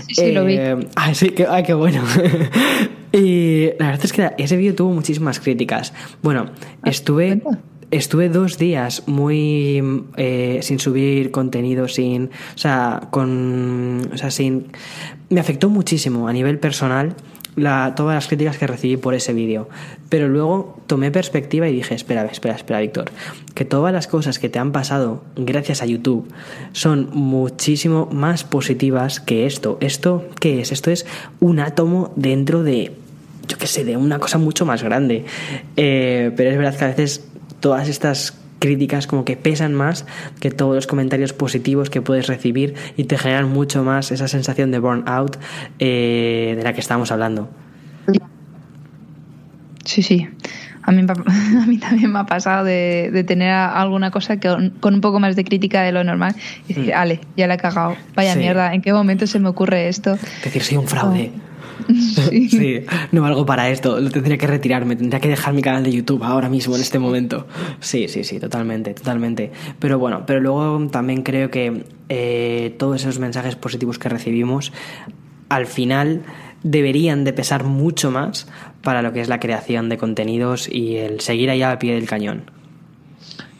Sí, 0.07 0.15
sí, 0.15 0.31
lo 0.31 0.45
vi. 0.45 0.55
Eh, 0.57 0.75
Ah, 0.95 1.13
sí, 1.13 1.33
ah, 1.49 1.63
qué 1.63 1.73
bueno. 1.73 2.01
y 3.11 3.67
la 3.79 3.87
verdad 3.87 4.05
es 4.05 4.13
que 4.13 4.31
ese 4.37 4.57
vídeo 4.57 4.75
tuvo 4.75 4.93
muchísimas 4.93 5.39
críticas. 5.39 5.93
Bueno, 6.21 6.47
Ah, 6.83 6.89
estuve, 6.89 7.39
cuenta. 7.39 7.61
estuve 7.91 8.29
dos 8.29 8.57
días 8.57 9.03
muy 9.07 9.81
eh, 10.17 10.59
sin 10.61 10.79
subir 10.79 11.31
contenido, 11.31 11.87
sin, 11.87 12.25
o 12.55 12.57
sea, 12.57 13.07
con, 13.11 14.09
o 14.13 14.17
sea, 14.17 14.31
sin, 14.31 14.67
me 15.29 15.39
afectó 15.39 15.69
muchísimo 15.69 16.27
a 16.27 16.33
nivel 16.33 16.59
personal 16.59 17.15
la, 17.57 17.95
todas 17.95 18.15
las 18.15 18.27
críticas 18.27 18.57
que 18.57 18.67
recibí 18.67 18.95
por 18.95 19.13
ese 19.15 19.33
vídeo. 19.33 19.67
Pero 20.07 20.29
luego 20.29 20.77
tomé 20.87 21.11
perspectiva 21.11 21.67
y 21.67 21.73
dije, 21.73 21.95
espera, 21.95 22.23
espera, 22.25 22.55
espera, 22.55 22.79
Víctor, 22.79 23.11
que 23.55 23.65
todas 23.65 23.91
las 23.91 24.07
cosas 24.07 24.39
que 24.39 24.47
te 24.47 24.59
han 24.59 24.71
pasado 24.71 25.23
gracias 25.35 25.81
a 25.81 25.85
YouTube 25.85 26.31
son 26.71 27.09
muchísimo 27.11 28.07
más 28.11 28.43
positivas 28.45 29.19
que 29.19 29.45
esto. 29.45 29.77
¿Esto 29.81 30.29
qué 30.39 30.61
es? 30.61 30.71
Esto 30.71 30.91
es 30.91 31.05
un 31.39 31.59
átomo 31.59 32.13
dentro 32.15 32.63
de, 32.63 32.93
yo 33.47 33.57
qué 33.57 33.67
sé, 33.67 33.83
de 33.83 33.97
una 33.97 34.19
cosa 34.19 34.37
mucho 34.37 34.65
más 34.65 34.83
grande. 34.83 35.25
Eh, 35.75 36.31
pero 36.37 36.51
es 36.51 36.57
verdad 36.57 36.77
que 36.77 36.85
a 36.85 36.89
veces 36.89 37.27
todas 37.59 37.89
estas 37.89 38.36
críticas 38.59 39.07
como 39.07 39.23
que 39.25 39.37
pesan 39.37 39.73
más 39.73 40.05
que 40.39 40.49
todos 40.51 40.73
los 40.75 40.87
comentarios 40.87 41.33
positivos 41.33 41.89
que 41.89 42.01
puedes 42.01 42.27
recibir 42.27 42.73
y 42.97 43.03
te 43.05 43.17
generan 43.17 43.49
mucho 43.49 43.83
más 43.83 44.11
esa 44.11 44.27
sensación 44.27 44.71
de 44.71 44.79
burnout 44.79 45.37
eh, 45.79 46.53
de 46.57 46.63
la 46.63 46.73
que 46.73 46.79
estábamos 46.81 47.11
hablando. 47.11 47.49
Sí, 49.85 50.01
sí. 50.03 50.27
A 50.83 50.91
mí, 50.91 51.01
a 51.61 51.65
mí 51.65 51.77
también 51.77 52.11
me 52.11 52.19
ha 52.19 52.25
pasado 52.25 52.63
de, 52.65 53.09
de 53.11 53.23
tener 53.23 53.51
alguna 53.51 54.11
cosa 54.11 54.37
que, 54.37 54.71
con 54.79 54.93
un 54.93 55.01
poco 55.01 55.19
más 55.19 55.35
de 55.35 55.43
crítica 55.43 55.81
de 55.81 55.91
lo 55.91 56.03
normal 56.03 56.35
y 56.67 56.73
decir, 56.73 56.93
Mm. 56.93 56.97
ale, 56.97 57.19
ya 57.35 57.47
la 57.47 57.55
he 57.55 57.57
cagado. 57.57 57.95
Vaya 58.15 58.33
Sí. 58.33 58.39
mierda, 58.39 58.73
¿en 58.73 58.81
qué 58.81 58.93
momento 58.93 59.27
se 59.27 59.39
me 59.39 59.49
ocurre 59.49 59.87
esto? 59.89 60.17
Decir, 60.43 60.63
soy 60.63 60.77
un 60.77 60.87
fraude. 60.87 61.31
Sí. 62.17 62.49
Sí, 62.49 62.79
no 63.11 63.21
valgo 63.21 63.45
para 63.45 63.69
esto, 63.69 63.99
lo 63.99 64.09
tendría 64.09 64.37
que 64.37 64.47
retirarme, 64.47 64.95
tendría 64.95 65.19
que 65.19 65.27
dejar 65.29 65.53
mi 65.53 65.61
canal 65.61 65.83
de 65.83 65.91
YouTube 65.91 66.23
ahora 66.23 66.49
mismo, 66.49 66.75
en 66.75 66.81
este 66.81 66.99
momento. 66.99 67.47
Sí, 67.79 68.07
sí, 68.07 68.23
sí, 68.23 68.39
totalmente, 68.39 68.93
totalmente. 68.93 69.51
Pero 69.79 69.99
bueno, 69.99 70.23
pero 70.25 70.39
luego 70.39 70.87
también 70.89 71.21
creo 71.23 71.49
que 71.51 71.83
eh, 72.09 72.75
todos 72.79 73.01
esos 73.01 73.19
mensajes 73.19 73.55
positivos 73.55 73.99
que 73.99 74.09
recibimos, 74.09 74.73
al 75.49 75.65
final 75.67 76.23
deberían 76.63 77.23
de 77.23 77.33
pesar 77.33 77.63
mucho 77.63 78.11
más 78.11 78.47
para 78.81 79.01
lo 79.01 79.13
que 79.13 79.21
es 79.21 79.29
la 79.29 79.39
creación 79.39 79.89
de 79.89 79.97
contenidos 79.97 80.67
y 80.71 80.97
el 80.97 81.19
seguir 81.21 81.49
allá 81.49 81.71
al 81.71 81.77
pie 81.77 81.93
del 81.95 82.07
cañón. 82.07 82.49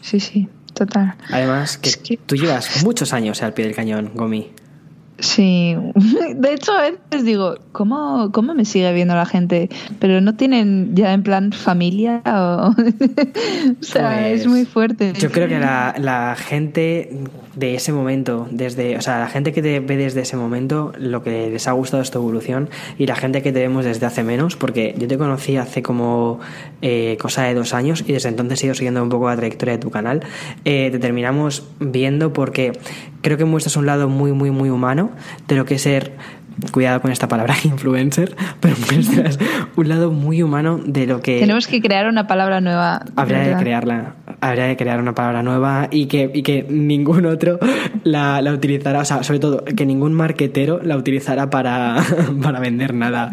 Sí, 0.00 0.20
sí, 0.20 0.48
total. 0.74 1.14
Además, 1.30 1.78
que 1.78 1.90
Es 1.90 1.96
que- 1.96 2.16
tú 2.18 2.36
llevas 2.36 2.82
muchos 2.84 3.12
años 3.12 3.42
al 3.42 3.54
pie 3.54 3.66
del 3.66 3.74
cañón, 3.74 4.10
Gomi. 4.14 4.48
Sí, 5.18 5.76
de 6.36 6.52
hecho 6.52 6.72
a 6.72 6.82
veces 6.82 7.24
digo, 7.24 7.56
¿cómo, 7.72 8.30
¿cómo 8.32 8.54
me 8.54 8.64
sigue 8.64 8.92
viendo 8.92 9.14
la 9.14 9.26
gente? 9.26 9.68
Pero 9.98 10.20
no 10.20 10.36
tienen 10.36 10.94
ya 10.94 11.12
en 11.12 11.22
plan 11.22 11.52
familia 11.52 12.22
o... 12.24 12.70
o 13.80 13.82
sea, 13.82 14.20
Pues, 14.20 14.40
es 14.40 14.46
muy 14.46 14.64
fuerte. 14.64 15.12
Yo 15.18 15.30
creo 15.30 15.48
que 15.48 15.58
la, 15.58 15.94
la 15.98 16.36
gente 16.36 17.10
de 17.58 17.74
ese 17.74 17.92
momento, 17.92 18.46
desde, 18.52 18.96
o 18.96 19.02
sea, 19.02 19.18
la 19.18 19.26
gente 19.26 19.52
que 19.52 19.62
te 19.62 19.80
ve 19.80 19.96
desde 19.96 20.20
ese 20.20 20.36
momento, 20.36 20.92
lo 20.96 21.24
que 21.24 21.50
les 21.50 21.66
ha 21.66 21.72
gustado 21.72 22.02
es 22.02 22.10
tu 22.12 22.18
evolución 22.18 22.68
y 22.98 23.06
la 23.06 23.16
gente 23.16 23.42
que 23.42 23.52
te 23.52 23.58
vemos 23.58 23.84
desde 23.84 24.06
hace 24.06 24.22
menos, 24.22 24.54
porque 24.54 24.94
yo 24.96 25.08
te 25.08 25.18
conocí 25.18 25.56
hace 25.56 25.82
como 25.82 26.38
eh, 26.82 27.16
cosa 27.20 27.42
de 27.42 27.54
dos 27.54 27.74
años 27.74 28.04
y 28.06 28.12
desde 28.12 28.28
entonces 28.28 28.62
he 28.62 28.66
ido 28.66 28.74
siguiendo 28.76 29.02
un 29.02 29.08
poco 29.08 29.28
la 29.28 29.36
trayectoria 29.36 29.74
de 29.74 29.80
tu 29.80 29.90
canal, 29.90 30.22
eh, 30.64 30.90
te 30.92 31.00
terminamos 31.00 31.64
viendo 31.80 32.32
porque 32.32 32.72
creo 33.22 33.36
que 33.36 33.44
muestras 33.44 33.76
un 33.76 33.86
lado 33.86 34.08
muy, 34.08 34.32
muy, 34.32 34.50
muy 34.50 34.70
humano 34.70 35.10
de 35.46 35.56
lo 35.56 35.64
que 35.64 35.76
es 35.76 35.82
ser 35.82 36.12
cuidado 36.72 37.00
con 37.00 37.12
esta 37.12 37.28
palabra 37.28 37.54
influencer, 37.64 38.34
pero 38.60 38.76
muestras 38.90 39.38
un 39.76 39.88
lado 39.88 40.10
muy 40.10 40.42
humano 40.42 40.80
de 40.84 41.06
lo 41.06 41.20
que 41.20 41.40
Tenemos 41.40 41.66
que 41.66 41.80
crear 41.80 42.08
una 42.08 42.26
palabra 42.26 42.60
nueva. 42.60 43.02
Habría 43.16 43.40
de 43.40 43.56
crearla, 43.56 44.14
habría 44.40 44.64
de 44.64 44.76
crear 44.76 45.00
una 45.00 45.14
palabra 45.14 45.42
nueva 45.42 45.88
y 45.90 46.06
que, 46.06 46.30
y 46.34 46.42
que 46.42 46.66
ningún 46.68 47.26
otro 47.26 47.58
la, 48.04 48.42
la 48.42 48.52
utilizara, 48.52 49.00
o 49.00 49.04
sea, 49.04 49.22
sobre 49.22 49.38
todo 49.38 49.64
que 49.64 49.86
ningún 49.86 50.14
marquetero 50.14 50.80
la 50.82 50.96
utilizara 50.96 51.50
para, 51.50 51.96
para 52.42 52.60
vender 52.60 52.94
nada. 52.94 53.30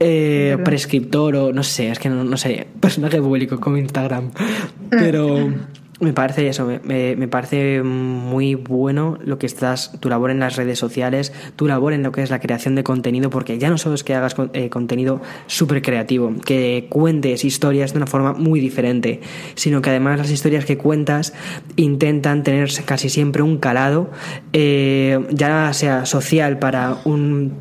Eh, 0.00 0.58
prescriptor 0.64 1.34
o 1.34 1.52
no 1.52 1.64
sé, 1.64 1.90
es 1.90 1.98
que 1.98 2.08
no, 2.08 2.22
no 2.22 2.36
sé, 2.36 2.68
personaje 2.78 3.20
público 3.20 3.58
como 3.58 3.78
Instagram. 3.78 4.30
Pero, 4.90 5.52
Me 6.00 6.12
parece 6.12 6.46
eso, 6.46 6.64
me, 6.64 7.16
me- 7.16 7.26
parece 7.26 7.82
muy 7.82 8.54
bueno 8.54 9.18
lo 9.24 9.36
que 9.38 9.46
estás, 9.46 9.90
tu 9.98 10.08
labor 10.08 10.30
en 10.30 10.38
las 10.38 10.54
redes 10.54 10.78
sociales, 10.78 11.32
tu 11.56 11.66
labor 11.66 11.92
en 11.92 12.04
lo 12.04 12.12
que 12.12 12.22
es 12.22 12.30
la 12.30 12.38
creación 12.38 12.76
de 12.76 12.84
contenido, 12.84 13.30
porque 13.30 13.58
ya 13.58 13.68
no 13.68 13.78
solo 13.78 13.96
es 13.96 14.04
que 14.04 14.14
hagas 14.14 14.36
eh, 14.52 14.70
contenido 14.70 15.20
súper 15.48 15.82
creativo, 15.82 16.32
que 16.44 16.86
cuentes 16.88 17.44
historias 17.44 17.94
de 17.94 17.96
una 17.96 18.06
forma 18.06 18.32
muy 18.32 18.60
diferente, 18.60 19.22
sino 19.56 19.82
que 19.82 19.90
además 19.90 20.18
las 20.18 20.30
historias 20.30 20.64
que 20.64 20.78
cuentas 20.78 21.32
intentan 21.74 22.44
tener 22.44 22.70
casi 22.84 23.08
siempre 23.08 23.42
un 23.42 23.58
calado, 23.58 24.08
eh, 24.52 25.18
ya 25.30 25.72
sea 25.72 26.06
social 26.06 26.60
para 26.60 26.98
un, 27.06 27.54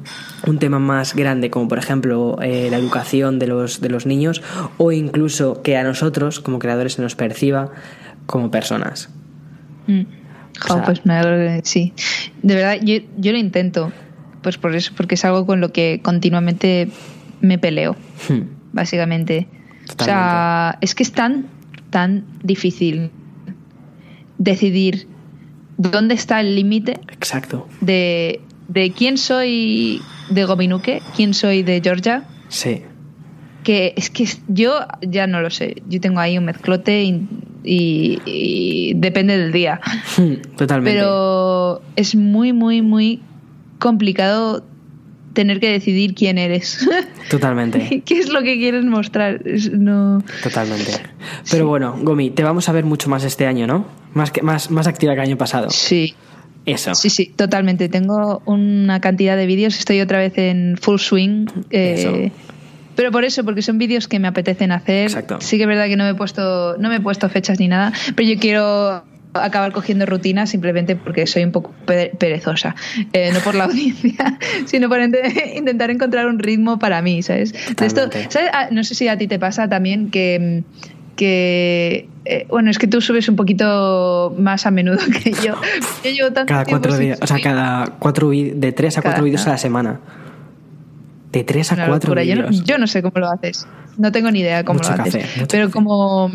un 0.45 0.59
tema 0.59 0.77
más 0.77 1.15
grande, 1.15 1.49
como 1.49 1.67
por 1.67 1.79
ejemplo 1.79 2.37
eh, 2.43 2.67
la 2.69 2.77
educación 2.77 3.39
de 3.39 3.47
los, 3.47 3.81
de 3.81 3.89
los 3.89 4.05
niños, 4.05 4.43
o 4.77 4.91
incluso 4.91 5.63
que 5.63 5.75
a 5.75 5.83
nosotros, 5.83 6.39
como 6.39 6.59
creadores, 6.59 6.93
se 6.93 7.01
nos 7.01 7.15
perciba 7.15 7.71
como 8.27 8.51
personas. 8.51 9.09
Mm. 9.87 10.01
O 10.69 10.81
pues 10.83 11.05
me 11.05 11.13
alegro 11.15 11.59
sí. 11.63 11.93
De 12.43 12.55
verdad, 12.55 12.77
yo, 12.83 12.95
yo 13.17 13.31
lo 13.31 13.37
intento. 13.39 13.91
Pues 14.41 14.57
por 14.57 14.75
eso, 14.75 14.93
porque 14.95 15.15
es 15.15 15.25
algo 15.25 15.45
con 15.45 15.59
lo 15.61 15.71
que 15.71 15.99
continuamente 16.03 16.89
me 17.41 17.57
peleo, 17.57 17.95
Hmm. 18.29 18.41
básicamente. 18.73 19.47
O 19.99 20.03
sea, 20.03 20.77
es 20.81 20.93
que 20.95 21.03
es 21.03 21.11
tan, 21.11 21.47
tan 21.89 22.25
difícil 22.43 23.09
decidir 24.37 25.07
dónde 25.77 26.15
está 26.15 26.39
el 26.41 26.55
límite 26.55 26.99
Exacto. 27.11 27.67
de, 27.81 28.41
de 28.67 28.91
quién 28.91 29.17
soy 29.17 30.01
de 30.29 30.45
Gominuque, 30.45 31.01
quién 31.15 31.33
soy 31.33 31.63
de 31.63 31.81
Georgia, 31.83 32.25
Sí. 32.49 32.81
que 33.63 33.93
es 33.95 34.09
que 34.09 34.25
yo 34.47 34.79
ya 35.01 35.27
no 35.27 35.41
lo 35.41 35.49
sé. 35.49 35.81
Yo 35.87 35.99
tengo 36.01 36.19
ahí 36.19 36.37
un 36.37 36.45
mezclote 36.45 37.03
y- 37.67 38.19
y 38.25 38.93
depende 38.95 39.37
del 39.37 39.51
día. 39.51 39.79
Hmm, 40.17 40.55
Totalmente. 40.55 40.97
Pero 40.99 41.81
es 41.95 42.15
muy, 42.15 42.53
muy, 42.53 42.81
muy 42.81 43.21
complicado 43.79 44.63
tener 45.33 45.59
que 45.59 45.69
decidir 45.71 46.15
quién 46.15 46.37
eres. 46.39 46.87
Totalmente. 47.29 48.01
¿Qué 48.05 48.17
es 48.19 48.29
lo 48.29 48.41
que 48.41 48.57
quieres 48.57 48.83
mostrar? 48.85 49.41
No... 49.71 50.23
Totalmente. 50.41 50.91
Pero 51.51 51.67
bueno, 51.67 51.95
Gomi, 52.01 52.31
te 52.31 52.43
vamos 52.43 52.67
a 52.69 52.71
ver 52.71 52.85
mucho 52.85 53.09
más 53.09 53.23
este 53.23 53.45
año, 53.45 53.67
¿no? 53.67 53.85
Más, 54.13 54.31
que, 54.31 54.41
más, 54.41 54.71
más 54.71 54.87
activa 54.87 55.13
que 55.13 55.19
el 55.21 55.27
año 55.27 55.37
pasado. 55.37 55.69
Sí, 55.69 56.15
Eso. 56.65 56.95
sí, 56.95 57.11
sí, 57.11 57.31
totalmente. 57.35 57.87
Tengo 57.87 58.41
una 58.45 58.99
cantidad 58.99 59.37
de 59.37 59.45
vídeos. 59.45 59.77
Estoy 59.77 60.01
otra 60.01 60.17
vez 60.17 60.33
en 60.37 60.75
full 60.81 60.97
swing. 60.97 61.45
eh, 61.69 61.95
Eso. 61.97 62.33
Pero 62.97 63.11
por 63.13 63.23
eso, 63.23 63.45
porque 63.45 63.61
son 63.61 63.77
vídeos 63.77 64.09
que 64.09 64.19
me 64.19 64.27
apetecen 64.27 64.73
hacer. 64.73 65.03
Exacto. 65.03 65.39
Sí 65.39 65.55
que 65.55 65.63
es 65.63 65.67
verdad 65.69 65.85
que 65.87 65.95
no 65.95 66.03
me 66.03 66.09
he 66.09 66.15
puesto, 66.15 66.75
no 66.77 66.89
me 66.89 66.97
he 66.97 66.99
puesto 66.99 67.29
fechas 67.29 67.57
ni 67.59 67.69
nada, 67.69 67.93
pero 68.15 68.27
yo 68.27 68.37
quiero 68.37 69.03
acabar 69.33 69.71
cogiendo 69.71 70.05
rutina 70.07 70.47
simplemente 70.47 70.95
porque 70.95 71.27
soy 71.27 71.43
un 71.43 71.51
poco 71.51 71.71
pe- 71.85 72.11
perezosa. 72.17 72.75
Eh, 73.13 73.29
no 73.31 73.39
por 73.41 73.53
la 73.55 73.63
audiencia, 73.69 74.39
sino 74.65 74.89
por 74.89 74.99
intentar 74.99 75.91
encontrar 75.91 76.25
un 76.27 76.39
ritmo 76.39 76.79
para 76.79 77.01
mí, 77.03 77.21
¿sabes? 77.21 77.53
De 77.75 77.85
esto. 77.85 78.09
¿sabes? 78.29 78.49
Ah, 78.51 78.67
no 78.71 78.83
sé 78.83 78.95
si 78.95 79.07
a 79.07 79.17
ti 79.17 79.27
te 79.27 79.37
pasa 79.39 79.69
también 79.69 80.09
que 80.09 80.63
que 81.15 82.07
eh, 82.25 82.45
bueno 82.49 82.69
es 82.69 82.77
que 82.77 82.85
tú 82.87 83.01
subes 83.01 83.27
un 83.27 83.35
poquito 83.35 84.35
más 84.37 84.65
a 84.67 84.71
menudo 84.71 84.99
que 85.23 85.31
yo 85.31 85.55
yo 86.03 86.11
llevo 86.11 86.31
tanto 86.31 86.53
Cada 86.53 86.65
cuatro 86.65 86.95
días, 86.97 87.17
o 87.21 87.27
sea, 87.27 87.39
cada 87.41 87.85
cuatro 87.99 88.29
de 88.29 88.71
tres 88.71 88.97
a 88.97 89.01
cuatro 89.01 89.23
vídeos 89.23 89.45
a 89.47 89.49
la 89.51 89.57
semana. 89.57 89.99
De 91.37 91.43
tres 91.43 91.71
a 91.71 91.75
Una 91.75 91.87
cuatro 91.87 92.15
locura. 92.15 92.23
Yo 92.23 92.35
no, 92.35 92.51
yo 92.51 92.77
no 92.77 92.87
sé 92.87 93.01
cómo 93.01 93.19
lo 93.19 93.29
haces. 93.29 93.67
No 93.97 94.11
tengo 94.11 94.29
ni 94.31 94.39
idea 94.41 94.63
cómo 94.63 94.79
Mucho 94.79 94.95
lo 94.95 95.01
haces. 95.03 95.15
café, 95.23 95.39
mucho 95.39 95.47
Pero 95.51 95.63
café. 95.65 95.73
como, 95.73 96.31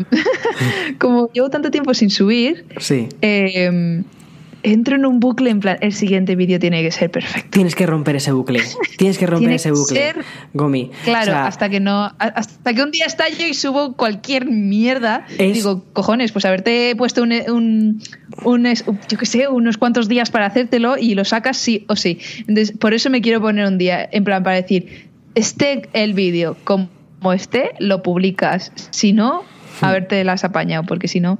como 0.99 1.29
llevo 1.33 1.49
tanto 1.49 1.71
tiempo 1.71 1.93
sin 1.93 2.09
subir, 2.09 2.65
Sí. 2.77 3.07
eh, 3.21 4.03
entro 4.63 4.95
en 4.95 5.05
un 5.05 5.19
bucle 5.19 5.49
en 5.49 5.59
plan, 5.59 5.77
el 5.81 5.93
siguiente 5.93 6.35
vídeo 6.35 6.57
tiene 6.59 6.81
que 6.81 6.91
ser 6.91 7.11
perfecto. 7.11 7.49
Tienes 7.51 7.75
que 7.75 7.85
romper 7.85 8.15
ese 8.15 8.31
bucle. 8.31 8.61
Tienes 8.97 9.17
que 9.17 9.25
romper 9.27 9.39
Tiene 9.41 9.55
ese 9.55 9.71
bucle. 9.71 9.97
ser- 9.99 10.25
Gomi. 10.53 10.89
Claro, 11.03 11.21
O 11.21 11.25
sea, 11.25 11.47
hasta 11.47 11.69
que 11.69 11.79
no, 11.79 12.11
hasta 12.17 12.73
que 12.73 12.81
un 12.81 12.91
día 12.91 13.05
estallo 13.05 13.45
y 13.45 13.53
subo 13.53 13.93
cualquier 13.93 14.45
mierda, 14.45 15.25
Es- 15.37 15.53
digo, 15.53 15.83
cojones, 15.93 16.31
pues 16.31 16.45
haberte 16.45 16.95
puesto 16.95 17.21
un, 17.23 17.33
un, 17.49 18.01
un 18.43 18.65
es- 18.65 18.85
yo 19.09 19.17
qué 19.17 19.25
sé, 19.25 19.47
unos 19.47 19.77
cuantos 19.77 20.07
días 20.07 20.31
para 20.31 20.45
hacértelo 20.45 20.97
y 20.97 21.13
lo 21.15 21.25
sacas 21.25 21.57
sí 21.57 21.85
o 21.89 21.95
sí. 21.95 22.19
Entonces, 22.47 22.71
por 22.77 22.93
eso 22.93 23.09
me 23.09 23.21
quiero 23.21 23.41
poner 23.41 23.67
un 23.67 23.77
día, 23.77 24.07
en 24.11 24.23
plan, 24.23 24.43
para 24.43 24.55
decir, 24.55 25.09
esté 25.35 25.89
el 25.93 26.13
vídeo 26.13 26.55
como 26.63 26.89
esté, 27.33 27.71
lo 27.79 28.03
publicas. 28.03 28.71
Si 28.91 29.13
no, 29.13 29.43
haberte 29.81 30.23
las 30.23 30.43
apañado, 30.43 30.83
porque 30.85 31.07
si 31.07 31.19
no, 31.19 31.39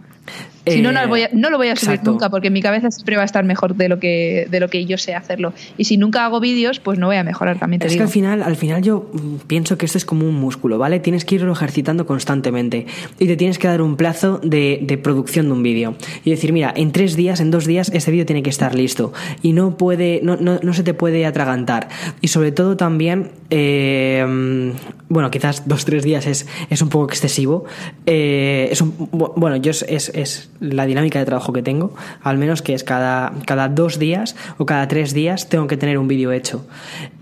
si 0.65 0.81
no, 0.81 0.91
no 0.91 0.99
Eh, 0.99 1.03
lo 1.03 1.09
voy 1.09 1.21
a, 1.23 1.29
no 1.33 1.49
lo 1.49 1.57
voy 1.57 1.67
a 1.67 1.75
subir 1.75 1.91
exacto. 1.95 2.11
nunca, 2.11 2.29
porque 2.29 2.49
mi 2.49 2.61
cabeza 2.61 2.89
siempre 2.91 3.15
va 3.15 3.23
a 3.23 3.25
estar 3.25 3.43
mejor 3.43 3.75
de 3.75 3.89
lo 3.89 3.99
que, 3.99 4.47
de 4.49 4.59
lo 4.59 4.69
que 4.69 4.85
yo 4.85 4.97
sé 4.97 5.15
hacerlo. 5.15 5.53
Y 5.77 5.85
si 5.85 5.97
nunca 5.97 6.25
hago 6.25 6.39
vídeos, 6.39 6.79
pues 6.79 6.99
no 6.99 7.07
voy 7.07 7.17
a 7.17 7.23
mejorar, 7.23 7.59
también 7.59 7.79
te 7.79 7.87
Es 7.87 7.95
que 7.95 8.03
al 8.03 8.09
final, 8.09 8.43
al 8.43 8.55
final 8.55 8.81
yo 8.81 9.09
mm, 9.11 9.47
pienso 9.47 9.77
que 9.77 9.85
esto 9.85 9.97
es 9.97 10.05
como 10.05 10.27
un 10.27 10.35
músculo, 10.35 10.77
¿vale? 10.77 10.99
Tienes 10.99 11.25
que 11.25 11.35
irlo 11.35 11.51
ejercitando 11.51 12.05
constantemente 12.05 12.85
y 13.19 13.27
te 13.27 13.35
tienes 13.35 13.59
que 13.59 13.67
dar 13.67 13.81
un 13.81 13.97
plazo 13.97 14.39
de, 14.43 14.79
de 14.81 14.97
producción 14.97 15.47
de 15.47 15.51
un 15.51 15.63
vídeo 15.63 15.95
y 16.23 16.31
decir, 16.31 16.53
mira, 16.53 16.73
en 16.75 16.91
tres 16.91 17.15
días, 17.15 17.39
en 17.39 17.51
dos 17.51 17.65
días, 17.65 17.91
este 17.93 18.11
vídeo 18.11 18.25
tiene 18.25 18.43
que 18.43 18.49
estar 18.49 18.75
listo 18.75 19.11
y 19.41 19.53
no 19.53 19.77
puede, 19.77 20.21
no, 20.23 20.37
no, 20.37 20.59
no 20.61 20.73
se 20.73 20.83
te 20.83 20.93
puede 20.93 21.25
atragantar 21.25 21.89
y 22.21 22.29
sobre 22.29 22.51
todo 22.51 22.77
también, 22.77 23.31
eh, 23.55 24.73
bueno, 25.09 25.29
quizás 25.29 25.67
dos 25.67 25.85
tres 25.85 26.03
días 26.03 26.25
es, 26.25 26.47
es 26.71 26.81
un 26.81 26.89
poco 26.89 27.05
excesivo. 27.05 27.65
eh, 28.07 28.67
es 28.71 28.81
bueno, 29.11 29.57
yo 29.57 29.69
es, 29.69 29.85
es, 29.87 30.09
es 30.09 30.49
la 30.59 30.87
dinámica 30.87 31.19
de 31.19 31.25
trabajo 31.25 31.53
que 31.53 31.61
tengo, 31.61 31.93
al 32.23 32.39
menos 32.39 32.63
que 32.63 32.73
es 32.73 32.83
cada, 32.83 33.31
cada 33.45 33.69
dos 33.69 33.99
días 33.99 34.35
o 34.57 34.65
cada 34.65 34.87
tres 34.87 35.13
días 35.13 35.49
tengo 35.49 35.67
que 35.67 35.77
tener 35.77 35.99
un 35.99 36.07
vídeo 36.07 36.31
hecho. 36.31 36.65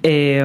Eh, 0.03 0.41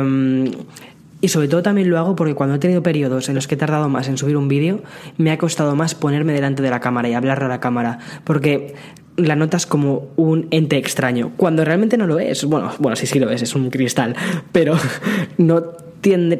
y 1.26 1.28
sobre 1.28 1.48
todo 1.48 1.60
también 1.60 1.90
lo 1.90 1.98
hago 1.98 2.14
porque 2.14 2.36
cuando 2.36 2.54
he 2.54 2.60
tenido 2.60 2.84
periodos 2.84 3.28
en 3.28 3.34
los 3.34 3.48
que 3.48 3.56
he 3.56 3.58
tardado 3.58 3.88
más 3.88 4.06
en 4.06 4.16
subir 4.16 4.36
un 4.36 4.46
vídeo, 4.46 4.84
me 5.18 5.32
ha 5.32 5.38
costado 5.38 5.74
más 5.74 5.96
ponerme 5.96 6.32
delante 6.32 6.62
de 6.62 6.70
la 6.70 6.78
cámara 6.78 7.08
y 7.08 7.14
hablar 7.14 7.42
a 7.42 7.48
la 7.48 7.58
cámara. 7.58 7.98
Porque 8.22 8.76
la 9.16 9.34
notas 9.34 9.66
como 9.66 10.06
un 10.14 10.46
ente 10.52 10.76
extraño, 10.76 11.32
cuando 11.36 11.64
realmente 11.64 11.96
no 11.96 12.06
lo 12.06 12.20
es. 12.20 12.44
Bueno, 12.44 12.70
bueno 12.78 12.94
sí, 12.94 13.08
sí 13.08 13.18
lo 13.18 13.28
es, 13.28 13.42
es 13.42 13.56
un 13.56 13.70
cristal, 13.70 14.14
pero 14.52 14.76
no, 15.36 15.64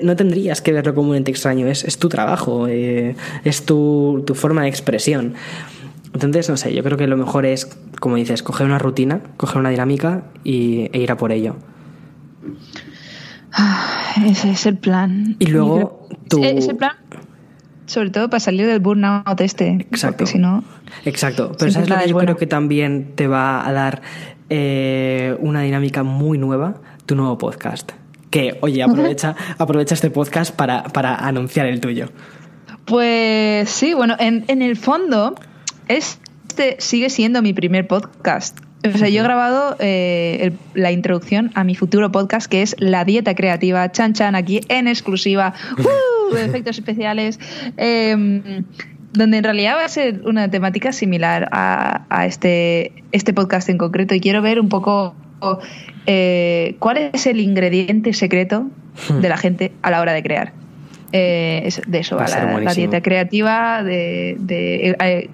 no 0.03 0.17
tendrías 0.17 0.63
que 0.63 0.71
verlo 0.71 0.95
como 0.95 1.11
un 1.11 1.17
ente 1.17 1.33
extraño, 1.33 1.67
es, 1.67 1.83
es 1.83 1.99
tu 1.99 2.09
trabajo, 2.09 2.69
eh, 2.69 3.17
es 3.43 3.67
tu, 3.67 4.23
tu 4.25 4.37
forma 4.37 4.63
de 4.63 4.69
expresión. 4.69 5.35
Entonces, 6.15 6.49
no 6.49 6.57
sé, 6.57 6.73
yo 6.73 6.85
creo 6.85 6.97
que 6.97 7.09
lo 7.09 7.17
mejor 7.17 7.45
es, 7.45 7.77
como 7.99 8.15
dices, 8.15 8.45
coger 8.45 8.69
una 8.69 8.79
rutina, 8.79 9.21
coger 9.37 9.59
una 9.59 9.71
dinámica 9.71 10.23
y, 10.45 10.91
e 10.93 11.01
ir 11.01 11.11
a 11.11 11.17
por 11.17 11.33
ello. 11.33 11.57
Ah, 13.57 14.15
Ese 14.25 14.51
es 14.51 14.67
el 14.67 14.77
plan. 14.77 15.37
Y 15.39 15.47
luego 15.47 16.09
tú- 16.29 16.43
Es 16.45 16.69
el 16.69 16.77
plan, 16.77 16.93
sobre 17.87 18.11
todo 18.11 18.29
para 18.31 18.41
salir 18.41 18.67
del 18.67 18.81
burnout 18.81 19.41
este. 19.41 19.69
Exacto. 19.91 20.19
Porque 20.19 20.33
si 20.33 20.39
no. 20.39 20.63
Exacto, 21.05 21.53
pero 21.59 21.71
¿sabes 21.73 21.89
lo 21.89 21.97
que 21.99 22.07
yo 22.09 22.13
bueno. 22.15 22.27
creo 22.27 22.37
que 22.37 22.47
también 22.47 23.13
te 23.15 23.27
va 23.27 23.67
a 23.67 23.73
dar 23.73 24.03
eh, 24.51 25.37
una 25.41 25.63
dinámica 25.63 26.03
muy 26.03 26.39
nueva? 26.39 26.75
Tu 27.07 27.15
nuevo 27.17 27.39
podcast. 27.39 27.93
Que, 28.31 28.59
oye, 28.61 28.83
aprovecha, 28.83 29.35
aprovecha 29.59 29.95
este 29.95 30.11
podcast 30.11 30.55
para, 30.55 30.83
para 30.85 31.15
anunciar 31.17 31.67
el 31.67 31.81
tuyo. 31.81 32.11
Pues 32.85 33.69
sí, 33.71 33.95
bueno, 33.95 34.17
en, 34.19 34.45
en 34.49 34.63
el 34.63 34.77
fondo, 34.77 35.35
este 35.89 36.77
sigue 36.79 37.09
siendo 37.11 37.41
mi 37.43 37.53
primer 37.53 37.87
podcast. 37.87 38.59
O 38.95 38.99
sea, 38.99 39.09
yo 39.09 39.21
he 39.21 39.25
grabado 39.25 39.77
eh, 39.79 40.39
el- 40.43 40.53
la 40.75 40.93
introducción 40.93 41.51
a 41.55 41.65
mi 41.65 41.75
futuro 41.75 42.11
podcast, 42.13 42.47
que 42.51 42.63
es 42.63 42.77
La 42.79 43.05
Dieta 43.05 43.35
Creativa, 43.35 43.91
Chan 43.93 44.13
Chan, 44.13 44.35
aquí 44.35 44.61
en 44.69 44.89
exclusiva, 44.89 45.55
¡Uh! 45.79 46.37
efectos 46.37 46.79
especiales, 46.79 47.39
eh, 47.77 48.63
donde 49.13 49.39
en 49.39 49.45
realidad 49.45 49.77
va 49.77 49.85
a 49.85 49.89
ser 49.89 50.21
una 50.27 50.51
temática 50.51 50.93
similar 50.93 51.49
a, 51.53 52.05
a 52.11 52.27
este, 52.27 52.93
este 53.13 53.33
podcast 53.33 53.69
en 53.69 53.79
concreto. 53.79 54.15
Y 54.15 54.21
quiero 54.21 54.43
ver 54.43 54.61
un 54.61 54.69
poco 54.69 55.15
eh, 56.07 56.77
cuál 56.79 57.11
es 57.13 57.27
el 57.27 57.41
ingrediente 57.41 58.13
secreto 58.13 58.69
de 59.21 59.29
la 59.29 59.37
gente 59.37 59.73
a 59.83 59.91
la 59.91 60.01
hora 60.01 60.13
de 60.13 60.23
crear. 60.23 60.53
Eh, 61.13 61.69
de 61.87 61.99
eso 62.01 62.17
Va 62.17 62.25
va 62.25 62.29
la, 62.29 62.61
la 62.61 62.75
dieta 62.75 63.01
creativa, 63.01 63.83
de, 63.83 64.37
de, 64.39 64.97
eh, 65.01 65.31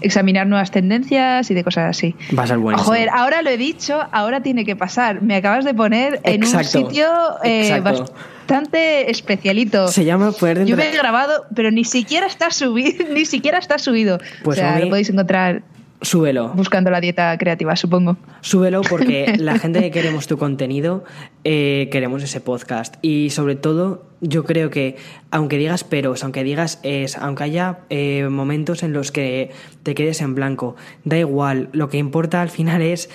examinar 0.00 0.46
nuevas 0.46 0.70
tendencias 0.70 1.50
y 1.50 1.54
de 1.54 1.64
cosas 1.64 1.90
así. 1.90 2.14
Va 2.38 2.44
a 2.44 2.46
ser 2.46 2.58
buenísimo. 2.58 2.86
Joder, 2.88 3.08
ahora 3.10 3.42
lo 3.42 3.50
he 3.50 3.56
dicho, 3.56 4.00
ahora 4.12 4.40
tiene 4.42 4.64
que 4.64 4.76
pasar. 4.76 5.22
Me 5.22 5.36
acabas 5.36 5.64
de 5.64 5.74
poner 5.74 6.20
en 6.24 6.42
Exacto, 6.42 6.80
un 6.80 6.86
sitio 6.86 7.08
eh, 7.44 7.80
bastante 7.80 9.10
especialito. 9.10 9.88
Se 9.88 10.04
llama 10.04 10.32
poder 10.32 10.60
de 10.60 10.66
Yo 10.66 10.76
me 10.76 10.88
he 10.88 10.96
grabado, 10.96 11.46
pero 11.54 11.70
ni 11.70 11.84
siquiera 11.84 12.26
está 12.26 12.50
subido, 12.50 13.04
ni 13.12 13.24
siquiera 13.24 13.58
está 13.58 13.78
subido. 13.78 14.18
Pues 14.44 14.58
o 14.58 14.60
sea, 14.60 14.74
mí- 14.76 14.82
lo 14.82 14.88
podéis 14.88 15.10
encontrar 15.10 15.62
Súbelo. 16.02 16.48
buscando 16.50 16.90
la 16.90 17.00
dieta 17.00 17.36
creativa, 17.38 17.74
supongo. 17.76 18.16
Súbelo 18.40 18.82
porque 18.82 19.34
la 19.38 19.58
gente 19.58 19.80
que 19.80 19.90
queremos 19.90 20.26
tu 20.26 20.38
contenido 20.38 21.04
eh, 21.44 21.88
queremos 21.90 22.22
ese 22.22 22.40
podcast. 22.40 22.96
Y 23.02 23.30
sobre 23.30 23.56
todo, 23.56 24.04
yo 24.20 24.44
creo 24.44 24.70
que, 24.70 24.96
aunque 25.30 25.58
digas 25.58 25.84
peros, 25.84 26.22
aunque 26.22 26.44
digas 26.44 26.80
es, 26.82 27.16
aunque 27.16 27.44
haya 27.44 27.78
eh, 27.88 28.28
momentos 28.28 28.82
en 28.82 28.92
los 28.92 29.10
que 29.12 29.50
te 29.82 29.94
quedes 29.94 30.20
en 30.20 30.34
blanco, 30.34 30.76
da 31.04 31.18
igual, 31.18 31.68
lo 31.72 31.88
que 31.88 31.98
importa 31.98 32.42
al 32.42 32.50
final 32.50 32.82
es 32.82 33.08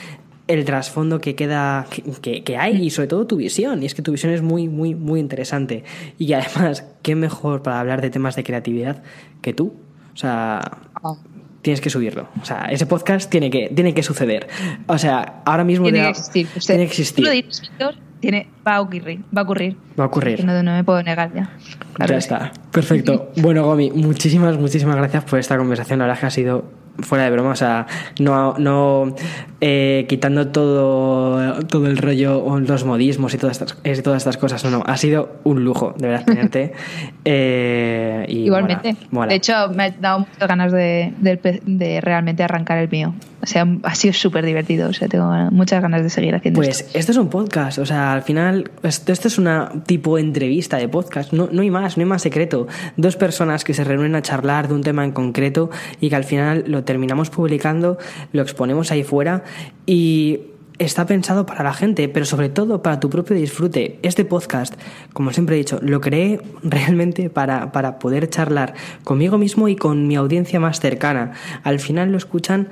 el 0.48 0.66
trasfondo 0.66 1.22
que 1.22 1.36
queda 1.36 1.86
que, 2.22 2.44
que, 2.44 2.58
hay 2.58 2.84
y 2.84 2.90
sobre 2.90 3.08
todo 3.08 3.26
tu 3.26 3.38
visión 3.38 3.84
y 3.84 3.86
es 3.86 3.96
que 3.96 4.02
tu 4.02 4.12
visión 4.12 4.34
es 4.34 4.42
muy 4.42 4.68
muy 4.68 4.96
muy 4.96 5.22
interesante 5.22 5.86
y 6.18 6.34
además 6.34 6.84
qué 7.04 7.16
mejor 7.16 7.62
para 7.62 7.80
hablar 7.80 8.02
de 8.02 8.10
temas 8.10 8.36
de 8.36 8.44
creatividad 8.44 9.02
que 9.42 9.54
tú 9.54 9.76
o 10.14 10.18
sea 10.18 10.80
Ah. 11.04 11.16
Tienes 11.62 11.80
que 11.82 11.90
subirlo 11.90 12.28
o 12.42 12.46
sea 12.46 12.66
ese 12.72 12.86
podcast 12.86 13.30
tiene 13.30 13.50
que 13.50 13.70
tiene 13.74 13.94
que 13.94 14.04
suceder 14.04 14.48
o 14.88 14.98
sea 14.98 15.42
ahora 15.46 15.64
mismo 15.64 15.84
Tiene 15.86 16.00
de- 16.00 16.04
que 16.06 16.10
existir. 16.12 16.48
Usted- 16.56 16.74
tiene 16.74 16.84
que 16.86 16.90
existir 16.92 17.26
lo 17.26 17.32
dices, 17.32 17.62
Víctor, 17.62 17.96
tiene, 18.20 18.48
va 18.68 18.76
a 18.76 18.82
ocurrir. 18.82 19.20
Va 19.36 19.42
a 19.42 19.44
ocurrir. 19.46 19.76
va 20.00 20.04
a 20.04 20.08
ocurrir 20.08 20.38
Que 20.38 20.44
no, 20.44 20.62
no 20.62 20.74
me 20.74 20.84
puedo 20.84 21.02
negar 21.02 21.34
ya. 21.34 21.50
Claro 21.94 22.14
ya 22.14 22.22
sí. 22.22 22.26
está 22.26 22.52
perfecto 22.72 23.32
bueno 23.38 23.64
Gomi 23.66 23.92
muchísimas 23.92 24.58
muchísimas 24.58 24.96
gracias 24.96 25.24
por 25.24 25.40
esta 25.40 25.58
conversación 25.58 26.00
la 26.00 26.06
verdad 26.06 26.18
es 26.18 26.20
que 26.22 26.26
ha 26.28 26.30
sido 26.32 26.81
fuera 27.00 27.24
de 27.26 27.32
broma 27.32 27.52
o 27.52 27.56
sea 27.56 27.88
no 28.20 28.56
no 28.58 29.16
eh, 29.62 30.06
quitando 30.10 30.48
todo 30.50 31.64
todo 31.66 31.88
el 31.88 31.98
rollo 31.98 32.60
los 32.60 32.86
modismos 32.86 33.34
y 33.34 33.38
todas 33.38 33.62
estas 33.62 34.04
todas 34.04 34.18
estas 34.18 34.38
cosas 34.38 34.64
no 34.64 34.70
no 34.72 34.84
ha 34.86 34.98
sido 34.98 35.30
un 35.44 35.64
lujo 35.64 35.94
de 35.98 36.08
verdad 36.10 36.26
tenerte 36.26 36.74
eh, 37.26 38.26
y 38.30 38.46
Igualmente. 38.46 38.94
mola, 38.94 39.08
mola. 39.12 39.28
De 39.30 39.36
hecho, 39.36 39.54
me 39.76 39.84
ha 39.86 39.92
dado 39.92 40.20
muchas 40.20 40.48
ganas 40.48 40.72
de, 40.72 41.14
pe- 41.42 41.62
de 41.66 42.02
realmente 42.02 42.44
arrancar 42.44 42.78
el 42.78 42.90
mío. 42.90 43.14
O 43.42 43.48
sea, 43.48 43.68
ha 43.84 43.96
sido 43.96 44.14
súper 44.14 44.46
divertido. 44.46 44.90
O 44.90 44.94
sea, 44.94 45.08
tengo 45.08 45.32
muchas 45.52 45.82
ganas 45.82 46.04
de 46.04 46.10
seguir 46.10 46.36
haciendo 46.36 46.60
Pues 46.60 46.82
esto. 46.82 46.98
esto 46.98 47.12
es 47.12 47.18
un 47.18 47.30
podcast, 47.30 47.80
o 47.80 47.86
sea, 47.86 48.14
al 48.14 48.22
final, 48.22 48.72
esto, 48.84 49.12
esto 49.12 49.28
es 49.28 49.38
una 49.38 49.72
tipo 49.86 50.18
entrevista 50.18 50.78
de 50.78 50.88
podcast, 50.88 51.34
no, 51.34 51.50
no 51.52 51.62
hay 51.62 51.72
más, 51.72 51.98
no 51.98 52.02
hay 52.02 52.10
más 52.10 52.22
secreto. 52.22 52.68
Dos 52.98 53.16
personas 53.16 53.64
que 53.64 53.74
se 53.74 53.84
reúnen 53.84 54.16
a 54.16 54.22
charlar 54.22 54.68
de 54.68 54.76
un 54.76 54.82
tema 54.82 55.04
en 55.04 55.12
concreto 55.12 55.70
y 56.00 56.10
que 56.10 56.16
al 56.16 56.24
final 56.24 56.66
lo 56.68 56.84
terminamos 56.84 57.30
publicando, 57.30 57.98
lo 58.32 58.42
exponemos 58.42 58.92
ahí 58.92 59.04
fuera 59.04 59.44
y 59.86 60.42
está 60.78 61.06
pensado 61.06 61.46
para 61.46 61.64
la 61.64 61.74
gente, 61.74 62.10
pero 62.10 62.26
sobre 62.26 62.50
todo 62.50 62.82
para 62.82 63.00
tu 63.00 63.10
propio 63.10 63.36
disfrute. 63.36 64.00
Este 64.02 64.26
podcast, 64.26 64.74
como 65.14 65.32
siempre 65.32 65.56
he 65.56 65.60
dicho, 65.60 65.80
lo 65.82 66.02
creé 66.02 66.42
realmente 66.64 67.30
para, 67.30 67.72
para 67.72 68.00
poder 68.00 68.30
charlar 68.30 68.74
conmigo 69.04 69.38
mismo 69.38 69.68
y 69.68 69.76
con 69.76 70.08
mi 70.08 70.16
audiencia 70.16 70.60
más 70.60 70.80
cercana. 70.80 71.34
Al 71.64 71.80
final 71.80 72.12
lo 72.12 72.18
escuchan 72.18 72.70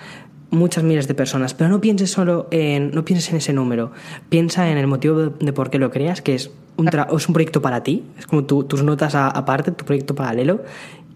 muchas 0.52 0.84
miles 0.84 1.08
de 1.08 1.14
personas, 1.14 1.54
pero 1.54 1.70
no 1.70 1.80
pienses 1.82 2.12
solo 2.12 2.48
en, 2.52 2.92
no 2.92 3.06
pienses 3.06 3.30
en 3.32 3.38
ese 3.38 3.54
número, 3.54 3.92
piensa 4.30 4.70
en 4.70 4.78
el 4.78 4.88
motivo 4.88 5.18
de, 5.20 5.46
de 5.46 5.54
por 5.54 5.70
qué 5.70 5.78
lo 5.78 5.92
creas, 5.92 6.22
que 6.22 6.36
es 6.36 6.50
un, 6.78 6.88
tra- 6.88 7.08
es 7.16 7.28
un 7.28 7.34
proyecto 7.34 7.62
para 7.62 7.84
ti, 7.84 8.04
es 8.18 8.26
como 8.26 8.44
tu- 8.46 8.64
tus 8.64 8.84
notas 8.84 9.14
a- 9.16 9.28
aparte, 9.28 9.72
tu 9.72 9.86
proyecto 9.86 10.16
paralelo 10.16 10.64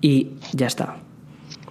y 0.02 0.30
ya 0.54 0.68
está. 0.68 0.98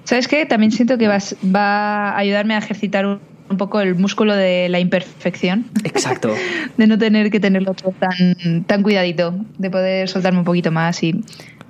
¿Sabes 0.04 0.26
qué? 0.28 0.44
También 0.46 0.72
siento 0.72 0.98
que 0.98 1.06
vas, 1.06 1.36
va 1.44 2.10
a 2.10 2.18
ayudarme 2.18 2.54
a 2.54 2.58
ejercitar 2.58 3.06
un, 3.06 3.20
un 3.48 3.56
poco 3.56 3.80
el 3.80 3.94
músculo 3.94 4.34
de 4.34 4.68
la 4.68 4.80
imperfección. 4.80 5.66
Exacto. 5.84 6.34
de 6.76 6.86
no 6.88 6.98
tener 6.98 7.30
que 7.30 7.38
tenerlo 7.38 7.74
todo 7.74 7.92
tan, 7.98 8.64
tan 8.64 8.82
cuidadito, 8.82 9.34
de 9.58 9.70
poder 9.70 10.08
soltarme 10.08 10.40
un 10.40 10.44
poquito 10.44 10.72
más 10.72 11.00
y 11.04 11.22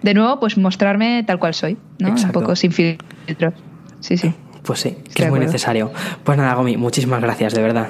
de 0.02 0.14
nuevo 0.14 0.40
pues 0.40 0.56
mostrarme 0.56 1.22
tal 1.26 1.38
cual 1.38 1.52
soy, 1.54 1.76
¿no? 1.98 2.08
Exacto. 2.08 2.38
Un 2.38 2.44
poco 2.44 2.56
sin 2.56 2.72
filtros. 2.72 3.52
Sí, 4.00 4.16
sí. 4.16 4.32
Pues 4.64 4.80
sí, 4.80 4.96
que 5.14 5.24
es 5.24 5.30
muy 5.30 5.40
necesario. 5.40 5.90
Pues 6.24 6.38
nada, 6.38 6.54
Gomi, 6.54 6.76
muchísimas 6.76 7.20
gracias, 7.20 7.54
de 7.54 7.62
verdad. 7.62 7.88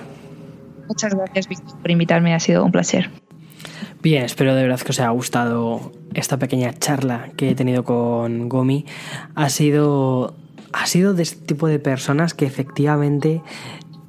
Muchas 0.88 1.14
gracias, 1.14 1.48
Víctor, 1.48 1.78
por 1.80 1.90
invitarme, 1.90 2.34
ha 2.34 2.40
sido 2.40 2.64
un 2.64 2.72
placer. 2.72 3.10
Bien, 4.02 4.24
espero 4.24 4.54
de 4.54 4.62
verdad 4.62 4.80
que 4.80 4.90
os 4.90 4.98
haya 4.98 5.10
gustado 5.10 5.92
esta 6.12 6.36
pequeña 6.36 6.72
charla 6.72 7.30
que 7.36 7.50
he 7.50 7.54
tenido 7.54 7.84
con 7.84 8.48
Gomi. 8.48 8.84
Ha 9.34 9.48
sido, 9.48 10.34
ha 10.72 10.86
sido 10.86 11.14
de 11.14 11.22
este 11.22 11.46
tipo 11.46 11.68
de 11.68 11.78
personas 11.78 12.34
que 12.34 12.44
efectivamente 12.44 13.42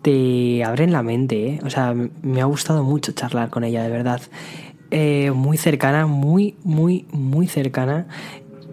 te 0.02 0.64
abren 0.64 0.92
la 0.92 1.04
mente. 1.04 1.48
¿eh? 1.48 1.60
O 1.64 1.70
sea, 1.70 1.94
me 1.94 2.42
ha 2.42 2.46
gustado 2.46 2.84
mucho 2.84 3.12
charlar 3.12 3.50
con 3.50 3.64
ella, 3.64 3.84
de 3.84 3.90
verdad. 3.90 4.22
Eh, 4.90 5.32
muy 5.32 5.58
cercana, 5.58 6.08
muy, 6.08 6.56
muy, 6.64 7.08
muy 7.12 7.48
cercana. 7.48 8.08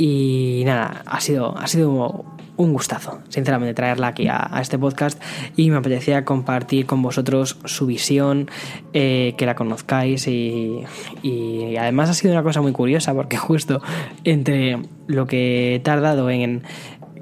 Y 0.02 0.62
nada, 0.64 1.02
ha 1.04 1.20
sido, 1.20 1.58
ha 1.58 1.66
sido 1.66 2.24
un 2.56 2.72
gustazo, 2.72 3.20
sinceramente, 3.28 3.74
traerla 3.74 4.06
aquí 4.08 4.28
a, 4.28 4.48
a 4.50 4.62
este 4.62 4.78
podcast 4.78 5.22
y 5.56 5.70
me 5.70 5.76
apetecía 5.76 6.24
compartir 6.24 6.86
con 6.86 7.02
vosotros 7.02 7.58
su 7.66 7.84
visión, 7.84 8.50
eh, 8.94 9.34
que 9.36 9.44
la 9.44 9.54
conozcáis 9.54 10.26
y, 10.26 10.84
y 11.22 11.76
además 11.76 12.08
ha 12.08 12.14
sido 12.14 12.32
una 12.32 12.42
cosa 12.42 12.62
muy 12.62 12.72
curiosa 12.72 13.12
porque 13.12 13.36
justo 13.36 13.82
entre 14.24 14.78
lo 15.06 15.26
que 15.26 15.74
he 15.74 15.80
tardado 15.80 16.30
en 16.30 16.62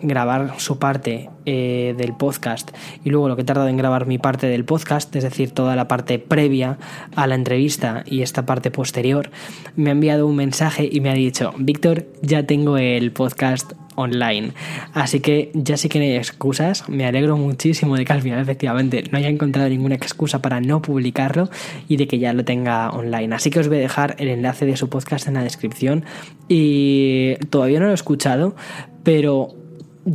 grabar 0.02 0.54
su 0.58 0.78
parte 0.78 1.30
eh, 1.46 1.94
del 1.96 2.14
podcast 2.14 2.70
y 3.04 3.10
luego 3.10 3.28
lo 3.28 3.36
que 3.36 3.42
he 3.42 3.44
tardado 3.44 3.68
en 3.68 3.76
grabar 3.76 4.06
mi 4.06 4.18
parte 4.18 4.46
del 4.46 4.64
podcast, 4.64 5.14
es 5.16 5.24
decir, 5.24 5.50
toda 5.50 5.76
la 5.76 5.88
parte 5.88 6.18
previa 6.18 6.78
a 7.16 7.26
la 7.26 7.34
entrevista 7.34 8.04
y 8.06 8.22
esta 8.22 8.46
parte 8.46 8.70
posterior, 8.70 9.30
me 9.76 9.90
ha 9.90 9.92
enviado 9.92 10.26
un 10.26 10.36
mensaje 10.36 10.88
y 10.90 11.00
me 11.00 11.10
ha 11.10 11.14
dicho, 11.14 11.52
Víctor, 11.58 12.06
ya 12.22 12.44
tengo 12.44 12.78
el 12.78 13.12
podcast 13.12 13.72
online. 13.98 14.52
Así 14.94 15.20
que 15.20 15.50
ya 15.54 15.76
sí 15.76 15.88
que 15.88 15.98
no 15.98 16.04
hay 16.04 16.16
excusas. 16.16 16.88
Me 16.88 17.04
alegro 17.04 17.36
muchísimo 17.36 17.96
de 17.96 18.04
que 18.04 18.12
al 18.12 18.22
final 18.22 18.40
efectivamente 18.40 19.04
no 19.10 19.18
haya 19.18 19.28
encontrado 19.28 19.68
ninguna 19.68 19.96
excusa 19.96 20.40
para 20.40 20.60
no 20.60 20.80
publicarlo 20.80 21.50
y 21.88 21.96
de 21.96 22.06
que 22.06 22.18
ya 22.18 22.32
lo 22.32 22.44
tenga 22.44 22.90
online. 22.90 23.34
Así 23.34 23.50
que 23.50 23.58
os 23.58 23.68
voy 23.68 23.78
a 23.78 23.80
dejar 23.80 24.14
el 24.18 24.28
enlace 24.28 24.66
de 24.66 24.76
su 24.76 24.88
podcast 24.88 25.26
en 25.26 25.34
la 25.34 25.42
descripción. 25.42 26.04
Y 26.48 27.34
todavía 27.50 27.80
no 27.80 27.86
lo 27.86 27.90
he 27.90 27.94
escuchado, 27.94 28.54
pero 29.02 29.57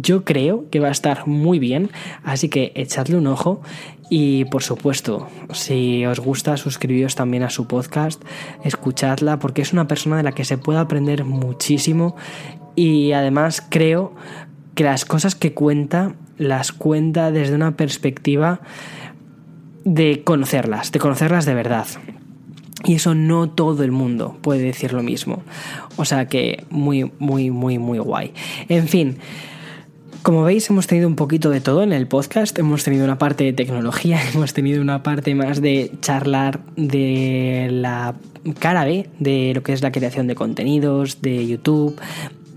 yo 0.01 0.23
creo 0.23 0.69
que 0.69 0.79
va 0.79 0.87
a 0.87 0.91
estar 0.91 1.27
muy 1.27 1.59
bien, 1.59 1.91
así 2.23 2.49
que 2.49 2.71
echadle 2.75 3.17
un 3.17 3.27
ojo 3.27 3.61
y 4.09 4.45
por 4.45 4.63
supuesto, 4.63 5.27
si 5.53 6.05
os 6.05 6.19
gusta, 6.19 6.57
suscribíos 6.57 7.15
también 7.15 7.43
a 7.43 7.49
su 7.49 7.67
podcast, 7.67 8.21
escuchadla 8.63 9.39
porque 9.39 9.61
es 9.61 9.73
una 9.73 9.87
persona 9.87 10.17
de 10.17 10.23
la 10.23 10.31
que 10.33 10.45
se 10.45 10.57
puede 10.57 10.79
aprender 10.79 11.25
muchísimo 11.25 12.15
y 12.75 13.11
además 13.11 13.65
creo 13.69 14.15
que 14.75 14.83
las 14.83 15.05
cosas 15.05 15.35
que 15.35 15.53
cuenta 15.53 16.15
las 16.37 16.71
cuenta 16.71 17.31
desde 17.31 17.55
una 17.55 17.77
perspectiva 17.77 18.61
de 19.85 20.23
conocerlas, 20.23 20.91
de 20.91 20.99
conocerlas 20.99 21.45
de 21.45 21.53
verdad. 21.53 21.85
Y 22.85 22.95
eso 22.95 23.15
no 23.15 23.49
todo 23.49 23.83
el 23.83 23.91
mundo 23.91 24.37
puede 24.41 24.63
decir 24.63 24.91
lo 24.91 25.03
mismo. 25.03 25.43
O 25.95 26.05
sea 26.05 26.27
que 26.27 26.65
muy, 26.69 27.11
muy, 27.19 27.49
muy, 27.51 27.77
muy 27.77 27.99
guay. 27.99 28.33
En 28.67 28.87
fin. 28.87 29.19
Como 30.23 30.43
veis, 30.43 30.69
hemos 30.69 30.87
tenido 30.87 31.09
un 31.09 31.17
poquito 31.17 31.49
de 31.49 31.59
todo 31.59 31.83
en 31.83 31.91
el 31.91 32.07
podcast. 32.07 32.57
Hemos 32.57 32.85
tenido 32.85 33.03
una 33.03 33.17
parte 33.17 33.43
de 33.43 33.51
tecnología, 33.51 34.21
hemos 34.33 34.53
tenido 34.53 34.81
una 34.81 35.03
parte 35.03 35.35
más 35.35 35.61
de 35.61 35.91
charlar 35.99 36.61
de 36.77 37.67
la 37.69 38.15
cara 38.57 38.85
B, 38.85 39.09
de 39.19 39.51
lo 39.53 39.63
que 39.63 39.73
es 39.73 39.81
la 39.81 39.91
creación 39.91 40.27
de 40.27 40.35
contenidos, 40.35 41.21
de 41.21 41.45
YouTube. 41.45 41.99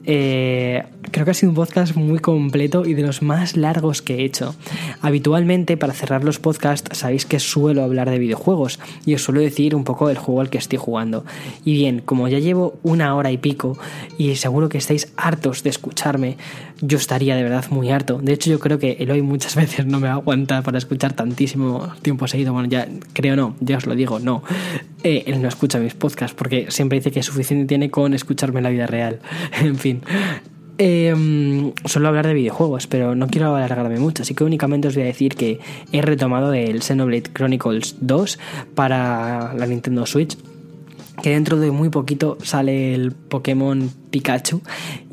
Eh, 0.07 0.85
creo 1.11 1.25
que 1.25 1.33
ha 1.33 1.35
sido 1.35 1.51
un 1.51 1.57
podcast 1.57 1.97
muy 1.97 2.21
completo 2.21 2.87
y 2.87 2.95
de 2.95 3.03
los 3.03 3.23
más 3.23 3.57
largos 3.57 4.03
que 4.03 4.17
he 4.17 4.25
hecho. 4.25 4.55
Habitualmente, 5.01 5.77
para 5.77 5.93
cerrar 5.93 6.25
los 6.25 6.39
podcasts, 6.39 6.97
sabéis 6.97 7.27
que 7.27 7.41
suelo 7.41 7.83
hablar 7.83 8.09
de 8.11 8.19
videojuegos 8.19 8.79
y 9.05 9.15
os 9.15 9.23
suelo 9.23 9.41
decir 9.41 9.75
un 9.75 9.85
poco 9.85 10.09
del 10.09 10.19
juego 10.19 10.41
al 10.41 10.51
que 10.51 10.59
estoy 10.59 10.79
jugando. 10.79 11.25
Y 11.65 11.75
bien, 11.75 12.03
como 12.05 12.29
ya 12.29 12.39
llevo 12.39 12.79
una 12.83 13.15
hora 13.17 13.33
y 13.33 13.39
pico 13.39 13.77
y 14.17 14.37
seguro 14.37 14.69
que 14.69 14.79
estáis 14.79 15.13
hartos 15.17 15.63
de 15.63 15.71
escucharme, 15.71 16.37
yo 16.81 16.99
estaría 16.99 17.37
de 17.37 17.43
verdad 17.43 17.65
muy 17.71 17.91
harto. 17.91 18.19
De 18.19 18.33
hecho, 18.33 18.51
yo 18.51 18.61
creo 18.61 18.79
que 18.79 18.97
Eloy 19.01 19.23
muchas 19.23 19.55
veces 19.57 19.87
no 19.87 20.01
me 20.01 20.09
aguanta 20.09 20.63
para 20.63 20.79
escuchar 20.79 21.15
tantísimo 21.15 21.93
tiempo 22.03 22.29
seguido. 22.29 22.53
Bueno, 22.53 22.69
ya 22.69 22.89
creo 23.13 23.37
no, 23.37 23.57
ya 23.61 23.79
os 23.79 23.87
lo 23.87 23.95
digo, 23.95 24.19
no. 24.19 24.43
Eh, 25.03 25.25
él 25.27 25.41
no 25.41 25.49
escucha 25.49 25.79
mis 25.79 25.95
podcasts 25.95 26.35
porque 26.37 26.67
siempre 26.71 26.99
dice 26.99 27.11
que 27.11 27.23
suficiente 27.23 27.67
tiene 27.67 27.91
con 27.91 28.15
escucharme 28.15 28.61
en 28.61 28.65
la 28.65 28.71
vida 28.71 28.87
real. 28.87 29.21
en 29.61 29.77
fin. 29.77 29.96
Eh, 30.79 31.73
suelo 31.87 32.09
hablar 32.09 32.27
de 32.27 32.35
videojuegos, 32.35 32.87
pero 32.87 33.15
no 33.15 33.29
quiero 33.29 33.55
alargarme 33.55 33.99
mucho, 33.99 34.23
así 34.23 34.35
que 34.35 34.45
únicamente 34.45 34.89
os 34.89 34.95
voy 34.95 35.05
a 35.05 35.07
decir 35.07 35.35
que 35.35 35.59
he 35.91 36.03
retomado 36.03 36.53
el 36.53 36.83
Xenoblade 36.83 37.33
Chronicles 37.33 37.97
2 38.01 38.39
para 38.75 39.55
la 39.55 39.67
Nintendo 39.67 40.05
Switch, 40.05 40.37
que 41.23 41.31
dentro 41.31 41.59
de 41.59 41.71
muy 41.71 41.89
poquito 41.89 42.37
sale 42.43 42.95
el 42.95 43.13
Pokémon 43.13 43.91
Pikachu, 44.11 44.61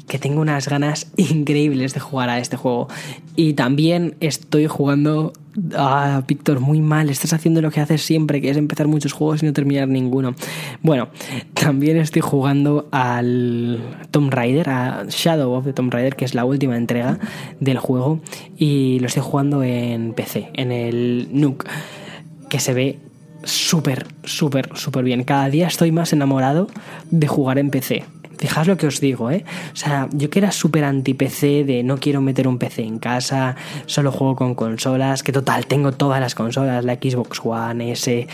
que 0.08 0.20
tengo 0.20 0.41
unas 0.41 0.68
ganas 0.68 1.12
increíbles 1.18 1.93
de 1.93 1.99
jugar 1.99 2.30
a 2.30 2.39
este 2.39 2.58
juego. 2.58 2.88
Y 3.36 3.54
también 3.54 4.16
estoy 4.20 4.68
jugando 4.68 5.34
Ah, 5.76 6.24
Víctor, 6.28 6.60
muy 6.60 6.82
mal. 6.82 7.10
Estás 7.10 7.34
haciendo 7.34 7.62
lo 7.62 7.70
que 7.70 7.80
haces 7.80 8.01
siempre, 8.01 8.41
que 8.41 8.49
es 8.49 8.58
empezar 8.58 8.88
muchos 8.88 9.14
juegos 9.14 9.43
y 9.43 9.45
no 9.45 9.54
terminar 9.54 9.88
ninguno. 9.88 10.36
Bueno, 10.82 11.10
también 11.54 11.97
estoy 11.97 12.22
jugando 12.22 12.88
al 12.91 13.80
Tomb 14.12 14.34
Raider, 14.34 14.70
a 14.70 15.06
Shadow 15.08 15.54
of 15.54 15.66
the 15.66 15.74
Tomb 15.74 15.93
Raider, 15.93 16.16
que 16.16 16.26
es 16.26 16.34
la 16.34 16.45
última 16.45 16.76
entrega 16.76 17.20
del 17.60 17.78
juego. 17.78 18.20
Y 18.58 18.99
lo 18.99 19.08
estoy 19.08 19.24
jugando 19.24 19.64
en 19.64 20.14
PC, 20.14 20.49
en 20.54 20.72
el 20.72 21.30
Nook, 21.32 21.66
que 22.49 22.60
se 22.60 22.74
ve 22.74 22.99
súper, 23.44 24.07
súper, 24.23 24.76
súper 24.76 25.03
bien. 25.03 25.23
Cada 25.23 25.49
día 25.49 25.68
estoy 25.68 25.91
más 25.91 26.14
enamorado 26.14 26.68
de 27.11 27.27
jugar 27.27 27.60
en 27.60 27.69
PC. 27.69 28.06
Fijaos 28.38 28.68
lo 28.68 28.77
que 28.77 28.88
os 28.88 28.99
digo, 28.99 29.31
¿eh? 29.31 29.45
O 29.73 29.76
sea, 29.76 30.10
yo 30.11 30.30
que 30.30 30.39
era 30.39 30.51
súper 30.51 30.84
anti-PC, 30.84 31.64
de 31.64 31.84
no 31.84 31.97
quiero 31.97 32.22
meter 32.22 32.47
un 32.47 32.57
PC 32.57 32.84
en 32.84 32.99
casa, 32.99 33.55
solo 33.85 34.11
juego 34.11 34.35
con 34.35 34.55
consolas, 34.55 35.23
que 35.23 35.31
total, 35.31 35.65
tengo 35.65 35.91
todas 35.91 36.19
las 36.19 36.35
consolas, 36.35 36.84
la 36.84 36.95
Xbox 36.95 37.39
One 37.43 37.91
S, 37.91 38.27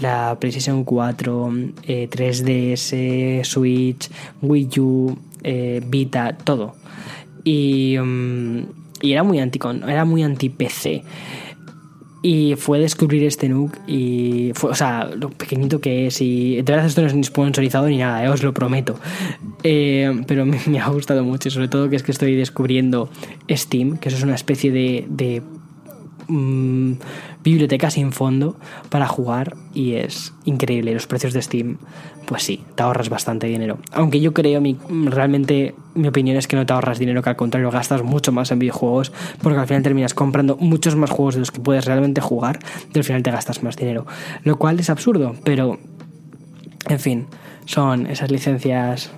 la 0.00 0.36
PlayStation 0.38 0.84
4, 0.84 1.50
3DS, 1.86 2.92
eh, 2.92 3.40
Switch, 3.44 4.10
Wii 4.42 4.80
U, 4.80 5.18
eh, 5.42 5.80
Vita, 5.86 6.36
todo. 6.36 6.74
Y, 7.44 7.96
mm, 7.98 8.60
y 9.00 9.12
era 9.12 9.22
muy 9.22 9.38
anti 9.40 9.58
anti-PC. 9.62 11.02
Y 12.22 12.54
fue 12.56 12.80
descubrir 12.80 13.24
este 13.24 13.48
Nook 13.48 13.72
y 13.86 14.50
fue, 14.54 14.70
o 14.70 14.74
sea, 14.74 15.10
lo 15.14 15.30
pequeñito 15.30 15.80
que 15.80 16.06
es. 16.06 16.20
Y 16.20 16.56
de 16.56 16.62
verdad, 16.62 16.86
esto 16.86 17.02
no 17.02 17.06
es 17.06 17.14
ni 17.14 17.22
sponsorizado 17.22 17.88
ni 17.88 17.98
nada, 17.98 18.24
eh, 18.24 18.28
os 18.28 18.42
lo 18.42 18.52
prometo. 18.52 18.98
Eh, 19.62 20.22
pero 20.26 20.44
me, 20.46 20.58
ha 20.80 20.88
gustado 20.88 21.24
mucho, 21.24 21.50
sobre 21.50 21.68
todo 21.68 21.88
que 21.88 21.96
es 21.96 22.02
que 22.02 22.12
estoy 22.12 22.34
descubriendo 22.34 23.08
Steam, 23.50 23.98
que 23.98 24.08
eso 24.08 24.18
es 24.18 24.24
una 24.24 24.34
especie 24.34 24.72
de 24.72 25.42
mm, 26.28 26.92
biblioteca 27.42 27.90
sin 27.90 28.12
fondo 28.12 28.56
para 28.88 29.06
jugar 29.06 29.56
y 29.74 29.94
es 29.94 30.32
increíble. 30.44 30.94
Los 30.94 31.06
precios 31.06 31.32
de 31.32 31.42
Steam, 31.42 31.78
pues 32.26 32.42
sí, 32.42 32.64
te 32.74 32.82
ahorras 32.82 33.08
bastante 33.08 33.46
dinero. 33.46 33.78
Aunque 33.92 34.20
yo 34.20 34.32
creo, 34.32 34.60
mi, 34.60 34.76
realmente 34.88 35.74
mi 35.94 36.08
opinión 36.08 36.36
es 36.36 36.46
que 36.46 36.56
no 36.56 36.66
te 36.66 36.72
ahorras 36.72 36.98
dinero, 36.98 37.22
que 37.22 37.30
al 37.30 37.36
contrario 37.36 37.70
gastas 37.70 38.02
mucho 38.02 38.32
más 38.32 38.50
en 38.50 38.58
videojuegos, 38.58 39.12
porque 39.42 39.58
al 39.58 39.66
final 39.66 39.82
terminas 39.82 40.14
comprando 40.14 40.56
muchos 40.56 40.96
más 40.96 41.10
juegos 41.10 41.34
de 41.34 41.40
los 41.40 41.50
que 41.50 41.60
puedes 41.60 41.84
realmente 41.84 42.20
jugar 42.20 42.58
y 42.94 42.98
al 42.98 43.04
final 43.04 43.22
te 43.22 43.30
gastas 43.30 43.62
más 43.62 43.76
dinero. 43.76 44.06
Lo 44.44 44.56
cual 44.56 44.80
es 44.80 44.90
absurdo, 44.90 45.34
pero 45.44 45.78
en 46.88 47.00
fin, 47.00 47.26
son 47.64 48.06
esas 48.06 48.30
licencias 48.30 49.10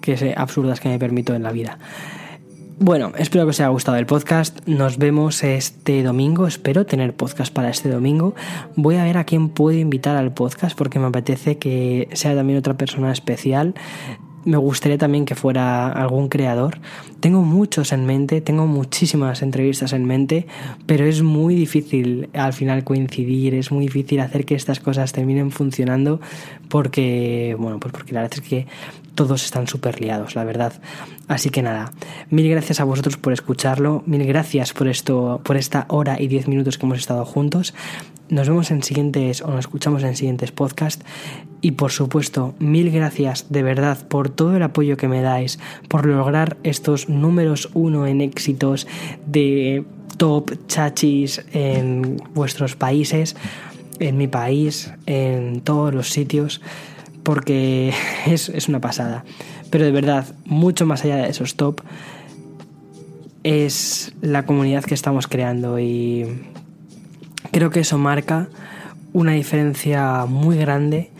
que 0.00 0.34
absurdas 0.36 0.80
que 0.80 0.88
me 0.88 0.98
permito 0.98 1.34
en 1.34 1.42
la 1.42 1.52
vida. 1.52 1.78
Bueno, 2.80 3.10
espero 3.18 3.44
que 3.44 3.50
os 3.50 3.60
haya 3.60 3.70
gustado 3.70 3.96
el 3.98 4.06
podcast. 4.06 4.60
Nos 4.66 4.98
vemos 4.98 5.42
este 5.42 6.04
domingo. 6.04 6.46
Espero 6.46 6.86
tener 6.86 7.12
podcast 7.12 7.52
para 7.52 7.70
este 7.70 7.88
domingo. 7.88 8.36
Voy 8.76 8.94
a 8.94 9.02
ver 9.02 9.18
a 9.18 9.24
quién 9.24 9.48
puedo 9.48 9.76
invitar 9.76 10.16
al 10.16 10.32
podcast 10.32 10.78
porque 10.78 11.00
me 11.00 11.06
apetece 11.06 11.58
que 11.58 12.08
sea 12.12 12.36
también 12.36 12.56
otra 12.56 12.74
persona 12.74 13.10
especial. 13.10 13.74
Me 14.44 14.56
gustaría 14.58 14.96
también 14.96 15.24
que 15.24 15.34
fuera 15.34 15.88
algún 15.90 16.28
creador. 16.28 16.78
Tengo 17.18 17.42
muchos 17.42 17.92
en 17.92 18.06
mente, 18.06 18.40
tengo 18.40 18.68
muchísimas 18.68 19.42
entrevistas 19.42 19.92
en 19.92 20.04
mente, 20.04 20.46
pero 20.86 21.04
es 21.04 21.22
muy 21.22 21.56
difícil 21.56 22.30
al 22.32 22.52
final 22.52 22.84
coincidir, 22.84 23.54
es 23.54 23.72
muy 23.72 23.86
difícil 23.86 24.20
hacer 24.20 24.44
que 24.44 24.54
estas 24.54 24.78
cosas 24.78 25.12
terminen 25.12 25.50
funcionando 25.50 26.20
porque, 26.68 27.56
bueno, 27.58 27.80
pues 27.80 27.92
porque 27.92 28.12
la 28.12 28.22
verdad 28.22 28.38
es 28.40 28.48
que 28.48 28.66
todos 29.18 29.44
están 29.44 29.66
súper 29.66 30.00
liados, 30.00 30.36
la 30.36 30.44
verdad. 30.44 30.74
Así 31.26 31.50
que 31.50 31.60
nada, 31.60 31.90
mil 32.30 32.48
gracias 32.48 32.78
a 32.78 32.84
vosotros 32.84 33.16
por 33.16 33.32
escucharlo, 33.32 34.04
mil 34.06 34.24
gracias 34.24 34.72
por 34.72 34.86
esto, 34.86 35.40
por 35.42 35.56
esta 35.56 35.86
hora 35.88 36.22
y 36.22 36.28
diez 36.28 36.46
minutos 36.46 36.78
que 36.78 36.86
hemos 36.86 36.98
estado 36.98 37.24
juntos. 37.24 37.74
Nos 38.28 38.48
vemos 38.48 38.70
en 38.70 38.84
siguientes 38.84 39.42
o 39.42 39.48
nos 39.48 39.58
escuchamos 39.58 40.04
en 40.04 40.14
siguientes 40.14 40.52
podcasts. 40.52 41.04
Y 41.60 41.72
por 41.72 41.90
supuesto, 41.90 42.54
mil 42.60 42.92
gracias 42.92 43.46
de 43.50 43.64
verdad 43.64 43.98
por 44.06 44.30
todo 44.30 44.56
el 44.56 44.62
apoyo 44.62 44.96
que 44.96 45.08
me 45.08 45.20
dais, 45.20 45.58
por 45.88 46.06
lograr 46.06 46.56
estos 46.62 47.08
números 47.08 47.70
uno 47.74 48.06
en 48.06 48.20
éxitos 48.20 48.86
de 49.26 49.82
top 50.16 50.52
chachis 50.68 51.44
en 51.52 52.18
vuestros 52.34 52.76
países, 52.76 53.34
en 53.98 54.16
mi 54.16 54.28
país, 54.28 54.92
en 55.06 55.60
todos 55.62 55.92
los 55.92 56.10
sitios 56.10 56.60
porque 57.28 57.92
es, 58.26 58.68
una 58.70 58.80
pasada. 58.80 59.22
Pero 59.68 59.84
de 59.84 59.90
verdad, 59.90 60.34
mucho 60.46 60.86
más 60.86 61.04
allá 61.04 61.16
de 61.16 61.28
esos 61.28 61.56
top, 61.56 61.82
es 63.44 64.14
la 64.22 64.46
comunidad 64.46 64.82
que 64.82 64.94
estamos 64.94 65.26
creando 65.26 65.78
y 65.78 66.24
creo 67.50 67.68
que 67.68 67.80
eso 67.80 67.98
marca 67.98 68.48
una 69.12 69.32
diferencia 69.32 70.24
muy 70.24 70.56
grande 70.56 71.10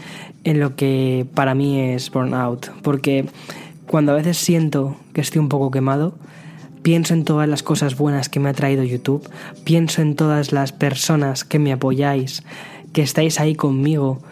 en 0.45 0.61
lo 0.61 0.77
que 0.77 1.27
para 1.35 1.55
mí 1.55 1.79
es 1.79 2.11
burnout, 2.11 2.71
porque 2.81 3.27
cuando 3.87 4.13
a 4.13 4.15
veces 4.15 4.39
siento 4.39 4.97
que 5.13 5.21
estoy 5.21 5.41
un 5.41 5.51
poco 5.51 5.71
quemado, 5.71 6.15
pienso 6.81 7.13
en 7.13 7.25
todas 7.25 7.47
las 7.51 7.63
cosas 7.63 7.99
buenas 7.99 8.31
que 8.31 8.41
me 8.41 8.49
ha 8.49 8.55
traído 8.55 8.83
YouTube, 8.83 9.29
pienso 9.63 10.01
en 10.01 10.17
todas 10.17 10.53
las 10.53 10.73
personas 10.73 11.45
que 11.45 11.59
me 11.59 11.71
apoyáis, 11.71 12.45
que 12.95 13.03
estáis 13.03 13.41
ahí 13.41 13.55
conmigo, 13.55 14.23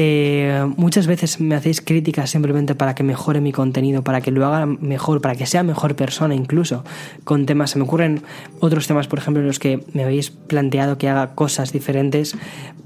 eh, 0.00 0.64
muchas 0.76 1.08
veces 1.08 1.40
me 1.40 1.56
hacéis 1.56 1.80
críticas 1.80 2.30
simplemente 2.30 2.76
para 2.76 2.94
que 2.94 3.02
mejore 3.02 3.40
mi 3.40 3.50
contenido, 3.50 4.04
para 4.04 4.20
que 4.20 4.30
lo 4.30 4.46
haga 4.46 4.64
mejor, 4.64 5.20
para 5.20 5.34
que 5.34 5.44
sea 5.44 5.64
mejor 5.64 5.96
persona 5.96 6.36
incluso, 6.36 6.84
con 7.24 7.46
temas. 7.46 7.70
Se 7.72 7.78
me 7.78 7.84
ocurren 7.84 8.22
otros 8.60 8.86
temas, 8.86 9.08
por 9.08 9.18
ejemplo, 9.18 9.40
en 9.40 9.48
los 9.48 9.58
que 9.58 9.84
me 9.94 10.04
habéis 10.04 10.30
planteado 10.30 10.98
que 10.98 11.08
haga 11.08 11.34
cosas 11.34 11.72
diferentes, 11.72 12.36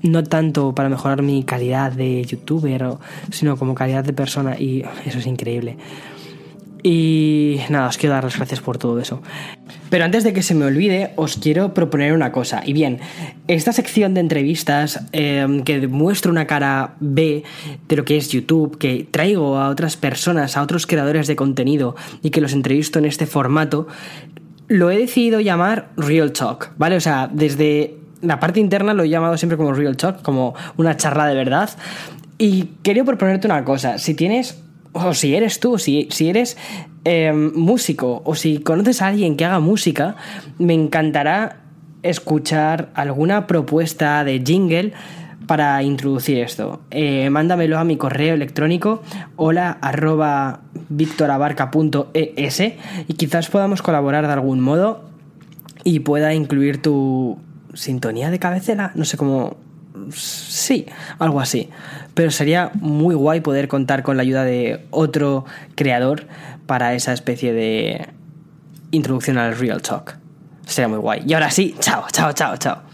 no 0.00 0.24
tanto 0.24 0.74
para 0.74 0.88
mejorar 0.88 1.20
mi 1.20 1.44
calidad 1.44 1.92
de 1.92 2.24
youtuber, 2.24 2.82
sino 3.30 3.58
como 3.58 3.74
calidad 3.74 4.04
de 4.04 4.14
persona, 4.14 4.58
y 4.58 4.82
eso 5.04 5.18
es 5.18 5.26
increíble. 5.26 5.76
Y 6.82 7.60
nada, 7.70 7.86
os 7.88 7.96
quiero 7.96 8.14
dar 8.14 8.24
las 8.24 8.36
gracias 8.36 8.60
por 8.60 8.76
todo 8.76 8.98
eso. 8.98 9.22
Pero 9.88 10.04
antes 10.04 10.24
de 10.24 10.32
que 10.32 10.42
se 10.42 10.54
me 10.54 10.64
olvide, 10.64 11.12
os 11.16 11.36
quiero 11.36 11.74
proponer 11.74 12.12
una 12.12 12.32
cosa. 12.32 12.62
Y 12.64 12.72
bien, 12.72 12.98
esta 13.46 13.72
sección 13.72 14.14
de 14.14 14.20
entrevistas 14.20 15.00
em, 15.12 15.62
que 15.62 15.86
muestra 15.86 16.32
una 16.32 16.46
cara 16.46 16.94
B 16.98 17.44
de 17.88 17.96
lo 17.96 18.04
que 18.04 18.16
es 18.16 18.30
YouTube, 18.30 18.78
que 18.78 19.06
traigo 19.08 19.58
a 19.58 19.68
otras 19.68 19.96
personas, 19.96 20.56
a 20.56 20.62
otros 20.62 20.86
creadores 20.86 21.28
de 21.28 21.36
contenido 21.36 21.94
y 22.22 22.30
que 22.30 22.40
los 22.40 22.52
entrevisto 22.52 22.98
en 22.98 23.04
este 23.04 23.26
formato, 23.26 23.86
lo 24.66 24.90
he 24.90 24.98
decidido 24.98 25.40
llamar 25.40 25.90
Real 25.96 26.32
Talk, 26.32 26.72
¿vale? 26.78 26.96
O 26.96 27.00
sea, 27.00 27.28
desde 27.32 27.96
la 28.22 28.40
parte 28.40 28.58
interna 28.58 28.94
lo 28.94 29.02
he 29.04 29.08
llamado 29.08 29.36
siempre 29.36 29.56
como 29.56 29.72
Real 29.72 29.96
Talk, 29.96 30.22
como 30.22 30.54
una 30.76 30.96
charla 30.96 31.26
de 31.26 31.34
verdad. 31.34 31.70
Y 32.38 32.70
quería 32.82 33.04
proponerte 33.04 33.46
una 33.46 33.64
cosa. 33.64 33.98
Si 33.98 34.14
tienes 34.14 34.61
o 34.92 35.14
si 35.14 35.34
eres 35.34 35.60
tú, 35.60 35.78
si, 35.78 36.08
si 36.10 36.28
eres 36.28 36.56
em, 37.04 37.52
músico 37.54 38.22
o 38.24 38.34
si 38.34 38.58
conoces 38.58 39.02
a 39.02 39.08
alguien 39.08 39.36
que 39.36 39.44
haga 39.44 39.60
música, 39.60 40.16
me 40.58 40.74
encantará 40.74 41.60
escuchar 42.02 42.90
alguna 42.94 43.46
propuesta 43.46 44.24
de 44.24 44.42
jingle 44.44 44.92
para 45.46 45.82
introducir 45.82 46.38
esto. 46.38 46.80
Eh, 46.90 47.30
mándamelo 47.30 47.78
a 47.78 47.84
mi 47.84 47.96
correo 47.96 48.34
electrónico 48.34 49.02
hola 49.36 49.78
arroba 49.80 50.60
victorabarca.es 50.88 52.60
y 52.60 53.14
quizás 53.14 53.48
podamos 53.48 53.82
colaborar 53.82 54.26
de 54.26 54.32
algún 54.32 54.60
modo 54.60 55.04
y 55.84 56.00
pueda 56.00 56.34
incluir 56.34 56.80
tu 56.80 57.38
sintonía 57.74 58.30
de 58.30 58.38
cabecera, 58.38 58.92
no 58.94 59.04
sé 59.04 59.16
cómo 59.16 59.56
sí, 60.14 60.86
algo 61.18 61.40
así. 61.40 61.68
Pero 62.14 62.30
sería 62.30 62.70
muy 62.74 63.14
guay 63.14 63.40
poder 63.40 63.68
contar 63.68 64.02
con 64.02 64.16
la 64.16 64.22
ayuda 64.22 64.44
de 64.44 64.84
otro 64.90 65.44
creador 65.74 66.26
para 66.66 66.94
esa 66.94 67.12
especie 67.12 67.52
de 67.52 68.08
introducción 68.90 69.38
al 69.38 69.56
Real 69.56 69.82
Talk. 69.82 70.16
Sería 70.66 70.88
muy 70.88 70.98
guay. 70.98 71.22
Y 71.26 71.34
ahora 71.34 71.50
sí, 71.50 71.74
chao, 71.80 72.04
chao, 72.12 72.32
chao, 72.32 72.56
chao. 72.56 72.91